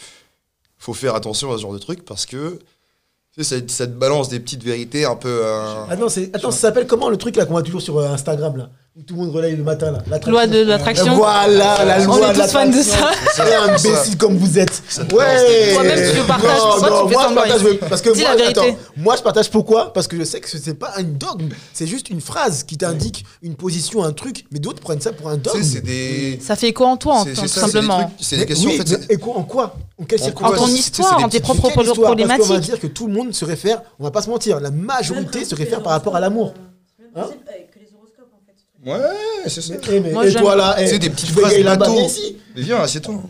faut 0.78 0.95
faire 0.95 1.14
attention 1.14 1.53
à 1.53 1.57
ce 1.57 1.62
genre 1.62 1.72
de 1.72 1.78
truc 1.78 2.05
parce 2.05 2.26
que 2.26 2.59
tu 3.37 3.43
cette, 3.45 3.99
balance 3.99 4.28
des 4.28 4.39
petites 4.41 4.62
vérités 4.62 5.05
un 5.05 5.16
peu. 5.16 5.41
euh, 5.45 5.85
Attends, 5.91 6.09
c'est- 6.09 6.35
attends, 6.35 6.51
ça 6.53 6.59
s'appelle 6.59 6.87
comment 6.87 7.09
le 7.11 7.16
truc 7.16 7.37
là 7.37 7.45
qu'on 7.45 7.53
voit 7.53 7.62
toujours 7.62 7.82
sur 7.82 7.99
euh, 7.99 8.09
Instagram 8.09 8.57
là? 8.57 8.70
Où 8.97 9.03
tout 9.03 9.14
le 9.16 9.22
monde 9.22 9.34
relaye 9.34 9.57
le 9.57 9.64
matin 9.64 9.90
là. 9.90 10.20
Loi 10.28 10.47
de 10.47 10.62
l'attraction. 10.62 11.16
Voilà, 11.16 11.84
la 11.84 12.01
On 12.03 12.16
loi 12.16 12.30
est 12.30 12.34
de 12.34 12.40
tous 12.40 12.47
fans 12.53 12.64
de 12.64 12.76
l'attraction. 12.76 13.07
ça. 13.34 13.49
Et 13.51 13.55
imbécile 13.55 14.16
comme 14.16 14.36
vous 14.36 14.57
êtes. 14.57 14.82
te 15.09 15.14
Ouais. 15.16 15.72
Toi-même, 15.74 16.12
tu 16.12 16.16
le 16.16 16.26
partages, 16.28 16.59
Non, 16.61 16.74
tu 16.76 16.80
non, 16.82 17.09
fais 17.09 17.14
moi 17.14 17.26
je 17.28 17.34
partage 17.34 17.62
ici. 17.62 17.78
parce 17.88 18.03
que 18.03 18.11
Dis 18.11 18.20
moi, 18.20 18.30
la 18.30 18.36
vérité. 18.36 18.61
attends, 18.61 18.76
moi 18.97 19.16
je 19.16 19.22
partage 19.22 19.51
pourquoi? 19.51 19.92
Parce 19.92 20.07
que 20.07 20.16
je 20.16 20.22
sais 20.22 20.38
que 20.38 20.49
ce 20.49 20.59
n'est 20.64 20.74
pas 20.76 20.92
un 20.97 21.03
dogme, 21.03 21.49
c'est 21.72 21.88
juste 21.88 22.09
une 22.09 22.20
phrase 22.20 22.62
qui 22.62 22.76
t'indique 22.76 23.24
une 23.42 23.57
position, 23.57 24.05
un 24.05 24.12
truc, 24.12 24.45
mais 24.53 24.61
d'autres 24.61 24.80
prennent 24.80 25.01
ça 25.01 25.12
pour 25.12 25.28
un 25.28 25.38
dogme. 25.38 25.61
c'est 25.64 25.80
des. 25.80 26.38
Ça 26.40 26.55
fait 26.55 26.68
écho 26.68 26.84
en 26.84 26.97
toi, 26.97 27.14
en- 27.14 27.24
c'est- 27.24 27.32
tout 27.32 27.40
c'est 27.40 27.49
c'est 27.49 27.61
simplement. 27.61 28.12
C'est 28.20 28.36
des 28.36 28.47
questions, 28.47 28.70
oui, 28.70 28.80
en 28.80 28.84
fait. 28.86 29.07
c'est- 29.09 29.16
quoi- 29.18 29.36
en 29.38 29.42
quoi? 29.42 29.74
En 30.01 30.05
quelles 30.05 30.20
En 30.20 30.24
circonstances 30.24 30.57
En 30.57 30.62
ton 30.62 30.66
c'est- 30.68 30.78
histoire, 30.78 31.16
c'est 31.18 31.24
en 31.24 31.28
tes 31.28 31.40
propres 31.40 31.62
Quelle 31.62 31.74
Parce 31.74 31.88
qu'on 31.88 32.01
va 32.03 32.07
problématiques. 32.07 32.61
dire 32.61 32.78
que 32.78 32.86
tout 32.86 33.09
le 33.09 33.12
monde 33.12 33.34
se 33.34 33.45
réfère, 33.45 33.82
on 33.99 34.05
va 34.05 34.12
pas 34.12 34.22
se 34.22 34.30
mentir, 34.30 34.61
la 34.61 34.70
majorité 34.70 35.45
se 35.45 35.57
réfère 35.57 35.82
par 35.82 35.90
rapport 35.95 36.14
à 36.14 36.20
l'amour. 36.20 36.55
Hein? 37.16 37.26
Ouais, 38.85 38.99
c'est 39.47 39.61
ça. 39.61 39.74
Eh, 39.91 40.01
mais- 40.01 40.12
Moi, 40.12 40.26
et 40.28 40.32
toi 40.35 40.57
là, 40.57 40.76
eh, 40.78 40.87
C'est 40.87 40.99
des 40.99 41.11
petites 41.11 41.30
phrases 41.30 41.53
bateau. 41.62 41.95
Mais 42.57 42.62
viens, 42.62 42.80
assieds-toi. 42.80 43.22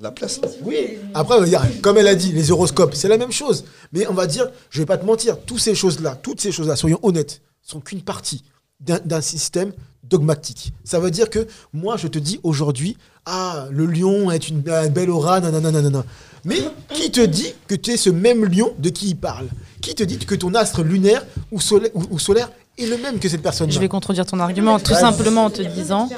La 0.00 0.10
place. 0.10 0.40
Oui. 0.62 0.98
Après, 1.14 1.36
comme 1.80 1.96
elle 1.98 2.08
a 2.08 2.14
dit, 2.16 2.32
les 2.32 2.50
horoscopes, 2.50 2.94
c'est 2.94 3.06
la 3.08 3.16
même 3.16 3.30
chose. 3.30 3.64
Mais 3.92 4.06
on 4.08 4.12
va 4.12 4.26
dire, 4.26 4.50
je 4.70 4.80
vais 4.80 4.86
pas 4.86 4.98
te 4.98 5.06
mentir, 5.06 5.38
toutes 5.46 5.60
ces 5.60 5.74
choses-là, 5.76 6.18
toutes 6.20 6.40
ces 6.40 6.50
choses-là, 6.50 6.74
soyons 6.74 6.98
honnêtes, 7.02 7.40
sont 7.62 7.80
qu'une 7.80 8.02
partie 8.02 8.42
d'un 8.80 8.98
d'un 9.04 9.20
système 9.20 9.72
dogmatique. 10.02 10.72
Ça 10.82 10.98
veut 10.98 11.10
dire 11.12 11.30
que 11.30 11.46
moi, 11.72 11.96
je 11.96 12.08
te 12.08 12.18
dis 12.18 12.40
aujourd'hui, 12.42 12.96
ah, 13.24 13.68
le 13.70 13.86
lion 13.86 14.30
est 14.32 14.48
une, 14.48 14.62
une 14.68 14.88
belle 14.88 15.10
aura, 15.10 15.40
nanana, 15.40 15.70
nanana. 15.70 16.04
Mais 16.44 16.58
qui 16.92 17.10
te 17.12 17.20
dit 17.24 17.54
que 17.68 17.74
tu 17.76 17.92
es 17.92 17.96
ce 17.96 18.10
même 18.10 18.44
lion 18.44 18.74
de 18.78 18.90
qui 18.90 19.10
il 19.10 19.16
parle? 19.16 19.46
Qui 19.80 19.94
te 19.94 20.02
dit 20.02 20.18
que 20.18 20.34
ton 20.34 20.54
astre 20.54 20.82
lunaire 20.82 21.24
ou, 21.52 21.60
solaire- 21.60 21.90
ou- 21.94 22.04
ou 22.10 22.18
solaire 22.18 22.50
est 22.78 22.86
le 22.86 22.96
même 22.98 23.18
que 23.18 23.28
cette 23.28 23.42
personne 23.42 23.70
Je 23.70 23.78
vais 23.78 23.88
contredire 23.88 24.26
ton 24.26 24.40
argument, 24.40 24.78
tout 24.78 24.94
simplement 24.94 25.44
en 25.46 25.50
te 25.50 25.62
disant 25.62 26.08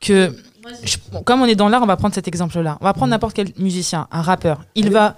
que, 0.00 0.34
je- 0.84 0.96
bon, 1.12 1.22
comme 1.22 1.42
on 1.42 1.46
est 1.46 1.54
dans 1.54 1.68
l'art, 1.68 1.82
on 1.82 1.86
va 1.86 1.96
prendre 1.96 2.14
cet 2.14 2.28
exemple-là. 2.28 2.78
On 2.80 2.84
va 2.84 2.92
prendre 2.92 3.10
n'importe 3.10 3.34
quel 3.34 3.48
musicien, 3.58 4.06
un 4.10 4.22
rappeur. 4.22 4.64
Il 4.74 4.90
va, 4.90 5.16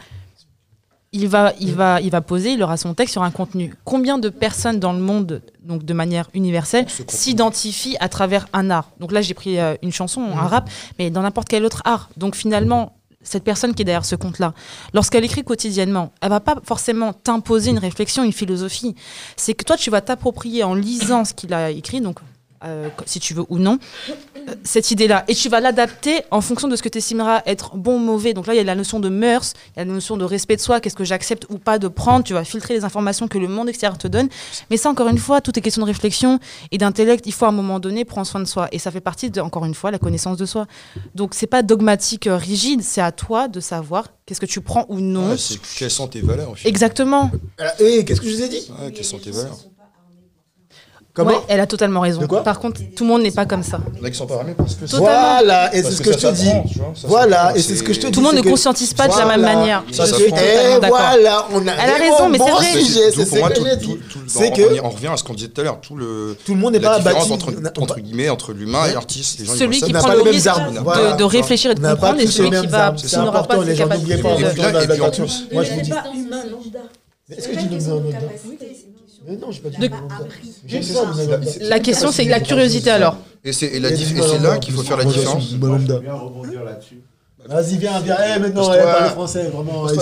il 1.13 1.27
va, 1.27 1.53
il 1.59 1.75
va, 1.75 2.01
il 2.03 2.11
va 2.11 2.21
poser, 2.21 2.53
il 2.53 2.63
aura 2.63 2.77
son 2.77 2.93
texte 2.95 3.13
sur 3.13 3.23
un 3.23 3.31
contenu. 3.31 3.75
Combien 3.85 4.19
de 4.19 4.29
personnes 4.29 4.79
dans 4.79 4.93
le 4.93 4.99
monde, 5.01 5.43
donc 5.63 5.83
de 5.85 5.95
manière 5.95 6.29
universelle, 6.35 6.87
s'identifient 7.09 7.97
à 7.99 8.09
travers 8.09 8.47
un 8.53 8.69
art? 8.71 8.91
Donc 9.01 9.13
là, 9.13 9.23
j'ai 9.23 9.35
pris 9.35 9.59
euh, 9.59 9.75
une 9.83 9.91
chanson, 9.93 10.21
un 10.23 10.47
rap, 10.47 10.69
mais 10.99 11.11
dans 11.11 11.23
n'importe 11.23 11.49
quel 11.49 11.65
autre 11.65 11.81
art. 11.87 12.11
Donc 12.19 12.37
finalement, 12.37 12.98
cette 13.29 13.45
personne 13.45 13.75
qui 13.75 13.83
est 13.83 13.85
derrière 13.85 14.05
ce 14.05 14.17
compte-là, 14.17 14.55
lorsqu'elle 14.95 15.25
écrit 15.25 15.45
quotidiennement, 15.45 16.13
elle 16.21 16.31
va 16.31 16.41
pas 16.41 16.57
forcément 16.65 17.13
t'imposer 17.13 17.71
une 17.71 17.79
réflexion, 17.79 18.25
une 18.25 18.33
philosophie. 18.33 18.95
C'est 19.37 19.55
que 19.55 19.65
toi, 19.65 19.77
tu 19.77 19.91
vas 19.91 20.01
t'approprier 20.01 20.65
en 20.65 20.75
lisant 20.75 21.25
ce 21.25 21.35
qu'il 21.35 21.53
a 21.55 21.71
écrit, 21.71 22.01
donc 22.01 22.19
euh, 22.65 22.89
si 23.07 23.21
tu 23.21 23.35
veux 23.35 23.45
ou 23.49 23.59
non, 23.59 23.79
euh, 24.09 24.55
cette 24.65 24.91
idée-là. 24.91 25.25
Et 25.29 25.35
tu 25.35 25.49
vas 25.49 25.61
l'adapter 25.61 26.23
en 26.31 26.41
fonction 26.41 26.69
de 26.69 26.77
ce 26.77 26.83
que 26.83 26.89
tu 26.89 26.99
estimeras 26.99 27.43
être 27.47 27.77
bon 27.77 27.97
ou 27.97 27.99
mauvais. 27.99 28.35
Donc 28.35 28.47
là, 28.47 28.55
il 28.55 28.57
y 28.57 28.61
a 28.61 28.65
la 28.65 28.75
notion 28.75 29.01
de 29.01 29.09
mœurs, 29.09 29.55
il 29.77 29.79
y 29.79 29.83
a 29.83 29.85
la 29.85 29.93
notion 29.93 30.17
de 30.17 30.25
respect 30.25 30.57
de 30.57 30.61
soi, 30.61 30.81
qu'est-ce 30.81 30.97
que 30.97 31.05
j'accepte 31.05 31.47
ou 31.51 31.59
pas 31.59 31.79
de 31.79 31.89
prendre. 31.89 32.25
Tu 32.25 32.33
vas 32.33 32.45
filtrer 32.45 32.75
les 32.75 32.85
informations 32.85 33.29
que 33.29 33.39
le 33.39 33.49
monde 33.49 33.69
extérieur 33.69 33.99
te 33.99 34.09
donne. 34.09 34.29
Mais 34.71 34.77
ça, 34.77 34.91
encore 34.91 35.09
une 35.09 35.19
fois, 35.19 35.41
tout 35.41 35.57
est 35.59 35.63
question 35.63 35.83
de 35.83 35.87
réflexion 35.87 36.41
et 36.71 36.79
d'intellect. 36.79 37.27
Il 37.27 37.33
faut 37.33 37.45
à 37.45 37.49
un 37.49 37.53
moment 37.53 37.79
donné 37.81 38.05
prendre 38.05 38.27
soin 38.27 38.41
de 38.41 38.47
soi. 38.47 38.69
Et 38.73 38.79
ça 38.79 38.91
fait 38.91 39.01
partie, 39.01 39.31
de, 39.31 39.41
encore 39.41 39.65
une 39.65 39.75
fois, 39.75 39.91
la 39.91 39.99
connaissance 39.99 40.37
de 40.37 40.47
soi. 40.47 40.67
Donc 41.15 41.35
c'est 41.35 41.47
pas 41.47 41.63
dogmatique, 41.63 42.27
euh, 42.27 42.37
rigide. 42.37 42.83
C'est 42.83 43.01
à 43.01 43.13
toi 43.13 43.49
de 43.49 43.61
savoir 43.61 44.09
qu'est-ce 44.27 44.41
que 44.41 44.47
tu 44.47 44.61
prends 44.61 44.87
ou 44.89 45.01
non. 45.01 45.31
Ouais, 45.31 45.37
quelles 45.79 45.91
sont 45.91 46.09
tes 46.09 46.21
valeurs 46.21 46.55
Exactement. 46.65 47.31
Et 47.79 48.05
qu'est-ce 48.05 48.21
que 48.21 48.29
je 48.29 48.35
vous 48.35 48.43
ai 48.43 48.49
dit? 48.49 48.71
Ouais, 48.81 48.93
quelles 48.93 49.05
sont 49.05 49.19
tes 49.19 49.31
valeurs? 49.31 49.59
Comment 51.19 51.31
Ouais, 51.33 51.45
elle 51.49 51.59
a 51.59 51.67
totalement 51.67 52.01
raison. 52.01 52.21
De 52.21 52.27
quoi 52.27 52.45
Par 52.45 52.61
contre, 52.61 52.81
tout 52.95 53.03
le 53.03 53.11
monde 53.11 53.23
n'est 53.23 53.33
pas 53.33 53.45
comme 53.45 53.65
ça. 53.65 53.81
Il 53.95 53.99
y 53.99 54.03
en 54.03 54.05
a 54.05 54.11
qui 54.11 54.17
sont 54.17 54.27
pas 54.27 54.37
armés 54.37 54.55
parce 54.57 54.77
que. 54.77 54.85
Voilà, 54.97 55.75
et 55.75 55.83
c'est 55.83 55.91
ce 55.91 56.01
que, 56.01 56.13
je 56.13 56.19
te 56.19 56.33
dis. 56.33 56.49
Voilà, 57.09 57.57
et 57.57 57.61
c'est 57.61 57.75
ce 57.75 57.83
que 57.83 57.93
je 57.93 57.99
te 57.99 58.07
dis. 58.07 58.13
Tout 58.13 58.21
le 58.21 58.27
monde 58.27 58.37
ne 58.37 58.49
conscientise 58.49 58.95
pas 58.95 59.09
de 59.09 59.19
la 59.19 59.27
même 59.27 59.41
manière. 59.43 59.83
Ça, 59.91 60.07
Je 60.07 60.15
suis 60.15 60.31
totalement 60.31 60.79
d'accord. 60.79 60.99
voilà, 60.99 61.47
on 61.53 61.67
a 61.67 61.73
Elle 61.73 61.91
a 61.91 61.95
raison, 61.95 62.29
mais 62.29 62.39
c'est 62.39 62.51
vrai. 62.51 62.67
c'est 62.85 63.17
pour 63.17 63.27
ce 63.27 63.39
moi, 63.39 63.51
que 63.51 64.81
on- 64.81 64.91
revient 64.91 65.09
à 65.09 65.17
ce 65.17 65.25
qu'on 65.25 65.35
disait 65.35 65.49
tout 65.49 65.61
à 65.61 65.65
l'heure, 65.65 65.81
tout 65.81 65.97
le 65.97 66.37
Tout 66.45 66.55
le 66.55 66.61
monde 66.61 66.75
n'est 66.75 66.81
pas 66.81 66.99
différence 66.99 67.29
bâti. 67.29 67.45
entre, 67.79 67.99
guillemets 68.01 68.29
entre 68.29 68.53
l'humain 68.53 68.87
et 68.89 68.95
l'artiste. 68.95 69.45
Celui 69.45 69.81
qui 69.81 69.93
prend 69.93 70.13
le 70.13 70.23
risque 70.23 70.47
armes. 70.47 70.85
de, 71.19 71.25
réfléchir 71.25 71.73
et 71.73 71.75
de 71.75 71.81
comprendre 71.81 72.21
et 72.21 72.27
celui 72.29 72.51
qui 72.51 72.67
va 72.69 72.93
qui 72.93 73.17
n'aura 73.17 73.43
pas 73.43 73.57
en 73.57 73.63
plus- 73.63 75.49
Moi, 75.53 75.65
je 75.65 75.73
vous 75.73 75.81
dis. 75.81 75.91
pas 75.91 76.05
humain 76.15 76.43
lambda. 76.49 76.79
Est-ce 77.37 77.49
que 77.49 77.59
je 77.59 77.67
dis 77.67 77.79
non, 79.27 79.33
non, 79.33 79.33
Mais 79.33 79.37
non, 79.37 79.51
j'ai 79.51 79.61
pas 79.61 79.69
dit 79.71 79.79
De-. 79.79 79.91
J'ai 80.67 80.83
ça. 80.83 81.03
La 81.63 81.81
question, 81.81 82.13
c'est 82.13 82.25
la 82.25 82.41
curiosité 82.41 82.91
alors. 82.91 83.19
Et 83.45 83.53
c'est 83.53 83.71
c'est 83.71 84.39
là 84.41 84.59
qu'il 84.59 84.75
faut 84.75 84.83
faire 84.83 84.97
la 84.97 85.05
différence. 85.05 85.53
rebondir 85.53 86.65
là-dessus. 86.65 87.01
Vas-y, 87.47 87.77
viens, 87.79 88.01
viens. 88.01 88.17
Eh, 88.37 88.39
maintenant, 88.41 88.73
eh, 88.75 88.79
parle 88.83 89.11
français, 89.11 89.49
vraiment. 89.49 89.87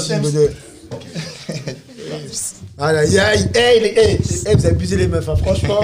Aïe, 2.79 2.97
aïe, 2.99 3.19
aïe. 3.19 3.51
Eh, 3.55 3.81
les- 3.81 3.95
eh, 3.97 4.19
eh, 4.51 4.55
vous 4.55 4.67
abusez 4.67 4.97
les 4.97 5.07
meufs, 5.09 5.29
hein, 5.29 5.37
franchement. 5.37 5.81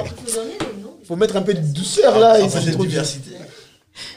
Faut 1.06 1.16
mettre 1.16 1.36
un 1.36 1.42
peu 1.42 1.54
de 1.54 1.60
douceur 1.60 2.18
là. 2.18 2.48
Sont 2.48 2.60
de 2.60 2.70
trop 2.72 2.84
diversité. 2.84 3.30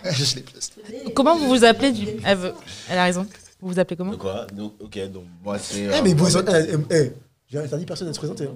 Je 0.11 0.35
les 0.35 0.41
place. 0.41 0.71
Comment 1.13 1.37
vous 1.37 1.47
vous 1.47 1.63
appelez 1.63 1.91
du... 1.91 2.07
elle, 2.25 2.37
veut- 2.37 2.53
elle 2.89 2.97
a 2.97 3.03
raison. 3.05 3.25
Vous 3.61 3.69
vous 3.71 3.79
appelez 3.79 3.95
comment? 3.95 4.11
De 4.11 4.17
quoi? 4.17 4.45
Donc, 4.53 4.73
ok, 4.81 5.11
donc 5.11 5.23
moi 5.43 5.57
c'est. 5.59 5.79
Eh, 5.79 5.87
euh, 5.87 6.01
mais 6.03 6.13
vous, 6.13 6.29
moi, 6.29 6.43
eh, 6.91 7.11
j'ai 7.51 7.59
interdit 7.59 7.85
personne 7.85 8.07
à 8.09 8.13
se 8.13 8.19
présenter. 8.19 8.47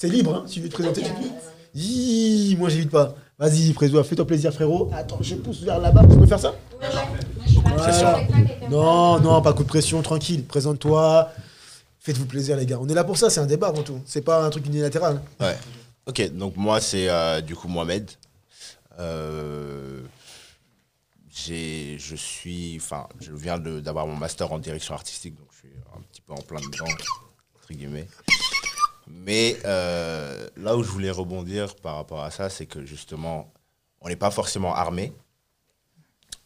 Hein. 0.00 0.08
C'est 0.08 0.08
libre, 0.08 0.34
hein, 0.34 0.44
si 0.46 0.54
tu 0.54 0.60
veux 0.60 0.68
te 0.68 0.74
présenter, 0.74 1.02
tu 1.02 1.12
peux. 1.12 1.28
Hi, 1.74 2.56
moi 2.58 2.68
j'évite 2.68 2.90
pas. 2.90 3.14
Vas-y, 3.38 3.72
Prézo, 3.72 4.02
fais-toi 4.02 4.26
plaisir, 4.26 4.52
frérot. 4.52 4.90
Attends, 4.92 5.18
je 5.20 5.34
pousse 5.36 5.62
vers 5.62 5.78
là-bas. 5.78 6.02
Tu 6.10 6.18
peux 6.18 6.26
faire 6.26 6.40
ça? 6.40 6.54
Voilà. 7.76 8.20
Non, 8.68 9.20
non, 9.20 9.40
pas 9.40 9.52
coup 9.52 9.62
de 9.62 9.68
pression, 9.68 10.02
tranquille. 10.02 10.44
Présente-toi. 10.44 11.30
Faites-vous 12.00 12.26
plaisir, 12.26 12.56
les 12.56 12.66
gars. 12.66 12.78
On 12.80 12.88
est 12.88 12.94
là 12.94 13.04
pour 13.04 13.16
ça, 13.18 13.30
c'est 13.30 13.40
un 13.40 13.46
débat 13.46 13.68
avant 13.68 13.82
tout. 13.82 14.00
C'est 14.06 14.22
pas 14.22 14.42
un 14.44 14.50
truc 14.50 14.66
unilatéral. 14.66 15.20
Ouais. 15.38 15.56
Ok, 16.06 16.30
donc 16.32 16.56
moi, 16.56 16.80
c'est 16.80 17.08
euh, 17.08 17.40
du 17.40 17.54
coup 17.54 17.68
Mohamed. 17.68 18.10
Euh, 18.98 20.00
j'ai- 21.30 21.96
je 21.98 22.16
suis, 22.16 22.76
enfin, 22.76 23.06
je 23.20 23.32
viens 23.32 23.58
de- 23.58 23.80
d'avoir 23.80 24.06
mon 24.06 24.16
master 24.16 24.52
en 24.52 24.58
direction 24.58 24.94
artistique, 24.94 25.36
donc 25.36 25.46
je 25.52 25.58
suis 25.68 25.76
un 25.96 26.00
petit 26.10 26.20
peu 26.20 26.32
en 26.32 26.42
plein 26.42 26.60
dedans, 26.60 26.84
entre 26.84 27.72
guillemets. 27.72 28.08
Mais 29.12 29.58
euh, 29.64 30.48
là 30.56 30.76
où 30.76 30.82
je 30.82 30.88
voulais 30.90 31.10
rebondir 31.10 31.74
par 31.76 31.96
rapport 31.96 32.22
à 32.22 32.30
ça, 32.30 32.48
c'est 32.48 32.66
que 32.66 32.84
justement, 32.84 33.52
on 34.00 34.08
n'est 34.08 34.16
pas 34.16 34.30
forcément 34.30 34.74
armé. 34.74 35.12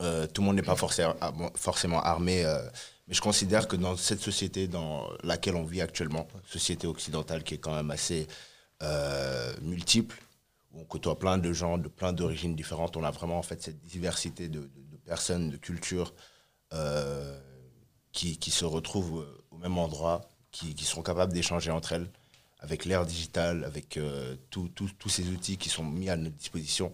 Euh, 0.03 0.27
tout 0.27 0.41
le 0.41 0.47
monde 0.47 0.57
n'est 0.57 0.63
pas 0.63 0.77
forcément, 0.77 1.15
forcément 1.55 2.03
armé. 2.03 2.45
euh, 2.45 2.59
mais 3.07 3.15
je 3.15 3.21
considère 3.21 3.69
que 3.69 3.77
dans 3.77 3.97
cette 3.97 4.21
société 4.21 4.67
dans 4.67 5.09
laquelle 5.23 5.57
on 5.57 5.65
vit 5.65 5.83
actuellement, 5.83 6.27
société 6.47 6.87
occidentale 6.87 7.45
qui 7.45 7.55
est 7.55 7.59
quand 7.59 7.75
même 7.75 7.91
assez 7.91 8.27
multiple, 9.63 10.21
où 10.73 10.81
on 10.81 10.85
côtoie 10.85 11.19
plein 11.19 11.39
de 11.39 11.53
gens 11.53 11.79
de 11.79 11.89
plein 11.89 12.13
d'origines 12.13 12.55
différentes, 12.55 12.97
on 12.97 13.05
a 13.05 13.11
vraiment 13.11 13.39
en 13.39 13.43
fait 13.43 13.63
cette 13.63 13.81
diversité 13.83 14.49
de, 14.49 14.61
de- 14.61 14.97
personnes, 15.07 15.51
de 15.51 15.57
cultures 15.59 16.15
qui, 18.13 18.39
qui 18.39 18.51
se 18.51 18.65
retrouvent 18.65 19.27
au 19.51 19.59
même 19.59 19.77
endroit, 19.79 20.23
qui, 20.51 20.75
qui 20.75 20.85
sont 20.85 21.03
capables 21.03 21.33
d'échanger 21.33 21.71
entre 21.71 21.93
elles 21.93 22.09
avec 22.65 22.87
l'ère 22.87 23.05
digitale, 23.05 23.63
avec 23.65 23.99
euh, 23.99 24.37
tous 24.51 25.09
ces 25.09 25.29
outils 25.29 25.59
qui 25.59 25.69
sont 25.69 25.85
mis 25.85 26.09
à 26.09 26.17
notre 26.17 26.35
disposition. 26.37 26.93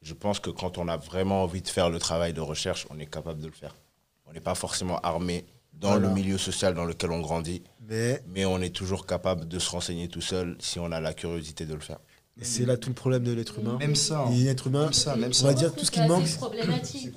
Je 0.00 0.14
pense 0.14 0.40
que 0.40 0.48
quand 0.50 0.78
on 0.78 0.88
a 0.88 0.96
vraiment 0.96 1.42
envie 1.42 1.60
de 1.60 1.68
faire 1.68 1.90
le 1.90 1.98
travail 1.98 2.32
de 2.32 2.40
recherche, 2.40 2.86
on 2.90 2.98
est 2.98 3.06
capable 3.06 3.40
de 3.42 3.46
le 3.46 3.52
faire. 3.52 3.76
On 4.24 4.32
n'est 4.32 4.40
pas 4.40 4.54
forcément 4.54 4.98
armé 5.00 5.44
dans 5.74 5.90
Voilà. 5.90 6.08
le 6.08 6.14
milieu 6.14 6.38
social 6.38 6.72
dans 6.74 6.86
lequel 6.86 7.10
on 7.10 7.20
grandit, 7.20 7.62
Mais 7.80 8.22
mais 8.26 8.46
on 8.46 8.60
est 8.62 8.74
toujours 8.74 9.04
capable 9.06 9.46
de 9.46 9.58
se 9.58 9.68
renseigner 9.70 10.08
tout 10.08 10.22
seul 10.22 10.56
si 10.60 10.78
on 10.78 10.90
a 10.92 11.00
la 11.00 11.12
curiosité 11.12 11.66
de 11.66 11.74
le 11.74 11.80
faire. 11.80 11.98
C'est 12.42 12.66
là 12.66 12.76
tout 12.76 12.90
le 12.90 12.94
problème 12.94 13.22
de 13.24 13.32
l'être 13.32 13.58
humain. 13.58 13.78
Même 13.80 13.94
ça. 13.94 14.24
hein. 14.26 14.30
Et 14.32 14.44
l'être 14.44 14.66
humain, 14.66 14.84
Même 14.84 14.92
ça, 14.92 15.16
même 15.16 15.30
on 15.30 15.32
ça. 15.32 15.46
va 15.46 15.54
dire 15.54 15.72
tout 15.74 15.84
ce 15.86 15.90
qui 15.90 16.00
manque. 16.02 16.26
C'est 16.26 16.36
problématique. 16.36 17.10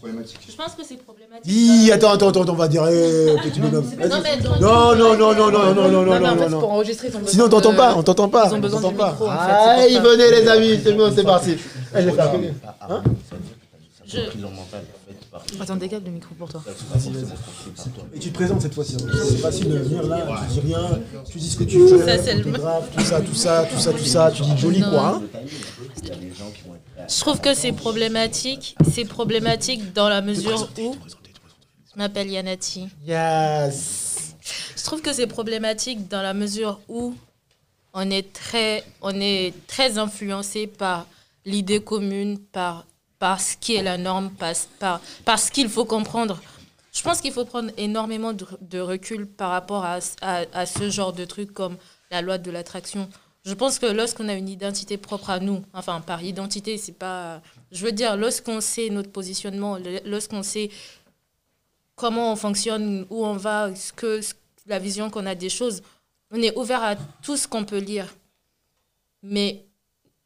Je 0.50 0.56
pense 0.56 0.74
que 0.76 0.84
c'est 0.88 0.96
problématique. 1.04 1.46
Hi, 1.52 1.92
attends, 1.92 2.12
attends, 2.12 2.30
attends, 2.30 2.50
on 2.50 2.54
va 2.54 2.68
dire. 2.70 2.88
eh, 2.88 3.36
petit 3.44 3.60
bonhomme. 3.60 3.86
Non, 4.62 4.96
Non, 4.96 4.96
non, 4.96 5.18
non, 5.18 5.34
non, 5.36 5.52
non, 5.52 5.74
non, 5.74 5.90
non, 5.92 6.06
non, 6.06 6.36
non, 6.36 6.50
pour 6.52 6.70
non. 6.70 6.72
enregistrer, 6.76 7.10
Sinon, 7.26 7.46
on 7.46 7.50
t'entend 7.50 7.74
pas, 7.76 7.96
on 7.98 8.04
t'entend 8.04 8.30
pas. 8.30 8.48
Ils 8.48 8.54
ont 8.56 8.60
besoin 8.60 8.94
pas. 8.94 9.18
venez 10.00 10.32
les 10.32 10.48
amis, 10.48 10.80
c'est 10.84 10.94
bon, 10.94 11.12
c'est 11.14 11.24
parti. 11.24 11.56
Allez, 11.94 12.06
je 12.06 12.10
vais 12.12 12.16
faire. 12.16 12.34
Hein 12.90 13.04
Je- 14.06 14.20
Attends, 15.60 15.76
dégage 15.76 16.02
le 16.06 16.12
micro 16.12 16.34
pour 16.36 16.50
toi. 16.50 16.64
Et 18.14 18.20
tu 18.20 18.30
te 18.30 18.34
présentes 18.34 18.62
cette 18.62 18.74
fois-ci. 18.74 18.96
hein. 18.96 19.08
C'est 19.14 19.38
facile 19.38 19.70
de 19.70 19.78
venir 19.78 20.04
là, 20.04 20.26
tu 20.48 20.54
dis 20.60 20.68
rien, 20.74 21.00
tu 21.30 21.38
dis 21.38 21.50
ce 21.50 21.58
que 21.58 21.64
tu 21.66 21.78
veux, 21.80 22.06
Ça, 22.06 22.18
c'est 22.24 22.36
le- 22.36 22.44
t'es 22.44 22.52
grave, 22.52 22.88
tout 22.96 23.04
ça, 23.04 23.22
tout 23.22 23.34
ça, 23.36 23.66
tout 23.72 23.78
ça, 23.80 23.92
tout 23.94 24.06
ça, 24.06 24.32
tu 24.32 24.42
dis 24.44 24.58
joli 24.58 24.80
quoi. 24.82 25.08
hein. 25.16 25.22
Je 27.08 27.20
trouve 27.20 27.40
que 27.40 27.54
c'est 27.54 27.72
problématique. 27.72 28.76
C'est 28.92 29.06
problématique 29.06 29.94
dans 29.94 30.10
la 30.10 30.22
mesure 30.22 30.70
où. 30.80 30.96
Je 31.94 31.98
m'appelle 31.98 32.30
Yanati. 32.30 32.88
Yes. 33.08 34.36
Je 34.78 34.84
trouve 34.84 35.02
que 35.02 35.12
c'est 35.14 35.28
problématique 35.28 36.08
dans 36.08 36.22
la 36.22 36.34
mesure 36.34 36.80
où 36.88 37.14
on 37.94 38.10
est 38.12 38.32
très, 38.34 38.84
on 39.02 39.20
est 39.20 39.54
très 39.68 39.98
influencé 39.98 40.68
par 40.68 41.08
l'idée 41.46 41.80
commune, 41.82 42.38
par, 42.40 42.86
par 43.20 43.40
ce 43.42 43.58
qui 43.58 43.76
est 43.76 43.84
la 43.84 43.98
norme, 43.98 44.32
par, 44.32 44.54
par, 44.80 45.02
par 45.26 45.40
ce 45.40 45.52
qu'il 45.52 45.70
faut 45.70 45.86
comprendre. 45.86 46.42
Je 46.92 47.04
pense 47.04 47.22
qu'il 47.22 47.32
faut 47.32 47.46
prendre 47.46 47.72
énormément 47.78 48.34
de, 48.34 48.80
recul 48.80 49.28
par 49.28 49.52
rapport 49.52 49.86
à, 49.86 50.00
à, 50.22 50.44
à 50.54 50.66
ce 50.66 50.90
genre 50.90 51.14
de 51.14 51.26
trucs 51.26 51.54
comme 51.54 51.78
la 52.10 52.22
loi 52.22 52.38
de 52.38 52.50
l'attraction. 52.50 53.10
Je 53.46 53.54
pense 53.54 53.80
que 53.80 53.86
lorsqu'on 53.86 54.28
a 54.28 54.34
une 54.34 54.50
identité 54.50 54.98
propre 54.98 55.30
à 55.30 55.40
nous, 55.40 55.64
enfin 55.74 56.02
par 56.02 56.24
identité, 56.24 56.78
c'est 56.78 56.98
pas. 56.98 57.42
Je 57.72 57.86
veux 57.86 57.92
dire, 57.92 58.18
lorsqu'on 58.18 58.62
sait 58.62 58.90
notre 58.90 59.12
positionnement, 59.12 59.78
lorsqu'on 60.06 60.44
sait 60.44 60.70
comment 61.96 62.34
on 62.34 62.36
fonctionne, 62.36 63.06
où 63.10 63.26
on 63.26 63.36
va, 63.36 63.74
ce 63.76 63.94
que, 63.94 64.22
la 64.66 64.80
vision 64.80 65.10
qu'on 65.10 65.26
a 65.26 65.36
des 65.36 65.50
choses, 65.50 65.82
on 66.32 66.42
est 66.42 66.56
ouvert 66.58 66.84
à 66.84 66.96
tout 67.22 67.38
ce 67.38 67.48
qu'on 67.48 67.66
peut 67.66 67.80
lire. 67.80 68.08
Mais 69.24 69.66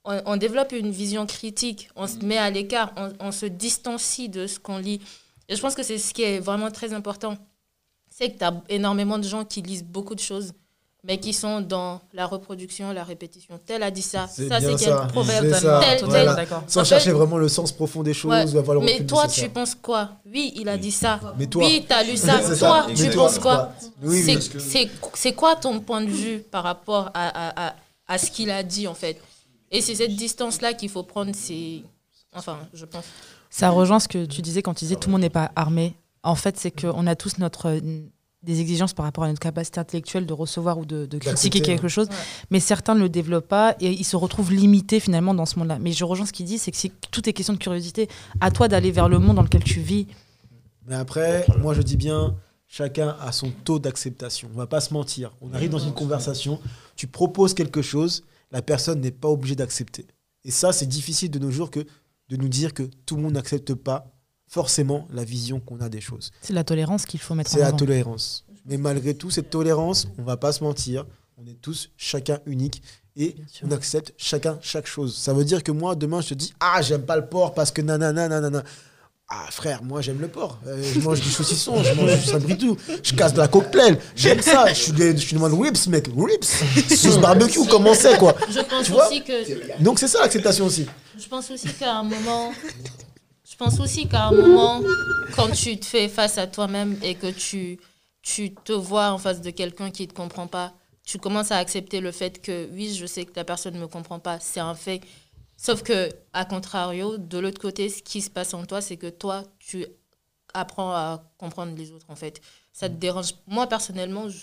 on, 0.06 0.22
on 0.26 0.38
développe 0.38 0.72
une 0.74 0.92
vision 0.92 1.26
critique, 1.26 1.90
on 1.96 2.08
se 2.08 2.18
met 2.18 2.38
à 2.38 2.50
l'écart, 2.50 2.92
on, 2.98 3.12
on 3.20 3.32
se 3.32 3.46
distancie 3.46 4.30
de 4.30 4.48
ce 4.48 4.60
qu'on 4.60 4.78
lit. 4.78 5.02
Et 5.50 5.56
je 5.56 5.62
pense 5.62 5.76
que 5.76 5.84
c'est 5.84 5.98
ce 5.98 6.14
qui 6.14 6.24
est 6.24 6.40
vraiment 6.40 6.72
très 6.72 6.94
important. 6.94 7.38
C'est 8.10 8.32
que 8.32 8.38
tu 8.38 8.44
as 8.46 8.54
énormément 8.70 9.18
de 9.18 9.24
gens 9.24 9.44
qui 9.46 9.62
lisent 9.62 9.84
beaucoup 9.84 10.14
de 10.16 10.20
choses, 10.20 10.54
mais 11.04 11.18
qui 11.20 11.34
sont 11.34 11.60
dans 11.62 12.00
la 12.14 12.26
reproduction, 12.26 12.92
la 12.94 13.04
répétition. 13.04 13.60
Tel 13.66 13.84
a 13.84 13.92
dit 13.92 14.02
ça, 14.02 14.28
C'est 14.32 14.48
ça 14.48 14.62
c'est 14.62 14.76
quel 14.76 14.96
proverbe, 15.08 15.52
ça, 15.52 15.82
tel, 15.84 16.00
tel. 16.00 16.06
voilà. 16.10 16.46
Sans 16.68 16.80
En 16.82 16.84
fait- 16.84 16.90
chercher 16.90 17.12
vraiment 17.12 17.38
le 17.38 17.50
sens 17.50 17.72
profond 17.72 18.04
des 18.04 18.14
choses 18.14 18.32
Ouais, 18.32 18.54
ou 18.54 18.58
avoir 18.58 18.76
le 18.80 18.86
Mais 18.86 19.04
toi, 19.06 19.28
tu 19.28 19.50
penses 19.50 19.76
quoi? 19.76 20.12
Oui, 20.26 20.54
il 20.56 20.70
a 20.70 20.78
dit 20.78 20.92
ça. 20.92 21.20
Mais 21.38 21.48
toi, 21.48 21.66
Oui, 21.66 21.84
tu 21.86 21.94
as 21.94 22.04
lu 22.04 22.16
ça. 22.16 22.40
Toi, 22.58 22.86
tu 22.96 23.10
toi, 23.10 23.26
penses 23.26 23.40
quoi? 23.40 23.72
Oui, 24.02 24.38
c'est 25.16 25.34
quoi 25.34 25.56
ton 25.56 25.80
point 25.80 26.02
de 26.02 26.10
vue 26.10 26.40
par 26.40 26.64
rapport 26.64 27.10
à, 27.14 27.28
à, 27.28 27.68
à, 27.70 27.76
à 28.08 28.18
ce 28.18 28.30
qu'il 28.32 28.50
a 28.52 28.64
dit, 28.64 28.88
en 28.88 28.94
fait? 28.94 29.20
Et 29.74 29.82
c'est 29.82 29.96
cette 29.96 30.16
distance-là 30.16 30.74
qu'il 30.74 30.90
faut 30.90 31.04
prendre, 31.04 31.32
c'est... 31.36 31.82
Enfin, 32.36 32.60
je 32.74 32.86
pense. 32.86 33.04
Ça 33.50 33.70
rejoint 33.70 34.00
ce 34.00 34.08
que 34.08 34.26
tu 34.26 34.42
disais 34.42 34.62
quand 34.62 34.74
tu 34.74 34.86
disais 34.86 34.96
tout 34.96 35.10
le 35.10 35.14
monde 35.14 35.22
n'est 35.22 35.30
pas 35.30 35.52
armé. 35.56 35.96
En 36.24 36.36
fait, 36.36 36.58
c'est 36.58 36.72
qu'on 36.72 37.06
a 37.06 37.16
tous 37.16 37.38
notre, 37.38 37.80
des 38.44 38.60
exigences 38.62 38.94
par 38.94 39.06
rapport 39.06 39.24
à 39.26 39.28
notre 39.28 39.40
capacité 39.40 39.80
intellectuelle 39.80 40.26
de 40.26 40.34
recevoir 40.34 40.78
ou 40.78 40.86
de, 40.86 41.06
de 41.06 41.18
critiquer 41.18 41.62
quelque 41.62 41.88
chose, 41.88 42.08
Ouais. 42.08 42.16
mais 42.50 42.60
certains 42.60 42.96
ne 42.96 43.02
le 43.02 43.10
développent 43.10 43.48
pas 43.48 43.76
et 43.80 43.92
ils 43.92 44.04
se 44.06 44.16
retrouvent 44.16 44.52
limités 44.52 45.00
finalement 45.00 45.34
dans 45.34 45.46
ce 45.46 45.60
monde-là. 45.60 45.78
Mais 45.80 45.92
je 45.92 46.04
rejoins 46.06 46.26
ce 46.26 46.34
qu'il 46.34 46.46
dit, 46.46 46.58
c'est 46.58 46.72
que 46.72 46.78
si 46.78 46.92
tout 47.12 47.28
est 47.28 47.34
question 47.34 47.54
de 47.54 47.60
curiosité, 47.60 48.10
à 48.42 48.52
toi 48.52 48.68
d'aller 48.68 48.92
vers 48.92 49.10
le 49.10 49.20
monde 49.20 49.36
dans 49.36 49.44
lequel 49.44 49.64
tu 49.64 49.80
vis. 49.82 50.08
Mais 50.88 50.96
après, 50.96 51.46
moi 51.60 51.74
je 51.74 51.82
dis 51.82 51.98
bien, 51.98 52.36
chacun 52.68 53.16
a 53.22 53.32
son 53.32 53.52
taux 53.64 53.80
d'acceptation. 53.80 54.50
On 54.54 54.58
va 54.58 54.68
pas 54.68 54.82
se 54.82 54.94
mentir. 54.94 55.32
On 55.42 55.54
arrive 55.54 55.70
dans 55.70 55.80
une 55.80 55.94
conversation, 55.94 56.60
tu 56.96 57.08
proposes 57.08 57.54
quelque 57.54 57.82
chose, 57.82 58.24
la 58.54 58.62
personne 58.62 59.02
n'est 59.02 59.12
pas 59.12 59.28
obligée 59.28 59.56
d'accepter. 59.56 60.08
Et 60.46 60.52
ça, 60.52 60.72
c'est 60.72 60.86
difficile 60.86 61.30
de 61.32 61.40
nos 61.40 61.52
jours 61.52 61.70
que 61.72 61.82
de 62.30 62.38
nous 62.38 62.48
dire 62.48 62.74
que 62.74 62.84
tout 63.06 63.16
le 63.18 63.22
monde 63.24 63.34
n'accepte 63.34 63.74
pas 63.74 64.14
forcément 64.48 65.08
la 65.12 65.24
vision 65.26 65.60
qu'on 65.60 65.82
a 65.82 65.90
des 65.90 66.00
choses. 66.02 66.32
C'est 66.42 66.54
la 66.54 66.64
tolérance 66.64 67.06
qu'il 67.06 67.20
faut 67.20 67.34
mettre 67.36 67.50
C'est 67.50 67.58
en 67.58 67.62
la 67.62 67.68
avant. 67.70 67.78
tolérance. 67.78 68.46
Mais 68.66 68.78
malgré 68.78 69.16
tout, 69.16 69.30
cette 69.32 69.50
tolérance, 69.50 70.08
on 70.18 70.24
va 70.24 70.38
pas 70.38 70.52
se 70.54 70.64
mentir, 70.64 71.06
on 71.38 71.46
est 71.48 71.60
tous 71.60 71.90
chacun 71.98 72.40
unique 72.46 72.82
et 73.16 73.36
on 73.64 73.72
accepte 73.72 74.14
chacun 74.18 74.58
chaque 74.62 74.86
chose. 74.88 75.18
Ça 75.18 75.34
veut 75.34 75.44
dire 75.46 75.64
que 75.64 75.72
moi, 75.72 75.96
demain, 75.96 76.22
je 76.22 76.30
te 76.30 76.34
dis 76.36 76.54
Ah, 76.60 76.82
j'aime 76.82 77.06
pas 77.06 77.18
le 77.18 77.26
porc 77.26 77.54
parce 77.56 77.72
que 77.72 77.82
nanana, 77.82 78.28
nanana. 78.30 78.64
Ah, 79.36 79.50
frère, 79.50 79.82
moi, 79.84 80.00
j'aime 80.02 80.20
le 80.22 80.28
porc. 80.28 80.60
Euh, 80.68 80.80
je 80.94 81.00
mange 81.00 81.20
du 81.20 81.30
saucisson, 81.30 81.82
je 81.84 81.94
mange 81.94 82.20
du 82.20 82.26
sabritou, 82.26 82.78
je 83.02 83.14
casse 83.16 83.34
de 83.34 83.40
la 83.40 83.48
coquelelle. 83.48 83.98
J'aime 84.16 84.42
ça. 84.42 84.68
Je 84.72 84.76
suis, 84.76 84.92
des- 84.92 85.14
je 85.18 85.22
suis 85.26 85.34
demande 85.36 85.60
ribs, 85.60 85.88
mec. 85.88 86.08
Ribs. 86.16 86.44
Sauce 86.96 87.18
barbecue, 87.18 87.66
comment 87.68 87.96
c'est, 87.96 88.16
quoi 88.20 88.36
Je 88.52 88.60
pense 88.60 88.86
Tu 88.86 88.92
vois 88.92 89.08
aussi 89.08 89.24
que... 89.24 89.82
Donc, 89.84 89.98
c'est 89.98 90.08
ça 90.08 90.20
l'acceptation 90.22 90.66
aussi. 90.66 90.86
Je 91.20 91.28
pense 91.28 91.50
aussi 91.50 91.68
qu'à 91.74 91.96
un 91.96 92.04
moment... 92.04 92.52
Je 93.50 93.56
pense 93.58 93.80
aussi 93.80 94.08
qu'à 94.08 94.26
un 94.28 94.32
moment, 94.32 94.82
quand 95.36 95.50
tu 95.52 95.80
te 95.80 95.86
fais 95.86 96.08
face 96.10 96.38
à 96.38 96.46
toi-même 96.48 96.98
et 97.04 97.16
que 97.16 97.28
tu, 97.32 97.80
tu 98.22 98.54
te 98.54 98.74
vois 98.74 99.10
en 99.12 99.18
face 99.18 99.42
de 99.42 99.50
quelqu'un 99.52 99.90
qui 99.92 100.04
ne 100.04 100.08
te 100.08 100.14
comprend 100.14 100.48
pas, 100.48 100.74
tu 101.06 101.18
commences 101.18 101.52
à 101.52 101.58
accepter 101.58 102.00
le 102.02 102.12
fait 102.12 102.42
que 102.42 102.68
oui, 102.74 102.94
je 102.96 103.06
sais 103.06 103.26
que 103.26 103.32
la 103.36 103.44
personne 103.44 103.74
ne 103.76 103.80
me 103.80 103.88
comprend 103.88 104.20
pas, 104.20 104.38
c'est 104.42 104.60
un 104.60 104.74
fait. 104.76 105.02
Sauf 105.66 105.82
que, 105.84 106.10
à 106.34 106.44
contrario, 106.46 107.18
de 107.18 107.38
l'autre 107.40 107.60
côté, 107.62 107.88
ce 107.90 108.02
qui 108.04 108.22
se 108.22 108.30
passe 108.30 108.54
en 108.54 108.66
toi, 108.66 108.82
c'est 108.82 108.98
que 108.98 109.08
toi, 109.10 109.44
tu 109.60 109.86
apprends 110.54 110.92
à 110.92 111.24
comprendre 111.38 111.74
les 111.78 111.92
autres, 111.92 112.06
en 112.10 112.16
fait. 112.16 112.42
Ça 112.74 112.90
te 112.90 112.96
dérange. 112.96 113.30
Moi, 113.48 113.68
personnellement, 113.68 114.28
je- 114.28 114.38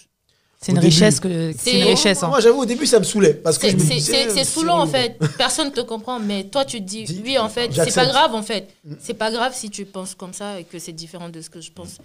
C'est 0.62 0.72
une 0.72 0.76
début. 0.78 0.86
richesse. 0.86 1.20
que 1.20 1.52
C'est 1.58 1.78
une 1.80 1.86
richesse. 1.86 2.22
hein. 2.22 2.28
Moi, 2.28 2.40
j'avoue, 2.40 2.60
au 2.62 2.66
début, 2.66 2.86
ça 2.86 2.98
me 2.98 3.04
saoulait. 3.04 3.34
Parce 3.34 3.58
que 3.58 3.66
c'est 3.66 3.72
je 3.72 3.76
me 3.76 3.82
c'est- 3.82 3.94
disais, 3.94 4.12
c'est- 4.24 4.30
c'est 4.30 4.40
euh, 4.40 4.44
saoulant, 4.44 4.80
en 4.80 4.86
fait. 4.86 5.18
Personne 5.38 5.68
ne 5.68 5.72
te 5.74 5.80
comprend, 5.82 6.18
mais 6.20 6.44
toi, 6.44 6.64
tu 6.64 6.78
te 6.78 6.84
dis, 6.86 7.04
Dis- 7.04 7.20
oui, 7.24 7.38
en 7.38 7.48
fait, 7.50 7.70
c'est 7.72 7.94
pas 7.94 8.06
grave, 8.06 8.34
en 8.34 8.42
fait. 8.42 8.68
Mm. 8.84 8.94
C'est 9.00 9.14
pas 9.14 9.30
grave 9.30 9.52
si 9.54 9.68
tu 9.70 9.84
penses 9.84 10.14
comme 10.14 10.32
ça 10.32 10.58
et 10.60 10.64
que 10.64 10.78
c'est 10.78 10.92
différent 10.92 11.28
de 11.28 11.40
ce 11.42 11.50
que 11.50 11.60
je 11.60 11.70
pense. 11.70 11.98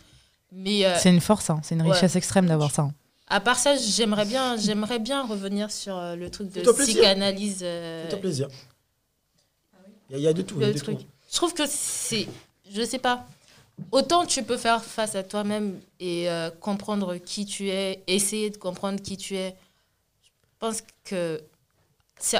Mais 0.51 0.86
euh, 0.86 0.95
C'est 0.99 1.09
une 1.09 1.22
force, 1.22 1.49
hein. 1.49 1.59
c'est 1.63 1.76
une 1.76 1.82
Ouais. 1.84 1.91
richesse 1.93 2.16
extrême 2.18 2.47
d'avoir 2.47 2.72
ça. 2.72 2.82
hein. 2.84 2.93
à 3.28 3.39
part 3.39 3.57
ça, 3.57 3.76
j'aimerais 3.76 4.26
bien, 4.26 4.55
j'aimerais 4.55 4.99
bien 4.99 5.26
revenir 5.26 5.72
sur 5.72 5.97
euh, 5.97 6.16
le 6.16 6.30
truc 6.30 6.51
de 6.51 6.61
psychanalyse. 6.72 7.61
euh, 7.63 8.07
plaisir. 8.18 8.47
Il 10.10 10.14
y, 10.14 10.16
a- 10.16 10.20
il 10.20 10.24
y 10.24 10.28
a 10.28 10.34
de 10.34 10.41
tout. 10.41 10.60
y 10.62 10.64
a 10.66 10.72
de 10.74 10.78
truc. 10.78 10.99
tout. 10.99 11.06
Je 11.30 11.36
trouve 11.36 11.53
que 11.53 11.64
c'est, 11.68 12.28
je 12.70 12.84
sais 12.84 12.99
pas, 12.99 13.26
autant 13.91 14.26
tu 14.26 14.43
peux 14.43 14.58
faire 14.58 14.84
face 14.84 15.16
à 15.16 15.24
toi-même 15.24 15.80
et 15.99 16.30
euh, 16.30 16.49
comprendre 16.51 17.18
qui 17.18 17.45
tu 17.45 17.70
es, 17.70 18.03
essayer 18.08 18.49
de 18.49 18.58
comprendre 18.58 19.01
qui 19.01 19.18
tu 19.18 19.36
es. 19.36 19.56
Je 20.24 20.30
pense 20.60 20.84
que 21.03 21.43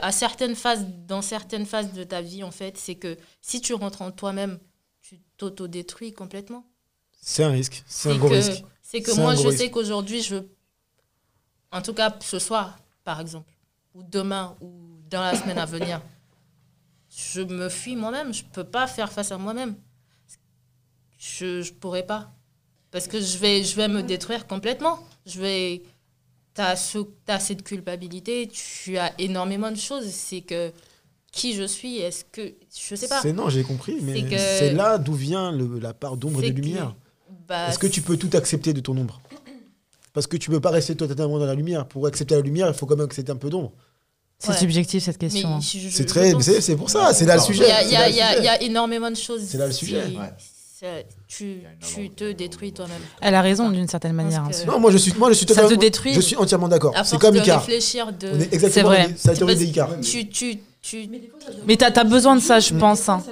à 0.02 0.12
certaines 0.14 0.56
phases, 0.56 0.86
dans 1.08 1.22
certaines 1.22 1.66
phases 1.66 1.92
de 1.92 2.04
ta 2.06 2.22
vie, 2.22 2.44
en 2.44 2.52
fait, 2.52 2.78
c'est 2.78 2.96
que 2.96 3.18
si 3.42 3.60
tu 3.60 3.74
rentres 3.74 4.02
en 4.02 4.12
toi-même, 4.12 4.58
tu 5.02 5.20
t'auto-détruis 5.38 6.14
complètement. 6.14 6.66
C'est 7.22 7.44
un 7.44 7.50
risque. 7.52 7.84
C'est 7.88 8.12
un 8.12 8.18
gros 8.18 8.30
que, 8.30 8.36
risque. 8.36 8.64
c'est 8.82 9.02
que 9.02 9.12
moi, 9.20 9.36
je 9.36 9.48
risque. 9.48 9.58
sais 9.58 9.70
qu'aujourd'hui, 9.72 10.22
je, 10.22 10.38
en 11.72 11.82
tout 11.82 11.94
cas 11.94 12.16
ce 12.22 12.40
soir, 12.40 12.78
par 13.04 13.20
exemple, 13.20 13.52
ou 13.94 14.02
demain, 14.04 14.56
ou 14.62 14.72
dans 15.10 15.22
la 15.22 15.36
semaine 15.36 15.58
à 15.58 15.66
venir, 15.66 16.02
je 17.16 17.42
me 17.42 17.70
fuis 17.70 17.96
moi-même. 17.96 18.34
Je 18.34 18.44
peux 18.44 18.64
pas 18.64 18.88
faire 18.88 19.12
face 19.12 19.32
à 19.32 19.38
moi-même. 19.38 19.76
Je 21.18 21.60
ne 21.66 21.70
pourrais 21.80 22.06
pas. 22.06 22.32
Parce 22.92 23.08
que 23.08 23.20
je 23.20 23.38
vais, 23.38 23.64
je 23.64 23.76
vais 23.76 23.88
me 23.88 24.02
détruire 24.04 24.48
complètement. 24.48 25.00
Je 25.26 25.40
vais... 25.40 25.84
Tu 26.54 26.62
as, 26.62 27.40
cette 27.40 27.64
culpabilité, 27.64 28.48
tu 28.48 28.98
as 28.98 29.14
énormément 29.20 29.72
de 29.72 29.76
choses. 29.78 30.10
C'est 30.10 30.42
que 30.42 30.72
qui 31.32 31.54
je 31.54 31.64
suis, 31.64 31.98
est-ce 31.98 32.24
que... 32.24 32.54
Je 32.74 32.96
sais 32.96 33.10
pas. 33.10 33.22
C'est 33.22 33.34
non, 33.34 33.50
j'ai 33.50 33.64
compris, 33.64 33.98
mais 34.02 34.26
C'est 34.38 34.72
là 34.72 34.98
d'où 34.98 35.14
vient 35.14 35.52
le- 35.52 35.80
la 35.80 35.94
part 35.94 36.16
d'ombre 36.16 36.42
et 36.44 36.52
de 36.52 36.56
lumière. 36.62 36.96
Bah, 37.48 37.68
Est-ce 37.70 37.78
que 37.80 37.88
tu 37.88 38.02
peux 38.02 38.16
tout 38.16 38.30
accepter 38.34 38.72
de 38.74 38.80
ton 38.80 38.96
ombre? 38.98 39.22
Parce 40.14 40.28
que 40.28 40.38
tu 40.38 40.50
peux 40.50 40.62
pas 40.62 40.70
rester 40.72 40.96
totalement 40.96 41.38
dans 41.38 41.46
la 41.46 41.56
lumière. 41.56 41.86
Pour 41.90 42.08
accepter 42.08 42.36
la 42.36 42.42
lumière, 42.42 42.70
il 42.70 42.74
faut 42.74 42.86
quand 42.86 42.96
même 42.96 43.06
accepter 43.06 43.34
un 43.34 43.36
peu 43.36 43.50
d'ombre. 43.50 43.74
C'est 44.38 44.50
Ouais. 44.52 44.58
subjectif 44.58 45.04
cette 45.04 45.18
question. 45.18 45.56
hein. 45.56 45.60
C'est 45.62 46.06
très, 46.06 46.32
pense- 46.34 46.44
c'est 46.44 46.62
c'est 46.62 46.76
pour 46.76 46.90
ça, 46.90 47.14
c'est 47.14 47.26
là 47.26 47.36
le 47.36 47.42
sujet. 47.42 47.66
Il 47.86 47.92
y 47.92 48.48
a, 48.48 48.62
énormément 48.62 49.10
de 49.10 49.16
choses. 49.16 49.42
C'est 49.48 49.58
là 49.58 49.68
le 49.68 49.72
sujet. 49.72 50.04
Ouais. 50.06 51.06
Tu, 51.28 51.62
tu 51.82 52.10
te 52.12 52.32
détruis 52.34 52.72
toi-même. 52.72 53.02
Elle 53.22 53.34
a 53.34 53.42
raison 53.42 53.70
d'une 53.72 53.88
certaine 53.88 54.14
manière. 54.14 54.44
hein. 54.44 54.50
que- 54.52 54.68
Non, 54.70 54.80
moi 54.80 54.92
je 54.92 54.98
suis, 54.98 55.14
moi 55.18 55.30
je 55.30 55.34
suis 55.36 55.48
Ça 55.48 55.54
te 55.56 55.60
totalement, 55.62 55.80
détruit. 55.82 56.14
Je 56.14 56.20
suis 56.22 56.36
entièrement 56.36 56.68
d'accord. 56.68 56.94
C'est 57.06 57.18
comme 57.18 57.36
Icar. 57.38 57.60
réfléchir, 57.62 58.12
de... 58.14 58.28
On 58.34 58.40
est 58.40 58.54
exactement. 58.54 58.90
vrai. 58.90 59.10
C'est 59.18 59.30
la 59.30 59.36
théorie 59.36 59.74
tu, 60.04 60.28
tu, 60.30 60.60
tu, 60.82 61.10
Mais 61.66 61.78
t'as 61.78 61.90
as 62.00 62.04
besoin 62.04 62.36
de 62.36 62.42
ça, 62.42 62.60
je 62.60 62.74
pense. 62.76 63.10
hein. 63.10 63.24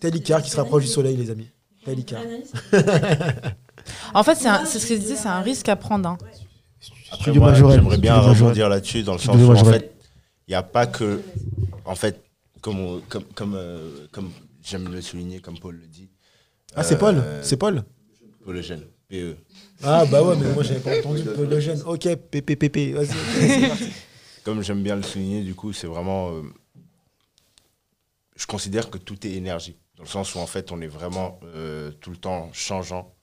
Tel 0.00 0.16
Icar 0.16 0.42
qui 0.42 0.50
se 0.50 0.56
rapproche 0.56 0.84
du 0.84 0.88
soleil, 0.88 1.16
les 1.16 1.30
amis. 1.30 1.48
Tel 1.84 1.98
Icar. 1.98 2.20
En 4.14 4.22
fait, 4.22 4.36
c'est 4.36 4.78
ce 4.78 4.86
que 4.86 4.94
je 4.94 5.00
disais, 5.00 5.16
c'est 5.16 5.28
un 5.28 5.40
risque 5.40 5.68
à 5.68 5.76
prendre. 5.76 6.16
Après, 7.12 7.32
moi, 7.32 7.54
j'aimerais 7.54 7.98
bien 7.98 8.18
rebondir 8.18 8.68
là-dessus 8.68 9.02
dans 9.02 9.12
le 9.14 9.18
sens 9.18 9.36
où, 9.36 9.52
en 9.52 9.64
fait, 9.64 9.92
n'y 10.50 10.56
a 10.56 10.62
pas 10.62 10.86
que. 10.86 11.20
En 11.84 11.94
fait, 11.94 12.22
comme, 12.60 12.78
on- 12.80 13.00
comme, 13.08 13.24
comme, 13.34 13.54
euh, 13.54 14.06
comme 14.12 14.30
j'aime 14.62 14.92
le 14.92 15.00
souligner, 15.00 15.40
comme 15.40 15.58
Paul 15.58 15.76
le 15.76 15.86
dit. 15.86 16.08
Ah, 16.74 16.82
c'est 16.84 16.98
Paul 16.98 17.16
euh, 17.18 17.42
C'est 17.42 17.56
Paul 17.56 17.82
Paul 18.44 18.60
PE. 19.08 19.36
Ah, 19.82 20.04
bah 20.06 20.22
ouais, 20.22 20.36
mais 20.36 20.52
moi 20.54 20.62
j'avais 20.62 20.80
pas 20.80 20.96
entendu 20.98 21.24
Paul 21.24 21.48
Lejeune. 21.48 21.82
Ok, 21.84 22.04
PPPP. 22.14 22.92
Vas-y, 22.94 23.68
parti. 23.68 23.84
Comme 24.44 24.62
j'aime 24.62 24.82
bien 24.82 24.96
le 24.96 25.02
souligner, 25.02 25.42
du 25.42 25.54
coup, 25.54 25.72
c'est 25.72 25.86
vraiment. 25.86 26.30
euh, 26.32 26.42
je 28.36 28.46
considère 28.46 28.88
que 28.90 28.98
tout 28.98 29.26
est 29.26 29.32
énergie. 29.32 29.76
Dans 29.96 30.04
le 30.04 30.08
sens 30.08 30.34
où, 30.34 30.38
en 30.38 30.46
fait, 30.46 30.72
on 30.72 30.80
est 30.80 30.86
vraiment 30.86 31.38
euh, 31.44 31.90
tout 32.00 32.10
le 32.10 32.16
temps 32.16 32.48
changeant 32.52 33.14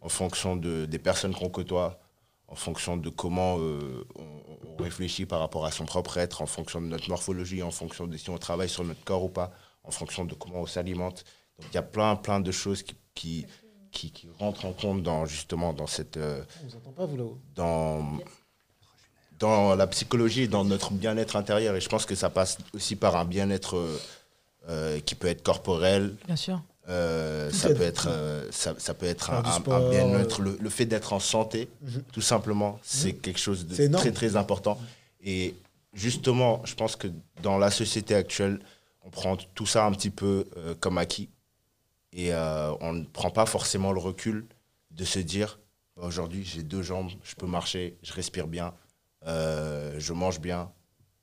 en 0.00 0.08
fonction 0.08 0.56
de, 0.56 0.84
des 0.86 0.98
personnes 0.98 1.34
qu'on 1.34 1.48
côtoie, 1.48 1.98
en 2.48 2.54
fonction 2.54 2.96
de 2.96 3.08
comment 3.08 3.58
euh, 3.58 4.04
on, 4.16 4.47
on 4.78 4.82
réfléchit 4.84 5.26
par 5.26 5.40
rapport 5.40 5.66
à 5.66 5.70
son 5.70 5.84
propre 5.84 6.18
être, 6.18 6.42
en 6.42 6.46
fonction 6.46 6.80
de 6.80 6.86
notre 6.86 7.08
morphologie, 7.08 7.62
en 7.62 7.70
fonction 7.70 8.06
de 8.06 8.16
si 8.16 8.30
on 8.30 8.38
travaille 8.38 8.68
sur 8.68 8.84
notre 8.84 9.02
corps 9.04 9.24
ou 9.24 9.28
pas, 9.28 9.52
en 9.84 9.90
fonction 9.90 10.24
de 10.24 10.34
comment 10.34 10.60
on 10.60 10.66
s'alimente. 10.66 11.24
Donc, 11.58 11.68
il 11.72 11.74
y 11.74 11.78
a 11.78 11.82
plein, 11.82 12.14
plein 12.16 12.40
de 12.40 12.52
choses 12.52 12.82
qui, 12.82 12.94
qui, 13.14 13.46
qui, 13.90 14.12
qui 14.12 14.28
rentrent 14.38 14.64
en 14.66 14.72
compte 14.72 15.02
dans, 15.02 15.26
justement, 15.26 15.72
dans 15.72 15.86
cette. 15.86 16.16
euh, 16.16 16.42
On 16.62 16.68
vous 16.68 16.76
entend 16.76 16.92
pas, 16.92 17.06
vous 17.06 17.16
là-haut? 17.16 17.38
dans, 17.54 18.18
dans 19.38 19.74
la 19.74 19.86
psychologie 19.86 20.48
dans 20.48 20.64
notre 20.64 20.92
bien-être 20.92 21.36
intérieur. 21.36 21.74
Et 21.74 21.80
je 21.80 21.88
pense 21.88 22.06
que 22.06 22.14
ça 22.14 22.30
passe 22.30 22.58
aussi 22.74 22.96
par 22.96 23.16
un 23.16 23.24
bien-être 23.24 23.76
euh, 23.76 24.00
euh, 24.68 25.00
qui 25.00 25.14
peut 25.14 25.28
être 25.28 25.42
corporel. 25.42 26.16
Bien 26.26 26.36
sûr. 26.36 26.60
Euh, 26.88 27.50
Tout 27.50 27.56
ça, 27.56 27.68
peut 27.74 27.82
être, 27.82 28.06
euh, 28.08 28.46
ça, 28.50 28.74
ça 28.78 28.94
peut 28.94 29.06
être 29.06 29.30
un, 29.30 29.42
bien-être. 29.90 30.40
Le, 30.42 30.56
le 30.60 30.70
fait 30.70 30.86
d'être 30.86 31.12
en 31.12 31.20
santé, 31.20 31.68
Mhm. 31.82 32.02
tout 32.12 32.20
simplement, 32.22 32.78
c'est 32.82 33.12
quelque 33.12 33.38
chose 33.40 33.66
de 33.66 33.88
très 33.92 34.12
très 34.12 34.36
important. 34.36 34.78
Et 35.22 35.54
justement, 35.92 36.62
je 36.64 36.74
pense 36.74 36.96
que 36.96 37.08
dans 37.42 37.58
la 37.58 37.70
société 37.70 38.14
actuelle, 38.14 38.60
on 39.02 39.10
prend 39.10 39.36
tout 39.36 39.66
ça 39.66 39.84
un 39.86 39.92
petit 39.92 40.10
peu 40.10 40.46
euh, 40.56 40.74
comme 40.80 40.98
acquis. 40.98 41.28
Et 42.12 42.32
euh, 42.32 42.72
on 42.80 42.92
ne 42.94 43.04
prend 43.04 43.30
pas 43.30 43.46
forcément 43.46 43.92
le 43.92 44.00
recul 44.00 44.46
de 44.90 45.04
se 45.04 45.18
dire 45.18 45.58
Bah, 45.96 46.04
aujourd'hui, 46.06 46.44
j'ai 46.44 46.62
deux 46.62 46.82
jambes, 46.82 47.10
je 47.22 47.34
peux 47.34 47.46
marcher, 47.46 47.96
je 48.02 48.12
respire 48.14 48.46
bien, 48.46 48.72
euh, 49.26 49.94
je 49.98 50.12
mange 50.14 50.40
bien, 50.40 50.70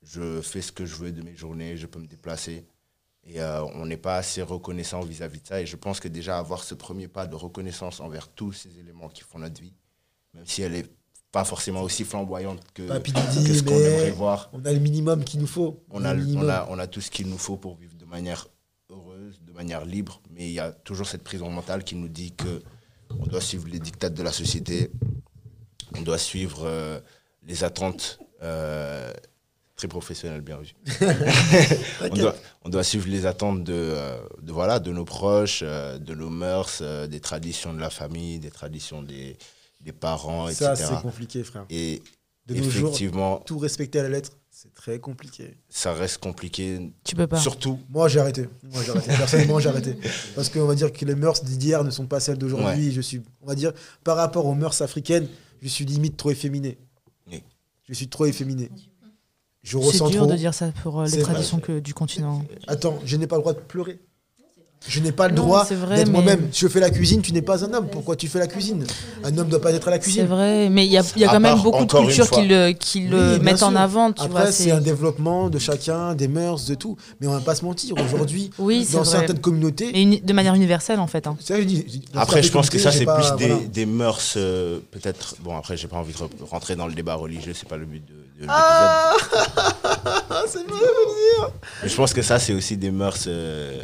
je 0.02 0.40
fais 0.40 0.62
ce 0.62 0.70
que 0.70 0.86
je 0.86 0.94
veux 0.94 1.10
de 1.12 1.22
mes 1.22 1.34
journées, 1.34 1.76
je 1.76 1.86
peux 1.86 1.98
me 1.98 2.06
déplacer. 2.06 2.64
Et 3.28 3.40
euh, 3.40 3.64
on 3.74 3.86
n'est 3.86 3.96
pas 3.96 4.16
assez 4.16 4.40
reconnaissant 4.40 5.00
vis-à-vis 5.00 5.40
de 5.40 5.46
ça. 5.46 5.60
Et 5.60 5.66
je 5.66 5.76
pense 5.76 5.98
que 5.98 6.08
déjà 6.08 6.38
avoir 6.38 6.62
ce 6.62 6.74
premier 6.74 7.08
pas 7.08 7.26
de 7.26 7.34
reconnaissance 7.34 8.00
envers 8.00 8.28
tous 8.28 8.52
ces 8.52 8.78
éléments 8.78 9.08
qui 9.08 9.22
font 9.22 9.38
notre 9.38 9.60
vie, 9.60 9.74
même 10.34 10.46
si 10.46 10.62
elle 10.62 10.72
n'est 10.72 10.86
pas 11.32 11.44
forcément 11.44 11.82
aussi 11.82 12.04
flamboyante 12.04 12.60
que, 12.72 12.82
Didi, 12.82 13.58
ce 13.58 13.62
qu'on 13.62 13.74
aimerait 13.74 14.10
voir, 14.12 14.48
on 14.52 14.64
a 14.64 14.72
le 14.72 14.78
minimum 14.78 15.24
qu'il 15.24 15.40
nous 15.40 15.46
faut. 15.46 15.82
on 15.90 16.04
a, 16.04 16.14
le 16.14 16.22
on, 16.22 16.24
minimum. 16.24 16.50
a, 16.50 16.66
on 16.70 16.78
a 16.78 16.86
tout 16.86 17.00
ce 17.00 17.10
qu'il 17.10 17.28
nous 17.28 17.38
faut 17.38 17.56
pour 17.56 17.76
vivre 17.76 17.94
de 17.96 18.04
manière 18.04 18.48
heureuse, 18.90 19.40
de 19.42 19.52
manière 19.52 19.84
libre, 19.84 20.22
mais 20.30 20.46
il 20.46 20.52
y 20.52 20.60
a 20.60 20.70
toujours 20.70 21.06
cette 21.06 21.24
prison 21.24 21.50
mentale 21.50 21.82
qui 21.82 21.96
nous 21.96 22.08
dit 22.08 22.32
que 22.32 22.62
on 23.20 23.26
doit 23.26 23.40
suivre 23.40 23.66
les 23.68 23.80
dictats 23.80 24.08
de 24.08 24.22
la 24.22 24.32
société, 24.32 24.90
on 25.96 26.02
doit 26.02 26.18
suivre 26.18 26.62
euh, 26.64 27.00
les 27.42 27.64
attentes 27.64 28.18
euh, 28.42 29.12
très 29.76 29.88
professionnelles, 29.88 30.40
bien 30.40 30.58
vu. 30.58 30.74
on, 32.00 32.08
doit, 32.08 32.34
on 32.64 32.68
doit 32.68 32.82
suivre 32.82 33.08
les 33.08 33.26
attentes 33.26 33.62
de, 33.62 33.74
euh, 33.74 34.18
de, 34.42 34.52
voilà, 34.52 34.80
de 34.80 34.90
nos 34.90 35.04
proches, 35.04 35.60
euh, 35.62 35.98
de 35.98 36.14
nos 36.14 36.30
mœurs, 36.30 36.78
euh, 36.80 37.06
des 37.06 37.20
traditions 37.20 37.74
de 37.74 37.80
la 37.80 37.90
famille, 37.90 38.38
des 38.38 38.50
traditions 38.50 39.02
des, 39.02 39.36
des 39.82 39.92
parents, 39.92 40.50
Ça, 40.50 40.72
etc. 40.72 40.88
c'est 40.94 41.02
compliqué, 41.02 41.44
frère. 41.44 41.66
Et 41.68 42.02
De 42.46 42.54
nos 42.54 42.70
jours, 42.70 42.88
effectivement, 42.88 43.38
tout 43.40 43.58
respecter 43.58 44.00
à 44.00 44.04
la 44.04 44.08
lettre, 44.08 44.30
c'est 44.50 44.72
très 44.72 44.98
compliqué. 44.98 45.58
ça 45.68 45.92
reste 45.92 46.18
compliqué, 46.18 46.90
Tu 47.04 47.14
peux 47.14 47.26
pas. 47.26 47.38
surtout 47.38 47.78
Moi, 47.90 48.08
j'ai 48.08 48.20
arrêté. 48.20 48.48
Moi, 48.72 48.82
j'ai 48.82 48.90
arrêté. 48.92 49.08
Personnellement, 49.08 49.60
j'ai 49.60 49.68
arrêté. 49.68 49.98
Parce 50.34 50.48
qu'on 50.48 50.64
va 50.64 50.74
dire 50.74 50.90
que 50.90 51.04
les 51.04 51.14
mœurs 51.14 51.44
d'hier 51.44 51.84
ne 51.84 51.90
sont 51.90 52.06
pas 52.06 52.20
celles 52.20 52.38
d'aujourd'hui. 52.38 52.92
Je 52.92 53.02
suis, 53.02 53.20
on 53.42 53.46
va 53.46 53.54
dire, 53.54 53.72
par 54.02 54.16
rapport 54.16 54.46
aux 54.46 54.54
mœurs 54.54 54.80
africaines, 54.80 55.28
je 55.60 55.68
suis 55.68 55.84
limite 55.84 56.16
trop 56.16 56.30
efféminé. 56.30 56.78
Oui. 57.30 57.42
Je 57.86 57.92
suis 57.92 58.08
trop 58.08 58.24
efféminé. 58.24 58.70
Je 59.66 59.78
C'est 59.78 59.84
ressens 59.84 60.10
dur 60.10 60.22
trop. 60.22 60.30
de 60.30 60.36
dire 60.36 60.54
ça 60.54 60.70
pour 60.84 61.00
euh, 61.00 61.06
les 61.06 61.18
traditions 61.18 61.58
que, 61.58 61.80
du 61.80 61.92
continent. 61.92 62.44
Attends, 62.68 63.00
je 63.04 63.16
n'ai 63.16 63.26
pas 63.26 63.34
le 63.34 63.42
droit 63.42 63.52
de 63.52 63.58
pleurer. 63.58 63.98
Je 64.88 65.00
n'ai 65.00 65.10
pas 65.12 65.28
le 65.28 65.34
Non, 65.34 65.42
droit 65.42 65.64
c'est 65.66 65.74
vrai, 65.74 65.96
d'être 65.96 66.06
mais- 66.06 66.12
moi-même. 66.12 66.48
Si 66.52 66.60
je 66.60 66.68
fais 66.68 66.78
la 66.80 66.90
cuisine, 66.90 67.20
tu 67.20 67.32
n'es 67.32 67.42
pas 67.42 67.64
un 67.64 67.74
homme. 67.74 67.88
Pourquoi 67.90 68.14
tu 68.16 68.28
fais 68.28 68.38
la 68.38 68.46
cuisine? 68.46 68.84
Un 69.24 69.36
homme 69.36 69.46
ne 69.46 69.50
doit 69.50 69.60
pas 69.60 69.72
être 69.72 69.88
à 69.88 69.90
la 69.90 69.96
C'est 69.96 70.02
cuisine. 70.02 70.26
vrai, 70.26 70.68
mais 70.68 70.86
il 70.86 70.92
y 70.92 70.96
a, 70.98 71.02
y 71.16 71.24
quand 71.24 71.40
même 71.40 71.60
beaucoup 71.60 71.84
de 71.84 71.92
cultures 71.92 72.30
qui 72.30 72.46
le, 72.46 72.70
qui 72.72 73.00
le 73.00 73.16
Oui, 73.32 73.34
bien 73.34 73.38
mettent 73.52 73.62
en 73.64 73.74
avant. 73.74 74.12
Tu 74.12 74.22
Après, 74.22 74.46
c'est 74.52 74.64
c'est 74.64 74.70
un 74.70 74.80
développement 74.80 75.50
de 75.50 75.58
chacun, 75.58 76.14
des 76.14 76.28
mœurs, 76.28 76.66
de 76.66 76.74
tout. 76.76 76.96
Mais 77.20 77.26
on 77.26 77.32
va 77.32 77.40
pas 77.40 77.54
se 77.54 77.64
mentir. 77.64 77.94
Aujourd'hui, 78.04 78.50
Oui, 78.58 78.84
c'est 78.86 78.96
dans 78.96 79.02
vrai. 79.02 79.18
certaines 79.18 79.40
communautés, 79.40 79.90
Mais 79.92 80.18
de 80.20 80.32
manière 80.32 80.54
universelle, 80.54 81.00
en 81.00 81.06
fait. 81.08 81.26
hein. 81.26 81.36
c'est 81.40 81.58
je 81.60 81.64
dis- 81.66 82.02
Après, 82.14 82.42
je 82.42 82.52
pense 82.52 82.70
que 82.70 82.78
ça, 82.78 82.92
c'est 82.92 82.98
plus 82.98 83.06
pas- 83.06 83.36
des, 83.36 83.48
voilà. 83.48 83.64
des 83.66 83.86
mœurs, 83.86 84.34
euh, 84.36 84.78
peut-être. 84.92 85.34
Bon, 85.42 85.56
après, 85.56 85.76
j'ai 85.76 85.88
pas 85.88 85.96
envie 85.96 86.12
de 86.12 86.18
re- 86.18 86.28
rentrer 86.48 86.76
dans 86.76 86.86
le 86.86 86.94
débat 86.94 87.14
religieux, 87.16 87.52
c'est 87.54 87.68
pas 87.68 87.76
le 87.76 87.86
but 87.86 88.04
de, 88.06 88.12
de 88.12 88.40
l'épisode. 88.42 88.50
Ah, 88.50 89.12
c'est 90.46 90.58
mieux 90.60 90.64
de 90.70 91.38
dire. 91.40 91.50
Mais 91.82 91.88
je 91.88 91.96
pense 91.96 92.12
que 92.12 92.22
ça, 92.22 92.38
c'est 92.38 92.52
aussi 92.52 92.76
des 92.76 92.90
mœurs 92.90 93.24
euh, 93.26 93.82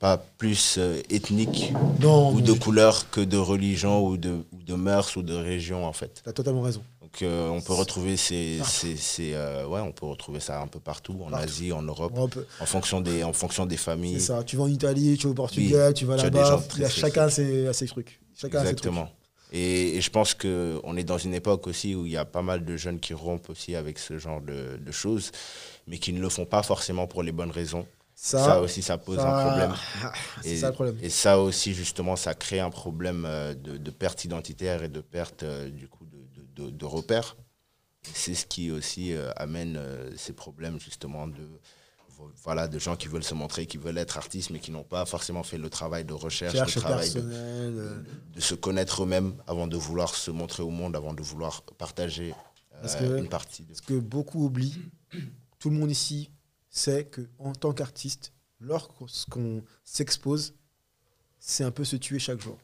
pas 0.00 0.16
plus 0.16 0.76
euh, 0.78 1.00
ethniques 1.10 1.72
Non, 2.00 2.32
ou 2.32 2.40
de 2.40 2.52
couleur 2.54 3.08
que 3.10 3.20
de 3.20 3.36
religion 3.36 4.04
ou 4.04 4.16
de, 4.16 4.30
ou 4.52 4.62
de 4.66 4.74
mœurs 4.74 5.14
ou 5.16 5.22
de 5.22 5.34
région, 5.34 5.86
en 5.86 5.92
fait. 5.92 6.22
T'as 6.24 6.32
totalement 6.32 6.62
raison. 6.62 6.82
Donc, 7.02 7.22
euh, 7.22 7.48
on 7.50 7.60
peut 7.60 7.74
retrouver 7.74 8.16
ces, 8.16 8.60
ces, 8.64 8.96
ces, 8.96 9.32
euh, 9.34 9.66
ouais, 9.66 9.80
on 9.80 9.92
peut 9.92 10.06
retrouver 10.06 10.40
ça 10.40 10.60
un 10.62 10.66
peu 10.68 10.80
partout, 10.80 11.12
en 11.24 11.30
Partout. 11.30 11.44
Asie, 11.44 11.72
en 11.72 11.82
Europe, 11.82 12.12
en 12.60 12.66
fonction 12.66 13.00
des, 13.00 13.22
en 13.24 13.32
fonction 13.34 13.66
des 13.66 13.76
C'est 13.76 13.82
familles. 13.82 14.20
ça. 14.20 14.42
Tu 14.42 14.56
vas 14.56 14.62
en 14.64 14.68
Italie, 14.68 15.16
tu 15.18 15.26
vas 15.26 15.32
au 15.32 15.34
Portugal, 15.34 15.92
tu 15.92 16.06
vas 16.06 16.16
tu 16.16 16.22
as 16.22 16.30
là-bas. 16.30 16.62
il 16.76 16.82
y 16.82 16.84
a. 16.84 16.88
Chacun 16.88 17.28
ses, 17.28 17.66
a 17.66 17.72
ses 17.72 17.86
trucs. 17.86 18.20
Chacun 18.34 18.58
a 18.58 18.60
ses 18.64 18.74
trucs. 18.74 18.86
Exactement. 18.86 19.10
Et, 19.52 19.96
et 19.96 20.00
je 20.00 20.10
pense 20.10 20.32
qu'on 20.34 20.96
est 20.96 21.02
dans 21.04 21.18
une 21.18 21.34
époque 21.34 21.66
aussi 21.66 21.94
où 21.96 22.06
il 22.06 22.12
y 22.12 22.16
a 22.16 22.24
pas 22.24 22.42
mal 22.42 22.64
de 22.64 22.76
jeunes 22.76 23.00
qui 23.00 23.12
rompent 23.12 23.50
aussi 23.50 23.74
avec 23.74 23.98
ce 23.98 24.16
genre 24.16 24.40
de, 24.40 24.78
de 24.78 24.92
choses, 24.92 25.32
mais 25.88 25.98
qui 25.98 26.12
ne 26.12 26.20
le 26.20 26.28
font 26.28 26.46
pas 26.46 26.62
forcément 26.62 27.06
pour 27.08 27.22
les 27.24 27.32
bonnes 27.32 27.50
raisons. 27.50 27.84
Ça, 28.22 28.44
Ça, 28.44 28.60
aussi, 28.60 28.82
ça 28.82 28.98
pose 28.98 29.16
ça- 29.16 29.34
un 29.34 29.48
problème. 29.48 29.74
C'est 30.42 30.48
Et, 30.50 30.56
ça 30.58 30.66
le 30.68 30.72
problème. 30.74 30.98
et 31.00 31.08
ça 31.08 31.40
aussi, 31.40 31.72
justement, 31.72 32.16
ça 32.16 32.34
crée 32.34 32.60
un 32.60 32.68
problème 32.68 33.24
euh, 33.24 33.54
de, 33.54 33.78
de 33.78 33.90
perte 33.90 34.26
identitaire 34.26 34.82
et 34.82 34.90
de 34.90 35.00
perte, 35.00 35.42
euh, 35.42 35.70
du 35.70 35.88
coup, 35.88 36.04
de, 36.04 36.64
de, 36.64 36.70
de- 36.70 36.84
repères. 36.84 37.38
C'est 38.02 38.34
ce 38.34 38.44
qui 38.44 38.70
aussi 38.70 39.14
euh, 39.14 39.30
amène 39.36 39.76
euh, 39.78 40.14
ces 40.18 40.34
problèmes, 40.34 40.78
justement, 40.78 41.28
de, 41.28 41.48
vo- 42.10 42.30
voilà, 42.44 42.68
de 42.68 42.78
gens 42.78 42.94
qui 42.94 43.08
veulent 43.08 43.24
se 43.24 43.32
montrer, 43.32 43.64
qui 43.64 43.78
veulent 43.78 43.96
être 43.96 44.18
artistes, 44.18 44.50
mais 44.50 44.58
qui 44.58 44.70
n'ont 44.70 44.84
pas 44.84 45.06
forcément 45.06 45.42
fait 45.42 45.56
le 45.56 45.70
travail 45.70 46.04
de 46.04 46.12
recherche, 46.12 46.52
Cherche 46.54 46.74
le 46.74 46.80
travail 46.82 47.10
de, 47.14 48.04
se 48.38 48.54
connaître 48.54 49.02
eux-mêmes 49.04 49.34
avant 49.46 49.66
de 49.66 49.78
vouloir 49.78 50.14
se 50.14 50.30
montrer 50.30 50.62
au 50.62 50.68
monde, 50.70 50.94
avant 50.94 51.14
de 51.14 51.22
vouloir 51.22 51.62
partager 51.78 52.34
euh, 52.84 52.98
que- 52.98 53.18
une 53.18 53.30
partie 53.30 53.62
de 53.64 53.72
Ce 53.72 53.80
que 53.80 53.94
beaucoup 53.98 54.44
oublient, 54.44 54.76
tout 55.58 55.70
le 55.70 55.76
monde 55.76 55.90
ici 55.90 56.28
sait 56.70 57.04
que 57.04 57.28
en 57.38 57.52
tant 57.52 57.72
qu'artiste, 57.72 58.32
lorsqu'on 58.60 59.62
s'expose, 59.84 60.54
c'est 61.38 61.64
un 61.64 61.70
peu 61.70 61.84
se 61.84 61.96
tuer 61.96 62.18
chaque 62.18 62.40
jour. 62.40 62.58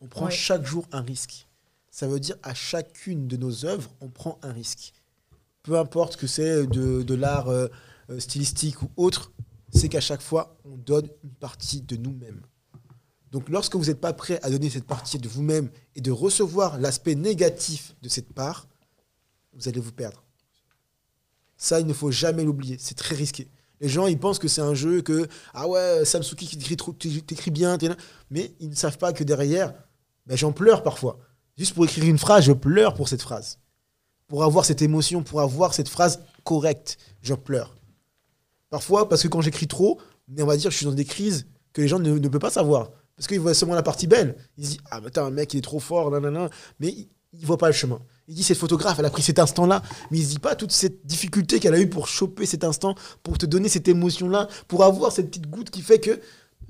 On 0.00 0.06
prend 0.08 0.26
Ouais. 0.26 0.30
chaque 0.30 0.64
jour 0.64 0.86
un 0.92 1.02
risque. 1.02 1.48
Ça 1.90 2.06
veut 2.06 2.20
dire 2.20 2.36
à 2.42 2.54
chacune 2.54 3.26
de 3.26 3.36
nos 3.36 3.64
œuvres, 3.64 3.90
on 4.00 4.08
prend 4.08 4.38
un 4.42 4.52
risque. 4.52 4.92
peu 5.62 5.78
importe 5.78 6.16
que 6.16 6.26
c'est 6.26 6.66
de, 6.66 7.02
de 7.02 7.14
l'art 7.14 7.48
euh, 7.48 7.68
euh, 8.08 8.18
stylistique 8.18 8.80
ou 8.82 8.90
autre, 8.96 9.30
c'est 9.72 9.88
qu'à 9.90 10.00
chaque 10.00 10.22
fois, 10.22 10.56
on 10.64 10.76
donne 10.76 11.08
une 11.22 11.34
partie 11.34 11.82
de 11.82 11.96
nous-mêmes. 11.96 12.40
Donc 13.30 13.48
lorsque 13.50 13.76
vous 13.76 13.84
n'êtes 13.84 14.00
pas 14.00 14.12
prêt 14.14 14.40
à 14.42 14.50
donner 14.50 14.70
cette 14.70 14.86
partie 14.86 15.18
de 15.18 15.28
vous-même 15.28 15.70
et 15.94 16.00
de 16.00 16.10
recevoir 16.10 16.78
l'aspect 16.78 17.14
négatif 17.14 17.94
de 18.02 18.08
cette 18.08 18.32
part, 18.32 18.68
vous 19.52 19.68
allez 19.68 19.80
vous 19.80 19.92
perdre. 19.92 20.24
Ça, 21.60 21.78
il 21.78 21.86
ne 21.86 21.92
faut 21.92 22.10
jamais 22.10 22.42
l'oublier. 22.42 22.78
C'est 22.80 22.96
très 22.96 23.14
risqué. 23.14 23.46
Les 23.82 23.88
gens, 23.88 24.06
ils 24.06 24.18
pensent 24.18 24.38
que 24.38 24.48
c'est 24.48 24.62
un 24.62 24.72
jeu, 24.72 25.02
que 25.02 25.28
ah 25.52 25.68
ouais, 25.68 26.06
Samsuki 26.06 26.46
qui 26.46 26.76
t'écrit 27.22 27.50
bien, 27.50 27.76
mais 28.30 28.52
ils 28.60 28.70
ne 28.70 28.74
savent 28.74 28.96
pas 28.96 29.12
que 29.12 29.22
derrière, 29.24 29.74
ben, 30.26 30.36
j'en 30.36 30.52
pleure 30.52 30.82
parfois. 30.82 31.18
Juste 31.58 31.74
pour 31.74 31.84
écrire 31.84 32.04
une 32.04 32.18
phrase, 32.18 32.44
je 32.44 32.52
pleure 32.52 32.94
pour 32.94 33.08
cette 33.08 33.20
phrase. 33.20 33.58
Pour 34.26 34.42
avoir 34.42 34.64
cette 34.64 34.80
émotion, 34.80 35.22
pour 35.22 35.42
avoir 35.42 35.74
cette 35.74 35.88
phrase 35.90 36.20
correcte, 36.44 36.96
je 37.20 37.34
pleure. 37.34 37.76
Parfois, 38.70 39.08
parce 39.08 39.22
que 39.22 39.28
quand 39.28 39.42
j'écris 39.42 39.68
trop, 39.68 40.00
on 40.38 40.46
va 40.46 40.56
dire, 40.56 40.70
je 40.70 40.76
suis 40.78 40.86
dans 40.86 40.92
des 40.92 41.04
crises 41.04 41.46
que 41.74 41.82
les 41.82 41.88
gens 41.88 41.98
ne, 41.98 42.18
peuvent 42.28 42.40
pas 42.40 42.50
savoir. 42.50 42.90
Parce 43.16 43.26
qu'ils 43.26 43.40
voient 43.40 43.52
seulement 43.52 43.74
la 43.74 43.82
partie 43.82 44.06
belle. 44.06 44.36
Ils 44.56 44.64
se 44.64 44.70
disent, 44.70 44.80
ah, 44.90 45.00
attends, 45.04 45.26
un 45.26 45.30
mec, 45.30 45.52
il 45.52 45.58
est 45.58 45.62
trop 45.62 45.80
fort, 45.80 46.10
nanana. 46.10 46.48
Mais 46.78 46.88
ils 46.88 47.40
ne 47.42 47.46
voient 47.46 47.58
pas 47.58 47.66
le 47.66 47.74
chemin. 47.74 48.00
Il 48.30 48.36
dit, 48.36 48.44
cette 48.44 48.58
photographe, 48.58 49.00
elle 49.00 49.06
a 49.06 49.10
pris 49.10 49.22
cet 49.22 49.40
instant-là, 49.40 49.82
mais 50.12 50.18
il 50.18 50.20
ne 50.20 50.26
se 50.26 50.30
dit 50.30 50.38
pas 50.38 50.54
toute 50.54 50.70
cette 50.70 51.04
difficulté 51.04 51.58
qu'elle 51.58 51.74
a 51.74 51.80
eue 51.80 51.88
pour 51.88 52.06
choper 52.06 52.46
cet 52.46 52.62
instant, 52.62 52.94
pour 53.24 53.38
te 53.38 53.44
donner 53.44 53.68
cette 53.68 53.88
émotion-là, 53.88 54.46
pour 54.68 54.84
avoir 54.84 55.10
cette 55.10 55.30
petite 55.30 55.50
goutte 55.50 55.70
qui 55.70 55.82
fait 55.82 55.98
que, 55.98 56.20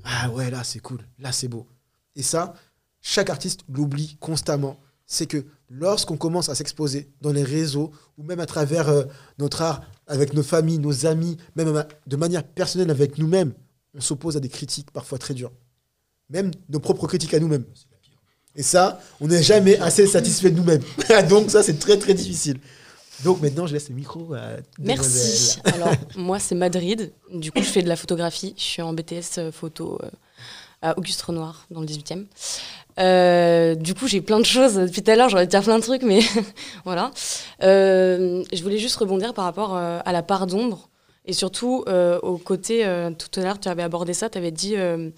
ah 0.03 0.31
ouais, 0.31 0.49
là, 0.49 0.63
c'est 0.63 0.79
cool, 0.79 1.05
là, 1.19 1.31
c'est 1.31 1.47
beau. 1.47 1.67
Et 2.15 2.23
ça, 2.23 2.55
chaque 2.99 3.29
artiste 3.29 3.59
l'oublie 3.69 4.17
constamment. 4.19 4.79
C'est 5.05 5.27
que 5.27 5.45
lorsqu'on 5.69 6.17
commence 6.17 6.49
à 6.49 6.55
s'exposer 6.55 7.11
dans 7.21 7.31
les 7.31 7.43
réseaux, 7.43 7.91
ou 8.17 8.23
même 8.23 8.39
à 8.39 8.47
travers 8.47 8.89
euh, 8.89 9.03
notre 9.37 9.61
art, 9.61 9.81
avec 10.07 10.33
nos 10.33 10.41
familles, 10.41 10.79
nos 10.79 11.05
amis, 11.05 11.37
même 11.55 11.85
de 12.07 12.15
manière 12.15 12.43
personnelle 12.43 12.89
avec 12.89 13.19
nous-mêmes, 13.19 13.53
on 13.93 14.01
s'oppose 14.01 14.35
à 14.35 14.39
des 14.39 14.49
critiques 14.49 14.89
parfois 14.89 15.19
très 15.19 15.35
dures. 15.35 15.51
Même 16.31 16.49
nos 16.69 16.79
propres 16.79 17.05
critiques 17.05 17.35
à 17.35 17.39
nous-mêmes. 17.39 17.65
Et 18.55 18.63
ça, 18.63 18.99
on 19.19 19.27
n'est 19.27 19.43
jamais 19.43 19.77
assez 19.79 20.05
satisfait 20.07 20.51
de 20.51 20.57
nous-mêmes. 20.57 20.81
Donc 21.29 21.49
ça, 21.49 21.63
c'est 21.63 21.79
très 21.79 21.97
très 21.97 22.13
difficile. 22.13 22.57
Donc 23.23 23.41
maintenant, 23.41 23.67
je 23.67 23.73
laisse 23.73 23.89
le 23.89 23.95
micro 23.95 24.33
à 24.33 24.57
Merci. 24.79 25.59
Alors, 25.65 25.93
moi, 26.15 26.39
c'est 26.39 26.55
Madrid. 26.55 27.11
Du 27.33 27.51
coup, 27.51 27.59
je 27.59 27.69
fais 27.69 27.81
de 27.81 27.87
la 27.87 27.95
photographie. 27.95 28.53
Je 28.57 28.63
suis 28.63 28.81
en 28.81 28.93
BTS 28.93 29.37
euh, 29.37 29.51
photo 29.51 29.99
euh, 30.03 30.09
à 30.81 30.97
Auguste 30.97 31.21
Renoir, 31.21 31.65
dans 31.69 31.81
le 31.81 31.87
18e. 31.87 32.25
Euh, 32.99 33.75
du 33.75 33.93
coup, 33.93 34.07
j'ai 34.07 34.21
plein 34.21 34.39
de 34.39 34.45
choses. 34.45 34.75
Depuis 34.75 35.03
tout 35.03 35.11
à 35.11 35.15
l'heure, 35.15 35.29
j'aurais 35.29 35.47
dire 35.47 35.61
plein 35.61 35.77
de 35.77 35.83
trucs, 35.83 36.01
mais 36.01 36.21
voilà. 36.85 37.11
Je 37.61 38.63
voulais 38.63 38.79
juste 38.79 38.95
rebondir 38.95 39.33
par 39.33 39.45
rapport 39.45 39.75
à 39.75 40.11
la 40.11 40.23
part 40.23 40.47
d'ombre. 40.47 40.89
Et 41.25 41.33
surtout, 41.33 41.83
euh, 41.87 42.19
au 42.21 42.37
côté, 42.37 42.85
euh, 42.85 43.11
tout 43.11 43.39
à 43.39 43.43
l'heure, 43.43 43.59
tu 43.59 43.69
avais 43.69 43.83
abordé 43.83 44.13
ça, 44.13 44.29
tu 44.29 44.37
avais 44.37 44.51
dit 44.51 44.75
euh, 44.75 45.11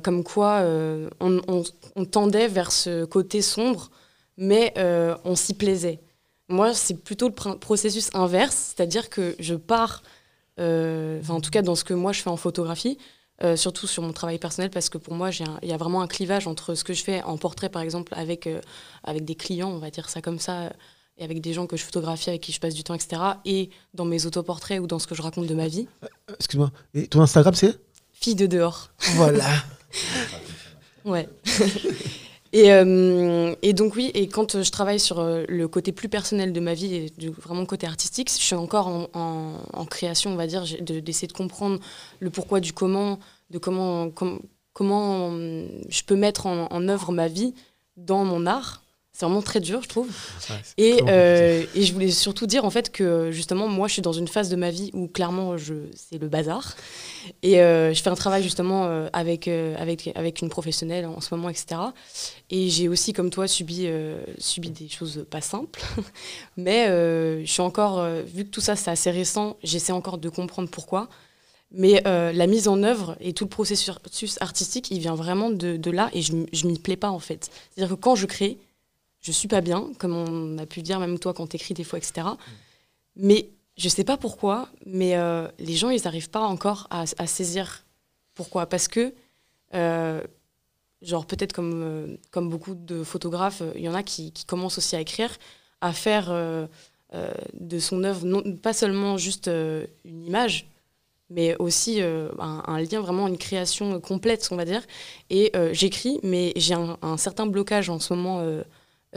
comme 0.00 0.24
quoi 0.24 0.64
on, 1.20 2.04
tendait 2.10 2.48
vers 2.48 2.72
ce 2.72 3.04
côté 3.04 3.40
sombre, 3.42 3.90
mais 4.36 4.74
on 5.24 5.36
s'y 5.36 5.54
plaisait. 5.54 6.00
Moi, 6.48 6.74
c'est 6.74 6.94
plutôt 6.94 7.28
le 7.28 7.58
processus 7.58 8.10
inverse, 8.14 8.74
c'est-à-dire 8.74 9.10
que 9.10 9.36
je 9.38 9.54
pars, 9.54 10.02
en 10.58 11.40
tout 11.40 11.50
cas 11.50 11.62
dans 11.62 11.74
ce 11.74 11.84
que 11.84 11.94
moi 11.94 12.12
je 12.12 12.22
fais 12.22 12.30
en 12.30 12.36
photographie, 12.36 12.98
surtout 13.54 13.86
sur 13.86 14.02
mon 14.02 14.12
travail 14.12 14.38
personnel, 14.38 14.70
parce 14.70 14.88
que 14.88 14.98
pour 14.98 15.14
moi, 15.14 15.30
il 15.62 15.68
y 15.68 15.72
a 15.72 15.76
vraiment 15.76 16.02
un 16.02 16.08
clivage 16.08 16.48
entre 16.48 16.74
ce 16.74 16.82
que 16.82 16.94
je 16.94 17.04
fais 17.04 17.22
en 17.22 17.36
portrait, 17.36 17.68
par 17.68 17.82
exemple, 17.82 18.12
avec, 18.16 18.48
avec 19.04 19.24
des 19.24 19.36
clients, 19.36 19.70
on 19.70 19.78
va 19.78 19.90
dire 19.90 20.08
ça 20.08 20.20
comme 20.20 20.40
ça, 20.40 20.70
et 21.18 21.24
avec 21.24 21.40
des 21.40 21.52
gens 21.52 21.66
que 21.66 21.76
je 21.76 21.84
photographie, 21.84 22.30
avec 22.30 22.40
qui 22.42 22.52
je 22.52 22.60
passe 22.60 22.74
du 22.74 22.84
temps, 22.84 22.94
etc., 22.94 23.20
et 23.44 23.70
dans 23.94 24.04
mes 24.04 24.24
autoportraits 24.26 24.80
ou 24.80 24.86
dans 24.86 24.98
ce 24.98 25.06
que 25.06 25.14
je 25.14 25.22
raconte 25.22 25.46
de 25.46 25.54
ma 25.54 25.68
vie. 25.68 25.86
Excuse-moi. 26.38 26.70
Et 26.94 27.06
ton 27.08 27.20
Instagram, 27.20 27.54
c'est? 27.54 27.78
Fille 28.12 28.34
de 28.34 28.46
dehors. 28.46 28.90
Voilà. 29.16 29.44
Ouais. 31.04 31.28
et, 32.52 32.70
euh, 32.72 33.54
et 33.62 33.72
donc 33.72 33.94
oui, 33.96 34.10
et 34.14 34.28
quand 34.28 34.54
euh, 34.54 34.62
je 34.62 34.70
travaille 34.70 35.00
sur 35.00 35.20
euh, 35.20 35.44
le 35.48 35.68
côté 35.68 35.92
plus 35.92 36.08
personnel 36.10 36.52
de 36.52 36.60
ma 36.60 36.74
vie 36.74 36.94
et 36.94 37.10
du, 37.16 37.30
vraiment 37.30 37.60
le 37.60 37.66
côté 37.66 37.86
artistique, 37.86 38.30
je 38.30 38.36
suis 38.42 38.54
encore 38.54 38.88
en, 38.88 39.08
en- 39.14 39.62
en 39.72 39.84
création, 39.86 40.32
on 40.32 40.36
va 40.36 40.46
dire, 40.46 40.64
de- 40.80 41.00
d'essayer 41.00 41.28
de 41.28 41.32
comprendre 41.32 41.78
le 42.20 42.28
pourquoi 42.30 42.60
du 42.60 42.72
comment, 42.74 43.18
de 43.50 43.58
comment, 43.58 44.10
com- 44.10 44.40
comment 44.74 45.30
euh, 45.32 45.66
je 45.88 46.02
peux 46.02 46.16
mettre 46.16 46.46
en, 46.46 46.66
en 46.70 46.88
œuvre 46.88 47.12
ma 47.12 47.28
vie 47.28 47.54
dans 47.96 48.24
mon 48.24 48.44
art. 48.46 48.82
C'est 49.18 49.26
vraiment 49.26 49.42
très 49.42 49.58
dur, 49.58 49.82
je 49.82 49.88
trouve. 49.88 50.08
Et, 50.76 51.00
euh, 51.08 51.64
et 51.74 51.82
je 51.82 51.92
voulais 51.92 52.12
surtout 52.12 52.46
dire 52.46 52.64
en 52.64 52.70
fait 52.70 52.92
que 52.92 53.32
justement 53.32 53.66
moi 53.66 53.88
je 53.88 53.94
suis 53.94 54.02
dans 54.02 54.12
une 54.12 54.28
phase 54.28 54.48
de 54.48 54.54
ma 54.54 54.70
vie 54.70 54.92
où 54.94 55.08
clairement 55.08 55.56
je 55.56 55.74
c'est 55.96 56.18
le 56.18 56.28
bazar. 56.28 56.76
Et 57.42 57.60
euh, 57.60 57.92
je 57.92 58.00
fais 58.00 58.10
un 58.10 58.14
travail 58.14 58.44
justement 58.44 58.84
euh, 58.84 59.08
avec, 59.12 59.48
avec, 59.48 60.12
avec 60.14 60.40
une 60.40 60.48
professionnelle 60.48 61.04
en 61.04 61.20
ce 61.20 61.34
moment 61.34 61.48
etc 61.48 61.80
et 62.50 62.70
j'ai 62.70 62.86
aussi 62.86 63.12
comme 63.12 63.30
toi 63.30 63.48
subi, 63.48 63.88
subi 64.38 64.70
des 64.70 64.88
choses 64.88 65.26
pas 65.28 65.40
simples. 65.40 65.82
Mais 66.56 66.86
je 66.86 67.50
suis 67.50 67.60
encore 67.60 68.06
vu 68.24 68.44
que 68.44 68.50
tout 68.50 68.60
ça 68.60 68.76
c'est 68.76 68.92
assez 68.92 69.10
récent 69.10 69.56
j'essaie 69.64 69.90
encore 69.90 70.18
de 70.18 70.28
comprendre 70.28 70.68
pourquoi. 70.70 71.08
Mais 71.72 72.02
euh, 72.06 72.32
la 72.32 72.46
mise 72.46 72.68
en 72.68 72.84
œuvre 72.84 73.16
et 73.20 73.32
tout 73.32 73.44
le 73.44 73.50
processus 73.50 73.90
artistique 74.40 74.92
il 74.92 75.00
vient 75.00 75.16
vraiment 75.16 75.50
de, 75.50 75.76
de 75.76 75.90
là 75.90 76.08
et 76.12 76.22
je, 76.22 76.32
je 76.52 76.68
m'y 76.68 76.78
plais 76.78 76.96
pas 76.96 77.10
en 77.10 77.18
fait. 77.18 77.50
C'est 77.74 77.82
à 77.82 77.86
dire 77.86 77.96
que 77.96 78.00
quand 78.00 78.14
je 78.14 78.26
crée 78.26 78.58
je 79.20 79.32
suis 79.32 79.48
pas 79.48 79.60
bien, 79.60 79.90
comme 79.98 80.14
on 80.14 80.58
a 80.58 80.66
pu 80.66 80.82
dire, 80.82 81.00
même 81.00 81.18
toi 81.18 81.34
quand 81.34 81.46
t'écris 81.48 81.74
des 81.74 81.84
fois, 81.84 81.98
etc. 81.98 82.28
Mais 83.16 83.50
je 83.78 83.88
sais 83.88 84.04
pas 84.04 84.16
pourquoi, 84.16 84.68
mais 84.86 85.16
euh, 85.16 85.48
les 85.58 85.74
gens, 85.74 85.90
ils 85.90 86.02
n'arrivent 86.02 86.30
pas 86.30 86.40
encore 86.40 86.88
à, 86.90 87.06
saisir 87.06 87.84
pourquoi. 88.34 88.66
Parce 88.66 88.88
que, 88.88 89.14
euh, 89.74 90.20
genre, 91.00 91.26
peut-être 91.26 91.52
comme, 91.52 91.82
euh, 91.82 92.16
comme 92.30 92.48
beaucoup 92.48 92.74
de 92.74 93.04
photographes, 93.04 93.62
il 93.76 93.82
y 93.82 93.88
en 93.88 93.94
a 93.94 94.02
qui, 94.02 94.32
qui 94.32 94.44
commencent 94.44 94.78
aussi 94.78 94.96
à 94.96 95.00
écrire, 95.00 95.36
à 95.80 95.92
faire 95.92 96.32
de 97.54 97.78
son 97.78 98.02
œuvre, 98.02 98.26
non, 98.26 98.42
pas 98.56 98.72
seulement 98.72 99.16
juste 99.16 99.46
une 99.46 100.26
image, 100.26 100.68
mais 101.30 101.56
aussi 101.58 102.00
un, 102.00 102.80
lien, 102.80 103.00
vraiment 103.00 103.28
une 103.28 103.38
création 103.38 104.00
complète, 104.00 104.48
on 104.50 104.56
va 104.56 104.64
dire. 104.64 104.82
Et 105.30 105.52
j'écris, 105.70 106.18
mais 106.24 106.52
j'ai 106.56 106.74
un, 106.74 107.16
certain 107.16 107.46
blocage 107.46 107.90
en 107.90 108.00
ce 108.00 108.12
moment. 108.12 108.42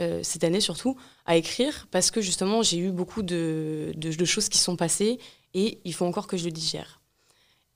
Euh, 0.00 0.20
cette 0.22 0.44
année 0.44 0.60
surtout, 0.60 0.96
à 1.26 1.36
écrire 1.36 1.86
parce 1.90 2.10
que 2.10 2.20
justement 2.20 2.62
j'ai 2.62 2.78
eu 2.78 2.90
beaucoup 2.90 3.22
de, 3.22 3.92
choses 4.24 4.48
qui 4.48 4.58
sont 4.58 4.76
passées 4.76 5.18
et 5.54 5.78
il 5.84 5.92
faut 5.94 6.06
encore 6.06 6.26
que 6.26 6.36
je 6.36 6.44
le 6.44 6.50
digère. 6.50 7.00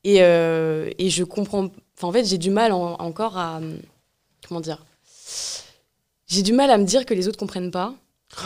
Et, 0.04 0.22
euh, 0.22 0.90
je 0.98 1.24
comprends. 1.24 1.70
En 2.00 2.12
fait, 2.12 2.24
j'ai 2.24 2.38
du 2.38 2.50
mal 2.50 2.72
en- 2.72 2.94
encore 2.94 3.36
à. 3.36 3.60
Comment 4.46 4.60
dire 4.60 4.84
J'ai 6.28 6.42
du 6.42 6.52
mal 6.52 6.70
à 6.70 6.78
me 6.78 6.84
dire 6.84 7.04
que 7.06 7.14
les 7.14 7.28
autres 7.28 7.38
comprennent 7.38 7.72
pas. 7.72 7.94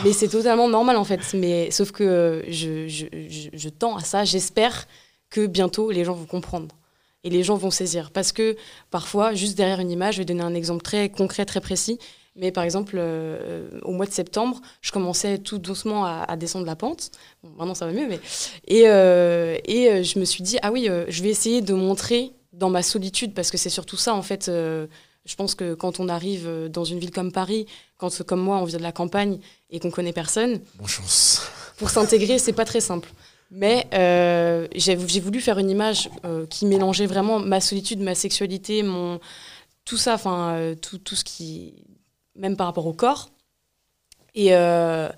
Mais 0.03 0.13
c'est 0.13 0.27
totalement 0.27 0.67
normal 0.69 0.97
en 0.97 1.03
fait. 1.03 1.33
Mais 1.33 1.69
sauf 1.71 1.91
que 1.91 2.43
je, 2.47 2.87
je 2.87 3.69
tends 3.69 3.95
à 3.95 4.03
ça. 4.03 4.25
J'espère 4.25 4.87
que 5.29 5.47
bientôt 5.47 5.91
les 5.91 6.03
gens 6.03 6.13
vont 6.13 6.25
comprendre 6.25 6.75
et 7.23 7.29
les 7.29 7.43
gens 7.43 7.55
vont 7.55 7.71
saisir. 7.71 8.11
Parce 8.11 8.31
que 8.31 8.55
parfois, 8.89 9.33
juste 9.33 9.57
derrière 9.57 9.79
une 9.79 9.91
image, 9.91 10.15
je 10.15 10.19
vais 10.19 10.25
donner 10.25 10.43
un 10.43 10.53
exemple 10.53 10.81
très 10.81 11.09
concret, 11.09 11.45
très 11.45 11.61
précis. 11.61 11.99
Mais 12.35 12.51
par 12.51 12.63
exemple, 12.63 12.95
euh, 12.97 13.67
au 13.83 13.91
mois 13.91 14.05
de 14.05 14.11
septembre, 14.11 14.61
je 14.81 14.91
commençais 14.91 15.37
tout 15.37 15.57
doucement 15.57 16.05
à, 16.05 16.23
à 16.27 16.37
descendre 16.37 16.65
la 16.65 16.75
pente. 16.75 17.11
Bon, 17.43 17.49
maintenant, 17.57 17.75
ça 17.75 17.85
va 17.85 17.91
mieux, 17.91 18.07
mais. 18.07 18.19
Et, 18.67 18.83
euh, 18.87 19.57
et 19.65 19.89
euh, 19.89 20.03
je 20.03 20.17
me 20.17 20.25
suis 20.25 20.41
dit, 20.41 20.57
ah 20.61 20.71
oui, 20.71 20.87
euh, 20.89 21.05
je 21.09 21.21
vais 21.23 21.29
essayer 21.29 21.61
de 21.61 21.73
montrer 21.73 22.31
dans 22.53 22.69
ma 22.69 22.83
solitude, 22.83 23.33
parce 23.33 23.51
que 23.51 23.57
c'est 23.57 23.69
surtout 23.69 23.97
ça, 23.97 24.13
en 24.13 24.21
fait. 24.21 24.45
je 24.47 25.35
pense 25.35 25.55
que 25.55 25.73
quand 25.73 25.99
on 25.99 26.09
arrive 26.09 26.49
dans 26.69 26.83
une 26.83 26.99
ville 26.99 27.11
comme 27.11 27.31
Paris, 27.31 27.65
quand, 27.97 28.23
comme 28.23 28.41
moi, 28.41 28.57
on 28.57 28.65
vient 28.65 28.77
de 28.77 28.83
la 28.83 28.91
campagne 28.91 29.39
et 29.69 29.79
qu'on 29.79 29.91
connaît 29.91 30.13
personne, 30.13 30.61
Bonne 30.75 30.87
chance. 30.87 31.41
pour 31.77 31.89
s'intégrer, 31.89 32.39
c'est 32.39 32.53
pas 32.53 32.65
très 32.65 32.81
simple. 32.81 33.09
Mais 33.51 33.85
euh, 33.93 34.67
j'ai 34.75 34.97
j'ai 35.07 35.19
voulu 35.19 35.41
faire 35.41 35.59
une 35.59 35.69
image 35.69 36.09
euh, 36.23 36.45
qui 36.47 36.65
mélangeait 36.65 37.05
vraiment 37.05 37.39
ma 37.39 37.59
solitude, 37.59 37.99
ma 37.99 38.15
sexualité, 38.15 38.81
mon 38.81 39.19
tout 39.83 39.97
ça, 39.97 40.13
enfin 40.13 40.53
euh, 40.55 40.75
tout, 40.75 40.97
tout 40.99 41.15
ce 41.15 41.23
qui, 41.25 41.73
même 42.41 42.57
par 42.57 42.67
rapport 42.67 42.87
au 42.87 42.93
corps. 42.93 43.29
Et, 44.33 44.49
euh, 44.51 45.09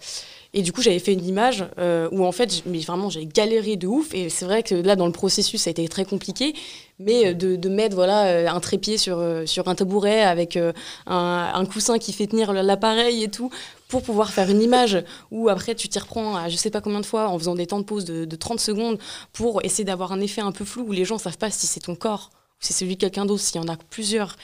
et 0.54 0.62
du 0.62 0.72
coup, 0.72 0.82
j'avais 0.82 1.00
fait 1.00 1.14
une 1.14 1.26
image 1.26 1.66
euh, 1.80 2.10
où 2.12 2.26
en 2.26 2.32
fait, 2.32 2.64
mais 2.66 2.80
vraiment, 2.80 3.10
j'ai 3.10 3.26
galéré 3.26 3.76
de 3.76 3.88
ouf. 3.88 4.14
Et 4.14 4.30
c'est 4.30 4.46
vrai 4.46 4.62
que 4.62 4.76
là, 4.76 4.96
dans 4.96 5.06
le 5.06 5.12
processus, 5.12 5.62
ça 5.62 5.70
a 5.70 5.72
été 5.72 5.88
très 5.88 6.06
compliqué. 6.06 6.54
Mais 7.00 7.28
euh, 7.28 7.34
de, 7.34 7.70
mettre 7.70 7.96
voilà 7.96 8.54
un 8.54 8.60
trépied 8.60 8.98
sur, 8.98 9.24
sur 9.46 9.68
un 9.68 9.76
tabouret 9.76 10.22
avec 10.22 10.60
un, 11.08 11.66
coussin 11.66 11.98
qui 11.98 12.14
fait 12.14 12.28
tenir 12.28 12.54
l'appareil 12.54 13.24
et 13.24 13.30
tout, 13.30 13.50
pour 13.88 14.04
pouvoir 14.04 14.32
faire 14.32 14.50
une 14.50 14.62
image 14.62 15.04
où 15.32 15.50
après 15.50 15.76
tu 15.76 15.88
t'y 15.88 16.00
reprends 16.00 16.36
à 16.36 16.50
je 16.50 16.56
sais 16.56 16.70
pas 16.70 16.82
combien 16.82 17.00
de 17.00 17.06
fois 17.06 17.30
en 17.30 17.38
faisant 17.38 17.56
des 17.56 17.68
temps 17.68 17.80
de 17.80 17.86
pause 17.86 18.06
de, 18.06 18.26
de 18.26 18.36
30 18.36 18.60
secondes 18.60 19.00
pour 19.34 19.64
essayer 19.64 19.84
d'avoir 19.84 20.12
un 20.12 20.20
effet 20.20 20.42
un 20.42 20.52
peu 20.52 20.66
flou 20.66 20.84
où 20.88 20.92
les 20.92 21.06
gens 21.06 21.18
savent 21.18 21.38
pas 21.38 21.52
si 21.52 21.68
c'est 21.68 21.80
ton 21.80 21.96
corps 21.96 22.30
ou 22.34 22.66
si 22.66 22.74
c'est 22.74 22.80
celui 22.80 22.96
de 22.96 23.02
quelqu'un 23.02 23.26
d'autre, 23.26 23.42
s'il 23.42 23.62
y 23.62 23.64
en 23.64 23.68
a 23.68 23.78
plusieurs. 23.90 24.36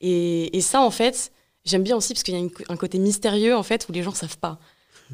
Et, 0.00 0.56
et 0.56 0.60
ça, 0.60 0.80
en 0.80 0.90
fait, 0.90 1.32
j'aime 1.64 1.82
bien 1.82 1.96
aussi 1.96 2.14
parce 2.14 2.22
qu'il 2.22 2.34
y 2.34 2.42
a 2.42 2.48
un 2.68 2.76
côté 2.76 2.98
mystérieux 2.98 3.56
en 3.56 3.62
fait 3.62 3.86
où 3.88 3.92
les 3.92 4.02
gens 4.02 4.12
savent 4.12 4.38
pas. 4.38 4.58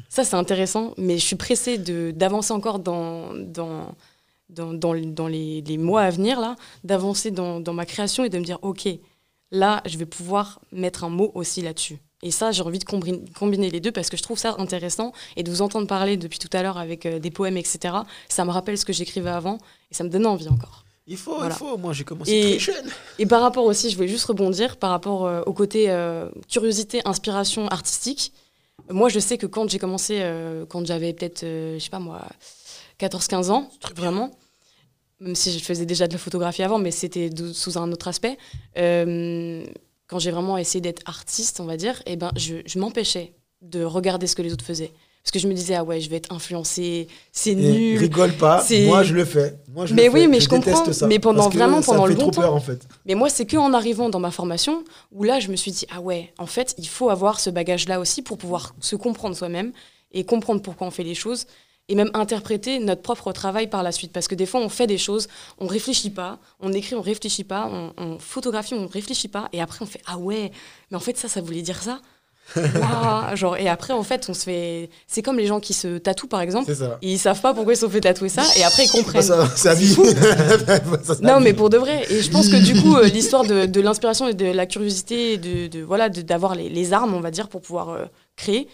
Ça, 0.09 0.23
c'est 0.23 0.35
intéressant, 0.35 0.93
mais 0.97 1.17
je 1.17 1.25
suis 1.25 1.35
pressée 1.35 1.77
d'avancer 1.77 2.53
encore 2.53 2.79
dans, 2.79 3.33
dans, 3.33 3.95
dans, 4.49 4.73
dans, 4.73 5.27
les, 5.27 5.61
les 5.61 5.77
mois 5.77 6.03
à 6.03 6.09
venir, 6.09 6.39
là, 6.39 6.55
d'avancer 6.83 7.31
dans, 7.31 7.59
dans 7.59 7.73
ma 7.73 7.85
création 7.85 8.23
et 8.23 8.29
de 8.29 8.37
me 8.37 8.43
dire, 8.43 8.59
OK, 8.61 8.87
là, 9.51 9.81
je 9.85 9.97
vais 9.97 10.05
pouvoir 10.05 10.59
mettre 10.71 11.03
un 11.03 11.09
mot 11.09 11.31
aussi 11.35 11.61
là-dessus. 11.61 11.97
Et 12.23 12.31
ça, 12.31 12.51
j'ai 12.51 12.63
envie 12.63 12.79
de 12.79 12.83
combiner, 12.83 13.23
combiner 13.37 13.69
les 13.69 13.79
deux 13.79 13.91
parce 13.91 14.09
que 14.09 14.17
je 14.17 14.23
trouve 14.23 14.39
ça 14.39 14.55
intéressant 14.57 15.13
et 15.35 15.43
de 15.43 15.51
vous 15.51 15.61
entendre 15.61 15.85
parler 15.85 16.17
depuis 16.17 16.39
tout 16.39 16.49
à 16.53 16.63
l'heure 16.63 16.77
avec 16.77 17.05
euh, 17.05 17.19
des 17.19 17.29
poèmes, 17.29 17.57
etc. 17.57 17.95
Ça 18.27 18.43
me 18.43 18.49
rappelle 18.49 18.77
ce 18.77 18.85
que 18.85 18.93
j'écrivais 18.93 19.29
avant 19.29 19.59
et 19.91 19.93
ça 19.93 20.03
me 20.03 20.09
donne 20.09 20.25
envie 20.25 20.49
encore. 20.49 20.86
Il 21.09 21.15
faut, 21.17 21.35
Voilà. 21.37 21.55
il 21.55 21.57
faut. 21.57 21.77
Moi, 21.77 21.93
j'ai 21.93 22.03
commencé 22.03 22.31
Et- 22.31 22.41
très 22.57 22.59
jeune. 22.73 22.89
Et 23.17 23.25
par 23.25 23.41
rapport 23.41 23.63
aussi, 23.65 23.89
je 23.89 23.95
voulais 23.95 24.07
juste 24.09 24.25
rebondir 24.25 24.77
par 24.77 24.89
rapport 24.89 25.25
euh, 25.25 25.41
au 25.45 25.53
côté 25.53 25.89
euh, 25.89 26.29
curiosité, 26.49 27.01
inspiration 27.05 27.67
artistique. 27.69 28.33
Moi, 28.89 29.09
je 29.09 29.19
sais 29.19 29.37
que 29.37 29.45
quand 29.45 29.69
j'ai 29.69 29.79
commencé, 29.79 30.19
euh, 30.21 30.65
quand 30.67 30.85
j'avais 30.85 31.13
peut-être, 31.13 31.41
je 31.43 31.79
sais 31.79 31.89
pas 31.89 31.99
moi, 31.99 32.21
14-15 32.99 33.49
ans, 33.51 33.69
vraiment, 33.95 34.31
même 35.19 35.35
si 35.35 35.57
je 35.57 35.63
faisais 35.63 35.85
déjà 35.85 36.07
de 36.07 36.13
la 36.13 36.19
photographie 36.19 36.63
avant, 36.63 36.77
mais 36.77 36.91
c'était 36.91 37.29
sous 37.53 37.77
un 37.77 37.91
autre 37.91 38.07
aspect, 38.07 38.37
quand 38.75 40.19
j'ai 40.19 40.31
vraiment 40.31 40.57
essayé 40.57 40.81
d'être 40.81 41.01
artiste, 41.05 41.59
on 41.59 41.65
va 41.65 41.75
dire, 41.77 42.01
eh 42.05 42.15
ben, 42.15 42.31
je, 42.35 42.57
je 42.65 42.79
m'empêchais 42.79 43.33
de 43.61 43.83
regarder 43.83 44.27
ce 44.27 44.35
que 44.35 44.41
les 44.41 44.53
autres 44.53 44.63
faisaient. 44.65 44.91
Parce 45.27 45.33
que 45.33 45.39
je 45.39 45.49
me 45.49 45.53
disais, 45.53 45.75
ah 45.75 45.83
ouais, 45.83 45.99
je 45.99 46.09
vais 46.09 46.15
être 46.15 46.31
influencée, 46.33 47.09
c'est 47.33 47.53
nul. 47.53 47.99
rigole 47.99 48.31
pas. 48.31 48.63
Moi, 48.85 49.03
je 49.03 49.13
le 49.13 49.25
fais. 49.25 49.57
Moi, 49.67 49.85
je 49.85 49.93
Mais 49.93 50.05
le 50.05 50.11
oui, 50.13 50.21
fais. 50.21 50.27
mais 50.27 50.39
je 50.39 50.47
déteste 50.47 50.77
comprends. 50.77 50.93
ça. 50.93 51.05
Mais 51.07 51.19
pendant- 51.19 51.49
que 51.49 51.57
vraiment, 51.57 51.81
ça 51.81 51.91
pendant 51.91 52.03
me 52.05 52.07
le 52.07 52.13
fait 52.15 52.21
trop 52.21 52.31
bon 52.31 52.35
peur, 52.41 52.49
temps. 52.51 52.55
en 52.55 52.61
fait. 52.61 52.87
Mais 53.05 53.13
moi, 53.13 53.27
c'est 53.29 53.45
qu'en 53.45 53.73
arrivant 53.73 54.07
dans 54.07 54.21
ma 54.21 54.31
formation 54.31 54.85
où 55.11 55.23
là, 55.25 55.41
je 55.41 55.49
me 55.49 55.57
suis 55.57 55.71
dit, 55.71 55.85
ah 55.93 55.99
ouais, 55.99 56.31
en 56.37 56.45
fait, 56.45 56.75
il 56.77 56.87
faut 56.87 57.09
avoir 57.09 57.41
ce 57.41 57.49
bagage-là 57.49 57.99
aussi 57.99 58.21
pour 58.21 58.37
pouvoir 58.37 58.73
se 58.79 58.95
comprendre 58.95 59.35
soi-même 59.35 59.73
et 60.13 60.23
comprendre 60.23 60.61
pourquoi 60.61 60.87
on 60.87 60.91
fait 60.91 61.03
les 61.03 61.13
choses 61.13 61.45
et 61.89 61.95
même 61.95 62.09
interpréter 62.13 62.79
notre 62.79 63.01
propre 63.01 63.33
travail 63.33 63.67
par 63.67 63.83
la 63.83 63.91
suite. 63.91 64.13
Parce 64.13 64.29
que 64.29 64.35
des 64.35 64.45
fois, 64.45 64.61
on 64.61 64.69
fait 64.69 64.87
des 64.87 64.97
choses, 64.97 65.27
on 65.59 65.67
réfléchit 65.67 66.09
pas, 66.09 66.39
on 66.61 66.71
écrit, 66.71 66.95
on 66.95 67.01
réfléchit 67.01 67.43
pas, 67.43 67.69
on, 67.69 67.91
on 67.97 68.17
photographie, 68.17 68.75
on 68.75 68.87
réfléchit 68.87 69.27
pas, 69.27 69.49
et 69.51 69.59
après, 69.59 69.79
on 69.81 69.85
fait, 69.87 70.01
ah 70.05 70.17
ouais, 70.17 70.51
mais 70.89 70.95
en 70.95 71.01
fait, 71.01 71.17
ça, 71.17 71.27
ça 71.27 71.41
voulait 71.41 71.61
dire 71.61 71.83
ça. 71.83 71.99
Waouh, 72.55 73.35
genre, 73.35 73.57
et 73.57 73.67
après, 73.67 73.93
en 73.93 74.03
fait, 74.03 74.25
on 74.29 74.33
se 74.33 74.43
fait. 74.43 74.89
C'est 75.07 75.21
comme 75.21 75.37
les 75.37 75.47
gens 75.47 75.59
qui 75.59 75.73
se 75.73 75.97
tatouent, 75.97 76.27
par 76.27 76.41
exemple. 76.41 76.73
Ça. 76.73 76.97
Ils 77.01 77.19
savent 77.19 77.41
pas 77.41 77.53
pourquoi 77.53 77.73
ils 77.73 77.77
se 77.77 77.85
sont 77.85 77.91
fait 77.91 78.01
tatouer 78.01 78.29
ça, 78.29 78.43
et 78.57 78.63
après, 78.63 78.85
ils 78.85 78.89
comprennent. 78.91 79.21
ça, 79.21 79.47
ça. 79.55 79.75
Ça, 79.75 81.15
Non, 81.21 81.39
mais 81.39 81.53
pour 81.53 81.69
de 81.69 81.77
vrai. 81.77 82.05
Et 82.09 82.21
je 82.21 82.31
pense 82.31 82.49
que 82.49 82.55
du 82.63 82.81
coup, 82.81 82.95
euh, 82.95 83.05
l'histoire 83.07 83.43
de, 83.43 83.65
de 83.65 83.81
l'inspiration 83.81 84.27
et 84.27 84.33
de 84.33 84.45
la 84.45 84.65
curiosité, 84.65 85.33
et 85.33 85.37
de, 85.37 85.67
de 85.67 85.83
voilà, 85.83 86.09
d'avoir 86.09 86.55
les, 86.55 86.69
les 86.69 86.93
armes, 86.93 87.13
on 87.13 87.19
va 87.19 87.31
dire, 87.31 87.49
pour 87.49 87.61
pouvoir 87.61 87.89
euh, 87.89 88.05
créer, 88.35 88.67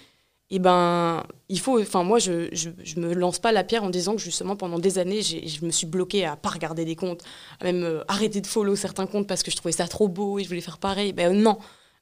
et 0.50 0.60
ben, 0.60 1.24
il 1.50 1.60
faut. 1.60 1.82
Enfin, 1.82 2.04
moi, 2.04 2.20
je, 2.20 2.48
je, 2.52 2.70
je 2.84 3.00
me 3.00 3.14
lance 3.16 3.40
pas 3.40 3.52
la 3.52 3.64
pierre 3.64 3.84
en 3.84 3.90
disant 3.90 4.16
que 4.16 4.22
justement, 4.22 4.56
pendant 4.56 4.78
des 4.78 5.00
années, 5.00 5.22
je 5.24 5.66
me 5.66 5.72
suis 5.72 5.88
bloquée 5.88 6.26
à 6.26 6.36
pas 6.36 6.50
regarder 6.50 6.86
des 6.86 6.96
comptes, 6.96 7.22
à 7.60 7.64
même 7.64 7.84
euh, 7.84 8.04
arrêter 8.08 8.40
de 8.40 8.46
follow 8.46 8.76
certains 8.76 9.08
comptes 9.08 9.26
parce 9.28 9.42
que 9.42 9.50
je 9.50 9.56
trouvais 9.56 9.72
ça 9.72 9.88
trop 9.88 10.08
beau 10.08 10.38
et 10.38 10.44
je 10.44 10.50
voulais 10.50 10.62
faire 10.62 10.78
pareil. 10.78 11.12
Ben 11.12 11.34
non, 11.36 11.58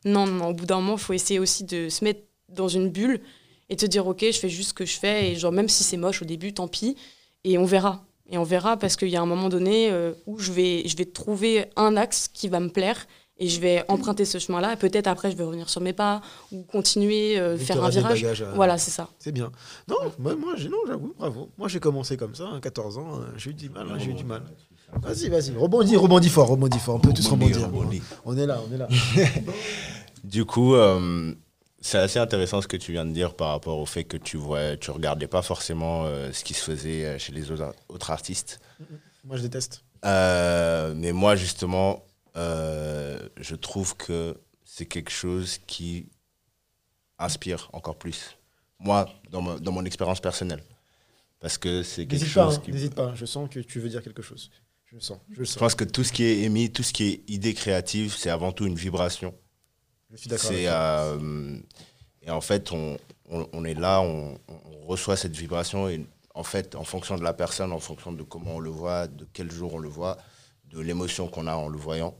non, 0.06 0.26
non. 0.28 0.48
Au 0.49 0.53
bout 0.53 0.65
d'un 0.65 0.78
moment, 0.78 0.94
il 0.94 0.99
faut 0.99 1.14
essayer 1.14 1.40
aussi 1.40 1.64
de 1.64 1.90
se 1.90 2.03
mettre 2.03 2.22
dans 2.49 2.68
une 2.68 2.90
bulle 2.90 3.22
et 3.69 3.76
te 3.76 3.86
dire, 3.86 4.06
ok, 4.07 4.26
je 4.32 4.40
fais 4.40 4.49
juste 4.49 4.69
ce 4.69 4.73
que 4.73 4.86
je 4.86 4.98
fais 4.99 5.32
et 5.32 5.36
genre 5.36 5.52
même 5.52 5.69
si 5.69 5.84
c'est 5.84 5.98
moche 5.98 6.22
au 6.22 6.26
début, 6.26 6.53
tant 6.53 6.68
pis. 6.68 6.95
Et 7.44 7.57
on 7.57 7.65
verra. 7.65 8.03
Et 8.30 8.38
on 8.38 8.44
verra 8.44 8.78
parce 8.78 8.95
qu'il 8.95 9.10
y 9.10 9.15
a 9.18 9.22
un 9.22 9.26
moment 9.26 9.49
donné 9.49 9.90
euh, 9.91 10.14
où 10.26 10.40
je 10.40 10.52
vais, 10.52 10.88
je 10.88 10.95
vais 10.98 11.06
trouver 11.06 11.65
un 11.76 11.98
axe 11.98 12.28
qui 12.28 12.48
va 12.49 12.60
me 12.60 12.69
plaire 12.69 13.07
et 13.38 13.48
je 13.48 13.60
vais 13.60 13.84
emprunter 13.88 14.23
ce 14.26 14.38
chemin-là. 14.38 14.73
Et 14.73 14.76
Peut-être 14.76 15.07
après, 15.07 15.32
je 15.32 15.36
vais 15.36 15.44
revenir 15.44 15.69
sur 15.69 15.82
mes 15.82 15.94
pas 15.94 16.22
ou 16.52 16.61
continuer, 16.64 17.40
euh, 17.40 17.57
faire 17.57 17.84
un 17.84 17.90
virage. 17.90 18.23
à- 18.44 18.52
Voilà, 18.53 18.78
c'est 18.78 18.91
ça. 18.91 19.10
C'est 19.19 19.32
bien. 19.32 19.52
Non, 19.88 19.95
moi, 20.19 20.36
non, 20.36 20.78
j'avoue, 20.88 21.14
bravo. 21.18 21.49
Moi, 21.57 21.68
j'ai 21.68 21.80
commencé 21.80 22.15
comme 22.18 22.36
ça, 22.36 22.49
à 22.56 22.60
14 22.60 22.98
ans. 22.99 23.19
euh, 23.19 23.23
J'ai 23.38 23.49
eu 23.49 23.53
du 23.53 23.69
mal, 23.69 23.88
hein, 23.90 23.98
j'ai 23.98 24.11
eu 24.11 24.14
du 24.14 24.23
mal. 24.26 24.44
Vas-y, 25.01 25.30
vas-y, 25.30 25.51
rebondis, 25.55 25.95
rebondis 25.95 26.30
fort, 26.30 26.47
rebondis 26.49 26.80
fort. 26.80 26.95
On 26.95 26.99
peut 26.99 27.13
tous 27.13 27.27
Rebondis, 27.27 27.53
rebondir. 27.53 27.68
rebondis. 27.80 28.01
On 28.26 28.38
est 28.38 28.45
là, 28.45 28.59
on 28.69 28.73
est 28.73 28.77
là. 28.77 28.88
Du 30.23 30.45
coup, 30.45 30.76
euh, 30.76 31.34
c'est 31.80 31.97
assez 31.97 32.19
intéressant 32.19 32.61
ce 32.61 32.68
que 32.68 32.77
tu 32.77 32.91
viens 32.91 33.05
de 33.05 33.11
dire 33.11 33.34
par 33.34 33.49
rapport 33.49 33.80
au 33.80 33.88
fait 33.88 34.03
que 34.03 34.18
tu 34.18 34.38
vois, 34.38 34.77
tu 34.77 34.91
regardais 34.91 35.26
pas 35.27 35.41
forcément 35.41 36.03
euh, 36.05 36.31
ce 36.31 36.43
qui 36.43 36.53
se 36.53 36.61
faisait 36.63 37.05
euh, 37.05 37.18
chez 37.18 37.31
les 37.34 37.49
autres, 37.49 37.73
autres 37.89 38.11
artistes. 38.11 38.59
Moi, 39.26 39.38
je 39.38 39.41
déteste. 39.41 39.84
Euh, 40.05 40.93
mais 40.95 41.11
moi, 41.11 41.35
justement, 41.35 42.03
je 42.35 43.55
trouve 43.55 43.95
que 43.97 44.38
c'est 44.63 44.85
quelque 44.85 45.11
chose 45.11 45.57
qui 45.65 46.07
inspire 47.18 47.69
encore 47.73 47.95
plus. 47.97 48.38
Moi, 48.80 49.07
dans, 49.31 49.41
ma- 49.41 49.59
dans 49.59 49.72
mon 49.72 49.85
expérience 49.85 50.19
personnelle. 50.22 50.63
Parce 51.39 51.57
que 51.57 51.81
c'est 51.81 52.05
quelque 52.05 52.19
N'hésite 52.22 52.35
pas, 52.35 52.43
chose 52.45 52.55
hein, 52.57 52.61
qui... 52.63 52.72
n'hésite 52.72 52.95
pas. 52.95 53.13
Je 53.15 53.26
sens 53.26 53.49
que 53.49 53.59
tu 53.59 53.80
veux 53.80 53.89
dire 53.89 54.03
quelque 54.03 54.22
chose. 54.22 54.51
Je 54.91 54.95
le 54.95 55.01
sens, 55.01 55.19
je 55.30 55.39
le 55.39 55.45
Je 55.45 55.49
sens. 55.49 55.57
pense 55.57 55.76
que 55.76 55.84
tout 55.85 56.03
ce 56.03 56.11
qui 56.11 56.23
est 56.23 56.39
émis, 56.41 56.69
tout 56.72 56.84
ce 56.84 56.91
qui 56.93 57.03
est 57.07 57.23
idée 57.30 57.53
créative, 57.53 58.13
c'est 58.15 58.30
avant 58.30 58.51
tout 58.51 58.65
une 58.68 58.76
vibration. 58.76 59.34
Je 60.11 60.18
suis 60.18 60.30
d'accord. 60.30 60.51
euh, 60.53 61.57
et 62.23 62.30
en 62.30 62.41
fait 62.41 62.72
on, 62.73 62.97
on, 63.30 63.47
on 63.53 63.63
est 63.63 63.73
là, 63.73 64.01
on, 64.01 64.38
on 64.49 64.85
reçoit 64.85 65.15
cette 65.15 65.35
vibration 65.35 65.88
et 65.88 66.05
en 66.35 66.43
fait 66.43 66.76
en 66.76 66.84
fonction 66.84 67.18
de 67.18 67.23
la 67.23 67.34
personne, 67.34 67.72
en 67.72 67.80
fonction 67.80 68.11
de 68.11 68.22
comment 68.23 68.55
on 68.55 68.59
le 68.59 68.69
voit, 68.69 69.07
de 69.07 69.26
quel 69.31 69.49
jour 69.49 69.73
on 69.76 69.80
le 69.80 69.88
voit, 69.88 70.18
de 70.65 70.80
l'émotion 70.81 71.27
qu'on 71.30 71.47
a 71.47 71.55
en 71.55 71.69
le 71.69 71.77
voyant, 71.77 72.18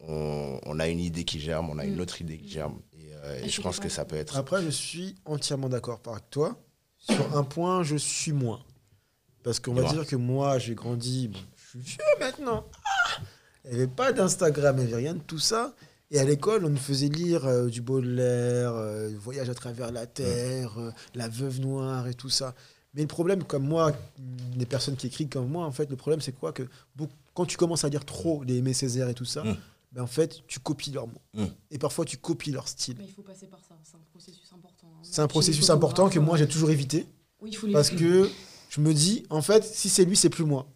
on, 0.00 0.60
on 0.64 0.78
a 0.78 0.86
une 0.88 1.00
idée 1.00 1.24
qui 1.24 1.40
germe, 1.40 1.68
on 1.70 1.78
a 1.78 1.84
une 1.84 2.00
autre 2.00 2.20
idée 2.20 2.38
qui 2.38 2.48
germe 2.48 2.80
et, 2.92 3.12
euh, 3.12 3.42
et 3.42 3.48
je 3.48 3.60
pense 3.60 3.80
que 3.80 3.88
ça 3.88 4.04
peut 4.04 4.16
être 4.16 4.36
Après, 4.36 4.62
je 4.62 4.70
suis 4.70 5.16
entièrement 5.24 5.68
d'accord 5.68 6.00
avec 6.06 6.30
toi. 6.30 6.56
Sur 6.98 7.36
un 7.36 7.42
point, 7.42 7.82
je 7.82 7.96
suis 7.96 8.32
moins. 8.32 8.62
Parce 9.42 9.60
qu'on 9.60 9.74
va 9.74 9.82
dire 9.92 10.06
que 10.06 10.16
moi, 10.16 10.58
j'ai 10.58 10.74
grandi. 10.74 11.28
bon, 11.28 11.38
suis 11.80 11.96
vieux 11.96 12.04
maintenant. 12.20 12.66
Ah 12.84 13.22
il 13.64 13.70
n'y 13.70 13.76
avait 13.78 13.86
pas 13.86 14.12
d'Instagram, 14.12 14.76
il 14.78 14.86
n'y 14.86 14.92
avait 14.92 15.02
rien 15.02 15.14
de 15.14 15.20
tout 15.20 15.38
ça. 15.38 15.74
Et 16.10 16.18
à 16.18 16.24
l'école, 16.24 16.64
on 16.66 16.68
nous 16.68 16.76
faisait 16.76 17.08
lire 17.08 17.46
euh, 17.46 17.68
du 17.68 17.80
Baudelaire, 17.80 18.74
euh, 18.74 19.10
Voyage 19.18 19.48
à 19.48 19.54
travers 19.54 19.90
la 19.90 20.06
Terre, 20.06 20.78
euh, 20.78 20.90
La 21.14 21.28
Veuve 21.28 21.60
Noire 21.60 22.06
et 22.06 22.14
tout 22.14 22.28
ça. 22.28 22.54
Mais 22.92 23.00
le 23.00 23.08
problème, 23.08 23.42
comme 23.42 23.66
moi, 23.66 23.92
les 24.56 24.66
personnes 24.66 24.96
qui 24.96 25.06
écrivent 25.08 25.28
comme 25.30 25.48
moi, 25.48 25.64
en 25.64 25.72
fait, 25.72 25.88
le 25.90 25.96
problème, 25.96 26.20
c'est 26.20 26.32
quoi 26.32 26.52
que 26.52 26.62
quand 27.32 27.46
tu 27.46 27.56
commences 27.56 27.84
à 27.84 27.88
lire 27.88 28.04
trop 28.04 28.44
les 28.44 28.58
Aimé 28.58 28.74
Césaire 28.74 29.08
et 29.08 29.14
tout 29.14 29.24
ça, 29.24 29.42
Mm. 29.42 29.56
ben, 29.92 30.02
en 30.02 30.06
fait, 30.06 30.42
tu 30.46 30.60
copies 30.60 30.92
leurs 30.92 31.06
mots. 31.08 31.22
Mm. 31.32 31.44
Et 31.72 31.78
parfois, 31.78 32.04
tu 32.04 32.18
copies 32.18 32.52
leur 32.52 32.68
style. 32.68 32.98
il 33.00 33.10
faut 33.12 33.22
passer 33.22 33.46
par 33.46 33.60
ça. 33.60 33.74
C'est 33.82 33.96
un 33.96 34.00
processus 34.12 34.52
important. 34.52 34.86
hein. 34.94 35.00
C'est 35.02 35.22
un 35.22 35.26
processus 35.26 35.70
important 35.70 36.08
que 36.10 36.18
moi 36.20 36.36
j'ai 36.36 36.46
toujours 36.46 36.70
évité 36.70 37.06
Oui, 37.40 37.50
il 37.50 37.56
faut 37.56 37.66
parce 37.72 37.90
que 37.90 38.30
je 38.68 38.80
me 38.80 38.92
dis 38.94 39.24
en 39.30 39.42
fait 39.42 39.64
si 39.64 39.88
c'est 39.88 40.04
lui 40.04 40.16
c'est 40.16 40.30
plus 40.30 40.44
moi. 40.44 40.68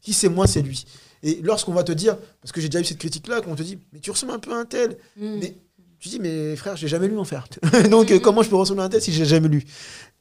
Si 0.00 0.12
c'est 0.12 0.28
moi 0.28 0.46
c'est 0.46 0.62
lui. 0.62 0.84
Et 1.22 1.40
lorsqu'on 1.42 1.72
va 1.72 1.82
te 1.82 1.92
dire 1.92 2.16
parce 2.40 2.52
que 2.52 2.60
j'ai 2.60 2.68
déjà 2.68 2.80
eu 2.80 2.84
cette 2.84 2.98
critique 2.98 3.26
là 3.28 3.40
qu'on 3.40 3.54
te 3.56 3.62
dit 3.62 3.78
mais 3.92 3.98
tu 4.00 4.10
ressembles 4.10 4.32
un 4.32 4.38
peu 4.38 4.52
à 4.52 4.56
un 4.58 4.64
tel 4.64 4.96
Mm. 5.16 5.38
mais 5.40 5.54
tu 5.98 6.08
dis 6.10 6.20
mais 6.20 6.54
frère 6.54 6.76
j'ai 6.76 6.86
jamais 6.88 7.08
lu 7.08 7.18
en 7.18 7.24
faire. 7.24 7.46
Donc 7.90 8.16
comment 8.20 8.42
je 8.42 8.48
peux 8.50 8.56
ressembler 8.56 8.82
à 8.82 8.86
un 8.86 8.88
tel 8.88 9.02
si 9.02 9.12
j'ai 9.12 9.24
jamais 9.24 9.48
lu? 9.48 9.64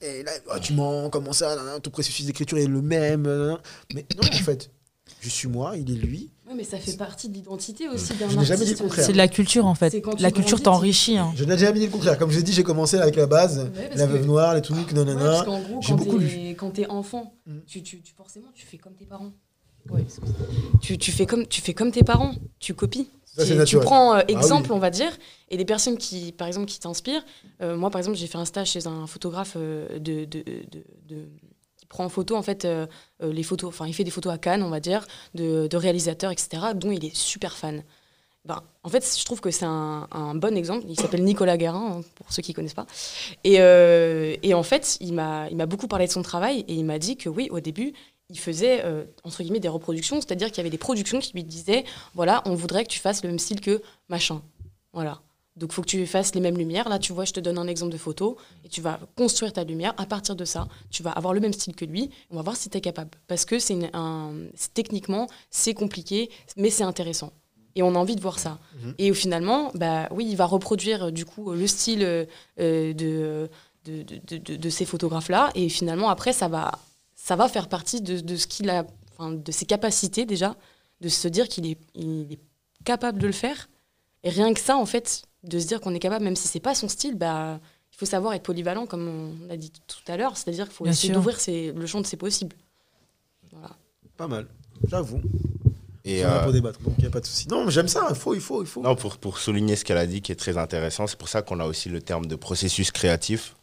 Et 0.01 0.23
là 0.23 0.31
ah, 0.51 0.59
tu 0.59 0.73
mens 0.73 1.09
comment 1.09 1.33
ça? 1.33 1.55
Nan, 1.55 1.65
nan, 1.65 1.81
ton 1.81 1.91
processus 1.91 2.25
d'écriture 2.25 2.57
est 2.57 2.65
le 2.67 2.81
même 2.81 3.21
nan, 3.23 3.47
nan. 3.47 3.57
mais 3.93 4.05
non 4.15 4.27
en 4.27 4.43
fait 4.43 4.71
je 5.21 5.29
suis 5.29 5.47
moi 5.47 5.73
il 5.77 5.89
est 5.91 5.95
lui. 5.95 6.31
Ouais, 6.47 6.53
mais 6.55 6.63
ça 6.63 6.77
fait 6.77 6.95
partie 6.97 7.27
de 7.29 7.33
l'identité 7.33 7.87
aussi 7.89 8.13
d'un 8.15 8.29
Je 8.29 8.37
n'ai 8.37 8.45
jamais 8.45 8.63
dit 8.65 8.71
artiste. 8.71 8.79
le 8.81 8.87
contraire. 8.87 9.05
C'est 9.05 9.11
de 9.11 9.17
la 9.17 9.27
culture 9.27 9.65
en 9.65 9.75
fait. 9.75 9.95
La 10.19 10.31
culture 10.31 10.61
t'enrichit. 10.61 11.17
hein. 11.17 11.33
Je 11.35 11.43
n'ai 11.43 11.57
jamais 11.57 11.79
dit 11.79 11.85
le 11.87 11.91
contraire 11.91 12.17
comme 12.17 12.31
je 12.31 12.37
l'ai 12.37 12.43
dit 12.43 12.53
j'ai 12.53 12.63
commencé 12.63 12.97
avec 12.97 13.15
la 13.15 13.25
base 13.27 13.69
Ouais, 13.75 13.89
la 13.95 14.05
que- 14.07 14.11
veuve 14.13 14.25
noire 14.25 14.53
les 14.55 14.61
trucs 14.61 14.87
Ouais, 14.87 14.93
nanana. 14.93 15.23
parce 15.23 15.45
qu'en 15.45 15.59
gros, 15.61 15.79
J'ai 15.81 15.89
quand 15.89 15.95
beaucoup 15.97 16.19
t'es- 16.19 16.55
quand 16.57 16.71
t'es 16.71 16.87
enfant, 16.87 17.33
Mm. 17.45 17.57
tu, 17.67 17.83
tu, 17.83 18.01
tu- 18.01 18.13
forcément, 18.13 18.47
tu 18.55 18.65
fais 18.65 18.77
comme 18.77 18.93
tes 18.95 19.05
parents. 19.05 19.31
Tu, 20.81 20.97
tu, 20.97 21.11
fais 21.11 21.26
comme, 21.26 21.47
tu 21.47 21.61
fais 21.61 21.73
comme 21.73 21.91
tes 21.91 22.03
parents, 22.03 22.34
tu 22.59 22.73
copies. 22.73 23.09
Ça, 23.26 23.65
tu, 23.65 23.77
prends 23.80 24.15
euh, 24.15 24.19
Ah 24.22 24.23
oui. 24.27 24.34
exemple, 24.34 24.73
on 24.73 24.80
va 24.80 24.89
dire, 24.89 25.11
et 25.49 25.57
des 25.57 25.65
personnes 25.65 25.97
qui, 25.97 26.31
par 26.31 26.47
exemple, 26.47 26.65
qui 26.65 26.80
t'inspirent. 26.80 27.23
Euh, 27.61 27.77
moi, 27.77 27.91
par 27.91 27.99
exemple, 27.99 28.18
j'ai 28.18 28.26
fait 28.26 28.39
un 28.39 28.45
stage 28.45 28.72
chez 28.72 28.88
un 28.88 29.05
photographe 29.05 29.53
euh, 29.57 29.99
de, 29.99 30.26
de, 30.26 30.39
de- 30.41 30.84
de- 31.07 31.30
qui 31.77 31.85
prend 31.85 32.03
en 32.05 32.09
photo 32.09 32.35
en 32.35 32.41
fait 32.41 32.68
les 33.22 33.43
photos. 33.43 33.69
Enfin, 33.69 33.85
il 33.88 33.93
fait 33.93 34.03
des 34.03 34.09
photos 34.11 34.34
à 34.34 34.38
Cannes, 34.39 34.64
on 34.64 34.69
va 34.69 34.80
dire, 34.80 35.05
de, 35.35 35.68
de 35.68 35.77
réalisateurs, 35.77 36.31
etc., 36.31 36.49
dont 36.76 36.89
il 36.91 37.05
est 37.05 37.15
super 37.15 37.55
fan. 37.55 37.84
Ben, 38.45 38.64
en 38.84 38.89
fait, 38.89 39.05
je 39.19 39.23
trouve 39.26 39.41
que 39.41 39.51
c'est 39.51 39.65
un, 39.65 40.07
un 40.11 40.34
bon 40.34 40.55
exemple. 40.57 40.85
Il 40.89 40.99
s'appelle 40.99 41.23
Nicolas 41.23 41.57
Guérin, 41.57 41.97
hein, 41.99 42.01
pour 42.15 42.31
ceux 42.31 42.41
qui 42.41 42.51
ne 42.51 42.55
connaissent 42.55 42.73
pas. 42.73 42.88
Et, 43.43 43.55
et 44.41 44.53
en 44.55 44.64
fait, 44.64 44.97
il 45.01 45.14
m'a 45.14 45.49
beaucoup 45.68 45.88
parlé 45.88 46.07
de 46.07 46.11
son 46.11 46.23
travail 46.23 46.65
et 46.68 46.73
il 46.73 46.85
m'a 46.85 46.97
dit 46.97 47.18
que 47.18 47.30
oui, 47.30 47.49
au 47.51 47.59
début, 47.59 47.93
il 48.29 48.39
faisait, 48.39 48.81
euh, 48.83 49.05
entre 49.23 49.41
guillemets, 49.41 49.59
des 49.59 49.67
reproductions, 49.69 50.17
c'est-à-dire 50.19 50.47
qu'il 50.49 50.57
y 50.57 50.61
avait 50.61 50.69
des 50.69 50.77
productions 50.77 51.19
qui 51.19 51.31
lui 51.33 51.43
disaient, 51.43 51.85
voilà, 52.13 52.41
on 52.45 52.55
voudrait 52.55 52.83
que 52.83 52.89
tu 52.89 52.99
fasses 52.99 53.23
le 53.23 53.29
même 53.29 53.39
style 53.39 53.61
que 53.61 53.81
machin. 54.09 54.41
Voilà. 54.93 55.21
Donc, 55.55 55.71
il 55.71 55.73
faut 55.75 55.81
que 55.81 55.87
tu 55.87 56.05
fasses 56.05 56.35
les 56.35 56.41
mêmes 56.41 56.57
lumières. 56.57 56.87
Là, 56.87 56.99
tu 56.99 57.13
vois, 57.13 57.25
je 57.25 57.33
te 57.33 57.39
donne 57.39 57.57
un 57.57 57.67
exemple 57.67 57.91
de 57.91 57.97
photo 57.97 58.37
et 58.63 58.69
tu 58.69 58.79
vas 58.81 58.99
construire 59.15 59.53
ta 59.53 59.63
lumière. 59.63 59.93
À 59.97 60.05
partir 60.05 60.35
de 60.35 60.45
ça, 60.45 60.67
tu 60.91 61.01
vas 61.01 61.11
avoir 61.11 61.33
le 61.33 61.39
même 61.39 61.53
style 61.53 61.73
que 61.75 61.83
lui. 61.85 62.11
On 62.29 62.35
va 62.35 62.43
voir 62.43 62.55
si 62.55 62.69
tu 62.69 62.77
es 62.77 62.81
capable. 62.81 63.09
Parce 63.27 63.43
que 63.43 63.57
c'est 63.57 63.89
un, 63.93 64.33
techniquement, 64.75 65.27
c'est 65.49 65.73
compliqué, 65.73 66.29
mais 66.57 66.69
c'est 66.69 66.83
intéressant. 66.83 67.31
Et 67.75 67.81
on 67.81 67.95
a 67.95 67.97
envie 67.97 68.15
de 68.15 68.21
voir 68.21 68.37
ça. 68.39 68.59
Mhm. 68.83 68.93
Et 68.99 69.09
au 69.09 69.13
finalement, 69.15 69.71
bah 69.73 70.07
oui, 70.11 70.27
il 70.29 70.35
va 70.35 70.45
reproduire 70.45 71.05
euh, 71.05 71.11
du 71.11 71.25
coup 71.25 71.51
euh, 71.51 71.55
le 71.55 71.65
style 71.67 72.03
euh, 72.03 72.25
de, 72.57 73.49
de, 73.85 74.03
de, 74.03 74.37
de- 74.37 74.55
de 74.57 74.69
ces 74.69 74.85
photographes-là. 74.85 75.49
Et 75.55 75.69
finalement, 75.69 76.09
après, 76.09 76.33
ça 76.33 76.47
va, 76.47 76.71
ça 77.27 77.35
va 77.35 77.49
faire 77.49 77.67
partie 77.67 78.01
de, 78.01 78.19
de 78.21 78.35
ce 78.37 78.47
qu'il 78.47 78.69
a, 78.69 78.85
enfin, 79.17 79.31
de 79.31 79.51
ses 79.51 79.65
capacités 79.65 80.25
déjà, 80.25 80.55
de 81.01 81.09
se 81.09 81.27
dire 81.27 81.47
qu'il 81.49 81.65
est, 81.65 81.77
il 81.93 82.31
est 82.33 82.39
capable 82.85 83.19
de 83.19 83.27
le 83.27 83.33
faire. 83.33 83.67
Et 84.23 84.29
rien 84.29 84.53
que 84.53 84.59
ça, 84.61 84.77
en 84.77 84.85
fait, 84.85 85.23
de 85.43 85.59
se 85.59 85.67
dire 85.67 85.81
qu'on 85.81 85.93
est 85.93 85.99
capable, 85.99 86.23
même 86.23 86.35
si 86.37 86.47
c'est 86.47 86.61
pas 86.61 86.73
son 86.73 86.87
style, 86.87 87.15
bah, 87.15 87.59
il 87.91 87.97
faut 87.97 88.05
savoir 88.05 88.33
être 88.33 88.43
polyvalent, 88.43 88.85
comme 88.85 89.07
on 89.45 89.49
a 89.49 89.57
dit 89.57 89.71
tout 89.87 90.11
à 90.11 90.15
l'heure. 90.15 90.37
C'est-à-dire 90.37 90.65
qu'il 90.67 90.73
faut 90.73 90.83
Bien 90.85 90.93
essayer 90.93 91.09
sûr. 91.09 91.15
d'ouvrir 91.19 91.39
ses- 91.39 91.73
le 91.73 91.85
champ 91.85 91.99
de 92.01 92.05
ses 92.07 92.15
possibles. 92.17 92.55
Voilà. 93.51 93.75
Pas 94.15 94.27
mal. 94.27 94.47
J'avoue. 94.87 95.21
Et, 96.05 96.23
euh, 96.23 96.43
pour 96.43 96.53
débattre, 96.53 96.79
donc 96.81 96.93
il 96.97 97.01
n'y 97.01 97.07
a 97.07 97.11
pas 97.11 97.19
de 97.19 97.25
souci. 97.25 97.49
Non, 97.49 97.65
mais 97.65 97.71
j'aime 97.71 97.89
ça, 97.89 98.07
il 98.09 98.15
faut, 98.15 98.33
il 98.33 98.39
faut, 98.39 98.61
il 98.63 98.67
faut. 98.67 98.81
Non, 98.81 98.95
pour, 98.95 99.17
pour 99.17 99.37
souligner 99.37 99.75
ce 99.75 99.83
qu'elle 99.83 99.97
a 99.97 100.07
dit 100.07 100.21
qui 100.21 100.31
est 100.31 100.35
très 100.35 100.57
intéressant, 100.57 101.05
c'est 101.07 101.17
pour 101.17 101.27
ça 101.27 101.41
qu'on 101.41 101.59
a 101.59 101.65
aussi 101.65 101.89
le 101.89 102.01
terme 102.01 102.25
de 102.25 102.35
processus 102.37 102.91
créatif. 102.91 103.55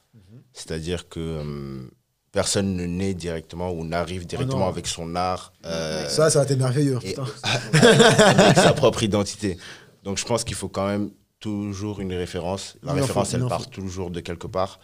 C'est-à-dire 0.53 1.09
que 1.09 1.19
euh, 1.21 1.91
personne 2.35 2.75
ne 2.77 2.85
naît 2.85 3.15
directement 3.15 3.71
ou 3.73 3.85
n'arrive 3.85 4.27
directement 4.27 4.59
non. 4.67 4.69
avec 4.69 4.87
son 4.89 5.15
art, 5.15 5.53
euh, 5.65 6.09
Ça, 6.09 6.29
ça 6.31 6.41
a 6.41 6.45
été 6.45 6.57
merveilleux. 6.57 6.99
et- 7.05 7.11
putain. 7.15 7.25
avec 7.73 8.57
sa 8.57 8.73
propre 8.73 9.03
identité. 9.05 9.57
Donc 10.03 10.19
je 10.19 10.25
pense 10.27 10.43
qu'il 10.45 10.57
faut 10.57 10.69
quand 10.69 10.87
même 10.87 11.11
toujours 11.41 12.01
une 12.01 12.13
référence. 12.13 12.77
La 12.83 12.93
référence, 12.93 13.33
elle 13.35 13.47
part 13.47 13.71
toujours 13.71 14.11
de 14.11 14.21
quelque 14.21 14.49
part. 14.49 14.81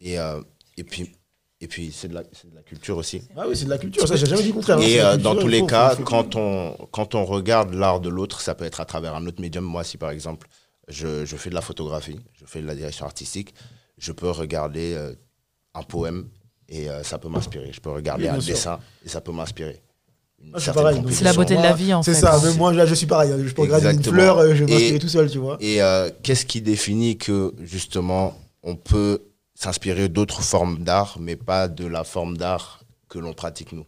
Et, 0.00 0.18
euh, 0.18 0.40
et 0.76 0.82
puis, 0.84 1.12
et 1.60 1.68
puis 1.68 1.92
c'est 1.92 2.08
de, 2.08 2.14
de 2.14 2.54
la 2.54 2.62
culture 2.62 2.96
aussi. 2.96 3.22
Ah 3.36 3.44
oui, 3.48 3.56
c'est 3.56 3.64
de 3.66 3.70
la 3.70 3.78
culture, 3.78 4.06
ça, 4.06 4.16
j'ai 4.16 4.26
jamais 4.26 4.42
dit 4.42 4.52
contraire. 4.52 4.78
hein, 4.78 4.82
Et 4.82 4.96
la 4.96 5.10
euh, 5.12 5.16
dans 5.16 5.36
tous 5.36 5.48
les 5.48 5.60
faut, 5.60 5.66
cas, 5.66 5.90
faut- 5.90 5.96
faut- 5.98 6.02
quand 6.04 6.34
on, 6.36 6.76
quand 6.90 7.14
on 7.14 7.24
regarde 7.24 7.74
l'art 7.74 8.00
de 8.00 8.08
l'autre, 8.08 8.40
ça 8.40 8.54
peut 8.56 8.64
être 8.64 8.80
à 8.80 8.84
travers 8.84 9.14
un 9.14 9.24
autre 9.26 9.40
médium. 9.40 9.64
Moi, 9.64 9.84
si 9.84 9.96
par 9.98 10.10
exemple, 10.10 10.48
je, 10.88 11.24
je 11.24 11.36
fais 11.36 11.50
de 11.50 11.54
la 11.54 11.60
photographie, 11.60 12.18
je 12.32 12.44
fais 12.46 12.60
de 12.60 12.66
la 12.66 12.74
direction 12.74 13.06
artistique, 13.06 13.54
je 13.98 14.10
peux 14.12 14.30
regarder 14.30 14.94
euh, 14.94 15.14
un 15.74 15.82
poème 15.82 16.28
et 16.68 16.88
euh, 16.88 17.02
ça 17.02 17.18
peut 17.18 17.28
m'inspirer. 17.28 17.70
Je 17.72 17.80
peux 17.80 17.90
regarder 17.90 18.24
Oui, 18.24 18.28
un 18.30 18.40
sûr. 18.40 18.54
dessin 18.54 18.78
et 19.04 19.08
ça 19.08 19.20
peut 19.20 19.32
m'inspirer. 19.32 19.82
Ah, 20.54 20.58
C'est 20.60 21.24
la 21.24 21.32
beauté 21.32 21.56
de 21.56 21.62
la 21.62 21.72
vie, 21.72 21.92
en 21.92 22.02
C'est 22.02 22.14
fait. 22.14 22.20
ça, 22.20 22.38
même 22.40 22.56
moi, 22.56 22.72
là, 22.72 22.86
je 22.86 22.94
suis 22.94 23.06
pareil. 23.06 23.32
Je 23.44 23.52
peux 23.52 23.62
regarder 23.62 23.90
une 23.92 24.02
fleur, 24.04 24.38
euh, 24.38 24.54
je 24.54 24.64
vais 24.64 24.70
Et- 24.70 24.74
m'inspirer 24.74 24.98
tout 25.00 25.08
seul, 25.08 25.28
tu 25.30 25.38
vois. 25.38 25.56
Et 25.60 25.82
euh, 25.82 26.10
qu'est-ce 26.22 26.46
qui 26.46 26.60
définit 26.62 27.18
que 27.18 27.52
justement 27.60 28.38
on 28.62 28.76
peut 28.76 29.22
s'inspirer 29.54 30.08
d'autres 30.08 30.42
formes 30.42 30.78
d'art, 30.84 31.16
mais 31.18 31.34
pas 31.34 31.66
de 31.66 31.86
la 31.86 32.04
forme 32.04 32.36
d'art 32.36 32.84
que 33.08 33.18
l'on 33.18 33.32
pratique 33.32 33.72
nous? 33.72 33.86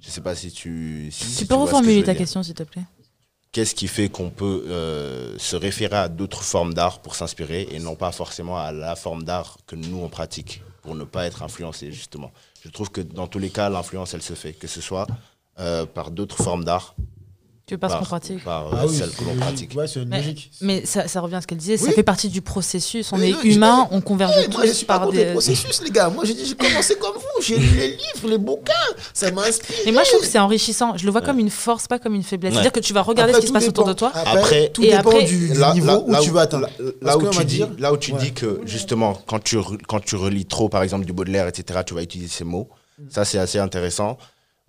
Je 0.00 0.10
sais 0.10 0.20
pas 0.20 0.36
si 0.36 0.52
tu. 0.52 1.08
si- 1.10 1.24
si 1.24 1.38
Tu 1.38 1.46
peux 1.46 1.56
que 1.56 1.60
reformuler 1.62 2.04
ta 2.04 2.12
dire. 2.12 2.18
question, 2.20 2.42
s'il 2.44 2.54
te 2.54 2.62
plaît? 2.62 2.84
Qu'est-ce 3.50 3.74
qui 3.74 3.88
fait 3.88 4.08
qu'on 4.08 4.30
peut 4.30 4.64
euh, 4.68 5.34
se 5.38 5.56
référer 5.56 5.96
à 5.96 6.08
d'autres 6.08 6.42
formes 6.44 6.74
d'art 6.74 7.00
pour 7.00 7.14
s'inspirer 7.16 7.66
et 7.72 7.78
non 7.80 7.96
pas 7.96 8.12
forcément 8.12 8.58
à 8.58 8.70
la 8.70 8.94
forme 8.94 9.24
d'art 9.24 9.56
que 9.66 9.74
nous 9.74 9.98
on 9.98 10.08
pratique? 10.08 10.62
Pour 10.86 10.94
ne 10.94 11.02
pas 11.02 11.26
être 11.26 11.42
influencé 11.42 11.90
justement. 11.90 12.30
Je 12.64 12.68
trouve 12.68 12.90
que 12.92 13.00
dans 13.00 13.26
tous 13.26 13.40
les 13.40 13.50
cas, 13.50 13.68
l'influence 13.68 14.14
elle 14.14 14.22
se 14.22 14.34
fait, 14.34 14.52
que 14.52 14.68
ce 14.68 14.80
soit 14.80 15.08
euh, 15.58 15.84
par 15.84 16.12
d'autres 16.12 16.40
formes 16.40 16.62
d'art, 16.62 16.94
Tu 17.66 17.74
veux 17.74 17.78
pas 17.78 17.88
ce 17.88 17.96
qu'on 17.96 18.04
pratique 18.04 18.44
par, 18.44 18.72
euh, 18.72 18.86
oui, 18.86 18.94
celles 18.96 19.08
c'est 19.10 19.16
que 19.16 19.24
l'on 19.24 19.30
logique. 19.30 19.40
pratique. 19.40 19.74
Ouais, 19.76 19.86
c'est 19.88 20.04
Mais- 20.04 20.18
logique. 20.18 20.52
Mais 20.60 20.86
ça, 20.86 21.08
ça 21.08 21.20
revient 21.20 21.34
à 21.34 21.40
ce 21.40 21.48
qu'elle 21.48 21.58
disait, 21.58 21.76
ça 21.76 21.90
fait 21.90 22.04
partie 22.04 22.28
du 22.28 22.40
processus. 22.40 23.12
On 23.12 23.18
Mais 23.18 23.30
est 23.30 23.32
non, 23.32 23.42
humain, 23.42 23.88
on 23.90 24.00
converge 24.00 24.34
moi, 24.52 24.64
je 24.66 24.70
suis 24.70 24.86
pas 24.86 25.00
par 25.00 25.10
les 25.10 25.24
des. 25.24 25.32
processus, 25.32 25.82
les 25.82 25.90
gars. 25.90 26.08
Moi, 26.08 26.24
j'ai 26.24 26.34
dit, 26.34 26.46
j'ai 26.46 26.54
commencé 26.54 26.94
comme 26.94 27.16
vous. 27.16 27.42
J'ai 27.42 27.58
lu 27.58 27.66
les 27.76 27.88
livres, 27.88 28.28
les 28.28 28.38
bouquins. 28.38 28.72
Ça 29.12 29.32
m'a 29.32 29.42
inspiré. 29.46 29.80
Mais 29.84 29.90
moi, 29.90 30.04
je 30.04 30.10
trouve 30.10 30.20
que 30.22 30.28
c'est 30.28 30.38
enrichissant. 30.38 30.96
Je 30.96 31.04
le 31.06 31.10
vois 31.10 31.22
comme 31.22 31.40
une 31.40 31.50
force, 31.50 31.88
pas 31.88 31.98
comme 31.98 32.14
une 32.14 32.22
faiblesse. 32.22 32.52
Ouais. 32.52 32.54
C'est-à-dire 32.58 32.70
que 32.72 32.78
tu 32.86 32.92
vas 32.92 33.02
regarder 33.02 33.32
Après, 33.32 33.40
ce 33.42 33.46
qui 33.46 33.48
se 33.48 33.52
passe 33.52 33.68
autour 33.68 33.84
de 33.86 33.94
toi. 33.94 34.12
Après, 34.14 34.38
Après- 34.38 34.68
tout 34.72 34.84
Et 34.84 34.90
dépend 34.92 35.10
après- 35.10 35.24
du, 35.24 35.48
du 35.48 35.54
Là- 35.58 35.74
niveau 35.74 35.86
là- 35.88 35.98
où 35.98 36.10
là 36.12 36.20
tu 36.20 36.30
vas 36.30 36.42
atteindre. 36.42 36.68
Là, 37.02 37.18
où 37.18 37.28
tu 37.30 37.44
dis, 37.44 37.64
là 37.80 37.92
où 37.92 37.96
tu 37.96 38.12
dis 38.12 38.32
que 38.32 38.60
justement, 38.64 39.18
quand 39.26 39.42
tu, 39.42 39.58
quand 39.88 39.98
tu 39.98 40.14
relis 40.14 40.46
trop, 40.46 40.68
par 40.68 40.84
exemple, 40.84 41.04
du 41.04 41.12
Baudelaire, 41.12 41.48
etc., 41.48 41.80
tu 41.84 41.94
vas 41.94 42.02
utiliser 42.02 42.30
ces 42.30 42.44
mots. 42.44 42.68
Ça, 43.10 43.24
c'est 43.24 43.38
assez 43.38 43.58
intéressant. 43.58 44.18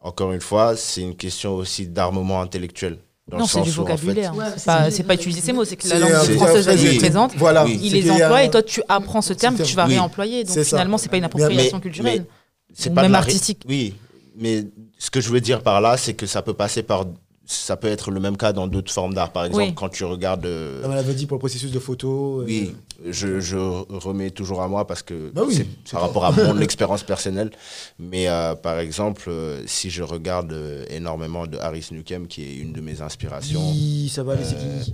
Encore 0.08 0.32
une 0.32 0.40
fois, 0.42 0.76
c'est 0.78 1.02
une 1.02 1.16
question 1.16 1.56
aussi 1.56 1.86
d'armement 1.88 2.42
intellectuel. 2.42 2.98
Dans 3.28 3.40
Non, 3.40 3.46
c'est 3.46 3.62
du 3.62 3.70
où, 3.72 3.82
en 3.82 3.86
fait, 3.86 3.92
vocabulaire. 3.96 4.34
Ouais, 4.36 4.46
c'est 4.56 5.04
pas, 5.04 5.08
pas 5.10 5.14
utiliser 5.16 5.42
ces 5.42 5.52
mots, 5.52 5.66
c'est 5.66 5.76
que 5.76 5.86
la 5.90 6.00
langue 6.00 6.12
française, 6.38 6.64
c'est- 6.66 6.72
elle 6.72 6.96
est 6.96 6.98
présente. 6.98 7.34
Voilà. 7.36 7.66
Oui. 7.66 7.78
Il 7.84 7.92
les 7.92 8.10
emploie 8.10 8.44
et 8.44 8.50
toi, 8.50 8.64
tu 8.64 8.82
apprends 8.88 9.22
ce 9.22 9.34
terme 9.34 9.58
que 9.58 9.64
tu 9.64 9.76
vas 9.76 9.86
Oui. 9.86 9.96
réemployer. 9.96 10.46
Donc 10.46 10.58
finalement, 10.64 10.98
c'est 10.98 11.10
pas 11.10 11.18
une 11.18 11.24
Mais- 11.24 11.26
appropriation 11.26 11.78
mais- 11.78 11.82
culturelle. 11.82 12.26
c'est 12.74 12.90
Ou 12.90 12.94
pas 12.94 13.02
même 13.02 13.12
la 13.12 13.18
artistique. 13.18 13.64
Oui, 13.68 13.96
mais 14.40 14.64
ce 14.98 15.10
que 15.10 15.20
je 15.20 15.30
veux 15.30 15.42
dire 15.42 15.62
par 15.62 15.82
là, 15.82 15.98
c'est 15.98 16.14
que 16.14 16.26
ça 16.26 16.42
peut 16.42 16.54
passer 16.54 16.84
par. 16.84 17.06
Ça 17.49 17.78
peut 17.78 17.88
être 17.88 18.11
le 18.11 18.19
même 18.19 18.36
cas 18.36 18.52
dans 18.52 18.68
d'autres 18.68 18.91
formes 18.91 19.14
d'art. 19.14 19.32
Par 19.32 19.45
exemple, 19.45 19.64
Oui. 19.64 19.74
quand 19.74 19.88
tu 19.88 20.03
regardes. 20.03 20.45
euh, 20.45 20.82
Comme 20.82 20.91
elle 20.91 20.98
avait 20.98 21.14
dit 21.14 21.26
pour 21.28 21.36
le 21.36 21.40
processus 21.40 21.72
de 21.72 21.80
photo. 21.80 22.41
euh, 22.41 22.45
Oui, 22.45 22.76
je, 23.10 23.40
je 23.40 23.56
remets 23.57 24.32
toujours 24.32 24.61
à 24.61 24.68
moi 24.68 24.86
parce 24.86 25.02
que 25.02 25.32
Bah 25.34 25.44
oui, 25.48 25.56
c'est 25.56 25.91
par 25.91 26.02
rapport 26.02 26.26
à 26.26 26.32
mon 26.53 26.60
expérience 26.60 27.03
personnelle. 27.03 27.52
Mais 27.99 28.28
euh, 28.28 28.53
par 28.56 28.80
exemple, 28.80 29.30
euh, 29.30 29.64
si 29.65 29.90
je 29.90 30.03
regarde 30.03 30.52
euh, 30.52 30.84
énormément 30.90 31.48
de 31.48 31.57
Harris 31.57 31.88
Nukem, 31.91 32.28
qui 32.28 32.44
est 32.44 32.56
une 32.57 32.74
de 32.74 32.82
mes 32.82 33.02
inspirations, 33.02 33.69
Oui, 33.72 34.11
ça 34.14 34.24
va 34.24 34.34
aller, 34.34 34.44
c'est 34.44 34.56
qui 34.84 34.94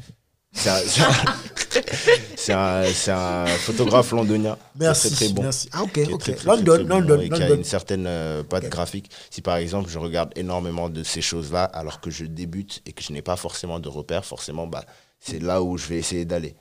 c'est 2.35 2.53
un, 2.53 2.85
c'est 2.85 3.11
un- 3.11 3.45
photographe 3.47 4.11
londonien. 4.11 4.57
Merci. 4.75 5.07
très, 5.09 5.25
très 5.25 5.33
bon. 5.33 5.41
Merci. 5.43 5.69
Ah, 5.71 5.83
ok, 5.83 5.99
ok. 6.11 6.19
très, 6.35 6.45
London, 6.45 6.83
bon 6.83 6.99
London, 6.99 7.29
qui 7.35 7.41
a 7.43 7.49
une 7.49 7.63
certaine 7.63 8.05
euh, 8.07 8.43
patte 8.43 8.69
graphique. 8.69 9.09
Si 9.31 9.41
par 9.41 9.57
exemple 9.57 9.89
je 9.89 9.97
regarde 9.97 10.31
énormément 10.35 10.89
de 10.89 11.03
ces 11.03 11.21
choses-là 11.21 11.63
alors 11.63 12.01
que 12.01 12.11
je 12.11 12.25
débute 12.25 12.81
et 12.85 12.93
que 12.93 13.01
je 13.03 13.11
n'ai 13.11 13.21
pas 13.21 13.35
forcément 13.35 13.79
de 13.79 13.89
repères, 13.89 14.25
forcément 14.25 14.67
bah, 14.67 14.85
c'est 15.19 15.41
là 15.41 15.63
où 15.63 15.77
je 15.77 15.87
vais 15.87 15.97
essayer 15.97 16.25
d'aller. 16.25 16.55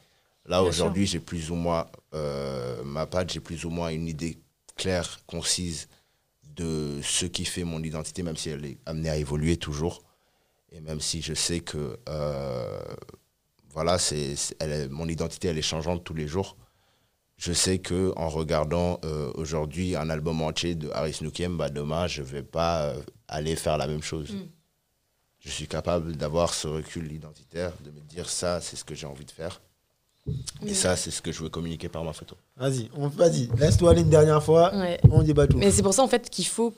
Là 0.47 0.63
aujourd'hui 0.63 1.07
j'ai 1.07 1.21
plus 1.21 1.51
ou 1.51 1.55
moins 1.55 1.87
euh, 2.15 2.83
ma 2.85 3.07
patte, 3.07 3.33
j'ai 3.33 3.41
plus 3.41 3.65
ou 3.65 3.71
moins 3.71 3.91
une 3.91 4.09
idée 4.09 4.39
claire, 4.77 5.21
concise 5.27 5.89
de 6.57 6.99
ce 7.03 7.27
qui 7.27 7.45
fait 7.45 7.65
mon 7.65 7.83
identité, 7.83 8.23
même 8.23 8.37
si 8.37 8.51
elle 8.51 8.65
est 8.65 8.79
amenée 8.87 9.11
à 9.11 9.17
évoluer 9.17 9.57
toujours. 9.57 10.03
Et 10.71 10.81
même 10.81 11.01
si 11.01 11.21
je 11.21 11.35
sais 11.35 11.61
que 11.61 11.99
euh, 12.09 12.81
voilà, 13.73 13.99
c'est, 13.99 14.35
mon 14.91 15.09
identité 15.09 15.49
elle 15.49 15.59
est 15.59 15.63
changeante 15.63 16.05
tous 16.05 16.15
les 16.15 16.29
jours 16.29 16.57
je 17.43 17.53
sais 17.53 17.79
que 17.79 18.13
en 18.17 18.29
regardant 18.29 19.01
euh, 19.05 19.33
aujourd'hui 19.35 19.97
un 19.97 20.11
album 20.11 20.41
entier 20.43 20.77
de 20.77 20.91
Harris 20.91 21.19
Nukem, 21.23 21.57
bah 21.57 21.71
demain 21.71 22.07
je 22.07 22.23
vais 22.23 22.45
pas 22.45 22.85
euh, 22.85 23.03
aller 23.27 23.57
faire 23.57 23.79
la 23.79 23.89
même 23.89 24.03
chose. 24.03 24.31
Mm. 24.31 24.47
Je 25.41 25.51
suis 25.51 25.67
capable 25.67 26.15
d'avoir 26.15 26.55
ce 26.55 26.69
recul 26.69 27.11
identitaire, 27.11 27.73
de 27.85 27.91
me 27.91 27.99
dire 28.03 28.29
ça, 28.29 28.61
c'est 28.61 28.77
ce 28.77 28.85
que 28.85 28.95
j'ai 28.95 29.09
envie 29.09 29.25
de 29.25 29.31
faire. 29.33 29.61
Et 30.65 30.73
ça, 30.73 30.95
c'est 30.95 31.11
ce 31.11 31.21
que 31.21 31.33
je 31.33 31.43
veux 31.43 31.49
communiquer 31.49 31.89
par 31.89 32.05
ma 32.05 32.13
photo. 32.13 32.37
Vas-y, 32.57 32.89
on- 32.95 33.09
vas-y. 33.09 33.49
Laisse-toi 33.59 33.91
aller 33.91 34.03
une 34.03 34.11
dernière 34.11 34.41
fois. 34.41 34.73
Ouais. 34.73 35.01
On 35.11 35.25
débat 35.25 35.49
tout. 35.49 35.59
Mais 35.59 35.73
c'est 35.73 35.83
pour 35.83 35.95
ça 35.95 36.05
en 36.05 36.09
fait 36.09 36.31
qu'il 36.31 36.47
faut 36.47 36.73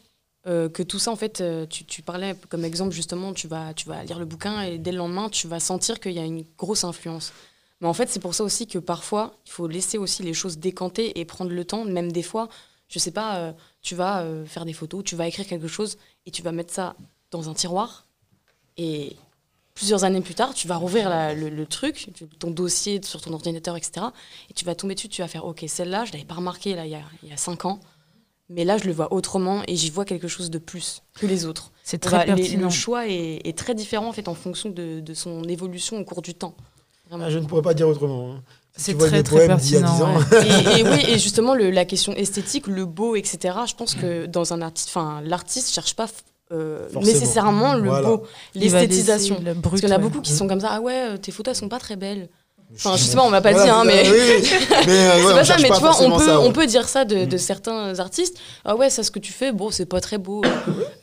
euh, 0.47 0.69
que 0.69 0.83
tout 0.83 0.99
ça 0.99 1.11
en 1.11 1.16
fait, 1.16 1.41
euh, 1.41 1.65
tu, 1.66 2.03
parlais 2.03 2.37
comme 2.51 2.66
exemple 2.66 2.93
justement, 2.93 3.33
tu 3.33 3.49
vas, 3.49 3.73
tu 3.73 3.89
vas 3.89 4.05
lire 4.05 4.19
le 4.19 4.27
bouquin 4.27 4.61
et 4.61 4.77
dès 4.77 4.93
le 4.93 4.99
lendemain 4.99 5.31
tu 5.31 5.49
vas 5.49 5.59
sentir 5.59 6.01
qu'il 6.01 6.12
y 6.12 6.19
a 6.19 6.25
une 6.25 6.45
grosse 6.59 6.85
influence. 6.85 7.33
Mais 7.81 7.89
en 7.89 7.95
fait 7.95 8.11
c'est 8.11 8.21
pour 8.21 8.35
ça 8.35 8.45
aussi 8.45 8.66
que 8.66 8.79
parfois 8.79 9.39
il 9.47 9.53
faut 9.53 9.66
laisser 9.66 9.97
aussi 9.97 10.23
les 10.23 10.35
choses 10.35 10.59
décanter 10.59 11.19
et 11.19 11.25
prendre 11.25 11.51
le 11.51 11.65
temps, 11.65 11.87
même 11.87 12.12
des 12.12 12.23
fois, 12.23 12.51
je 12.89 12.99
sais 12.99 13.11
pas, 13.11 13.37
euh, 13.37 13.53
tu 13.81 13.95
vas 13.95 14.23
faire 14.45 14.66
des 14.66 14.75
photos, 14.75 15.03
tu 15.03 15.16
vas 15.16 15.27
écrire 15.27 15.47
quelque 15.47 15.69
chose 15.69 15.97
et 16.27 16.31
tu 16.31 16.43
vas 16.43 16.53
mettre 16.53 16.75
ça 16.75 16.95
dans 17.31 17.49
un 17.49 17.55
tiroir 17.55 18.07
et 18.77 19.16
plusieurs 19.73 20.05
années 20.05 20.21
plus 20.21 20.35
tard, 20.35 20.53
tu 20.53 20.69
vas 20.69 20.77
rouvrir 20.77 21.09
le, 21.35 21.49
le 21.49 21.66
truc, 21.66 22.11
ton 22.39 22.51
dossier 22.51 23.03
sur 23.03 23.21
ton 23.23 23.33
ordinateur, 23.33 23.77
etc. 23.77 24.07
Et 24.51 24.53
tu 24.53 24.66
vas 24.66 24.75
tomber 24.75 24.95
dessus, 24.95 25.09
tu 25.09 25.23
vas 25.23 25.29
faire, 25.29 25.47
ok, 25.47 25.65
celle-là, 25.66 26.05
je 26.05 26.12
l'avais 26.12 26.25
pas 26.25 26.35
remarqué 26.35 26.75
là, 26.75 26.85
il 26.85 26.93
y 26.93 26.95
a, 26.95 27.03
il 27.23 27.31
y 27.31 27.33
a 27.33 27.37
cinq 27.37 27.65
ans, 27.65 27.81
mais 28.49 28.65
là, 28.65 28.77
je 28.79 28.85
le 28.85 28.93
vois 28.93 29.12
autrement 29.12 29.62
et 29.66 29.77
j'y 29.77 29.91
vois 29.91 30.05
quelque 30.05 30.29
chose 30.29 30.51
de 30.51 30.59
plus 30.59 31.03
que 31.19 31.27
les 31.27 31.47
autres. 31.47 31.73
C'est 31.83 31.99
très 31.99 32.27
les- 32.27 32.35
pertinent. 32.35 32.65
le 32.65 32.71
choix 32.71 33.07
est, 33.09 33.41
est 33.45 33.57
très 33.57 33.75
différent 33.75 34.09
en 34.09 34.12
fait 34.12 34.29
en 34.29 34.35
fonction 34.35 34.69
de, 34.71 35.01
de 35.01 35.15
son 35.15 35.43
évolution 35.45 35.99
au 35.99 36.05
cours 36.05 36.23
du 36.23 36.35
temps. 36.35 36.55
Vraiment. 37.09 37.25
Ah, 37.27 37.31
je 37.31 37.39
ne 37.39 37.47
pourrais 37.47 37.62
pas 37.62 37.75
dire 37.75 37.89
autrement. 37.89 38.33
hein. 38.35 38.43
C'est 38.77 38.93
tu 38.93 38.99
vois 38.99 39.07
très, 39.09 39.23
très 39.23 39.47
poèmes 39.47 39.57
d'il 39.59 39.75
y 39.75 39.77
a 39.77 39.81
10 39.81 39.85
pertinent, 39.87 40.11
ans. 40.11 40.19
ouais. 40.19 40.77
et, 40.77 40.81
et 40.81 40.83
oui, 40.89 41.05
et 41.15 41.19
justement, 41.19 41.55
le- 41.55 41.71
la 41.71 41.85
question 41.85 42.12
esthétique, 42.15 42.66
le 42.66 42.87
beau, 42.87 43.15
etc., 43.15 43.39
je 43.69 43.75
pense 43.75 43.95
que 43.95 44.27
dans 44.27 44.53
un 44.53 44.61
artiste, 44.62 44.89
enfin, 44.89 45.21
l'artiste 45.25 45.73
cherche 45.73 45.95
pas 45.95 46.07
euh, 46.53 46.89
nécessairement 47.01 47.75
le 47.75 47.89
Voilà. 47.89 48.09
beau, 48.09 48.23
l'esthétisation. 48.55 49.41
le 49.45 49.55
Parce 49.55 49.81
qu'il 49.81 49.89
y 49.89 49.93
en 49.93 49.95
a 49.95 49.99
ouais. 49.99 50.03
beaucoup 50.03 50.21
qui 50.21 50.33
sont 50.33 50.47
comme 50.49 50.61
ça, 50.61 50.69
ah 50.73 50.81
ouais, 50.81 51.11
euh, 51.12 51.16
tes 51.16 51.31
photos 51.33 51.53
elles 51.55 51.61
sont 51.61 51.69
pas 51.69 51.79
très 51.79 51.97
belles. 51.97 52.29
Enfin, 52.74 52.93
Je- 52.97 53.03
justement, 53.03 53.27
on 53.27 53.31
m'a 53.31 53.41
pas 53.41 53.53
Voilà, 53.53 53.65
dit, 53.65 53.70
hein, 53.70 53.82
c'est- 53.85 53.86
mais. 53.86 54.11
oui, 54.11 54.49
mais, 54.86 54.93
euh, 54.93 55.15
ouais, 55.15 55.20
c'est 55.20 55.32
on 55.32 55.35
pas 55.36 55.45
ça, 55.45 55.57
mais 55.62 55.70
tu 55.70 55.81
vois, 55.81 56.03
on 56.03 56.19
peut, 56.19 56.24
ça, 56.27 56.41
ouais. 56.41 56.47
on 56.49 56.53
peut 56.53 56.66
dire 56.66 56.89
ça 56.89 57.05
de, 57.05 57.24
de 57.24 57.36
Mm. 57.36 57.39
certains 57.39 57.99
artistes. 58.01 58.36
Ah 58.65 58.74
ouais, 58.74 58.91
ça, 58.91 59.03
ce 59.05 59.11
que 59.12 59.20
tu 59.20 59.32
fais, 59.32 59.53
bon, 59.53 59.70
c'est 59.70 59.86
pas 59.86 60.01
très 60.01 60.19
beau. 60.19 60.43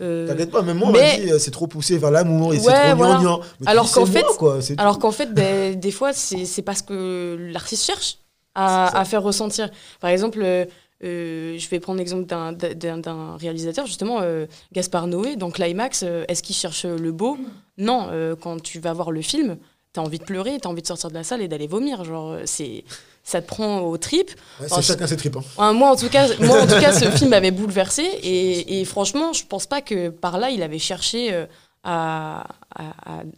Euh, 0.02 0.28
T'inquiète 0.28 0.52
pas, 0.52 0.62
même 0.64 0.78
moi, 0.78 0.90
on 0.90 0.92
mais- 0.92 1.18
m'a 1.20 1.24
dit 1.26 1.32
euh, 1.32 1.40
c'est 1.40 1.52
trop 1.52 1.68
poussé 1.68 1.98
vers 1.98 2.12
l'amour 2.12 2.54
et 2.54 2.60
c'est 2.60 2.68
Ouais, 2.68 2.88
trop 2.90 2.98
voilà. 2.98 3.16
gnangnan. 3.16 3.40
Alors 3.66 3.90
qu'en 3.92 4.06
c'est 4.06 4.12
fait- 4.12 4.22
moi, 4.24 4.36
quoi, 4.38 4.62
c'est. 4.62 4.80
Alors 4.80 5.00
qu'en 5.00 5.12
fait, 5.12 5.34
ben, 5.34 5.80
des 5.80 5.92
fois, 5.92 6.12
c'est 6.14 6.46
c'est 6.46 6.62
parce 6.62 6.82
que 6.82 7.38
l'artiste 7.54 7.86
cherche 7.86 8.18
C'est 8.18 8.18
à, 8.56 9.00
à 9.00 9.06
faire 9.06 9.24
ressentir. 9.24 9.70
Par 10.02 10.10
exemple, 10.10 10.42
euh, 10.44 10.66
je 11.02 11.70
vais 11.70 11.80
prendre 11.80 12.00
l'exemple 12.00 12.26
d'un- 12.26 13.38
réalisateur, 13.40 13.86
justement, 13.86 14.20
euh, 14.22 14.46
Gaspard 14.74 15.08
Noé, 15.08 15.36
dans 15.38 15.50
Climax. 15.52 16.04
euh, 16.04 16.26
Est-ce 16.28 16.44
qu'il 16.44 16.56
cherche 16.56 16.86
le 16.86 17.12
beau? 17.14 17.38
Non, 17.78 18.10
quand 18.42 18.62
tu 18.62 18.80
vas 18.80 18.92
voir 18.94 19.12
le 19.12 19.22
film, 19.22 19.58
t'as 19.94 20.02
envie 20.02 20.20
de 20.20 20.24
pleurer, 20.24 20.58
t'as 20.62 20.70
envie 20.70 20.82
de 20.82 20.88
sortir 20.88 21.10
de 21.10 21.16
la 21.16 21.24
salle 21.24 21.42
et 21.42 21.48
d'aller 21.48 21.68
vomir. 21.68 22.04
Genre, 22.04 22.32
euh, 22.32 22.42
c'est 22.46 22.84
ça 23.24 23.42
te 23.42 23.48
prend 23.48 23.82
aux 23.82 23.98
tripes. 23.98 24.32
Ouais, 24.60 24.68
c'est 24.68 24.82
chacun 24.82 25.06
ses 25.08 25.16
tripes. 25.18 25.38
hein. 25.58 25.74
Moi, 25.74 25.90
en 25.92 25.96
tout 25.96 26.10
cas, 26.10 26.28
moi, 26.40 26.62
en 26.62 26.68
tout 26.68 26.80
cas, 26.80 26.92
ce 26.92 27.10
film 27.18 27.30
m'avait 27.32 27.52
bouleversé 27.52 28.02
et, 28.04 28.80
et 28.82 28.86
franchement, 28.86 29.32
je 29.34 29.46
pense 29.46 29.68
pas 29.68 29.82
que 29.82 30.10
par 30.10 30.38
là, 30.40 30.50
il 30.50 30.64
avait 30.64 30.80
cherché 30.80 31.32
euh, 31.32 31.46
à, 31.84 32.48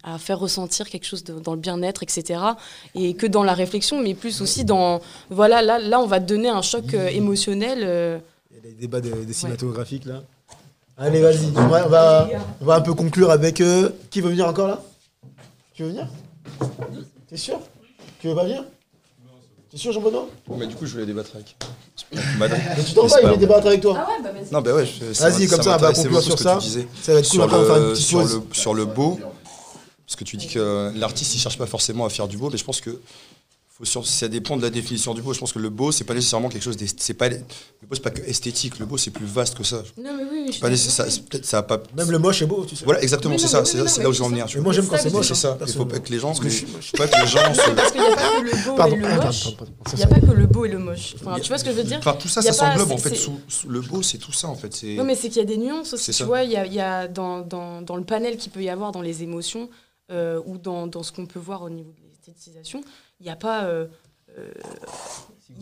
à- 0.03 0.17
faire 0.19 0.39
ressentir 0.39 0.89
quelque 0.89 1.05
chose 1.05 1.23
de- 1.23 1.39
dans 1.39 1.53
le 1.53 1.59
bien-être, 1.59 2.03
etc. 2.03 2.39
Et 2.95 3.13
que 3.13 3.25
dans 3.27 3.43
la 3.43 3.53
réflexion, 3.53 4.01
mais 4.01 4.13
plus 4.13 4.41
aussi 4.41 4.63
dans, 4.63 5.01
voilà, 5.29 5.61
là, 5.61 5.79
là, 5.79 5.99
on 5.99 6.07
va 6.07 6.19
te 6.21 6.25
donner 6.25 6.49
un 6.49 6.61
choc 6.61 6.93
euh, 6.93 7.07
émotionnel. 7.07 7.79
euh, 7.83 8.19
Il 8.51 8.55
y 8.57 8.59
a 8.59 8.61
des 8.63 8.73
débats 8.73 9.01
de- 9.01 9.23
des 9.25 9.33
cinématographiques 9.33 10.05
là. 10.05 10.23
Allez, 10.97 11.21
vas-y. 11.21 11.47
On 11.57 11.67
va, 11.67 11.85
on 11.85 11.89
va- 11.89 12.29
on 12.61 12.65
va 12.65 12.75
un 12.75 12.81
peu 12.81 12.93
conclure 12.93 13.31
avec. 13.31 13.59
euh, 13.61 13.89
Qui 14.11 14.21
veut 14.21 14.29
venir 14.29 14.47
encore 14.47 14.67
là? 14.67 14.81
Tu 15.73 15.83
veux 15.83 15.89
venir? 15.89 16.07
T'es 17.29 17.37
sûr 17.37 17.59
Tu 18.19 18.27
veux 18.27 18.35
pas 18.35 18.43
venir 18.43 18.63
T'es 19.71 19.77
sûr, 19.77 19.91
Jean-Benoît 19.91 20.27
Mais 20.57 20.67
du 20.67 20.75
coup, 20.75 20.85
je 20.85 20.93
voulais 20.93 21.05
débattre 21.05 21.31
avec. 21.35 21.55
Madame. 22.37 22.59
Mais 22.77 22.83
tu 22.83 22.93
t'en 22.93 23.07
vas, 23.07 23.21
il 23.21 23.27
veut 23.29 23.37
débattre 23.37 23.67
avec 23.67 23.81
toi. 23.81 24.07
Non, 24.51 24.61
bah 24.61 24.75
ouais, 24.75 24.85
je- 24.85 25.05
Vas-y, 25.19 25.47
comme 25.47 25.61
ça, 25.63 25.69
on 25.69 25.77
va 25.77 25.87
m'intéressait 25.89 26.03
conclure 26.09 26.21
sur 26.21 26.39
ça. 26.39 26.59
Ça 27.01 27.13
va 27.13 27.19
être 27.19 27.29
cool, 27.29 27.41
on 27.41 27.47
va 27.47 27.65
faire 27.65 27.77
une 27.77 27.93
petite 27.93 28.53
sur 28.55 28.73
le 28.75 28.85
beau, 28.85 29.19
parce 30.05 30.15
que 30.15 30.23
tu 30.23 30.37
dis 30.37 30.47
que 30.47 30.91
l'artiste 30.95 31.33
il 31.35 31.39
cherche 31.39 31.57
pas 31.57 31.65
forcément 31.65 32.05
à 32.05 32.09
faire 32.09 32.27
du 32.27 32.37
beau, 32.37 32.49
mais 32.51 32.57
je 32.57 32.63
pense 32.63 32.81
que 32.81 32.99
faut 33.75 33.85
sur, 33.85 34.05
ça 34.05 34.27
dépend 34.27 34.55
de 34.55 34.61
la 34.61 34.69
définition 34.69 35.15
du 35.15 35.23
beau. 35.23 35.33
Je 35.33 35.39
pense 35.39 35.51
que 35.51 35.57
le 35.57 35.69
beau 35.69 35.91
c'est 35.91 36.03
pas 36.03 36.13
nécessairement 36.13 36.49
quelque 36.49 36.61
chose 36.61 36.77
c'est 36.97 37.13
pas 37.15 37.27
le 37.29 37.37
beau 37.39 37.95
c'est 37.95 38.01
pas 38.03 38.11
que 38.11 38.21
esthétique, 38.21 38.77
le 38.77 38.85
beau 38.85 38.97
c'est 38.97 39.09
plus 39.09 39.25
vaste 39.25 39.55
que 39.57 39.63
ça. 39.63 39.81
Non, 39.97 40.11
mais 40.15 40.23
oui, 40.23 40.29
oui, 40.31 40.43
je 40.47 40.51
suis 40.51 40.61
Pas 40.61 40.69
d'accord. 40.69 40.83
nécessaire, 40.85 41.05
c'est- 41.09 41.25
peut-être 41.27 41.45
ça 41.45 41.57
a 41.57 41.63
pas. 41.63 41.81
Même 41.97 42.11
le 42.11 42.19
moche 42.19 42.43
est 42.43 42.45
beau, 42.45 42.65
tu 42.65 42.75
sais. 42.75 42.85
Voilà, 42.85 43.01
exactement, 43.01 43.35
c'est 43.39 43.47
ça, 43.47 43.65
c'est 43.65 43.77
là 44.03 44.09
où 44.09 44.13
je 44.13 44.19
veux 44.19 44.25
en 44.25 44.29
venir. 44.29 44.45
Mais 44.53 44.61
moi 44.61 44.73
j'aime 44.73 44.85
quand 44.87 44.97
c'est 44.97 45.11
moche. 45.11 45.27
C'est 45.29 45.33
ça. 45.35 45.57
Il 45.65 45.73
faut 45.73 45.85
pas 45.85 45.99
que 45.99 46.09
les 46.11 46.19
gens, 46.19 46.27
Parce 46.27 46.39
que 46.41 46.49
je 46.49 46.55
suis 46.57 46.67
moche. 46.67 46.91
faut 46.91 46.97
pas 46.97 47.07
que 47.07 47.19
les 47.19 47.27
gens 47.27 47.53
se- 47.53 47.71
Parce 47.71 47.91
qu'il 47.91 48.01
n'y 48.01 48.07
a 48.07 48.15
pas 48.15 48.21
que 48.37 48.41
le 48.43 48.65
beau 48.65 48.75
Pardon, 48.75 48.95
et 48.95 48.99
le 48.99 49.07
pardon, 49.07 49.25
moche. 49.25 49.43
pardon, 49.43 49.57
pardon, 49.57 49.73
Il 49.91 49.97
n'y 49.97 50.03
a 50.03 50.07
pas 50.07 50.19
que 50.19 50.31
le 50.31 50.45
beau 50.45 50.65
et 50.65 50.69
le 50.69 50.77
moche. 50.79 51.15
Tu 51.17 51.47
vois 51.47 51.57
ce 51.57 51.63
que 51.63 51.71
je 51.71 51.75
veux 51.77 51.83
dire? 51.83 51.99
Tout 52.19 52.27
ça, 52.27 52.43
ça 52.43 52.53
s'englobe 52.53 52.91
en 52.91 52.97
fait. 52.97 53.27
le 53.67 53.81
beau, 53.81 54.03
c'est 54.03 54.19
tout 54.19 54.31
ça 54.33 54.49
en 54.49 54.55
fait. 54.55 54.83
Non, 54.83 55.03
mais 55.03 55.15
c'est 55.15 55.29
qu'il 55.29 55.37
y 55.37 55.41
a 55.41 55.45
des 55.45 55.57
nuances 55.57 55.93
aussi. 55.93 56.11
Tu 56.11 56.23
vois, 56.23 56.43
il 56.43 56.51
y 56.51 56.57
a, 56.79 57.07
dans, 57.07 57.39
le 57.39 58.03
panel 58.03 58.37
qu'il 58.37 58.51
peut 58.51 58.61
y 58.61 58.69
avoir 58.69 58.91
dans 58.91 59.01
les 59.01 59.23
émotions 59.23 59.69
euh, 60.11 60.39
ou 60.45 60.57
dans, 60.59 60.85
dans 60.85 61.01
ce 61.01 61.11
qu'on 61.11 61.25
peut 61.25 61.39
voir 61.39 61.63
au 61.63 61.69
niveau 61.69 61.91
de 61.91 62.01
l'esthétisation, 62.07 62.83
il 63.19 63.23
n'y 63.25 63.31
a 63.31 63.35
pas. 63.35 63.63
euh, 63.65 63.85
euh, 64.37 64.47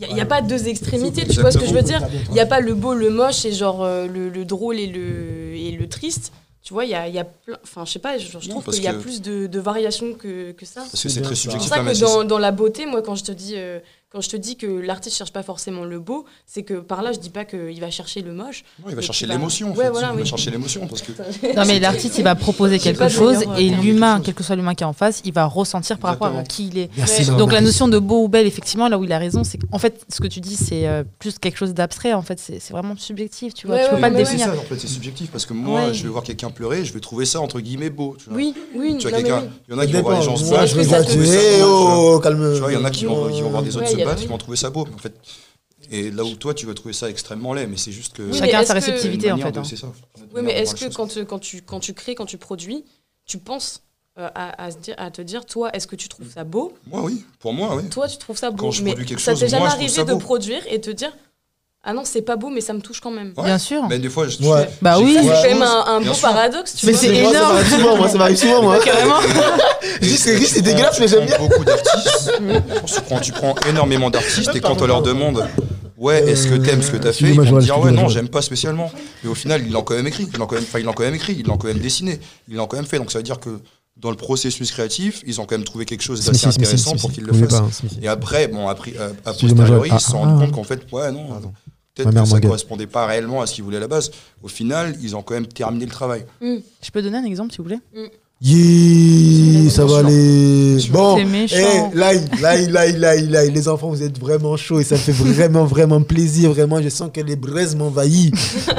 y 0.00 0.04
a- 0.10 0.16
il 0.22 0.26
pas 0.26 0.40
deux 0.40 0.68
extrémités, 0.68 1.26
tu 1.26 1.40
vois 1.40 1.52
ce 1.52 1.58
que 1.58 1.66
je 1.66 1.74
veux 1.74 1.82
dire 1.82 2.00
Il 2.28 2.32
n'y 2.32 2.40
a 2.40 2.46
pas 2.46 2.60
le 2.60 2.74
beau, 2.74 2.94
le 2.94 3.10
moche 3.10 3.44
et 3.44 3.52
genre 3.52 3.82
euh, 3.84 4.06
le, 4.06 4.30
le 4.30 4.44
drôle 4.44 4.78
et 4.78 4.86
le, 4.86 5.54
et 5.54 5.72
le 5.72 5.88
triste. 5.88 6.32
Tu 6.62 6.72
vois, 6.72 6.84
il 6.84 6.90
y 6.90 6.94
a, 6.94 7.08
il 7.08 7.14
y 7.14 7.18
a 7.18 7.24
plein. 7.24 7.58
Enfin, 7.64 7.84
je 7.84 7.90
sais 7.92 7.98
pas, 7.98 8.16
je, 8.18 8.38
trouve 8.48 8.64
qu'il 8.64 8.82
y 8.82 8.86
a 8.86 8.94
que- 8.94 8.98
plus 9.00 9.20
de, 9.20 9.46
de 9.48 9.58
variations 9.60 10.14
que, 10.14 10.52
que 10.52 10.64
ça. 10.64 10.80
parce 10.80 11.02
que 11.02 11.08
C'est 11.08 11.20
très 11.20 11.34
ça. 11.34 11.42
C'est 11.42 11.48
pour 11.50 11.60
subjectif. 11.60 11.68
ça 11.68 11.80
hein, 11.80 11.84
que 11.92 12.00
dans, 12.00 12.24
dans 12.24 12.38
la 12.38 12.52
beauté, 12.52 12.86
moi, 12.86 13.02
quand 13.02 13.16
je 13.16 13.24
te 13.24 13.32
dis, 13.32 13.54
euh, 13.56 13.80
quand 14.12 14.20
je 14.20 14.28
te 14.28 14.36
dis 14.36 14.56
que 14.56 14.66
l'artiste 14.66 15.16
cherche 15.16 15.32
pas 15.32 15.42
forcément 15.42 15.84
le 15.84 15.98
beau, 15.98 16.26
c'est 16.46 16.62
que 16.62 16.74
par 16.74 17.00
là, 17.02 17.12
je 17.12 17.18
dis 17.18 17.30
pas 17.30 17.44
qu'il 17.46 17.80
va 17.80 17.90
chercher 17.90 18.20
le 18.20 18.32
moche. 18.34 18.62
Non, 18.80 18.90
il 18.90 18.94
va 18.94 19.00
chercher 19.00 19.26
l'émotion. 19.26 19.68
en 19.72 19.74
Ouais, 19.74 19.84
fait. 19.86 19.90
voilà, 19.90 20.10
il 20.14 20.18
va 20.18 20.24
chercher 20.26 20.50
l'émotion 20.50 20.86
parce 20.86 21.00
que 21.02 21.12
Non, 21.56 21.62
mais 21.66 21.80
l'artiste, 21.80 22.18
il 22.18 22.24
va 22.24 22.34
proposer 22.34 22.74
J'ai 22.78 22.92
quelque 22.92 23.08
chose 23.08 23.38
euh, 23.48 23.54
et 23.56 23.70
l'humain, 23.70 24.20
quel 24.22 24.34
que 24.34 24.42
soit 24.44 24.54
l'humain 24.54 24.74
qui 24.74 24.82
est 24.84 24.86
en 24.86 24.92
face, 24.92 25.22
il 25.24 25.32
va 25.32 25.46
ressentir 25.46 25.96
par 25.98 26.10
rapport 26.10 26.36
à 26.36 26.42
qui 26.42 26.68
il 26.68 26.78
est. 26.78 26.90
Merci. 26.96 27.22
Ouais. 27.22 27.26
Laura 27.28 27.38
Donc 27.38 27.52
la 27.52 27.60
notion 27.62 27.88
de 27.88 27.98
beau 27.98 28.22
ou 28.24 28.28
belle, 28.28 28.46
effectivement, 28.46 28.88
là 28.88 28.98
où 28.98 29.04
il 29.04 29.12
a 29.12 29.18
raison, 29.18 29.44
c'est 29.44 29.58
qu'en 29.58 29.78
fait, 29.78 30.04
ce 30.08 30.20
que 30.20 30.26
tu 30.26 30.40
dis, 30.40 30.56
c'est 30.56 30.86
euh, 30.86 31.04
plus 31.18 31.38
quelque 31.38 31.56
chose 31.56 31.72
d'abstrait. 31.72 32.12
En 32.12 32.22
fait, 32.22 32.38
c'est 32.38 32.58
c'est 32.60 32.72
vraiment 32.74 32.94
subjectif. 32.98 33.54
Tu 33.54 33.66
vois, 33.66 33.76
Ouais, 33.76 33.82
tu 33.84 33.88
peux 33.90 33.94
ouais, 33.96 34.00
pas 34.02 34.10
le 34.10 34.16
c'est 34.16 34.22
définir. 34.24 34.46
ça, 34.48 34.52
en 34.60 34.62
fait, 34.64 34.78
c'est 34.78 34.86
subjectif 34.88 35.30
parce 35.30 35.46
que 35.46 35.54
moi, 35.54 35.86
Ouais. 35.86 35.94
je 35.94 36.02
vais 36.02 36.08
voir 36.10 36.22
quelqu'un 36.22 36.50
pleurer, 36.50 36.84
je 36.84 36.92
vais 36.92 37.00
trouver 37.00 37.24
ça 37.24 37.40
entre 37.40 37.60
guillemets 37.60 37.88
beau. 37.90 38.16
Tu 38.18 38.26
vois, 38.28 38.36
Oui, 38.36 38.54
oui, 38.76 38.96
tu 38.98 39.08
vois 39.08 39.16
quelqu'un, 39.18 39.44
il 39.68 39.74
y 39.74 39.76
en 39.76 39.78
a 39.80 39.86
qui 39.86 39.92
vont 39.94 40.02
voir 40.02 40.18
les 40.18 40.24
gens 40.26 40.36
se 40.36 40.44
Eh 40.44 41.62
vois. 41.62 41.66
oh, 41.66 42.20
calme. 42.22 42.52
Tu 42.54 42.60
vois, 42.60 42.72
il 42.72 42.74
y 42.74 42.78
en 42.78 42.84
a 42.84 42.90
qui 42.90 43.04
vont, 43.06 43.48
voir 43.50 43.62
des 43.62 43.76
autres 43.76 43.88
se 43.88 43.96
il 44.02 44.04
y 44.04 44.08
a 44.08 44.10
battre, 44.10 44.18
des- 44.20 44.26
qui 44.26 44.30
vont 44.30 44.38
trouver 44.38 44.56
ça 44.56 44.70
beau. 44.70 44.86
En 44.94 44.98
fait, 44.98 45.14
et 45.90 46.10
là 46.10 46.24
où 46.24 46.34
toi, 46.36 46.54
tu 46.54 46.66
vas 46.66 46.74
trouver 46.74 46.94
ça 46.94 47.10
extrêmement 47.10 47.52
laid, 47.54 47.66
mais 47.66 47.76
c'est 47.76 47.92
juste 47.92 48.12
que. 48.14 48.22
Oui, 48.22 48.38
Chacun 48.38 48.60
a 48.60 48.64
sa 48.64 48.74
réceptivité, 48.74 49.32
en 49.32 49.36
fait, 49.38 49.50
de- 49.52 49.58
hein. 49.58 49.64
C'est 49.64 49.76
ça. 49.76 49.92
Oui, 50.34 50.42
mais 50.42 50.52
est-ce 50.52 50.74
que 50.76 50.92
quand, 50.94 51.08
tu- 51.08 51.24
quand, 51.24 51.38
tu, 51.38 51.62
quand 51.62 51.80
tu 51.80 51.92
crées, 51.94 52.14
quand 52.14 52.26
tu 52.26 52.38
produis, 52.38 52.84
tu 53.26 53.38
penses 53.38 53.82
euh, 54.18 54.28
à, 54.34 54.62
à, 54.64 54.70
se 54.70 54.76
dire, 54.76 54.94
à 54.98 55.10
te 55.10 55.22
dire, 55.22 55.46
toi, 55.46 55.70
est-ce 55.74 55.86
que 55.86 55.96
tu 55.96 56.08
trouves 56.08 56.30
ça 56.30 56.44
beau? 56.44 56.74
Moi, 56.86 57.02
oui. 57.02 57.24
Pour 57.38 57.54
moi, 57.54 57.74
oui. 57.76 57.88
Toi, 57.88 58.06
tu 58.08 58.18
trouves 58.18 58.36
ça 58.36 58.50
beau. 58.50 58.58
Quand 58.58 58.70
je 58.70 58.82
mais 58.82 58.90
produis 58.90 59.06
quelque 59.06 59.20
ça 59.22 59.32
chose, 59.32 59.40
t'est 59.40 59.48
jamais 59.48 59.64
arrivé 59.66 60.04
de 60.04 60.14
produire 60.14 60.62
et 60.68 60.80
te 60.80 60.90
dire, 60.90 61.16
ah 61.84 61.92
non, 61.92 62.02
c'est 62.04 62.22
pas 62.22 62.36
beau, 62.36 62.48
mais 62.48 62.60
ça 62.60 62.72
me 62.74 62.80
touche 62.80 63.00
quand 63.00 63.10
même. 63.10 63.32
Ouais. 63.36 63.44
Bien 63.44 63.58
sûr. 63.58 63.82
Mais 63.88 63.98
des 63.98 64.08
fois, 64.08 64.28
je. 64.28 64.38
Ouais. 64.38 64.70
Bah 64.80 65.00
oui. 65.00 65.16
C'est 65.20 65.26
quand 65.26 65.42
même 65.42 65.62
un, 65.62 66.00
beau 66.00 66.14
sûr. 66.14 66.28
paradoxe, 66.28 66.76
tu 66.76 66.86
Mais 66.86 66.92
vois. 66.92 67.00
c'est 67.00 67.08
ça 67.08 67.14
énorme. 67.14 67.54
m'arrive 67.54 67.70
souvent, 67.74 67.96
moi, 67.96 68.08
ça 68.08 68.18
m'arrive 68.18 68.36
souvent, 68.36 68.62
moi. 68.62 68.78
Carrément. 68.84 69.20
Je 70.00 70.06
dis, 70.06 70.16
c'est 70.16 70.36
riche, 70.36 70.50
c'est 70.50 70.62
dégueulasse, 70.62 71.00
mais 71.00 71.08
j'aime 71.08 71.26
bien. 71.26 71.38
Beaucoup 71.38 71.64
d'artistes. 71.64 72.32
tu, 72.86 73.00
prends, 73.02 73.20
tu 73.20 73.32
prends 73.32 73.54
énormément 73.68 74.10
d'artistes 74.10 74.54
et 74.54 74.60
quand 74.60 74.80
on 74.80 74.86
leur 74.86 75.02
demande 75.02 75.44
Ouais, 75.96 76.22
est-ce 76.28 76.48
que 76.48 76.54
t'aimes 76.54 76.82
ce 76.82 76.90
que 76.90 76.96
t'as 76.96 77.12
fait 77.12 77.30
Ils 77.30 77.40
vont 77.40 77.58
dire 77.58 77.78
Ouais, 77.80 77.90
non, 77.90 78.08
j'aime 78.08 78.28
pas 78.28 78.42
spécialement. 78.42 78.90
Mais 79.24 79.30
au 79.30 79.34
final, 79.34 79.62
ils 79.66 79.72
l'ont 79.72 79.82
quand 79.82 79.94
même 79.94 80.06
écrit. 80.06 80.28
Ils 80.32 80.38
l'ont 80.38 80.46
quand 80.46 80.54
même, 80.56 80.64
enfin, 80.64 80.78
ils 80.78 80.84
l'ont 80.84 80.92
quand 80.92 81.04
même 81.04 81.14
écrit. 81.14 81.34
Ils 81.38 81.46
l'ont 81.46 81.56
quand 81.56 81.68
même 81.68 81.78
dessiné. 81.78 82.20
Ils 82.48 82.54
l'ont 82.56 82.66
quand 82.66 82.76
même 82.76 82.86
fait. 82.86 82.98
Donc 82.98 83.10
ça 83.10 83.18
veut 83.18 83.24
dire 83.24 83.40
que 83.40 83.60
dans 83.96 84.10
le 84.10 84.16
processus 84.16 84.70
créatif, 84.72 85.22
ils 85.26 85.40
ont 85.40 85.44
quand 85.46 85.56
même 85.56 85.64
trouvé 85.64 85.84
quelque 85.84 86.02
chose 86.02 86.24
d'assez 86.24 86.46
intéressant 86.46 86.96
pour 86.96 87.12
qu'ils 87.12 87.24
le 87.24 87.32
fassent. 87.32 87.82
Et 88.00 88.08
après, 88.08 88.48
bon, 88.48 88.66
après, 88.68 88.94
euh, 88.98 89.10
a 89.24 89.30
Excusez-moi, 89.30 89.64
posteriori, 89.64 89.88
Joël. 89.90 90.00
ils 90.00 90.04
se 90.04 90.10
Ah, 90.12 90.16
rendent 90.16 90.38
ah, 90.40 90.44
compte 90.44 90.52
qu'en 90.54 90.64
fait, 90.64 90.80
ouais, 90.92 91.12
non, 91.12 91.28
Pardon. 91.28 91.52
Peut-être 91.94 92.10
que 92.10 92.14
ça 92.14 92.22
m'engueule. 92.24 92.42
correspondait 92.42 92.86
pas 92.86 93.06
réellement 93.06 93.40
à 93.42 93.46
ce 93.46 93.54
qu'ils 93.54 93.64
voulaient 93.64 93.76
à 93.78 93.80
la 93.80 93.88
base. 93.88 94.10
Au 94.42 94.48
final, 94.48 94.96
ils 95.02 95.14
ont 95.16 95.22
quand 95.22 95.34
même 95.34 95.46
terminé 95.46 95.84
le 95.84 95.90
travail. 95.90 96.24
Je 96.40 96.90
peux 96.92 97.02
donner 97.02 97.18
un 97.18 97.24
exemple, 97.24 97.52
si 97.52 97.58
vous 97.58 97.64
voulez 97.64 98.10
Yeah, 98.44 99.70
ça 99.70 99.84
va 99.84 99.98
aller. 99.98 100.76
Bon, 100.90 101.16
là, 101.94 102.12
là, 102.40 102.56
là, 102.68 102.86
là, 102.90 103.14
là, 103.16 103.44
les 103.44 103.68
enfants, 103.68 103.88
vous 103.90 104.02
êtes 104.02 104.18
vraiment 104.18 104.56
chauds 104.56 104.80
et 104.80 104.84
ça 104.84 104.96
me 104.96 105.00
fait 105.00 105.12
vraiment, 105.12 105.64
vraiment 105.64 106.02
plaisir. 106.02 106.50
Vraiment, 106.52 106.82
je 106.82 106.88
sens 106.88 107.08
que 107.14 107.20
les 107.20 107.36
braises 107.36 107.76
m'envahissent. 107.76 108.32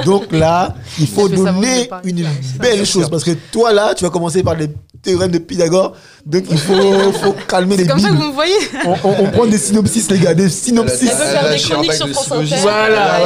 Donc 0.04 0.30
là, 0.32 0.74
il 1.00 1.06
faut 1.06 1.28
donner 1.36 1.88
une 2.04 2.26
belle 2.60 2.84
chose 2.84 3.08
parce 3.08 3.24
que 3.24 3.30
toi, 3.50 3.72
là, 3.72 3.94
tu 3.94 4.04
vas 4.04 4.10
commencer 4.10 4.42
par 4.42 4.54
les 4.54 4.68
théorèmes 5.02 5.30
de 5.30 5.38
Pythagore. 5.38 5.94
Donc 6.26 6.44
il 6.50 6.58
faut, 6.58 7.12
faut 7.22 7.34
calmer 7.48 7.76
les 7.78 7.84
C'est 7.84 7.90
comme 7.90 8.00
ça 8.00 8.08
que 8.08 8.14
vous 8.14 8.28
me 8.28 8.32
voyez. 8.32 8.54
On, 8.86 8.92
on- 9.04 9.14
on 9.24 9.30
prend 9.30 9.46
des 9.46 9.58
synopsis, 9.58 10.10
les 10.10 10.18
gars, 10.18 10.34
des 10.34 10.48
synopsis. 10.50 11.10
Elle 11.10 11.16
peut 11.16 11.24
faire 11.24 11.50
des 11.50 11.58
chroniques 11.58 11.92
sur 11.94 12.08
France 12.10 12.32
Inter. 12.32 12.56
Voilà. 12.60 13.20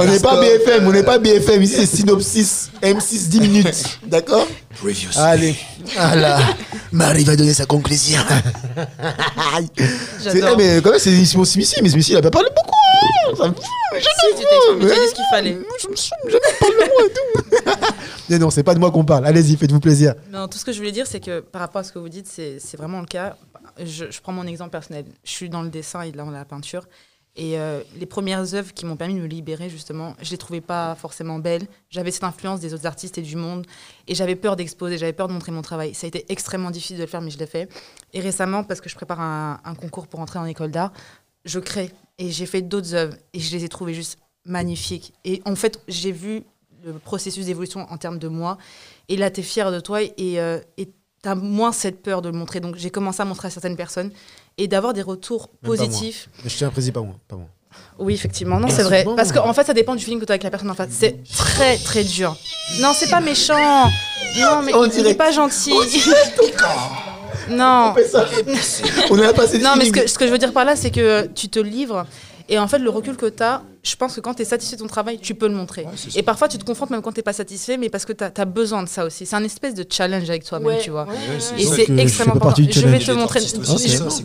On 0.00 0.04
n'est 0.06 0.18
pas 0.20 0.40
BFM, 0.40 0.86
on 0.86 0.92
n'est 0.92 1.02
pas 1.02 1.18
BFM. 1.18 1.62
Ici, 1.62 1.74
c'est 1.78 1.96
synopsis. 1.96 2.70
M6, 2.82 3.28
10 3.28 3.40
minutes. 3.40 3.84
D'accord? 4.06 4.46
Allez. 5.16 5.56
Voilà. 5.94 6.38
Marie 6.92 7.24
va 7.24 7.36
donner 7.36 7.52
sa 7.54 7.66
conclusion. 7.66 8.18
C'est- 9.76 10.32
J'adore. 10.32 10.50
eh, 10.52 10.56
mais 10.56 10.80
quand 10.82 10.90
même, 10.90 10.98
c'est 10.98 11.24
Simon 11.24 11.44
Smithy, 11.44 11.82
mais 11.82 11.88
Smithy, 11.90 12.12
il 12.12 12.16
a 12.16 12.22
pas 12.22 12.30
parlé 12.30 12.48
beaucoup. 12.54 12.70
hein. 12.70 13.34
Ça 13.36 13.48
me 13.48 13.54
fout, 13.54 13.64
mais 13.92 14.00
je 14.00 14.04
Si, 14.04 15.08
ce 15.10 15.14
qu'il 15.14 15.24
fallait. 15.30 15.58
je 15.82 15.88
me 15.88 15.96
je 15.96 16.10
me 16.26 16.58
parle 16.58 16.72
de 16.72 16.92
moi 16.92 17.06
et 17.06 17.12
tout. 17.12 17.86
Mais 18.28 18.38
non, 18.38 18.48
c'est 18.50 18.62
pas 18.62 18.74
de 18.74 18.78
moi 18.78 18.92
qu'on 18.92 19.04
parle. 19.04 19.26
Allez-y, 19.26 19.56
faites-vous 19.56 19.80
plaisir. 19.80 20.14
Non, 20.30 20.46
tout 20.46 20.56
ce 20.56 20.64
que 20.64 20.70
je 20.70 20.78
voulais 20.78 20.92
dire, 20.92 21.04
c'est 21.08 21.18
que 21.18 21.40
par 21.40 21.60
rapport 21.62 21.80
à 21.80 21.84
ce 21.84 21.90
que 21.90 21.98
vous 21.98 22.08
dites, 22.08 22.28
c'est 22.28 22.58
c'est 22.60 22.76
vraiment 22.76 23.00
le 23.00 23.06
cas. 23.06 23.34
Je, 23.84 24.04
je 24.10 24.20
prends 24.20 24.32
mon 24.32 24.46
exemple 24.46 24.70
personnel. 24.70 25.04
Je 25.24 25.30
suis 25.32 25.48
dans 25.50 25.62
le 25.62 25.68
dessin 25.68 26.02
et 26.02 26.12
dans 26.12 26.30
la 26.30 26.44
peinture. 26.44 26.84
Et 27.36 27.58
euh, 27.58 27.82
les 27.98 28.06
premières 28.06 28.54
œuvres 28.54 28.72
qui 28.74 28.84
m'ont 28.84 28.96
permis 28.96 29.14
de 29.14 29.20
me 29.20 29.26
libérer, 29.26 29.70
justement, 29.70 30.16
je 30.20 30.30
les 30.30 30.38
trouvais 30.38 30.60
pas 30.60 30.94
forcément 30.96 31.38
belles. 31.38 31.66
J'avais 31.88 32.10
cette 32.10 32.24
influence 32.24 32.60
des 32.60 32.74
autres 32.74 32.86
artistes 32.86 33.18
et 33.18 33.22
du 33.22 33.36
monde. 33.36 33.66
Et 34.08 34.14
j'avais 34.14 34.34
peur 34.34 34.56
d'exposer, 34.56 34.98
j'avais 34.98 35.12
peur 35.12 35.28
de 35.28 35.32
montrer 35.32 35.52
mon 35.52 35.62
travail. 35.62 35.94
Ça 35.94 36.06
a 36.06 36.08
été 36.08 36.26
extrêmement 36.28 36.70
difficile 36.70 36.96
de 36.96 37.02
le 37.02 37.08
faire, 37.08 37.20
mais 37.20 37.30
je 37.30 37.38
l'ai 37.38 37.46
fait. 37.46 37.68
Et 38.12 38.20
récemment, 38.20 38.64
parce 38.64 38.80
que 38.80 38.88
je 38.88 38.96
prépare 38.96 39.20
un, 39.20 39.74
concours 39.74 40.08
pour 40.08 40.20
entrer 40.20 40.38
en 40.38 40.44
école 40.44 40.72
d'art, 40.72 40.92
je 41.44 41.60
crée. 41.60 41.92
Et 42.18 42.30
j'ai 42.30 42.46
fait 42.46 42.62
d'autres 42.62 42.94
œuvres. 42.94 43.16
Et 43.32 43.38
je 43.38 43.56
les 43.56 43.64
ai 43.64 43.68
trouvées 43.68 43.94
juste 43.94 44.18
magnifiques. 44.44 45.12
Et 45.24 45.40
en 45.44 45.54
fait, 45.54 45.80
j'ai 45.86 46.12
vu 46.12 46.42
le 46.84 46.94
processus 46.94 47.46
d'évolution 47.46 47.86
en 47.90 47.96
termes 47.96 48.18
de 48.18 48.28
moi. 48.28 48.58
Et 49.08 49.16
là, 49.16 49.30
tu 49.30 49.40
es 49.40 49.42
fier 49.44 49.70
de 49.70 49.78
toi 49.78 50.02
et 50.02 50.40
euh, 50.40 50.58
tu 50.76 51.28
as 51.28 51.34
moins 51.34 51.72
cette 51.72 52.02
peur 52.02 52.22
de 52.22 52.28
le 52.28 52.36
montrer. 52.36 52.58
Donc, 52.58 52.76
j'ai 52.76 52.90
commencé 52.90 53.22
à 53.22 53.24
montrer 53.24 53.48
à 53.48 53.50
certaines 53.50 53.76
personnes 53.76 54.10
et 54.62 54.68
d'avoir 54.68 54.92
des 54.92 55.02
retours 55.02 55.48
Même 55.62 55.72
pas 55.72 55.76
moi. 55.82 55.86
positifs. 55.86 56.28
Je 56.44 56.54
tiens 56.56 56.68
à 56.68 56.70
préciser, 56.70 56.92
pas 56.92 57.00
moi. 57.00 57.14
Pas 57.26 57.36
moi. 57.36 57.46
Oui, 57.98 58.14
effectivement. 58.14 58.58
Non, 58.60 58.68
c'est 58.68 58.82
vrai. 58.82 59.04
bon. 59.04 59.14
Parce 59.16 59.32
qu'en 59.32 59.52
fait, 59.52 59.64
ça 59.64 59.74
dépend 59.74 59.94
du 59.94 60.04
feeling 60.04 60.20
que 60.20 60.24
tu 60.24 60.32
as 60.32 60.34
avec 60.34 60.42
la 60.42 60.50
personne 60.50 60.70
en 60.70 60.74
face. 60.74 60.88
C'est 60.90 61.22
très, 61.36 61.76
très 61.78 62.04
dur. 62.04 62.36
Non, 62.80 62.92
c'est 62.94 63.10
pas 63.10 63.20
méchant. 63.20 63.84
Non, 64.38 64.62
mais 64.64 64.74
On 64.74 64.86
il 64.88 65.02
n'est 65.02 65.14
pas 65.14 65.30
gentil. 65.32 65.72
non. 67.48 67.94
On 69.10 69.18
a 69.22 69.32
passé 69.32 69.58
Non, 69.58 69.74
mais 69.76 69.86
ce 69.86 69.92
que, 69.92 70.06
ce 70.06 70.18
que 70.18 70.26
je 70.26 70.32
veux 70.32 70.38
dire 70.38 70.52
par 70.52 70.64
là, 70.64 70.76
c'est 70.76 70.90
que 70.90 71.26
tu 71.28 71.48
te 71.48 71.58
livres. 71.58 72.06
Et 72.50 72.58
en 72.58 72.66
fait, 72.66 72.78
le 72.78 72.90
recul 72.90 73.16
que 73.16 73.26
tu 73.26 73.42
as, 73.44 73.62
je 73.84 73.94
pense 73.94 74.16
que 74.16 74.20
quand 74.20 74.34
tu 74.34 74.42
es 74.42 74.44
satisfait 74.44 74.74
de 74.74 74.82
ton 74.82 74.88
travail, 74.88 75.20
tu 75.20 75.36
peux 75.36 75.46
le 75.46 75.54
montrer. 75.54 75.86
et 76.16 76.22
parfois, 76.24 76.48
tu 76.48 76.58
te 76.58 76.64
confrontes 76.64 76.90
même 76.90 77.00
quand 77.00 77.12
tu 77.12 77.20
n'es 77.20 77.22
pas 77.22 77.32
satisfait, 77.32 77.76
mais 77.76 77.88
parce 77.88 78.04
que 78.04 78.12
tu 78.12 78.24
as, 78.24 78.44
besoin 78.44 78.82
de 78.82 78.88
ça 78.88 79.04
aussi. 79.04 79.24
C'est 79.24 79.36
un 79.36 79.44
espèce 79.44 79.74
de 79.74 79.84
challenge 79.88 80.28
avec 80.28 80.44
toi-même, 80.44 80.66
Ouais, 80.66 80.80
tu 80.82 80.90
vois. 80.90 81.06
ouais, 81.06 81.14
Et 81.58 81.64
c'est 81.64 81.88
extrêmement 81.98 82.34
important. 82.34 82.60
Je 82.68 82.86
vais 82.88 82.98
te 82.98 83.12
montrer. 83.12 83.40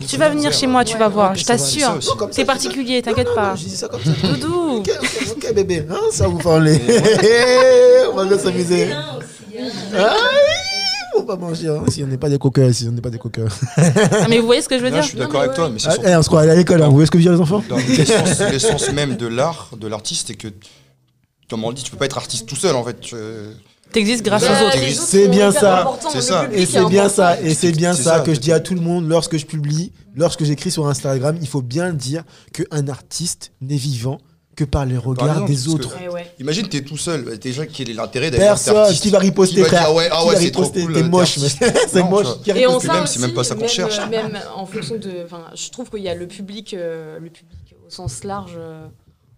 Tu 0.08 0.16
vas 0.16 0.28
venir 0.28 0.52
chez 0.52 0.66
moi, 0.66 0.84
tu 0.84 0.98
vas 0.98 1.08
voir, 1.08 1.34
je 1.36 1.44
t'assure. 1.44 1.98
c'est 2.32 2.44
particulier, 2.44 3.00
t'inquiète 3.00 3.32
pas. 3.34 3.54
Doudou. 4.24 4.82
Ok, 5.30 5.54
bébé. 5.54 5.86
Hein, 5.88 5.96
ça 6.10 6.26
vous 6.26 6.38
parle. 6.38 6.68
On 8.12 8.16
va 8.16 8.24
bien 8.24 8.38
s'amuser. 8.38 8.88
Faut 11.16 11.22
pas 11.24 11.36
manger, 11.36 11.68
hein, 11.68 11.82
si 11.88 12.02
on 12.04 12.06
n'est 12.06 12.18
pas 12.18 12.28
des 12.28 12.38
coqueurs, 12.38 12.72
si 12.74 12.86
on 12.88 12.92
n'est 12.92 13.00
pas 13.00 13.10
des 13.10 13.18
coqueurs. 13.18 13.56
Ah, 13.76 14.26
mais 14.28 14.38
vous 14.38 14.46
voyez 14.46 14.62
ce 14.62 14.68
que 14.68 14.76
je 14.78 14.82
veux 14.82 14.90
Là, 14.90 14.96
dire 14.96 15.02
je 15.02 15.08
suis 15.08 15.18
d'accord 15.18 15.40
avec 15.42 15.54
toi, 15.54 15.68
mais 15.70 15.78
c'est 15.78 15.88
Ah, 15.88 15.92
surtout 15.92 16.08
eh, 16.08 16.16
on 16.16 16.22
se 16.22 16.28
croit 16.28 16.40
aller 16.42 16.50
à 16.50 16.54
l'école, 16.54 16.82
hein. 16.82 16.86
vous 16.88 16.92
voyez 16.94 17.06
ce 17.06 17.10
que 17.10 17.18
dire, 17.18 17.32
les 17.32 17.40
enfants 17.40 17.62
dans 17.68 17.76
l'essence 17.76 18.40
l'essence 18.52 18.92
même 18.92 19.16
de 19.16 19.26
l'art, 19.26 19.70
de 19.80 19.86
l'artiste, 19.88 20.28
c'est 20.28 20.34
que, 20.34 20.48
comme 21.48 21.64
on 21.64 21.70
le 21.70 21.74
dit, 21.74 21.82
tu 21.82 21.90
peux 21.90 21.96
pas 21.96 22.06
être 22.06 22.18
artiste 22.18 22.46
tout 22.46 22.56
seul 22.56 22.74
en 22.76 22.84
fait. 22.84 23.00
Tu- 23.00 23.16
T'existes 23.92 24.24
grâce 24.24 24.42
aux 24.42 24.46
autres. 24.66 24.76
les 24.78 24.86
les 24.86 24.98
autres 24.98 25.06
C'est 25.08 25.24
sont 25.26 25.30
bien 25.30 25.48
hyper 25.50 25.60
ça. 25.60 25.80
importants, 25.82 26.08
C'est 26.10 26.16
le 26.16 26.22
ça. 26.22 26.40
public 26.42 26.58
Et 26.58 26.62
est 26.62 26.66
c'est 26.66 26.84
bien 26.86 27.04
important. 27.04 27.08
ça, 27.16 27.40
et 27.40 27.54
c'est 27.54 27.72
bien 27.72 27.92
C'est 27.94 28.02
ça 28.02 28.14
ça. 28.18 28.20
que 28.20 28.34
je 28.34 28.40
dis 28.40 28.52
à 28.52 28.60
tout 28.60 28.74
le 28.74 28.80
monde 28.80 29.08
lorsque 29.08 29.36
je 29.38 29.46
publie, 29.46 29.92
lorsque 30.16 30.44
j'écris 30.44 30.70
sur 30.72 30.86
Instagram, 30.88 31.38
il 31.40 31.46
faut 31.48 31.62
bien 31.62 31.92
dire 31.92 32.24
qu'un 32.52 32.88
artiste 32.88 33.52
n'est 33.60 33.76
vivant 33.76 34.18
que 34.56 34.64
par 34.64 34.86
les 34.86 34.96
regards 34.96 35.28
exemple, 35.28 35.46
des 35.48 35.54
parce 35.54 35.64
que- 35.66 35.70
autres. 35.70 36.12
Ouais. 36.12 36.32
Imagine, 36.40 36.66
t'es 36.68 36.80
tout 36.80 36.96
seul. 36.96 37.38
T'es 37.38 37.52
gens 37.52 37.66
qui 37.66 37.82
est 37.82 37.92
l'intérêt 37.94 38.30
d'être 38.30 38.40
cet 38.40 38.48
Personne 38.48 38.76
artiste 38.78 39.02
qui 39.02 39.10
va 39.10 39.18
riposter, 39.18 39.54
Qui 39.56 39.60
va 39.62 39.66
frère. 39.68 39.86
dire, 39.86 39.94
ouais, 39.94 40.08
ah 40.10 40.24
ouais, 40.26 40.36
c'est 40.36 40.50
trop 40.50 40.68
cool, 40.68 40.92
T'es 40.94 41.02
moche, 41.02 41.38
c'est 41.88 41.94
Non, 42.00 42.08
moche. 42.10 42.26
Qui 42.42 42.50
Et 42.50 42.66
on 42.66 42.80
même, 42.80 43.06
c'est 43.06 43.20
même 43.20 43.34
pas 43.34 43.44
ça 43.44 43.54
qu'on 43.54 43.60
même, 43.60 43.68
cherche. 43.70 43.98
euh, 43.98 44.06
Même 44.08 44.38
en 44.54 44.64
fonction 44.66 44.96
de, 44.96 45.22
enfin, 45.24 45.44
je 45.54 45.70
trouve 45.70 45.90
qu'il 45.90 46.02
y 46.02 46.08
a 46.08 46.14
le 46.14 46.26
public, 46.26 46.72
euh, 46.74 47.18
le 47.20 47.28
public 47.30 47.74
au 47.86 47.90
sens 47.90 48.24
large 48.24 48.56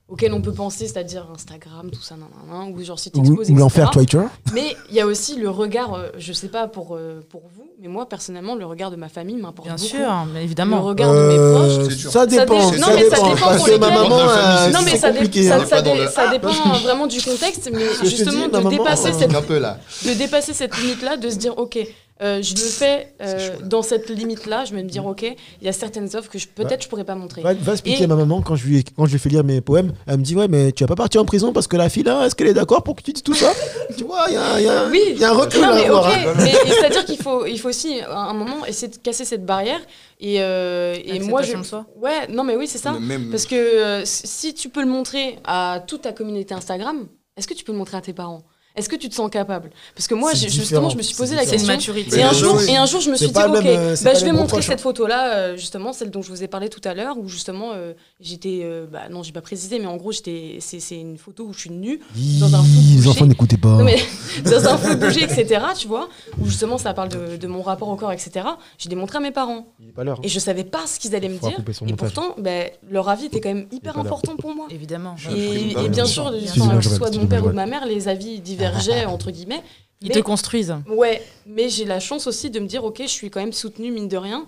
auquel 0.09 0.33
on 0.33 0.41
peut 0.41 0.53
penser, 0.53 0.87
c'est-à-dire 0.87 1.27
Instagram, 1.35 1.91
tout 1.91 2.01
ça, 2.03 2.17
nan, 2.17 2.29
nan, 2.49 2.59
nan, 2.69 2.75
ou 2.75 2.83
genre 2.83 2.99
si 2.99 3.11
t'exposes, 3.11 3.51
ou 3.51 3.55
l'enfer. 3.57 3.91
Twitter. 3.91 4.21
Mais 4.55 4.75
il 4.89 4.97
y 4.97 5.01
a 5.01 5.07
aussi 5.07 5.37
le 5.37 5.51
regard, 5.51 5.95
euh, 5.95 6.09
je 6.17 6.33
sais 6.33 6.49
pas 6.49 6.67
pour 6.67 6.97
euh, 6.97 7.21
pour 7.29 7.43
vous, 7.55 7.69
mais 7.81 7.89
moi 7.89 8.09
personnellement, 8.09 8.55
le 8.55 8.65
regard 8.65 8.91
de 8.91 8.97
ma 8.97 9.09
famille 9.11 9.37
m'importe 9.37 9.69
Bien 9.69 9.77
beaucoup. 9.77 9.87
sûr, 9.89 10.27
mais 10.33 10.41
Le 10.41 10.45
évidemment. 10.45 10.81
regard 10.83 11.13
de 11.13 11.19
mes 11.29 11.37
proches. 11.37 11.79
Euh, 11.79 11.87
C'est 11.91 11.97
sûr. 11.97 12.11
ça 12.11 12.27
dépend, 12.27 12.71
dé- 12.71 12.79
ça 12.79 12.87
non, 12.87 12.95
mais 12.97 13.05
ça 13.05 13.17
dépend. 13.17 13.29
dépend 13.35 13.47
Parce 13.47 13.57
pour 13.59 13.67
que 13.67 13.71
ma 13.77 13.87
lesquels. 13.91 14.03
maman, 14.03 14.19
euh, 14.21 14.71
Non 14.71 14.79
mais 14.85 14.91
c'est 14.93 14.97
ça, 14.99 15.11
dé- 15.13 15.19
compliqué. 15.19 15.43
ça, 15.43 15.57
hein. 15.57 15.65
Ça 15.67 15.77
pas 15.77 15.83
dans 15.83 15.95
le- 15.95 16.09
ça 16.09 16.31
dépend 16.31 16.53
vraiment 16.83 17.07
du 17.07 17.21
contexte, 17.23 17.71
mais 17.73 17.81
je 17.97 18.01
te 18.01 18.07
justement 18.07 18.31
dis, 18.33 18.39
ma 18.39 18.47
de 18.47 18.53
maman, 18.65 18.71
dépasser 18.71 19.09
euh, 19.09 19.13
cette 19.19 19.35
un 19.35 19.43
peu 19.43 19.59
là. 19.59 19.79
de 20.07 20.13
dépasser 20.15 20.55
cette 20.55 20.77
limite-là, 20.79 21.17
de 21.19 21.29
se 21.29 21.37
dire, 21.37 21.57
ok, 21.59 21.79
euh, 22.21 22.43
je 22.43 22.55
le 22.55 22.61
fais 22.61 23.15
euh, 23.23 23.57
dans 23.65 23.83
cette 23.83 24.11
limite-là, 24.11 24.65
je 24.65 24.75
vais 24.75 24.83
me 24.83 24.89
dire, 24.89 25.07
ok, 25.07 25.23
il 25.23 25.65
y 25.65 25.69
a 25.69 25.73
certaines 25.73 26.15
offres 26.17 26.29
que 26.31 26.39
peut-être 26.55 26.83
je 26.83 26.89
pourrais 26.89 27.05
pas 27.05 27.15
montrer. 27.15 27.43
Va, 27.43 27.55
va 27.55 27.73
expliquer 27.73 28.01
Et- 28.01 28.05
à 28.05 28.09
ma 28.09 28.17
maman 28.17 28.43
quand 28.43 28.57
je, 28.57 28.67
lui 28.67 28.79
ai, 28.79 28.83
quand 28.83 29.05
je 29.07 29.11
lui 29.11 29.17
ai 29.17 29.19
fait 29.19 29.29
lire 29.29 29.45
mes 29.45 29.61
poèmes. 29.61 29.93
Elle 30.07 30.19
me 30.19 30.23
dit 30.23 30.35
Ouais, 30.37 30.49
mais 30.49 30.73
tu 30.73 30.83
vas 30.85 30.89
pas 30.89 30.97
partir 30.97 31.21
en 31.21 31.25
prison 31.25 31.53
parce 31.53 31.67
que 31.69 31.77
la 31.77 31.89
fille 31.89 32.03
là, 32.03 32.27
est-ce 32.27 32.35
qu'elle 32.35 32.49
est 32.49 32.55
d'accord 32.55 32.83
pour 32.83 32.97
que 32.97 33.03
tu 33.03 33.13
dises 33.13 33.23
tout 33.23 33.35
ça? 33.35 33.53
Tu 33.97 34.05
vois, 34.05 34.27
il 34.29 34.33
y 34.33 34.35
y 34.65 34.69
a- 34.69 34.87
Oui. 34.91 35.01
il 35.13 35.19
y 35.19 35.25
a 35.25 35.31
un 35.31 35.35
recul 35.35 35.61
Non 35.61 35.69
à 35.69 35.75
mais 35.75 35.87
hein. 35.89 36.35
mais 36.37 36.53
c'est-à-dire 36.71 37.05
qu'il 37.05 37.17
faut, 37.21 37.47
il 37.47 37.59
faut 37.59 37.69
aussi 37.71 38.01
à 38.01 38.17
un 38.29 38.35
moment 38.35 38.65
essayer 38.67 38.89
de 38.89 38.97
casser 38.97 39.25
cette 39.25 39.45
barrière 39.47 39.81
et, 40.21 40.37
euh, 40.41 40.95
et 41.05 41.19
moi 41.21 41.43
je, 41.43 41.53
Acceptation 41.55 41.61
de 41.61 41.65
soi. 41.67 41.87
ouais, 41.97 42.29
non 42.29 42.45
mais 42.45 42.55
oui 42.55 42.67
c'est 42.69 42.79
ça, 42.79 42.93
Même, 42.93 43.31
parce 43.31 43.47
que 43.47 43.55
euh, 43.57 44.03
si 44.05 44.55
tu 44.55 44.69
peux 44.69 44.83
le 44.83 44.89
montrer 44.89 45.39
à 45.45 45.83
toute 45.87 46.03
ta 46.03 46.13
communauté 46.13 46.55
Instagram, 46.55 47.07
est-ce 47.37 47.49
que 47.49 47.55
tu 47.55 47.65
peux 47.65 47.73
le 47.73 47.79
montrer 47.79 47.97
à 47.97 48.01
tes 48.01 48.13
parents? 48.13 48.43
Est-ce 48.79 48.89
que 48.89 48.97
tu 48.97 49.09
te 49.09 49.15
sens 49.15 49.29
capable? 49.31 49.71
Parce 49.95 50.07
que 50.07 50.15
moi 50.15 50.33
justement 50.35 50.89
je 50.89 50.97
me 50.97 51.03
suis 51.03 51.17
posé 51.17 51.35
la 51.35 51.43
C'est 51.43 51.47
une 51.47 51.53
question. 51.67 51.73
maturité. 51.73 52.19
Et 52.19 52.23
un, 52.23 52.33
jour, 52.33 52.61
et 52.63 52.77
un 52.77 52.87
jour, 52.87 53.01
je 53.01 53.11
me 53.11 53.17
suis 53.17 53.27
dit, 53.27 53.33
ok, 53.33 53.63
bah, 54.05 54.15
je 54.15 54.25
vais 54.25 54.33
montrer 54.33 54.63
cette 54.63 54.81
photo-là, 54.81 55.35
euh, 55.35 55.57
justement, 55.57 55.93
celle 55.93 56.11
dont 56.11 56.23
je 56.23 56.31
vous 56.31 56.43
ai 56.45 56.49
parlé 56.49 56.69
tout 56.69 56.81
à 56.85 56.95
l'heure, 56.95 57.19
où 57.19 57.29
justement, 57.29 57.73
euh, 57.75 57.93
j'étais, 58.21 58.61
euh, 58.63 58.87
bah, 58.91 59.09
non, 59.09 59.23
j'ai 59.23 59.33
pas 59.33 59.41
précisé, 59.41 59.79
mais 59.79 59.87
en 59.87 59.97
gros, 59.97 60.13
j'étais, 60.13 60.59
c'est, 60.61 60.81
c'est 60.81 60.99
une 60.99 61.17
photo 61.19 61.45
où 61.45 61.53
je 61.53 61.61
suis 61.61 61.71
nue, 61.71 62.01
dans 62.41 62.55
un 62.55 62.63
flou 62.63 62.81
Les 62.97 63.07
enfants 63.09 63.27
n'écoutez 63.27 63.57
pas. 63.57 63.77
Non, 63.79 63.85
mais 63.85 63.97
dans 64.45 64.67
un 64.69 64.77
flou 64.79 64.97
bougé, 64.97 65.23
etc., 65.23 65.61
tu 65.77 65.87
vois, 65.89 66.09
où 66.41 66.47
justement, 66.47 66.79
ça 66.79 66.95
parle 66.95 67.09
de, 67.11 67.37
de 67.37 67.47
mon 67.47 67.63
rapport 67.63 67.89
au 67.89 67.97
corps, 67.97 68.13
etc. 68.13 68.47
J'ai 68.79 68.89
démontré 68.89 69.19
à 69.19 69.21
mes 69.21 69.31
parents. 69.31 69.67
Il 69.81 69.89
est 69.89 69.93
pas 69.93 70.05
l'heure. 70.05 70.19
Et 70.23 70.29
je 70.29 70.39
savais 70.39 70.65
pas 70.65 70.87
ce 70.87 70.99
qu'ils 70.99 71.15
allaient 71.15 71.29
me 71.29 71.39
dire. 71.39 71.59
Et 71.59 71.91
montage. 71.91 71.97
pourtant, 71.97 72.35
ben, 72.39 72.71
leur 72.91 73.09
avis 73.09 73.27
était 73.27 73.41
quand 73.41 73.55
même 73.55 73.67
hyper 73.71 73.99
important 73.99 74.37
pour 74.37 74.55
moi. 74.55 74.67
Évidemment. 74.71 75.15
Et, 75.35 75.75
Bah, 75.75 75.83
et 75.85 75.89
bien 75.89 76.05
sûr, 76.07 76.33
enfin, 76.61 76.81
soit 76.83 77.11
de 77.11 77.19
mon 77.19 77.27
père 77.27 77.45
ou 77.45 77.49
de 77.51 77.55
ma 77.55 77.67
mère, 77.67 77.87
les 77.87 78.09
avis 78.09 78.41
divergeaient, 78.41 79.05
entre 79.05 79.31
guillemets. 79.31 79.63
Ils 80.01 80.09
Mais- 80.09 80.15
te 80.15 80.21
construisent. 80.21 80.77
Ouais, 80.89 81.23
mais 81.47 81.69
j'ai 81.69 81.85
la 81.85 81.99
chance 81.99 82.27
aussi 82.29 82.51
de 82.51 82.61
me 82.61 82.67
dire, 82.67 82.85
ok, 82.85 82.99
je 83.03 83.09
suis 83.09 83.31
quand 83.31 83.41
même 83.41 83.53
soutenue, 83.53 83.91
mine 83.91 84.07
de 84.09 84.17
rien. 84.17 84.45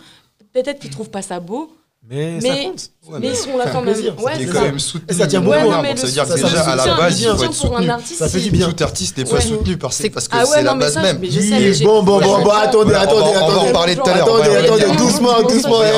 Peut-être 0.53 0.81
qu'ils 0.81 0.91
trouvent 0.91 1.11
pas 1.11 1.23
ça 1.23 1.41
beau, 1.41 1.73
Mais, 2.09 2.39
Mais- 2.43 2.49
ça 2.49 2.55
compte. 2.65 2.91
Ouais, 3.09 3.19
mais 3.21 3.29
ils 3.29 3.37
sont 3.37 3.57
là 3.59 3.65
ça 3.67 3.71
quand 3.73 3.83
même. 3.83 3.95
Ouais, 3.95 4.33
c'est 4.39 4.47
quand 4.47 4.53
ça. 4.55 4.61
même 4.63 4.79
soutenu. 4.79 5.07
Et 5.09 5.13
ça 5.19 5.27
tient 5.27 5.41
beaucoup, 5.41 5.55
hein. 5.57 5.83
Ça 5.97 6.07
veut 6.07 6.13
dire 6.13 6.27
que 6.27 6.35
déjà, 6.35 6.61
à 6.63 6.77
la 6.77 6.95
base, 6.97 7.21
il 7.21 7.25
soutien 7.29 7.37
faut 7.37 7.45
être 7.45 7.61
pour 7.61 7.67
un 7.67 7.77
soutenu. 7.77 7.91
artiste. 7.91 8.19
Ça 8.19 8.29
fait 8.29 8.39
c'est- 8.39 8.45
du 8.45 8.51
bien. 8.51 8.71
Tout 8.73 8.85
artiste 8.85 9.19
n'est 9.19 9.25
pas 9.25 9.41
soutenu 9.41 9.77
par 9.77 9.93
C'est- 9.93 10.11
parce 10.11 10.27
que 10.27 10.35
Ah 10.37 10.41
ouais, 10.45 10.47
c'est 10.55 10.63
la 10.63 10.75
base 10.75 10.95
ça, 10.95 11.03
même. 11.03 11.19
mais 11.21 11.31
je 11.31 11.41
sais, 11.41 11.47
mais 11.51 11.73
j'ai- 11.75 11.85
Bon, 11.85 12.03
bon, 12.03 12.21
bon, 12.21 12.43
bon, 12.43 12.51
attendez, 12.51 12.95
attendez, 12.95 13.23
on 13.23 13.33
va 13.33 13.41
en 13.43 13.49
attendez. 13.55 13.73
parler 13.73 13.97
tout 13.97 14.09
à 14.09 14.15
l'heure, 14.15 14.29
on 14.31 14.35
va 14.39 14.49
y 14.49 14.57
Attendez, 14.57 14.83
attendez, 14.85 14.97
doucement, 14.97 15.43
doucement. 15.43 15.77
On 15.79 15.83
hey, 15.83 15.93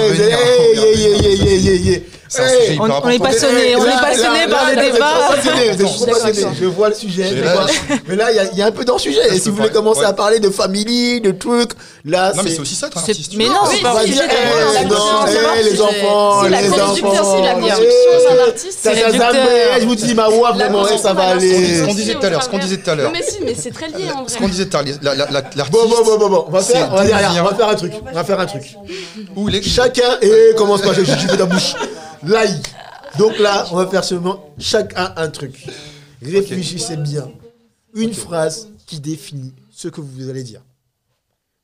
on. 1.98 2.02
C'est 2.32 2.74
est 2.74 3.18
passionné, 3.18 3.76
on 3.76 3.84
Là, 3.84 3.98
est 3.98 4.00
passionné 4.00 4.38
là, 4.46 4.48
par 4.48 4.64
là, 4.64 4.70
le 4.70 4.76
là, 4.76 4.90
débat. 4.90 4.98
vous 4.98 5.04
êtes 5.04 5.20
trop 5.20 5.34
passionné, 5.34 5.64
vous 5.66 5.72
êtes 5.72 5.78
trop 5.80 5.88
Je 5.92 5.96
suis 5.96 6.22
passionné. 6.32 6.56
Je 6.60 6.64
vois 6.66 6.88
le 6.88 6.94
sujet. 6.94 7.30
Mais 8.08 8.16
là, 8.16 8.30
il 8.30 8.36
y 8.36 8.38
a- 8.38 8.50
il 8.52 8.58
y, 8.58 8.62
a 8.62 8.66
un 8.66 8.70
peu 8.72 8.84
dans 8.86 8.94
le 8.94 8.98
sujet. 9.00 9.34
Et 9.34 9.38
si 9.38 9.50
vous 9.50 9.56
voulez 9.56 9.68
commencer 9.70 10.00
ouais. 10.00 10.06
à 10.06 10.12
parler 10.14 10.40
de 10.40 10.48
famille, 10.48 11.20
de 11.20 11.30
trucs, 11.32 11.72
là, 12.06 12.32
Non, 12.34 12.42
mais 12.42 12.48
c'est. 12.48 12.56
c'est 12.56 12.62
aussi 12.62 12.74
ça, 12.74 12.86
être 12.86 12.96
un 12.96 13.00
C'est- 13.02 13.12
artiste. 13.12 13.32
Mais 13.36 13.46
non, 13.48 13.54
c'est 13.70 13.82
pas 13.82 14.00
eh, 14.02 14.08
eh, 14.08 14.12
c'est 14.14 15.70
les 15.70 15.80
enfants, 16.04 16.42
les 16.44 16.56
construction, 16.68 17.08
enfants. 17.08 17.36
si, 17.36 17.42
la 17.42 17.54
construction 17.54 18.42
artiste, 18.46 18.78
c'est 18.82 18.94
ça, 18.94 19.00
ça, 19.00 19.06
réducteur. 19.06 19.34
mais 19.74 19.80
je 19.80 19.86
vous 19.86 19.94
dis, 19.94 20.14
ma 20.14 20.28
voix, 20.28 20.52
vraiment, 20.52 20.86
eh, 20.88 20.98
ça 20.98 21.12
va 21.12 21.22
aller. 21.28 21.76
Ce 21.80 21.84
qu'on 21.84 21.94
disait 21.94 22.14
tout 22.14 22.26
à 22.26 22.30
l'heure, 22.30 22.42
ce 22.42 22.48
qu'on 22.48 22.58
disait 22.58 22.76
tout 22.78 22.90
à 22.90 22.94
l'heure. 22.94 23.06
Non, 23.12 23.18
mais 23.18 23.22
si, 23.22 23.38
mais 23.44 23.54
c'est 23.54 23.70
très 23.70 23.88
lié 23.88 24.10
en 24.14 24.26
Ce 24.26 24.32
vrai. 24.34 24.40
qu'on 24.42 24.48
disait 24.48 24.66
tout 24.66 24.76
à 24.76 24.82
l'heure, 24.82 24.98
l'artiste. 25.30 25.70
Bon, 25.70 25.88
bon, 25.88 26.04
bon, 26.04 26.18
bon, 26.18 26.28
bon. 26.30 26.44
On 26.48 26.50
va 26.50 26.62
C'est 26.62 26.72
faire, 26.74 26.90
on 26.92 26.96
va 26.96 27.04
dire, 27.04 27.16
on 27.40 27.44
va 27.48 27.54
faire 27.54 27.68
un 27.68 27.74
truc. 27.74 27.92
On 28.10 28.12
va 28.12 28.24
faire 28.24 28.40
un 28.40 28.46
truc. 28.46 28.76
Ou 29.36 29.48
les 29.48 29.62
Chacun, 29.62 30.18
et 30.20 30.54
commence 30.56 30.82
pas, 30.82 30.92
j'ai 30.94 31.04
fait 31.04 31.36
ta 31.36 31.46
bouche. 31.46 31.74
Il- 32.24 32.62
donc 33.18 33.38
là, 33.38 33.66
on 33.72 33.76
va 33.76 33.86
faire 33.86 34.04
seulement 34.04 34.54
chacun 34.58 35.12
un 35.16 35.28
truc. 35.28 35.66
Réfléchissez 36.22 36.96
bien. 36.96 37.30
Une 37.94 38.14
phrase 38.14 38.68
qui 38.86 39.00
définit 39.00 39.52
ce 39.70 39.88
que 39.88 40.00
vous 40.00 40.30
allez 40.30 40.42
dire. 40.42 40.62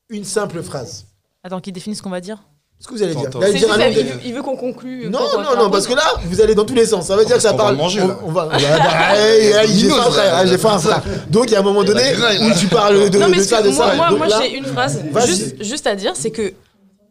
Une 0.09 0.25
simple 0.25 0.61
phrase. 0.61 1.05
Attends, 1.43 1.59
qui 1.59 1.71
définit 1.71 1.95
ce 1.95 2.01
qu'on 2.03 2.09
va 2.09 2.21
dire? 2.21 2.37
Ce 2.81 2.87
que 2.87 2.93
vous 2.93 3.03
allez 3.03 3.13
dire. 3.13 3.29
Vous 3.29 3.43
allez 3.43 3.59
un 3.67 3.89
il 3.89 4.05
veut- 4.05 4.19
il 4.25 4.33
veut 4.33 4.41
qu'on 4.41 4.55
conclue. 4.55 5.09
Non, 5.09 5.19
non, 5.37 5.55
non, 5.57 5.69
parce 5.69 5.85
que 5.85 5.93
là, 5.93 6.03
vous 6.23 6.39
allez 6.41 6.55
dans 6.55 6.63
tous 6.65 6.75
les 6.75 6.85
sens. 6.85 7.07
Ça 7.07 7.17
veut 7.17 7.25
dire 7.25 7.35
que 7.35 7.41
ça 7.41 7.53
parle. 7.53 7.75
manger, 7.75 8.01
on, 8.01 8.29
on 8.29 8.31
va. 8.31 8.49
j'ai 8.57 9.89
faim, 9.89 10.11
frère. 10.11 10.35
hein, 10.37 10.45
J'ai 10.45 10.57
faim, 10.57 10.79
frère. 10.79 11.03
Donc, 11.29 11.47
il 11.47 11.53
y 11.53 11.55
a 11.55 11.59
un 11.59 11.63
moment 11.63 11.83
donné 11.83 12.03
où 12.41 12.57
tu 12.57 12.67
parles 12.67 13.09
de, 13.09 13.17
Non, 13.17 13.27
mais 13.27 13.37
de 13.37 13.41
ça, 13.43 13.61
de 13.61 13.69
moi, 13.69 13.89
ça. 13.89 13.95
moi, 13.95 14.11
moi, 14.11 14.27
là, 14.27 14.39
j'ai 14.41 14.55
une 14.55 14.65
phrase 14.65 15.01
juste, 15.25 15.61
juste 15.63 15.87
à 15.87 15.95
dire, 15.95 16.13
c'est 16.15 16.31
que 16.31 16.53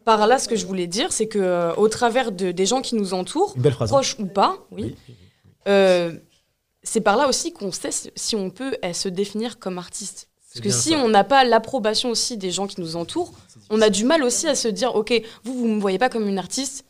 par 0.05 0.25
là, 0.25 0.39
ce 0.39 0.47
que 0.47 0.55
je 0.55 0.65
voulais 0.65 0.87
dire, 0.87 1.11
c'est 1.11 1.27
que 1.27 1.37
euh, 1.39 1.73
au 1.75 1.87
travers 1.87 2.31
de, 2.31 2.51
des 2.51 2.65
gens 2.65 2.81
qui 2.81 2.95
nous 2.95 3.13
entourent, 3.13 3.53
Une 3.55 3.61
belle 3.61 3.73
phrase. 3.73 3.89
hein. 3.89 3.93
proches 3.93 4.15
ou 4.17 4.25
pas, 4.25 4.55
oui, 4.71 4.95
euh, 5.67 6.13
c'est 6.81 7.01
par 7.01 7.15
là 7.17 7.27
aussi 7.27 7.51
qu'on 7.53 7.71
sait 7.71 7.89
si 8.15 8.35
on 8.35 8.49
peut 8.49 8.75
eh, 8.81 8.93
se 8.93 9.07
définir 9.09 9.59
comme 9.59 9.77
artiste. 9.77 10.29
Parce 10.51 10.61
que 10.65 10.71
si 10.71 10.89
ça. 10.91 10.95
on 10.97 11.09
n'a 11.09 11.23
pas 11.23 11.43
l'approbation 11.43 12.09
aussi 12.09 12.37
des 12.37 12.49
gens 12.49 12.65
qui 12.65 12.81
nous 12.81 12.95
entourent, 12.95 13.31
on 13.69 13.81
a 13.81 13.89
du 13.89 14.05
mal 14.05 14.23
aussi 14.23 14.47
à 14.47 14.55
se 14.55 14.67
dire, 14.67 14.95
ok, 14.95 15.13
vous, 15.43 15.53
vous 15.53 15.67
me 15.67 15.79
voyez 15.79 15.97
pas 15.97 16.09
comme 16.09 16.27
une 16.27 16.39
artiste. 16.39 16.85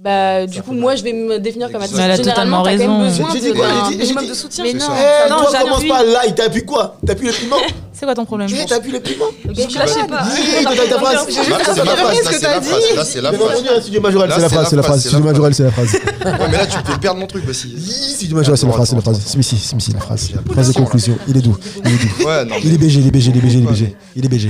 Bah, 0.00 0.46
du 0.46 0.62
coup, 0.62 0.72
moi, 0.72 0.92
mal. 0.92 0.98
je 0.98 1.04
vais 1.04 1.12
me 1.12 1.38
définir 1.38 1.70
comme 1.70 1.82
artiste. 1.82 1.98
Mais 1.98 2.04
elle 2.04 2.10
a 2.12 2.16
totalement 2.18 2.62
t'as 2.62 2.72
quand 2.72 2.78
même 2.78 2.90
raison. 2.90 3.00
besoin 3.22 3.28
J'ai 3.34 3.40
dit 3.40 3.48
de- 3.48 3.52
quoi 3.52 3.66
J'ai 3.68 3.74
dit- 3.74 3.92
j'ai 3.92 3.98
minimum 3.98 4.24
dit- 4.24 4.30
de 4.30 4.34
soutien. 4.34 4.64
Mais 4.64 4.72
non. 4.72 4.86
Eh, 4.90 5.30
non, 5.30 5.36
toi, 5.44 5.60
commence 5.60 5.84
pas 5.84 6.02
là, 6.02 6.20
il 6.26 6.34
t'appuie 6.34 6.64
quoi 6.64 6.96
T'appuies 7.06 7.26
le 7.26 7.32
piment 7.34 7.56
C'est 7.92 8.06
quoi 8.06 8.14
ton 8.14 8.24
problème 8.24 8.48
Eh, 8.50 8.64
T'appuies 8.64 8.92
le 8.92 9.00
piment 9.00 9.26
je 9.44 9.78
lâchais 9.78 10.06
pas. 10.08 10.22
Dis, 10.22 10.64
t'as 10.64 10.88
ta 10.88 10.98
phrase. 10.98 11.14
Là, 11.14 11.24
c'est 11.28 11.84
la 11.84 11.96
phrase, 11.96 12.24
là, 12.24 12.32
c'est 12.32 12.40
la 12.40 12.60
phrase. 12.62 13.04
C'est 13.04 13.20
la 13.20 13.32
phrase. 13.32 13.62
hein, 13.62 13.80
c'est 13.84 14.40
la 14.40 14.48
phrase, 14.48 14.68
c'est 14.70 14.76
la 14.76 14.82
phrase, 14.82 14.84
phrase. 14.84 15.02
c'est 15.02 15.08
Studio 15.10 15.24
la 15.26 15.32
Majorel, 15.32 15.54
c'est 15.54 15.62
la 15.64 15.70
phrase. 15.70 15.92
Ouais, 15.94 16.48
mais 16.50 16.56
là, 16.56 16.66
tu 16.66 16.78
peux 16.82 16.98
perdre 16.98 17.20
mon 17.20 17.26
truc 17.26 17.46
aussi. 17.48 17.74
Studio 18.16 18.36
Majorel, 18.38 18.56
c'est 18.58 18.66
la 18.66 18.72
phrase, 18.72 18.88
c'est 18.88 18.96
la 18.96 19.02
phrase. 19.02 19.20
Smithy, 19.20 19.56
Smithy, 19.58 19.92
la 19.92 20.00
phrase. 20.00 20.30
Phrase 20.50 20.68
de 20.72 20.74
conclusion. 20.78 21.18
Il 21.28 21.36
est 21.36 21.40
doux. 21.42 21.56
Il 21.84 21.92
est 21.92 21.98
doux. 21.98 22.58
Il 22.64 22.74
est 22.74 22.78
BG, 22.78 23.00
il 23.00 23.06
est 23.06 23.10
BG, 23.10 23.30
il 23.30 23.36
est 23.36 23.40
BG, 23.40 23.58
il 23.58 23.64
est 23.64 23.70
BG. 23.70 23.96
Il 24.16 24.24
est 24.24 24.28
BG. 24.28 24.48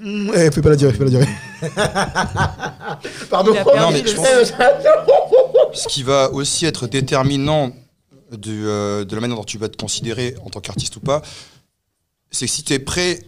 Euh, 0.00 0.04
Hum, 0.04 0.32
Eh, 0.34 0.50
fais 0.50 0.62
pas 0.62 0.70
la 0.70 0.76
durée, 0.76 0.92
fais 0.92 0.98
pas 0.98 1.04
la 1.04 1.10
durée. 1.10 1.28
Pardon. 3.30 3.52
Non, 3.54 3.90
mais 3.90 4.06
je 4.06 4.14
pense- 4.14 4.26
Ce 5.82 5.88
qui 5.88 6.02
va 6.02 6.30
aussi 6.32 6.66
être 6.66 6.86
déterminant 6.86 7.72
de, 8.30 8.52
euh, 8.66 9.04
de 9.04 9.14
la 9.14 9.20
manière 9.20 9.36
dont 9.36 9.44
tu 9.44 9.58
vas 9.58 9.68
te 9.68 9.76
considérer 9.76 10.34
en 10.44 10.50
tant 10.50 10.60
qu'artiste 10.60 10.96
ou 10.96 11.00
pas, 11.00 11.22
c'est 12.30 12.46
que 12.46 12.52
si 12.52 12.62
tu 12.62 12.72
es 12.74 12.78
prêt 12.78 13.20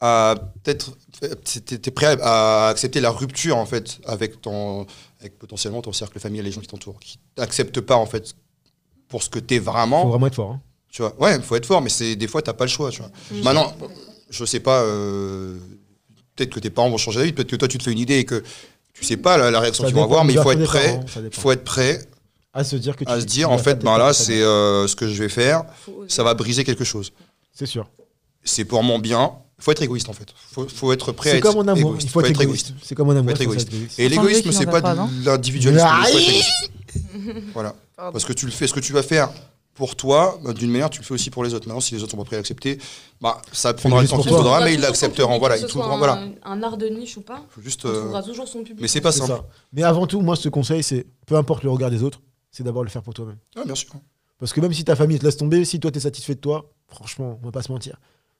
à 0.00 0.34
peut-être 0.62 0.90
t'es 1.20 1.78
t'es 1.78 1.90
prêt 1.90 2.18
à 2.20 2.68
accepter 2.68 3.00
la 3.00 3.10
rupture 3.10 3.56
en 3.56 3.64
fait 3.64 3.98
avec 4.06 4.42
ton 4.42 4.86
avec 5.20 5.38
potentiellement 5.38 5.80
ton 5.80 5.92
cercle 5.94 6.18
familial 6.20 6.44
les 6.44 6.52
gens 6.52 6.60
qui 6.60 6.66
t'entourent 6.66 7.00
qui 7.00 7.18
t'acceptent 7.34 7.80
pas 7.80 7.96
en 7.96 8.04
fait 8.04 8.34
pour 9.08 9.22
ce 9.22 9.30
que 9.30 9.38
t'es 9.38 9.58
vraiment 9.58 10.02
Faut 10.02 10.10
vraiment 10.10 10.26
être 10.26 10.34
fort. 10.34 10.50
hein. 10.50 10.60
tu 10.90 11.00
vois 11.00 11.14
ouais 11.18 11.36
il 11.36 11.42
faut 11.42 11.56
être 11.56 11.64
fort 11.64 11.80
mais 11.80 11.88
c'est 11.88 12.14
des 12.14 12.28
fois 12.28 12.42
t'as 12.42 12.52
pas 12.52 12.64
le 12.66 12.70
choix 12.70 12.90
tu 12.90 13.00
vois 13.00 13.10
maintenant 13.42 13.72
je 14.36 14.44
sais 14.44 14.60
pas 14.60 14.82
euh, 14.82 15.56
peut-être 16.36 16.50
que 16.50 16.60
tes 16.60 16.70
parents 16.70 16.90
vont 16.90 16.96
changer 16.98 17.20
d'avis 17.20 17.32
peut-être 17.32 17.50
que 17.50 17.56
toi 17.56 17.68
tu 17.68 17.78
te 17.78 17.82
fais 17.82 17.92
une 17.92 17.98
idée 17.98 18.18
et 18.18 18.24
que 18.24 18.42
tu 18.92 19.04
sais 19.04 19.16
pas 19.16 19.36
la, 19.36 19.50
la 19.50 19.60
réaction 19.60 19.84
qu'ils 19.84 19.94
vont 19.94 20.04
avoir 20.04 20.24
mais 20.24 20.32
il 20.34 20.40
faut 20.40 20.50
être 20.52 20.58
parents, 20.58 21.00
prêt 21.00 21.00
il 21.24 21.30
faut 21.40 21.52
être 21.52 21.64
prêt 21.64 22.00
À 22.54 22.64
se 22.64 22.76
dire 22.76 22.96
que 22.96 23.04
tu. 23.04 23.10
à 23.10 23.20
se 23.20 23.26
dire 23.26 23.50
en 23.50 23.58
fait 23.58 23.82
ben 23.82 23.98
là 23.98 24.12
c'est 24.12 24.42
euh, 24.42 24.86
ce 24.86 24.94
que 24.96 25.08
je 25.08 25.22
vais 25.22 25.28
faire 25.28 25.64
ça 26.08 26.22
va 26.22 26.34
briser 26.34 26.64
quelque 26.64 26.84
chose 26.84 27.12
C'est 27.54 27.66
sûr. 27.66 27.88
c'est 28.44 28.64
pour 28.64 28.82
mon 28.82 28.98
bien 28.98 29.32
faut 29.58 29.72
être 29.72 29.82
égoïste 29.82 30.08
en 30.10 30.12
fait 30.12 30.28
faut, 30.52 30.68
faut 30.68 30.92
être 30.92 31.12
prêt 31.12 31.30
à 31.30 31.32
C'est 31.32 31.38
être 31.38 31.42
comme 31.44 31.56
en 31.58 31.68
amour. 31.68 31.90
égoïste 31.92 32.08
Il 32.08 32.10
faut 32.10 32.20
être 32.20 32.40
égoïste. 32.42 32.74
C'est 32.82 32.94
comme 32.94 33.08
en 33.08 33.12
amour. 33.12 33.24
Faut 33.24 33.30
être 33.30 33.40
il 33.40 33.44
faut 33.46 33.52
égoïste. 33.52 33.68
être 33.68 33.74
égoïste. 33.74 33.98
Et 33.98 34.08
l'égoïsme, 34.10 34.52
c'est 34.52 34.66
pas 34.66 34.80
de 34.82 35.24
l'individualisme. 35.24 35.84
mais 35.84 36.08
il 36.08 36.12
faut 36.12 36.18
être 36.18 36.24
Aïe 36.26 36.28
égoïste. 36.28 37.50
Voilà. 37.54 37.74
Parce 37.96 38.24
que 38.26 38.32
tu 38.34 38.44
le 38.46 38.52
fais, 38.52 38.66
ce 38.66 38.74
que 38.74 38.80
tu 38.80 38.92
vas 38.92 39.02
faire, 39.02 39.30
pour 39.76 39.94
toi, 39.94 40.40
bah, 40.42 40.52
d'une 40.52 40.70
manière, 40.70 40.90
tu 40.90 41.00
le 41.00 41.04
fais 41.04 41.14
aussi 41.14 41.30
pour 41.30 41.44
les 41.44 41.54
autres. 41.54 41.68
Maintenant, 41.68 41.80
si 41.80 41.94
les 41.94 42.02
autres 42.02 42.10
sont 42.12 42.16
pas 42.16 42.24
prêts 42.24 42.36
à 42.36 42.38
l'accepter, 42.40 42.78
bah, 43.20 43.40
ça 43.52 43.72
prendra 43.74 44.02
le 44.02 44.08
temps 44.08 44.18
qu'il 44.20 44.30
faudra, 44.30 44.60
Il 44.60 44.64
mais 44.64 44.74
ils 44.74 44.80
l'accepteront. 44.80 45.38
Voilà, 45.38 45.58
trouveront. 45.60 45.92
un, 45.92 45.98
Voilà. 45.98 46.24
un 46.44 46.62
art 46.62 46.76
de 46.78 46.88
niche 46.88 47.16
ou 47.18 47.20
pas, 47.20 47.44
Faut 47.50 47.60
juste. 47.60 47.84
on 47.84 47.88
euh, 47.90 48.00
trouvera 48.00 48.22
toujours 48.22 48.48
son 48.48 48.60
public. 48.64 48.80
Mais 48.80 48.88
c'est 48.88 49.00
pas 49.00 49.12
simple. 49.12 49.30
ça. 49.32 49.46
Mais 49.72 49.82
avant 49.84 50.06
tout, 50.06 50.20
moi, 50.22 50.34
ce 50.34 50.48
conseil, 50.48 50.82
c'est 50.82 51.06
peu 51.26 51.36
importe 51.36 51.62
le 51.62 51.70
regard 51.70 51.90
des 51.90 52.02
autres, 52.02 52.20
c'est 52.50 52.64
d'abord 52.64 52.82
le 52.82 52.90
faire 52.90 53.02
pour 53.02 53.14
toi-même. 53.14 53.36
Ah, 53.54 53.64
bien 53.64 53.74
sûr. 53.74 53.90
Parce 54.38 54.52
que 54.52 54.60
même 54.60 54.72
si 54.72 54.84
ta 54.84 54.96
famille 54.96 55.18
te 55.18 55.24
laisse 55.24 55.36
tomber, 55.36 55.64
si 55.64 55.78
toi, 55.78 55.90
tu 55.90 55.98
es 55.98 56.00
satisfait 56.00 56.34
de 56.34 56.40
toi, 56.40 56.70
franchement, 56.88 57.38
on 57.42 57.44
va 57.46 57.52
pas 57.52 57.62
se 57.62 57.70
mentir. 57.70 57.98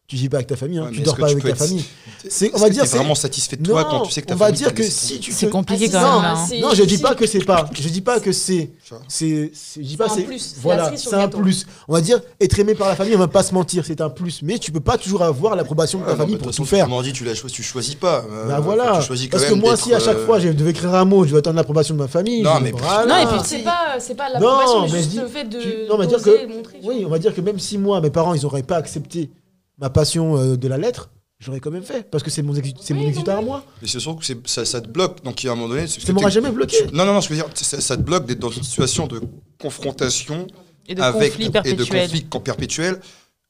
Tu 0.08 0.14
vis 0.14 0.28
pas 0.28 0.36
avec 0.36 0.46
ta 0.46 0.54
famille, 0.54 0.78
hein, 0.78 0.84
Ouais, 0.84 0.92
tu 0.92 0.98
mais 1.00 1.04
dors 1.04 1.16
pas 1.16 1.26
que 1.26 1.32
avec 1.32 1.42
ta 1.42 1.48
être- 1.50 1.56
famille. 1.58 1.84
C'est- 2.28 2.52
on 2.54 2.58
va 2.58 2.68
que 2.68 2.72
dire, 2.74 2.86
c'est- 2.86 2.96
vraiment 2.96 3.16
satisfait 3.16 3.56
de 3.56 3.64
toi 3.64 3.82
Non, 3.82 3.88
quand 3.90 4.02
tu 4.02 4.12
sais 4.12 4.22
que 4.22 4.28
ta 4.28 4.34
on 4.34 4.36
va 4.36 4.46
famille 4.46 4.58
dire 4.58 4.68
te 4.68 4.74
que 4.74 4.82
laisse 4.82 4.94
si 4.96 5.18
tu 5.18 5.32
C'est 5.32 5.48
compliqué 5.50 5.88
quand 5.88 6.00
même. 6.00 6.22
ça, 6.36 6.54
hein. 6.54 6.60
Non, 6.60 6.74
je 6.74 6.84
dis 6.84 6.98
pas 6.98 7.16
que 7.16 7.26
c'est 7.26 7.44
pas. 7.44 7.68
Je 7.72 7.88
dis 7.88 8.02
pas 8.02 8.20
que 8.20 8.30
c'est. 8.30 8.70
C'est. 9.08 9.50
Je 9.76 9.80
dis 9.82 9.96
pas 9.96 10.04
C'est 10.08 10.12
un 10.12 10.14
c'est. 10.18 10.22
plus, 10.22 10.38
c'est 10.38 10.54
la 10.56 10.62
Voilà, 10.62 10.92
c'est 10.96 11.12
un 11.14 11.26
plus. 11.28 11.66
On 11.88 11.92
va 11.94 12.00
dire 12.00 12.20
être 12.40 12.56
aimé 12.56 12.76
par 12.76 12.86
la 12.88 12.94
famille, 12.94 13.16
on 13.16 13.18
va 13.18 13.26
pas 13.26 13.42
se 13.42 13.52
mentir, 13.52 13.84
c'est 13.84 14.00
un 14.00 14.08
plus. 14.08 14.42
Mais 14.44 14.60
tu 14.60 14.70
peux 14.70 14.78
pas 14.78 14.96
toujours 14.96 15.22
avoir 15.22 15.56
l'approbation 15.56 15.98
de 15.98 16.04
ta 16.04 16.14
famille 16.14 16.36
mais 16.36 16.40
pour 16.40 16.54
tout 16.54 16.64
faire. 16.64 16.86
On 16.88 17.02
dit, 17.02 17.12
tu 17.12 17.24
l'as 17.24 17.34
choisi, 17.34 17.54
tu 17.56 17.62
choisis 17.64 17.96
pas. 17.96 18.24
Euh, 18.30 18.46
Bah 18.46 18.60
voilà. 18.60 18.98
que 18.98 19.04
choisis 19.04 19.26
Parce 19.28 19.44
que 19.44 19.54
moi, 19.54 19.76
si 19.76 19.92
à 19.92 19.98
chaque 19.98 20.18
euh, 20.18 20.26
fois 20.26 20.38
je 20.38 20.50
devais 20.50 20.70
écrire 20.70 20.94
un 20.94 21.04
mot, 21.04 21.24
je 21.24 21.30
devais 21.30 21.40
attendre 21.40 21.56
l'approbation 21.56 21.94
de 21.94 21.98
ma 22.00 22.06
famille. 22.08 22.42
Non, 22.42 22.60
mais-. 22.60 22.70
Non, 22.70 22.78
et 22.78 23.26
puis 23.26 23.38
C'est 23.44 23.58
pas, 23.64 23.96
c'est 23.98 24.14
pas 24.14 24.28
l'approbation, 24.28 24.72
Non, 24.82 24.82
mais 24.86 24.92
mais 24.92 24.98
juste 24.98 25.08
dis- 25.10 25.18
le 25.18 25.26
fait 25.26 25.44
de. 25.44 25.88
non, 25.88 25.94
on 25.94 25.98
va 25.98 26.06
dire 26.06 26.22
que- 26.22 26.46
Oui, 26.84 27.02
on 27.04 27.08
va 27.10 27.18
dire 27.18 27.34
que 27.34 27.40
même 27.40 27.58
si 27.58 27.76
moi, 27.76 28.00
mes 28.00 28.10
parents, 28.10 28.34
ils 28.34 28.46
auraient 28.46 28.62
pas 28.62 28.76
accepté 28.76 29.30
ma 29.78 29.90
passion 29.90 30.36
euh, 30.36 30.56
de 30.56 30.68
la 30.68 30.78
lettre, 30.78 31.10
j'aurais 31.38 31.60
quand 31.60 31.70
même 31.70 31.82
fait. 31.82 32.08
Parce 32.10 32.22
que 32.22 32.30
c'est 32.30 32.42
mon, 32.42 32.54
exu- 32.54 32.74
c'est 32.80 32.94
mon 32.94 33.00
Oui, 33.02 33.06
exutoire 33.08 33.38
à 33.38 33.42
moi. 33.42 33.64
Mais 33.82 33.88
c'est 33.88 34.00
surtout 34.00 34.18
que 34.20 34.24
c'est- 34.26 34.46
ça, 34.48 34.64
ça 34.64 34.80
te 34.80 34.88
bloque. 34.88 35.22
Donc, 35.22 35.42
il 35.42 35.46
y 35.46 35.48
a 35.48 35.52
un 35.52 35.56
moment 35.56 35.68
donné. 35.68 35.86
c'est- 35.86 36.00
Ça 36.00 36.12
m'aura 36.12 36.30
jamais 36.30 36.50
bloqué. 36.50 36.86
tu- 36.88 36.94
Non, 36.94 37.04
non, 37.04 37.12
non, 37.14 37.20
je 37.20 37.28
veux 37.28 37.34
dire, 37.36 37.46
ça, 37.54 37.80
ça 37.80 37.96
te 37.96 38.02
bloque 38.02 38.26
d'être 38.26 38.38
dans 38.40 38.50
une 38.50 38.62
situation 38.62 39.06
de 39.06 39.20
confrontation 39.60 40.46
Et 40.88 40.94
de 40.94 41.02
avec 41.02 41.32
conflits 41.32 41.50
et 41.64 41.72
de 41.74 41.84
conflit 41.84 42.24
con- 42.24 42.40
perpétuel 42.40 43.00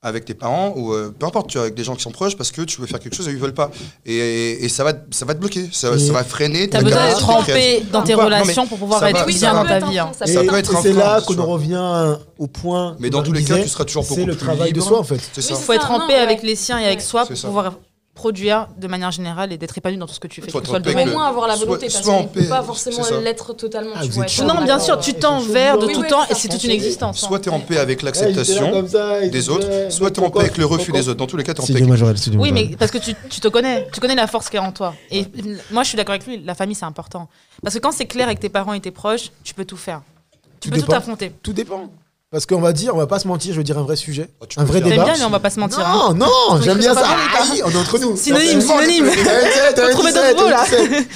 avec 0.07 0.25
tes 0.25 0.35
parents 0.35 0.73
ou 0.77 0.93
euh, 0.93 1.13
peu 1.19 1.27
importe, 1.27 1.49
tu 1.49 1.59
vois, 1.59 1.65
avec 1.65 1.75
des 1.75 1.83
gens 1.85 1.97
qui 1.97 2.03
sont 2.03 2.11
proches 2.13 2.37
parce 2.37 2.53
que 2.53 2.63
tu 2.63 2.81
veux 2.81 2.87
faire 2.87 3.01
quelque 3.01 3.17
chose 3.17 3.29
et 3.29 3.33
ils 3.33 3.39
veulent 3.39 3.53
pas. 3.55 3.71
Et, 4.07 4.65
et 4.65 4.69
ça, 4.69 4.85
va, 4.85 4.93
ça 5.11 5.25
va 5.25 5.35
te 5.35 5.41
bloquer, 5.41 5.69
ça, 5.73 5.99
ça 5.99 6.13
va 6.13 6.23
freiner. 6.23 6.69
T'as 6.69 6.79
ta 6.79 6.85
besoin 6.85 7.07
d'être 7.09 7.19
trempé 7.19 7.85
dans 7.93 8.03
tes. 8.03 8.15
Non, 8.15 8.25
relations 8.25 8.67
pour 8.67 8.79
pouvoir 8.79 9.05
être 9.07 9.19
va- 9.19 9.27
Oui, 9.27 9.35
bien 9.35 9.55
dans 9.55 9.65
ta 9.65 9.81
vie. 9.81 9.99
hein. 9.99 10.11
ça 10.15 10.25
peut 10.27 10.57
être 10.57 10.81
c'est 10.81 10.93
là 10.93 11.21
tu 11.21 11.35
qu'on 11.35 11.43
en 11.43 11.47
revient 11.47 12.17
au 12.39 12.47
point. 12.47 12.97
Mais 13.01 13.11
dans 13.11 13.23
tous 13.23 13.33
les 13.33 13.45
cas, 13.45 13.59
tu 13.59 13.69
seras 13.69 13.85
toujours 13.85 14.05
C'est 14.05 14.15
beaucoup 14.15 14.27
le 14.27 14.35
plus 14.37 14.45
travail 14.47 14.73
de 14.73 14.81
soi, 14.81 15.01
en 15.01 15.05
fait. 15.05 15.21
C'est 15.33 15.43
c'est 15.43 15.55
faut 15.55 15.73
être 15.73 15.91
ouais. 16.09 16.15
avec 16.15 16.43
les 16.43 16.55
siens 16.57 16.79
et 16.79 16.87
avec 16.87 17.01
soi 17.01 17.25
C'est 17.27 17.35
pour 17.35 17.47
pouvoir 17.47 17.75
produire 18.17 18.67
de 18.77 18.89
manière 18.89 19.13
générale 19.13 19.53
et 19.53 19.59
d'être 19.59 19.77
épanoui 19.79 19.99
dans 19.99 20.07
tout 20.07 20.15
ce 20.15 20.21
que 20.21 20.27
tu 20.27 20.41
fais, 20.43 20.51
Soit 20.51 20.65
soit 20.67 20.79
Au 20.79 21.07
moins 21.07 21.29
avoir 21.29 21.47
la 21.47 21.55
volonté, 21.55 21.87
parce 21.87 22.03
soit 22.03 22.15
en 22.15 22.23
qu'on 22.23 22.29
peut 22.29 22.41
paix, 22.41 22.49
pas 22.49 22.63
forcément 22.63 23.05
l'être 23.23 23.53
totalement. 23.53 23.93
Ah, 23.95 24.03
tu 24.03 24.11
vois. 24.11 24.55
Non, 24.55 24.65
bien 24.65 24.79
sûr, 24.81 24.99
tu 24.99 25.11
Ils 25.11 25.19
tends 25.19 25.39
sont 25.41 25.53
vers 25.53 25.79
de. 25.79 25.87
Oui, 25.87 25.93
tout 25.93 26.01
oui, 26.01 26.09
temps 26.09 26.23
c'est 26.27 26.33
et 26.33 26.35
c'est 26.35 26.49
toute 26.49 26.65
une 26.65 26.71
existence. 26.71 27.23
hein. 27.23 27.29
Soit 27.29 27.41
tu 27.41 27.51
es 27.51 27.53
en 27.53 27.61
paix 27.61 27.77
avec 27.77 28.03
l'acceptation 28.03 28.83
des 29.31 29.49
autres, 29.51 29.69
soit 29.93 30.11
tu 30.11 30.21
es 30.21 30.25
en 30.25 30.31
paix 30.31 30.41
avec 30.41 30.57
le 30.57 30.67
refus 30.67 30.91
des 30.91 31.09
autres. 31.09 31.19
Dans 31.19 31.27
tous 31.27 31.37
les 31.37 31.45
cas, 31.45 31.55
tu 31.55 31.61
es 31.61 31.65
en 31.65 31.67
paix. 31.67 32.37
Oui, 32.37 32.51
mais 32.53 32.75
parce 32.77 32.91
que 32.91 32.99
tu, 32.99 33.15
tu 33.31 33.41
te 33.41 33.49
connais, 33.49 33.87
tu 33.93 34.01
connais 34.01 34.15
la 34.15 34.27
force 34.27 34.49
qu'il 34.49 34.59
y 34.59 34.63
a 34.63 34.67
en 34.67 34.73
toi. 34.73 34.95
Et 35.11 35.27
moi, 35.71 35.83
je 35.83 35.89
suis 35.91 35.97
d'accord 35.97 36.15
avec 36.15 36.27
lui, 36.27 36.43
la 36.43 36.55
famille, 36.55 36.75
c'est 36.75 36.85
important. 36.87 37.29
Parce 37.63 37.75
que 37.75 37.81
quand 37.81 37.93
c'est 37.93 38.07
clair 38.07 38.27
avec 38.27 38.41
tes 38.41 38.49
parents 38.49 38.73
et 38.73 38.81
tes 38.81 38.91
proches, 38.91 39.31
tu 39.45 39.55
peux 39.55 39.65
tout 39.65 39.77
faire. 39.77 40.03
Tu 40.61 40.71
peux 40.71 40.81
tout 40.81 40.93
affronter. 40.93 41.33
Tout 41.43 41.53
dépend. 41.53 41.91
Parce 42.31 42.45
qu'on 42.45 42.61
va 42.61 42.73
dire, 42.73 42.93
on 42.95 42.99
va 42.99 43.07
pas 43.07 43.21
se 43.21 43.29
mentir, 43.29 43.53
je 43.53 43.59
veux 43.59 43.65
dire 43.65 43.79
un 43.79 43.83
vrai 43.83 43.95
sujet, 43.97 44.29
Oh, 44.41 44.47
un 44.57 44.65
vrai 44.65 44.81
débat. 44.81 45.05
bien, 45.05 45.17
mais 45.17 45.25
on 45.25 45.31
va 45.31 45.39
pas 45.39 45.51
se 45.51 45.61
mentir. 45.61 45.79
hein. 45.87 46.13
Non, 46.15 46.27
non, 46.27 46.61
j'aime 46.61 46.79
bien 46.79 46.93
ça. 46.93 47.07
Aïe, 47.41 47.63
on 47.65 47.71
est 47.71 47.77
entre 47.77 47.99
nous. 48.01 48.17
Synonyme, 48.17 48.61
synonyme. 48.61 49.09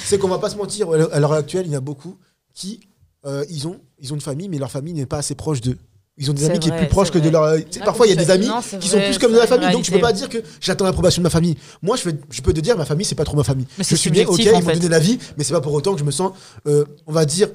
C'est 0.05 0.17
qu'on 0.17 0.29
va 0.29 0.37
pas 0.39 0.49
se 0.49 0.55
mentir. 0.55 0.87
À 1.11 1.19
l'heure 1.19 1.33
actuelle, 1.33 1.65
il 1.65 1.71
y 1.71 1.75
en 1.75 1.79
a 1.79 1.81
beaucoup 1.81 2.17
qui, 2.53 2.79
euh, 3.25 3.43
ils 3.49 3.67
ont, 3.67 3.77
ils 3.99 4.11
ont 4.13 4.15
une 4.15 4.21
famille, 4.21 4.47
mais 4.47 4.57
leur 4.57 4.71
famille 4.71 4.93
n'est 4.93 5.05
pas 5.05 5.17
assez 5.17 5.35
proche 5.35 5.59
d'eux. 5.61 5.77
Ils 6.17 6.29
ont 6.29 6.33
des 6.33 6.45
amis 6.45 6.59
qui 6.59 6.67
est 6.67 6.71
vrai, 6.71 6.79
plus 6.81 6.87
proche 6.87 7.07
c'est 7.07 7.19
que 7.19 7.25
de 7.25 7.29
leur. 7.29 7.55
tu 7.55 7.63
sais, 7.71 7.79
parfois, 7.79 8.05
il 8.05 8.09
y 8.09 8.13
a 8.13 8.15
des 8.15 8.29
amis 8.31 8.47
Non, 8.47 8.61
qui 8.61 8.87
sont 8.87 8.97
vrai, 8.97 9.05
plus 9.09 9.17
comme 9.17 9.31
de 9.33 9.37
la 9.37 9.47
famille. 9.47 9.71
Donc, 9.71 9.83
tu 9.83 9.91
peux 9.91 9.99
pas 9.99 10.13
dire 10.13 10.29
que 10.29 10.37
j'attends 10.59 10.85
l'approbation 10.85 11.21
de 11.21 11.23
ma 11.23 11.29
famille. 11.29 11.57
Moi, 11.81 11.97
je, 11.97 12.01
fais- 12.03 12.15
je 12.29 12.41
peux 12.41 12.53
te 12.53 12.59
dire, 12.59 12.77
ma 12.77 12.85
famille, 12.85 13.05
c'est 13.05 13.15
pas 13.15 13.23
trop 13.23 13.35
ma 13.37 13.43
famille. 13.43 13.65
Mais 13.77 13.83
Je 13.83 13.95
suis 13.95 14.11
né, 14.11 14.25
ok, 14.25 14.37
ils 14.39 14.51
m'ont 14.51 14.59
donné 14.61 14.87
la 14.89 14.99
vie, 14.99 15.17
mais 15.37 15.43
c'est 15.43 15.53
pas 15.53 15.61
pour 15.61 15.73
autant 15.73 15.93
que 15.93 15.99
je 15.99 16.03
me 16.05 16.11
sens, 16.11 16.31
euh, 16.67 16.85
on 17.07 17.11
va 17.11 17.25
dire, 17.25 17.49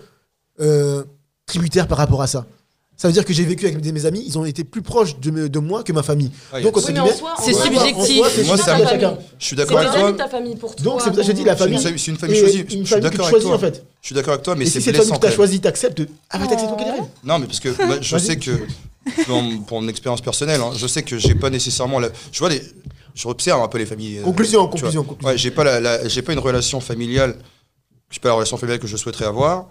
euh, 0.61 1.05
tributaire 1.47 1.87
par 1.87 1.99
rapport 1.99 2.23
à 2.23 2.27
ça. 2.27 2.47
Ça 2.99 3.09
veut 3.09 3.13
dire 3.13 3.27
que 3.27 3.33
j'ai 3.35 3.45
vécu 3.45 3.67
avec 3.67 3.79
des- 3.81 3.93
mes 3.93 4.07
amis, 4.07 4.25
ils 4.27 4.39
ont 4.39 4.47
été 4.47 4.65
plus 4.65 4.81
proches 4.81 5.19
de, 5.21 5.31
me- 5.31 5.49
de 5.51 5.59
moi 5.59 5.83
que 5.83 5.93
ma 5.93 6.03
famille. 6.03 6.31
Ah, 6.51 6.63
Donc, 6.63 6.77
Oui, 6.79 6.83
C'est 6.83 7.53
subjectif. 7.53 8.17
soi, 8.17 8.29
c'est 8.35 8.45
Moi, 8.45 8.57
ça 8.57 8.77
famille. 8.77 9.17
Je 9.39 9.45
suis 9.45 9.55
d'accord 9.57 9.79
avec 9.79 9.93
des 9.93 9.99
toi. 10.01 10.13
ta 10.15 10.29
famille 10.29 10.57
pour 10.57 10.75
toi. 10.75 10.83
Donc, 10.85 11.01
c'est 11.03 11.09
pour 11.11 11.17
ça 11.17 11.21
que 11.23 11.27
je 11.29 11.33
dis 11.33 11.45
la 11.45 11.57
C'est 11.57 11.65
une 11.69 11.79
famille. 11.79 11.99
c'est 11.99 12.11
une 12.11 12.17
famille 12.17 12.41
choisie. 12.41 12.65
Je 12.69 12.75
Une 12.77 12.87
suis 12.87 13.01
d'accord 13.01 13.29
tu 13.29 13.35
avec 13.35 13.43
toi. 13.43 13.55
en 13.55 13.59
fait. 13.59 13.85
Je 14.01 14.07
suis 14.07 14.15
d'accord 14.15 14.33
avec 14.33 14.45
toi, 14.45 14.55
mais 14.55 14.65
c'est 14.65 14.81
si 14.81 14.83
c'est 14.87 14.93
toi 14.93 15.01
blessant. 15.05 15.15
que 15.17 15.21
tu 15.21 15.27
as 15.27 15.31
quand 15.31 15.37
choisi, 15.37 15.61
t'acceptes 15.61 15.99
de. 15.99 16.09
Ah, 16.31 16.39
bah, 16.39 16.47
t'acceptes 16.47 16.71
ton 16.71 16.77
arrive. 16.79 16.95
même. 17.03 17.05
Non, 17.25 17.39
mais 17.39 17.47
parce 17.47 17.61
que 17.61 17.85
moi, 17.87 17.97
je 18.01 18.17
sais 18.17 18.37
que, 18.39 18.51
pour 19.67 19.81
mon 19.83 19.89
expérience 19.89 20.23
personnelle, 20.23 20.61
hein, 20.63 20.71
je 20.75 20.87
sais 20.87 21.03
que 21.03 21.19
j'ai 21.19 21.35
pas 21.35 21.51
nécessairement. 21.51 21.99
La, 22.01 22.09
je 22.33 22.39
vois 22.39 22.49
les, 22.49 22.63
je 23.15 23.29
observe 23.29 23.63
un 23.63 23.69
peu 23.69 23.77
les 23.79 23.87
familles. 23.87 24.19
euh, 24.21 24.23
Conclusion, 24.23 24.67
conclusion, 24.69 25.05
conclusion. 25.05 25.29
Ouais, 25.29 25.37
pas 25.51 26.09
j'ai 26.09 26.23
pas 26.23 26.33
une 26.33 26.39
relation 26.39 26.81
familiale. 26.81 27.37
J'ai 28.11 28.21
pas 28.21 28.29
la 28.29 28.35
relation 28.37 28.57
familiale 28.57 28.81
que 28.81 28.87
je 28.87 28.97
souhaiterais 28.97 29.27
avoir. 29.27 29.67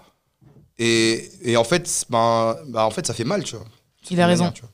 Et, 0.78 1.30
et 1.44 1.58
en 1.58 1.64
fait, 1.64 2.06
ben, 2.10 2.56
ben, 2.68 2.84
en 2.84 2.92
fait, 2.92 3.06
ça 3.08 3.14
fait 3.14 3.24
mal, 3.24 3.44
tu 3.44 3.56
vois. 3.56 3.66
Il 4.10 4.20
a 4.22 4.28
raison. 4.28 4.52
Tu 4.52 4.62
vois. 4.62 4.70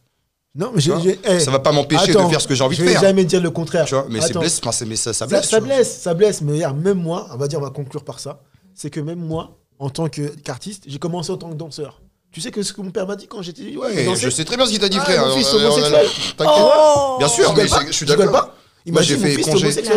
Non, 0.54 0.72
mais 0.76 0.82
j'ai. 0.82 0.92
Tu 0.92 0.98
vois 0.98 1.14
eh, 1.36 1.40
Ça 1.40 1.52
va 1.52 1.60
pas 1.60 1.72
m'empêcher 1.72 2.14
de 2.14 2.20
faire 2.20 2.42
ce 2.42 2.48
que 2.48 2.56
j'ai 2.56 2.64
envie 2.64 2.76
de 2.76 2.82
Je 2.82 2.86
vais 2.88 2.94
faire. 2.94 3.02
jamais 3.02 3.24
dire 3.24 3.42
le 3.42 3.52
contraire. 3.52 3.86
Tu 3.86 3.94
vois, 3.96 4.06
mais 4.10 4.20
blesse, 4.20 4.60
ça, 4.62 4.72
ça 4.72 5.14
Ça, 5.14 5.26
blesse. 5.28 5.50
ça 5.50 5.60
blesse, 5.60 6.02
ça 6.02 6.14
blesse. 6.14 6.42
Mais 6.42 6.54
regarde, 6.54 6.78
même 6.80 6.98
moi, 7.02 7.28
on 7.32 7.38
va 7.38 7.48
dire, 7.48 7.60
on 7.60 7.62
va 7.64 7.70
conclure 7.70 8.04
par 8.04 8.20
ça. 8.20 8.42
C'est 8.74 8.90
que 8.90 9.00
même 9.00 9.20
moi, 9.20 9.58
en 9.80 9.90
tant 9.90 10.10
que- 10.10 10.36
qu'artiste, 10.42 10.84
j'ai 10.88 11.00
commencé 11.00 11.32
en 11.32 11.38
tant 11.38 11.50
que 11.50 11.56
danseur. 11.56 12.02
Tu 12.32 12.40
sais 12.42 12.52
que 12.52 12.64
ce 12.64 12.72
que 12.74 12.82
mon 12.82 12.92
père 12.92 13.06
m'a 13.08 13.16
dit 13.16 13.28
quand 13.28 13.42
j'étais. 13.42 13.76
Ouais, 13.76 14.16
je 14.16 14.30
sais 14.30 14.46
très 14.46 14.56
bien 14.56 14.66
ce 14.66 14.72
qu'il 14.72 14.80
t'a 14.80 14.90
dit, 14.90 14.98
Ah, 15.00 15.04
frère. 15.04 15.26
mon 15.28 15.36
fils 15.36 15.54
Euh, 15.54 15.58
euh, 15.60 15.66
homosexuel. 15.68 16.06
T'inquiète. 16.38 16.56
Oh 16.66 17.16
Bien 17.20 17.28
sûr, 17.28 17.54
Tu 17.54 17.56
mais 17.62 17.68
je 17.88 17.92
suis 17.92 18.06
d'accord. 18.06 18.54
Moi, 18.88 19.02
j'ai 19.04 19.16
fait, 19.18 19.36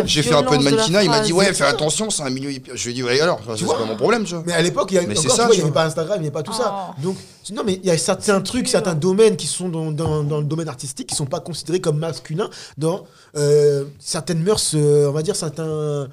j'ai, 0.05 0.21
fait 0.21 0.33
un 0.35 0.43
peu 0.43 0.57
de 0.57 0.63
mannequinat, 0.63 1.03
il 1.03 1.09
m'a 1.09 1.19
dit, 1.21 1.33
ouais, 1.33 1.51
fais 1.53 1.63
attention, 1.63 2.09
c'est 2.11 2.21
un 2.23 2.29
milieu 2.29 2.51
hyper. 2.51 2.75
Je 2.77 2.83
lui 2.83 2.91
ai 2.91 2.93
dit, 2.93 3.03
ouais, 3.03 3.19
alors, 3.19 3.39
c'est 3.57 3.63
vois 3.63 3.79
pas 3.79 3.85
mon 3.85 3.95
problème, 3.95 4.25
tu 4.25 4.35
vois? 4.35 4.43
Mais 4.45 4.53
à 4.53 4.61
l'époque, 4.61 4.89
il 4.91 4.95
y 4.95 4.97
a, 4.99 5.01
Mais 5.01 5.09
encore, 5.17 5.23
c'est 5.23 5.29
tu 5.29 5.35
ça, 5.35 5.45
vois, 5.45 5.55
il 5.55 5.57
tu 5.57 5.61
n'y 5.61 5.63
avait 5.63 5.73
pas 5.73 5.85
Instagram, 5.85 6.17
il 6.19 6.21
n'y 6.21 6.27
avait 6.27 6.33
pas 6.33 6.43
tout 6.43 6.53
ça. 6.53 6.93
Donc, 7.01 7.17
non, 7.53 7.63
mais 7.65 7.73
il 7.81 7.85
y 7.85 7.89
a 7.91 7.97
certains 7.97 8.41
trucs, 8.41 8.67
certains 8.67 8.93
domaines 8.93 9.37
qui 9.37 9.47
sont 9.47 9.69
dans, 9.69 9.91
dans- 9.91 10.23
dans 10.23 10.37
le 10.37 10.43
domaine 10.45 10.67
artistique 10.69 11.07
qui 11.07 11.13
ne 11.13 11.17
sont 11.17 11.25
pas 11.25 11.39
considérés 11.39 11.81
comme 11.81 11.97
masculins 11.97 12.49
dans 12.77 13.05
euh, 13.35 13.85
certaines 13.99 14.43
mœurs, 14.43 14.71
euh, 14.75 15.07
on 15.09 15.11
va 15.13 15.23
dire, 15.23 15.35
certains, 15.35 16.07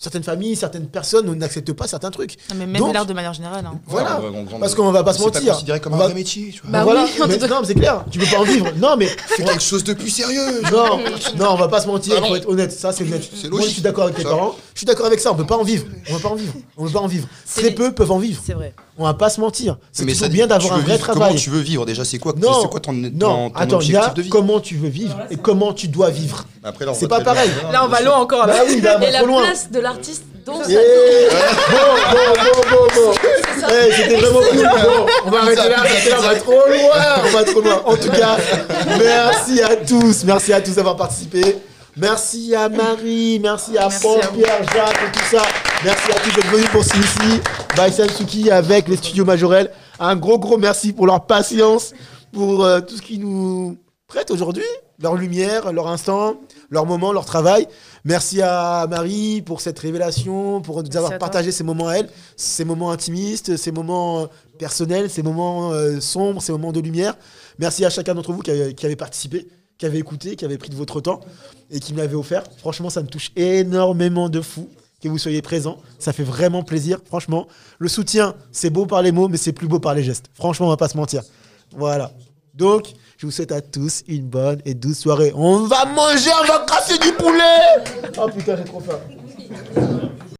certaines 0.00 0.22
familles, 0.24 0.56
certaines 0.56 0.86
personnes 0.86 1.32
n'acceptent 1.34 1.74
pas 1.74 1.86
certains 1.86 2.10
trucs. 2.10 2.36
Non, 2.48 2.56
mais 2.58 2.66
même 2.66 2.92
l'art 2.92 3.04
de 3.06 3.12
manière 3.12 3.34
générale. 3.34 3.64
hein. 3.66 3.78
Voilà. 3.86 4.18
Ouais, 4.20 4.30
Parce 4.58 4.74
qu'on 4.74 4.90
va 4.90 5.04
pas 5.04 5.12
se 5.12 5.18
C'est 5.18 5.24
mentir. 5.26 5.52
considéré 5.52 5.78
comme 5.78 5.92
un 5.94 5.98
va- 5.98 6.06
vrai 6.06 6.14
métier, 6.14 6.50
tu 6.52 6.62
vois. 6.62 6.70
Bah 6.70 6.84
voilà, 6.84 7.04
oui, 7.04 7.10
mais- 7.12 7.48
non, 7.48 7.60
mais 7.60 7.66
c'est 7.66 7.74
clair, 7.74 8.04
tu 8.10 8.18
peux 8.18 8.26
pas 8.26 8.38
en 8.38 8.44
vivre. 8.44 8.66
Non, 8.78 8.96
mais 8.96 9.06
Fais 9.26 9.44
quelque 9.44 9.62
chose 9.62 9.84
de 9.84 9.92
plus 9.92 10.08
sérieux. 10.10 10.62
non, 10.72 10.98
non, 11.36 11.50
on 11.50 11.56
va 11.56 11.68
pas 11.68 11.80
se 11.82 11.86
mentir, 11.86 12.14
Ah 12.16 12.20
il 12.24 12.28
faut 12.28 12.36
être 12.36 12.48
honnête, 12.48 12.72
ça 12.72 12.92
c'est. 12.92 13.04
C'est 13.34 13.48
Moi 13.50 13.60
je 13.62 13.68
suis 13.68 13.82
d'accord 13.82 14.04
avec 14.04 14.16
tes 14.16 14.22
parents, 14.24 14.56
suis 14.80 14.86
d'accord 14.86 15.06
avec 15.06 15.20
ça, 15.20 15.32
on 15.32 15.34
peut 15.34 15.46
pas 15.46 15.56
en 15.56 15.62
vivre. 15.62 15.84
On 16.10 16.14
va 16.14 16.18
pas 16.20 16.28
en 16.28 16.34
vivre. 16.34 16.52
On 16.76 16.84
peut 16.86 16.90
pas 16.92 16.98
en 17.00 17.06
vivre. 17.06 17.26
Très 17.56 17.70
peu 17.70 17.92
peuvent 17.92 18.10
en 18.12 18.18
vivre. 18.18 18.42
C'est 18.44 18.52
vrai. 18.54 18.74
On 18.98 19.04
va 19.04 19.14
pas 19.14 19.30
se 19.30 19.40
mentir. 19.40 19.76
C'est 19.92 20.04
Mais 20.04 20.12
toujours 20.12 20.26
ça- 20.26 20.32
bien 20.32 20.46
d'avoir 20.46 20.74
un 20.74 20.78
vrai 20.80 20.92
vivre- 20.94 20.98
travail. 21.04 21.28
Comment 21.30 21.40
tu 21.40 21.50
veux 21.50 21.60
vivre 21.60 21.86
déjà? 21.86 22.04
C'est 22.04 22.18
quoi, 22.18 22.34
Non, 22.36 22.62
c'est 22.62 22.68
quoi 22.70 22.80
ton, 22.80 22.92
ton, 22.92 23.10
non, 23.14 23.50
ton 23.50 23.56
attends, 23.56 23.80
il 23.80 23.92
y 23.92 23.96
objectif 23.96 24.10
a 24.10 24.14
de 24.14 24.22
vie? 24.22 24.28
comment 24.28 24.60
tu 24.60 24.76
veux 24.76 24.88
vivre 24.88 25.16
et 25.30 25.36
comment 25.36 25.72
tu 25.72 25.88
dois 25.88 26.10
vivre? 26.10 26.44
On 26.64 26.94
c'est 26.94 27.08
pas 27.08 27.20
pareil. 27.20 27.50
loin. 27.62 27.72
Là, 27.72 27.84
on 27.84 27.88
va 27.88 28.00
loin 28.02 28.16
encore. 28.18 28.46
Bah 28.46 28.54
Là. 28.54 28.62
oui, 28.68 28.78
Et 28.78 29.10
la 29.10 29.22
loin. 29.22 29.42
place 29.42 29.70
de 29.70 29.80
l'artiste 29.80 30.24
sa 30.44 30.70
Eh, 30.70 31.28
bon, 31.70 31.76
bon, 32.10 32.16
bon, 32.42 32.60
bon, 32.70 32.86
bon. 32.94 33.12
Eh, 33.70 33.92
C'était 33.92 34.16
vraiment 34.16 34.40
cool. 34.50 34.62
Bon, 34.62 35.06
on 35.26 35.30
va 35.30 35.38
arrêter 35.40 35.68
là, 35.68 36.16
on 36.18 36.22
va 36.22 36.34
trop 36.34 36.52
loin. 36.52 37.24
On 37.24 37.30
va 37.30 37.44
trop 37.44 37.60
loin. 37.60 37.82
En 37.86 37.96
tout 37.96 38.10
cas, 38.10 38.36
merci 38.98 39.62
à 39.62 39.76
tous. 39.76 40.24
Merci 40.24 40.52
à 40.52 40.60
tous 40.60 40.74
d'avoir 40.74 40.96
participé. 40.96 41.56
Merci 41.96 42.54
à 42.54 42.68
Marie, 42.68 43.40
merci 43.40 43.76
à 43.76 43.88
Merci 43.88 44.02
Paul, 44.02 44.20
à. 44.22 44.26
Pierre, 44.28 44.62
Jacques 44.72 45.00
et 45.08 45.12
tout 45.12 45.24
ça. 45.24 45.42
Merci 45.84 46.12
à 46.12 46.14
tous 46.20 46.34
d'être 46.34 46.50
venus 46.50 46.68
pour 46.68 46.82
ici. 46.82 47.40
By 47.76 47.92
Sansuki 47.92 48.50
avec 48.50 48.88
les 48.88 48.96
studios 48.96 49.24
Majorel. 49.24 49.70
Un 49.98 50.14
gros, 50.16 50.38
gros 50.38 50.56
merci 50.56 50.92
pour 50.92 51.06
leur 51.06 51.26
patience, 51.26 51.92
pour 52.32 52.64
euh, 52.64 52.80
tout 52.80 52.96
ce 52.96 53.02
qu'ils 53.02 53.20
nous 53.20 53.76
prêtent 54.06 54.30
aujourd'hui. 54.30 54.64
Leur 55.02 55.16
lumière, 55.16 55.72
leur 55.72 55.88
instant, 55.88 56.36
leur 56.68 56.86
moment, 56.86 57.12
leur 57.12 57.24
travail. 57.24 57.66
Merci 58.04 58.40
à 58.40 58.86
Marie 58.88 59.42
pour 59.42 59.60
cette 59.60 59.78
révélation, 59.78 60.60
pour 60.60 60.82
nous 60.82 60.96
avoir 60.96 61.18
partagé 61.18 61.52
ces 61.52 61.64
moments 61.64 61.88
à 61.88 61.94
elle, 61.94 62.08
ces 62.36 62.64
moments 62.64 62.90
intimistes, 62.90 63.56
ces 63.56 63.72
moments 63.72 64.20
euh, 64.20 64.26
personnels, 64.58 65.10
ces 65.10 65.22
moments 65.22 65.72
euh, 65.72 66.00
sombres, 66.00 66.40
ces 66.40 66.52
moments 66.52 66.72
de 66.72 66.80
lumière. 66.80 67.14
Merci 67.58 67.84
à 67.84 67.90
chacun 67.90 68.14
d'entre 68.14 68.32
vous 68.32 68.42
qui 68.42 68.50
avait, 68.50 68.74
qui 68.74 68.86
avait 68.86 68.96
participé, 68.96 69.48
qui 69.80 69.86
avait 69.86 69.98
écouté, 69.98 70.36
qui 70.36 70.44
avait 70.44 70.58
pris 70.58 70.68
de 70.68 70.76
votre 70.76 71.00
temps 71.00 71.20
et 71.70 71.80
qui 71.80 71.94
me 71.94 71.98
l'avait 71.98 72.14
offert. 72.14 72.44
Franchement, 72.58 72.90
ça 72.90 73.02
me 73.02 73.08
touche 73.08 73.32
énormément 73.34 74.28
de 74.28 74.42
fou 74.42 74.68
que 75.02 75.08
vous 75.08 75.16
soyez 75.16 75.40
présents. 75.40 75.78
Ça 75.98 76.12
fait 76.12 76.22
vraiment 76.22 76.62
plaisir. 76.62 76.98
Franchement, 77.06 77.48
le 77.78 77.88
soutien, 77.88 78.34
c'est 78.52 78.68
beau 78.68 78.84
par 78.84 79.00
les 79.00 79.10
mots, 79.10 79.28
mais 79.28 79.38
c'est 79.38 79.54
plus 79.54 79.68
beau 79.68 79.80
par 79.80 79.94
les 79.94 80.02
gestes. 80.02 80.26
Franchement, 80.34 80.66
on 80.66 80.68
va 80.68 80.76
pas 80.76 80.88
se 80.88 80.98
mentir. 80.98 81.22
Voilà. 81.74 82.12
Donc, 82.52 82.92
je 83.16 83.24
vous 83.24 83.32
souhaite 83.32 83.52
à 83.52 83.62
tous 83.62 84.02
une 84.06 84.26
bonne 84.26 84.60
et 84.66 84.74
douce 84.74 84.98
soirée. 84.98 85.32
On 85.34 85.60
va 85.60 85.86
manger, 85.86 86.30
on 86.42 86.46
va 86.46 86.66
casser 86.68 86.98
du 86.98 87.12
poulet 87.12 87.82
Oh 88.18 88.28
putain, 88.28 88.56
j'ai 88.58 88.64
trop 88.64 88.80
faim. 88.80 88.98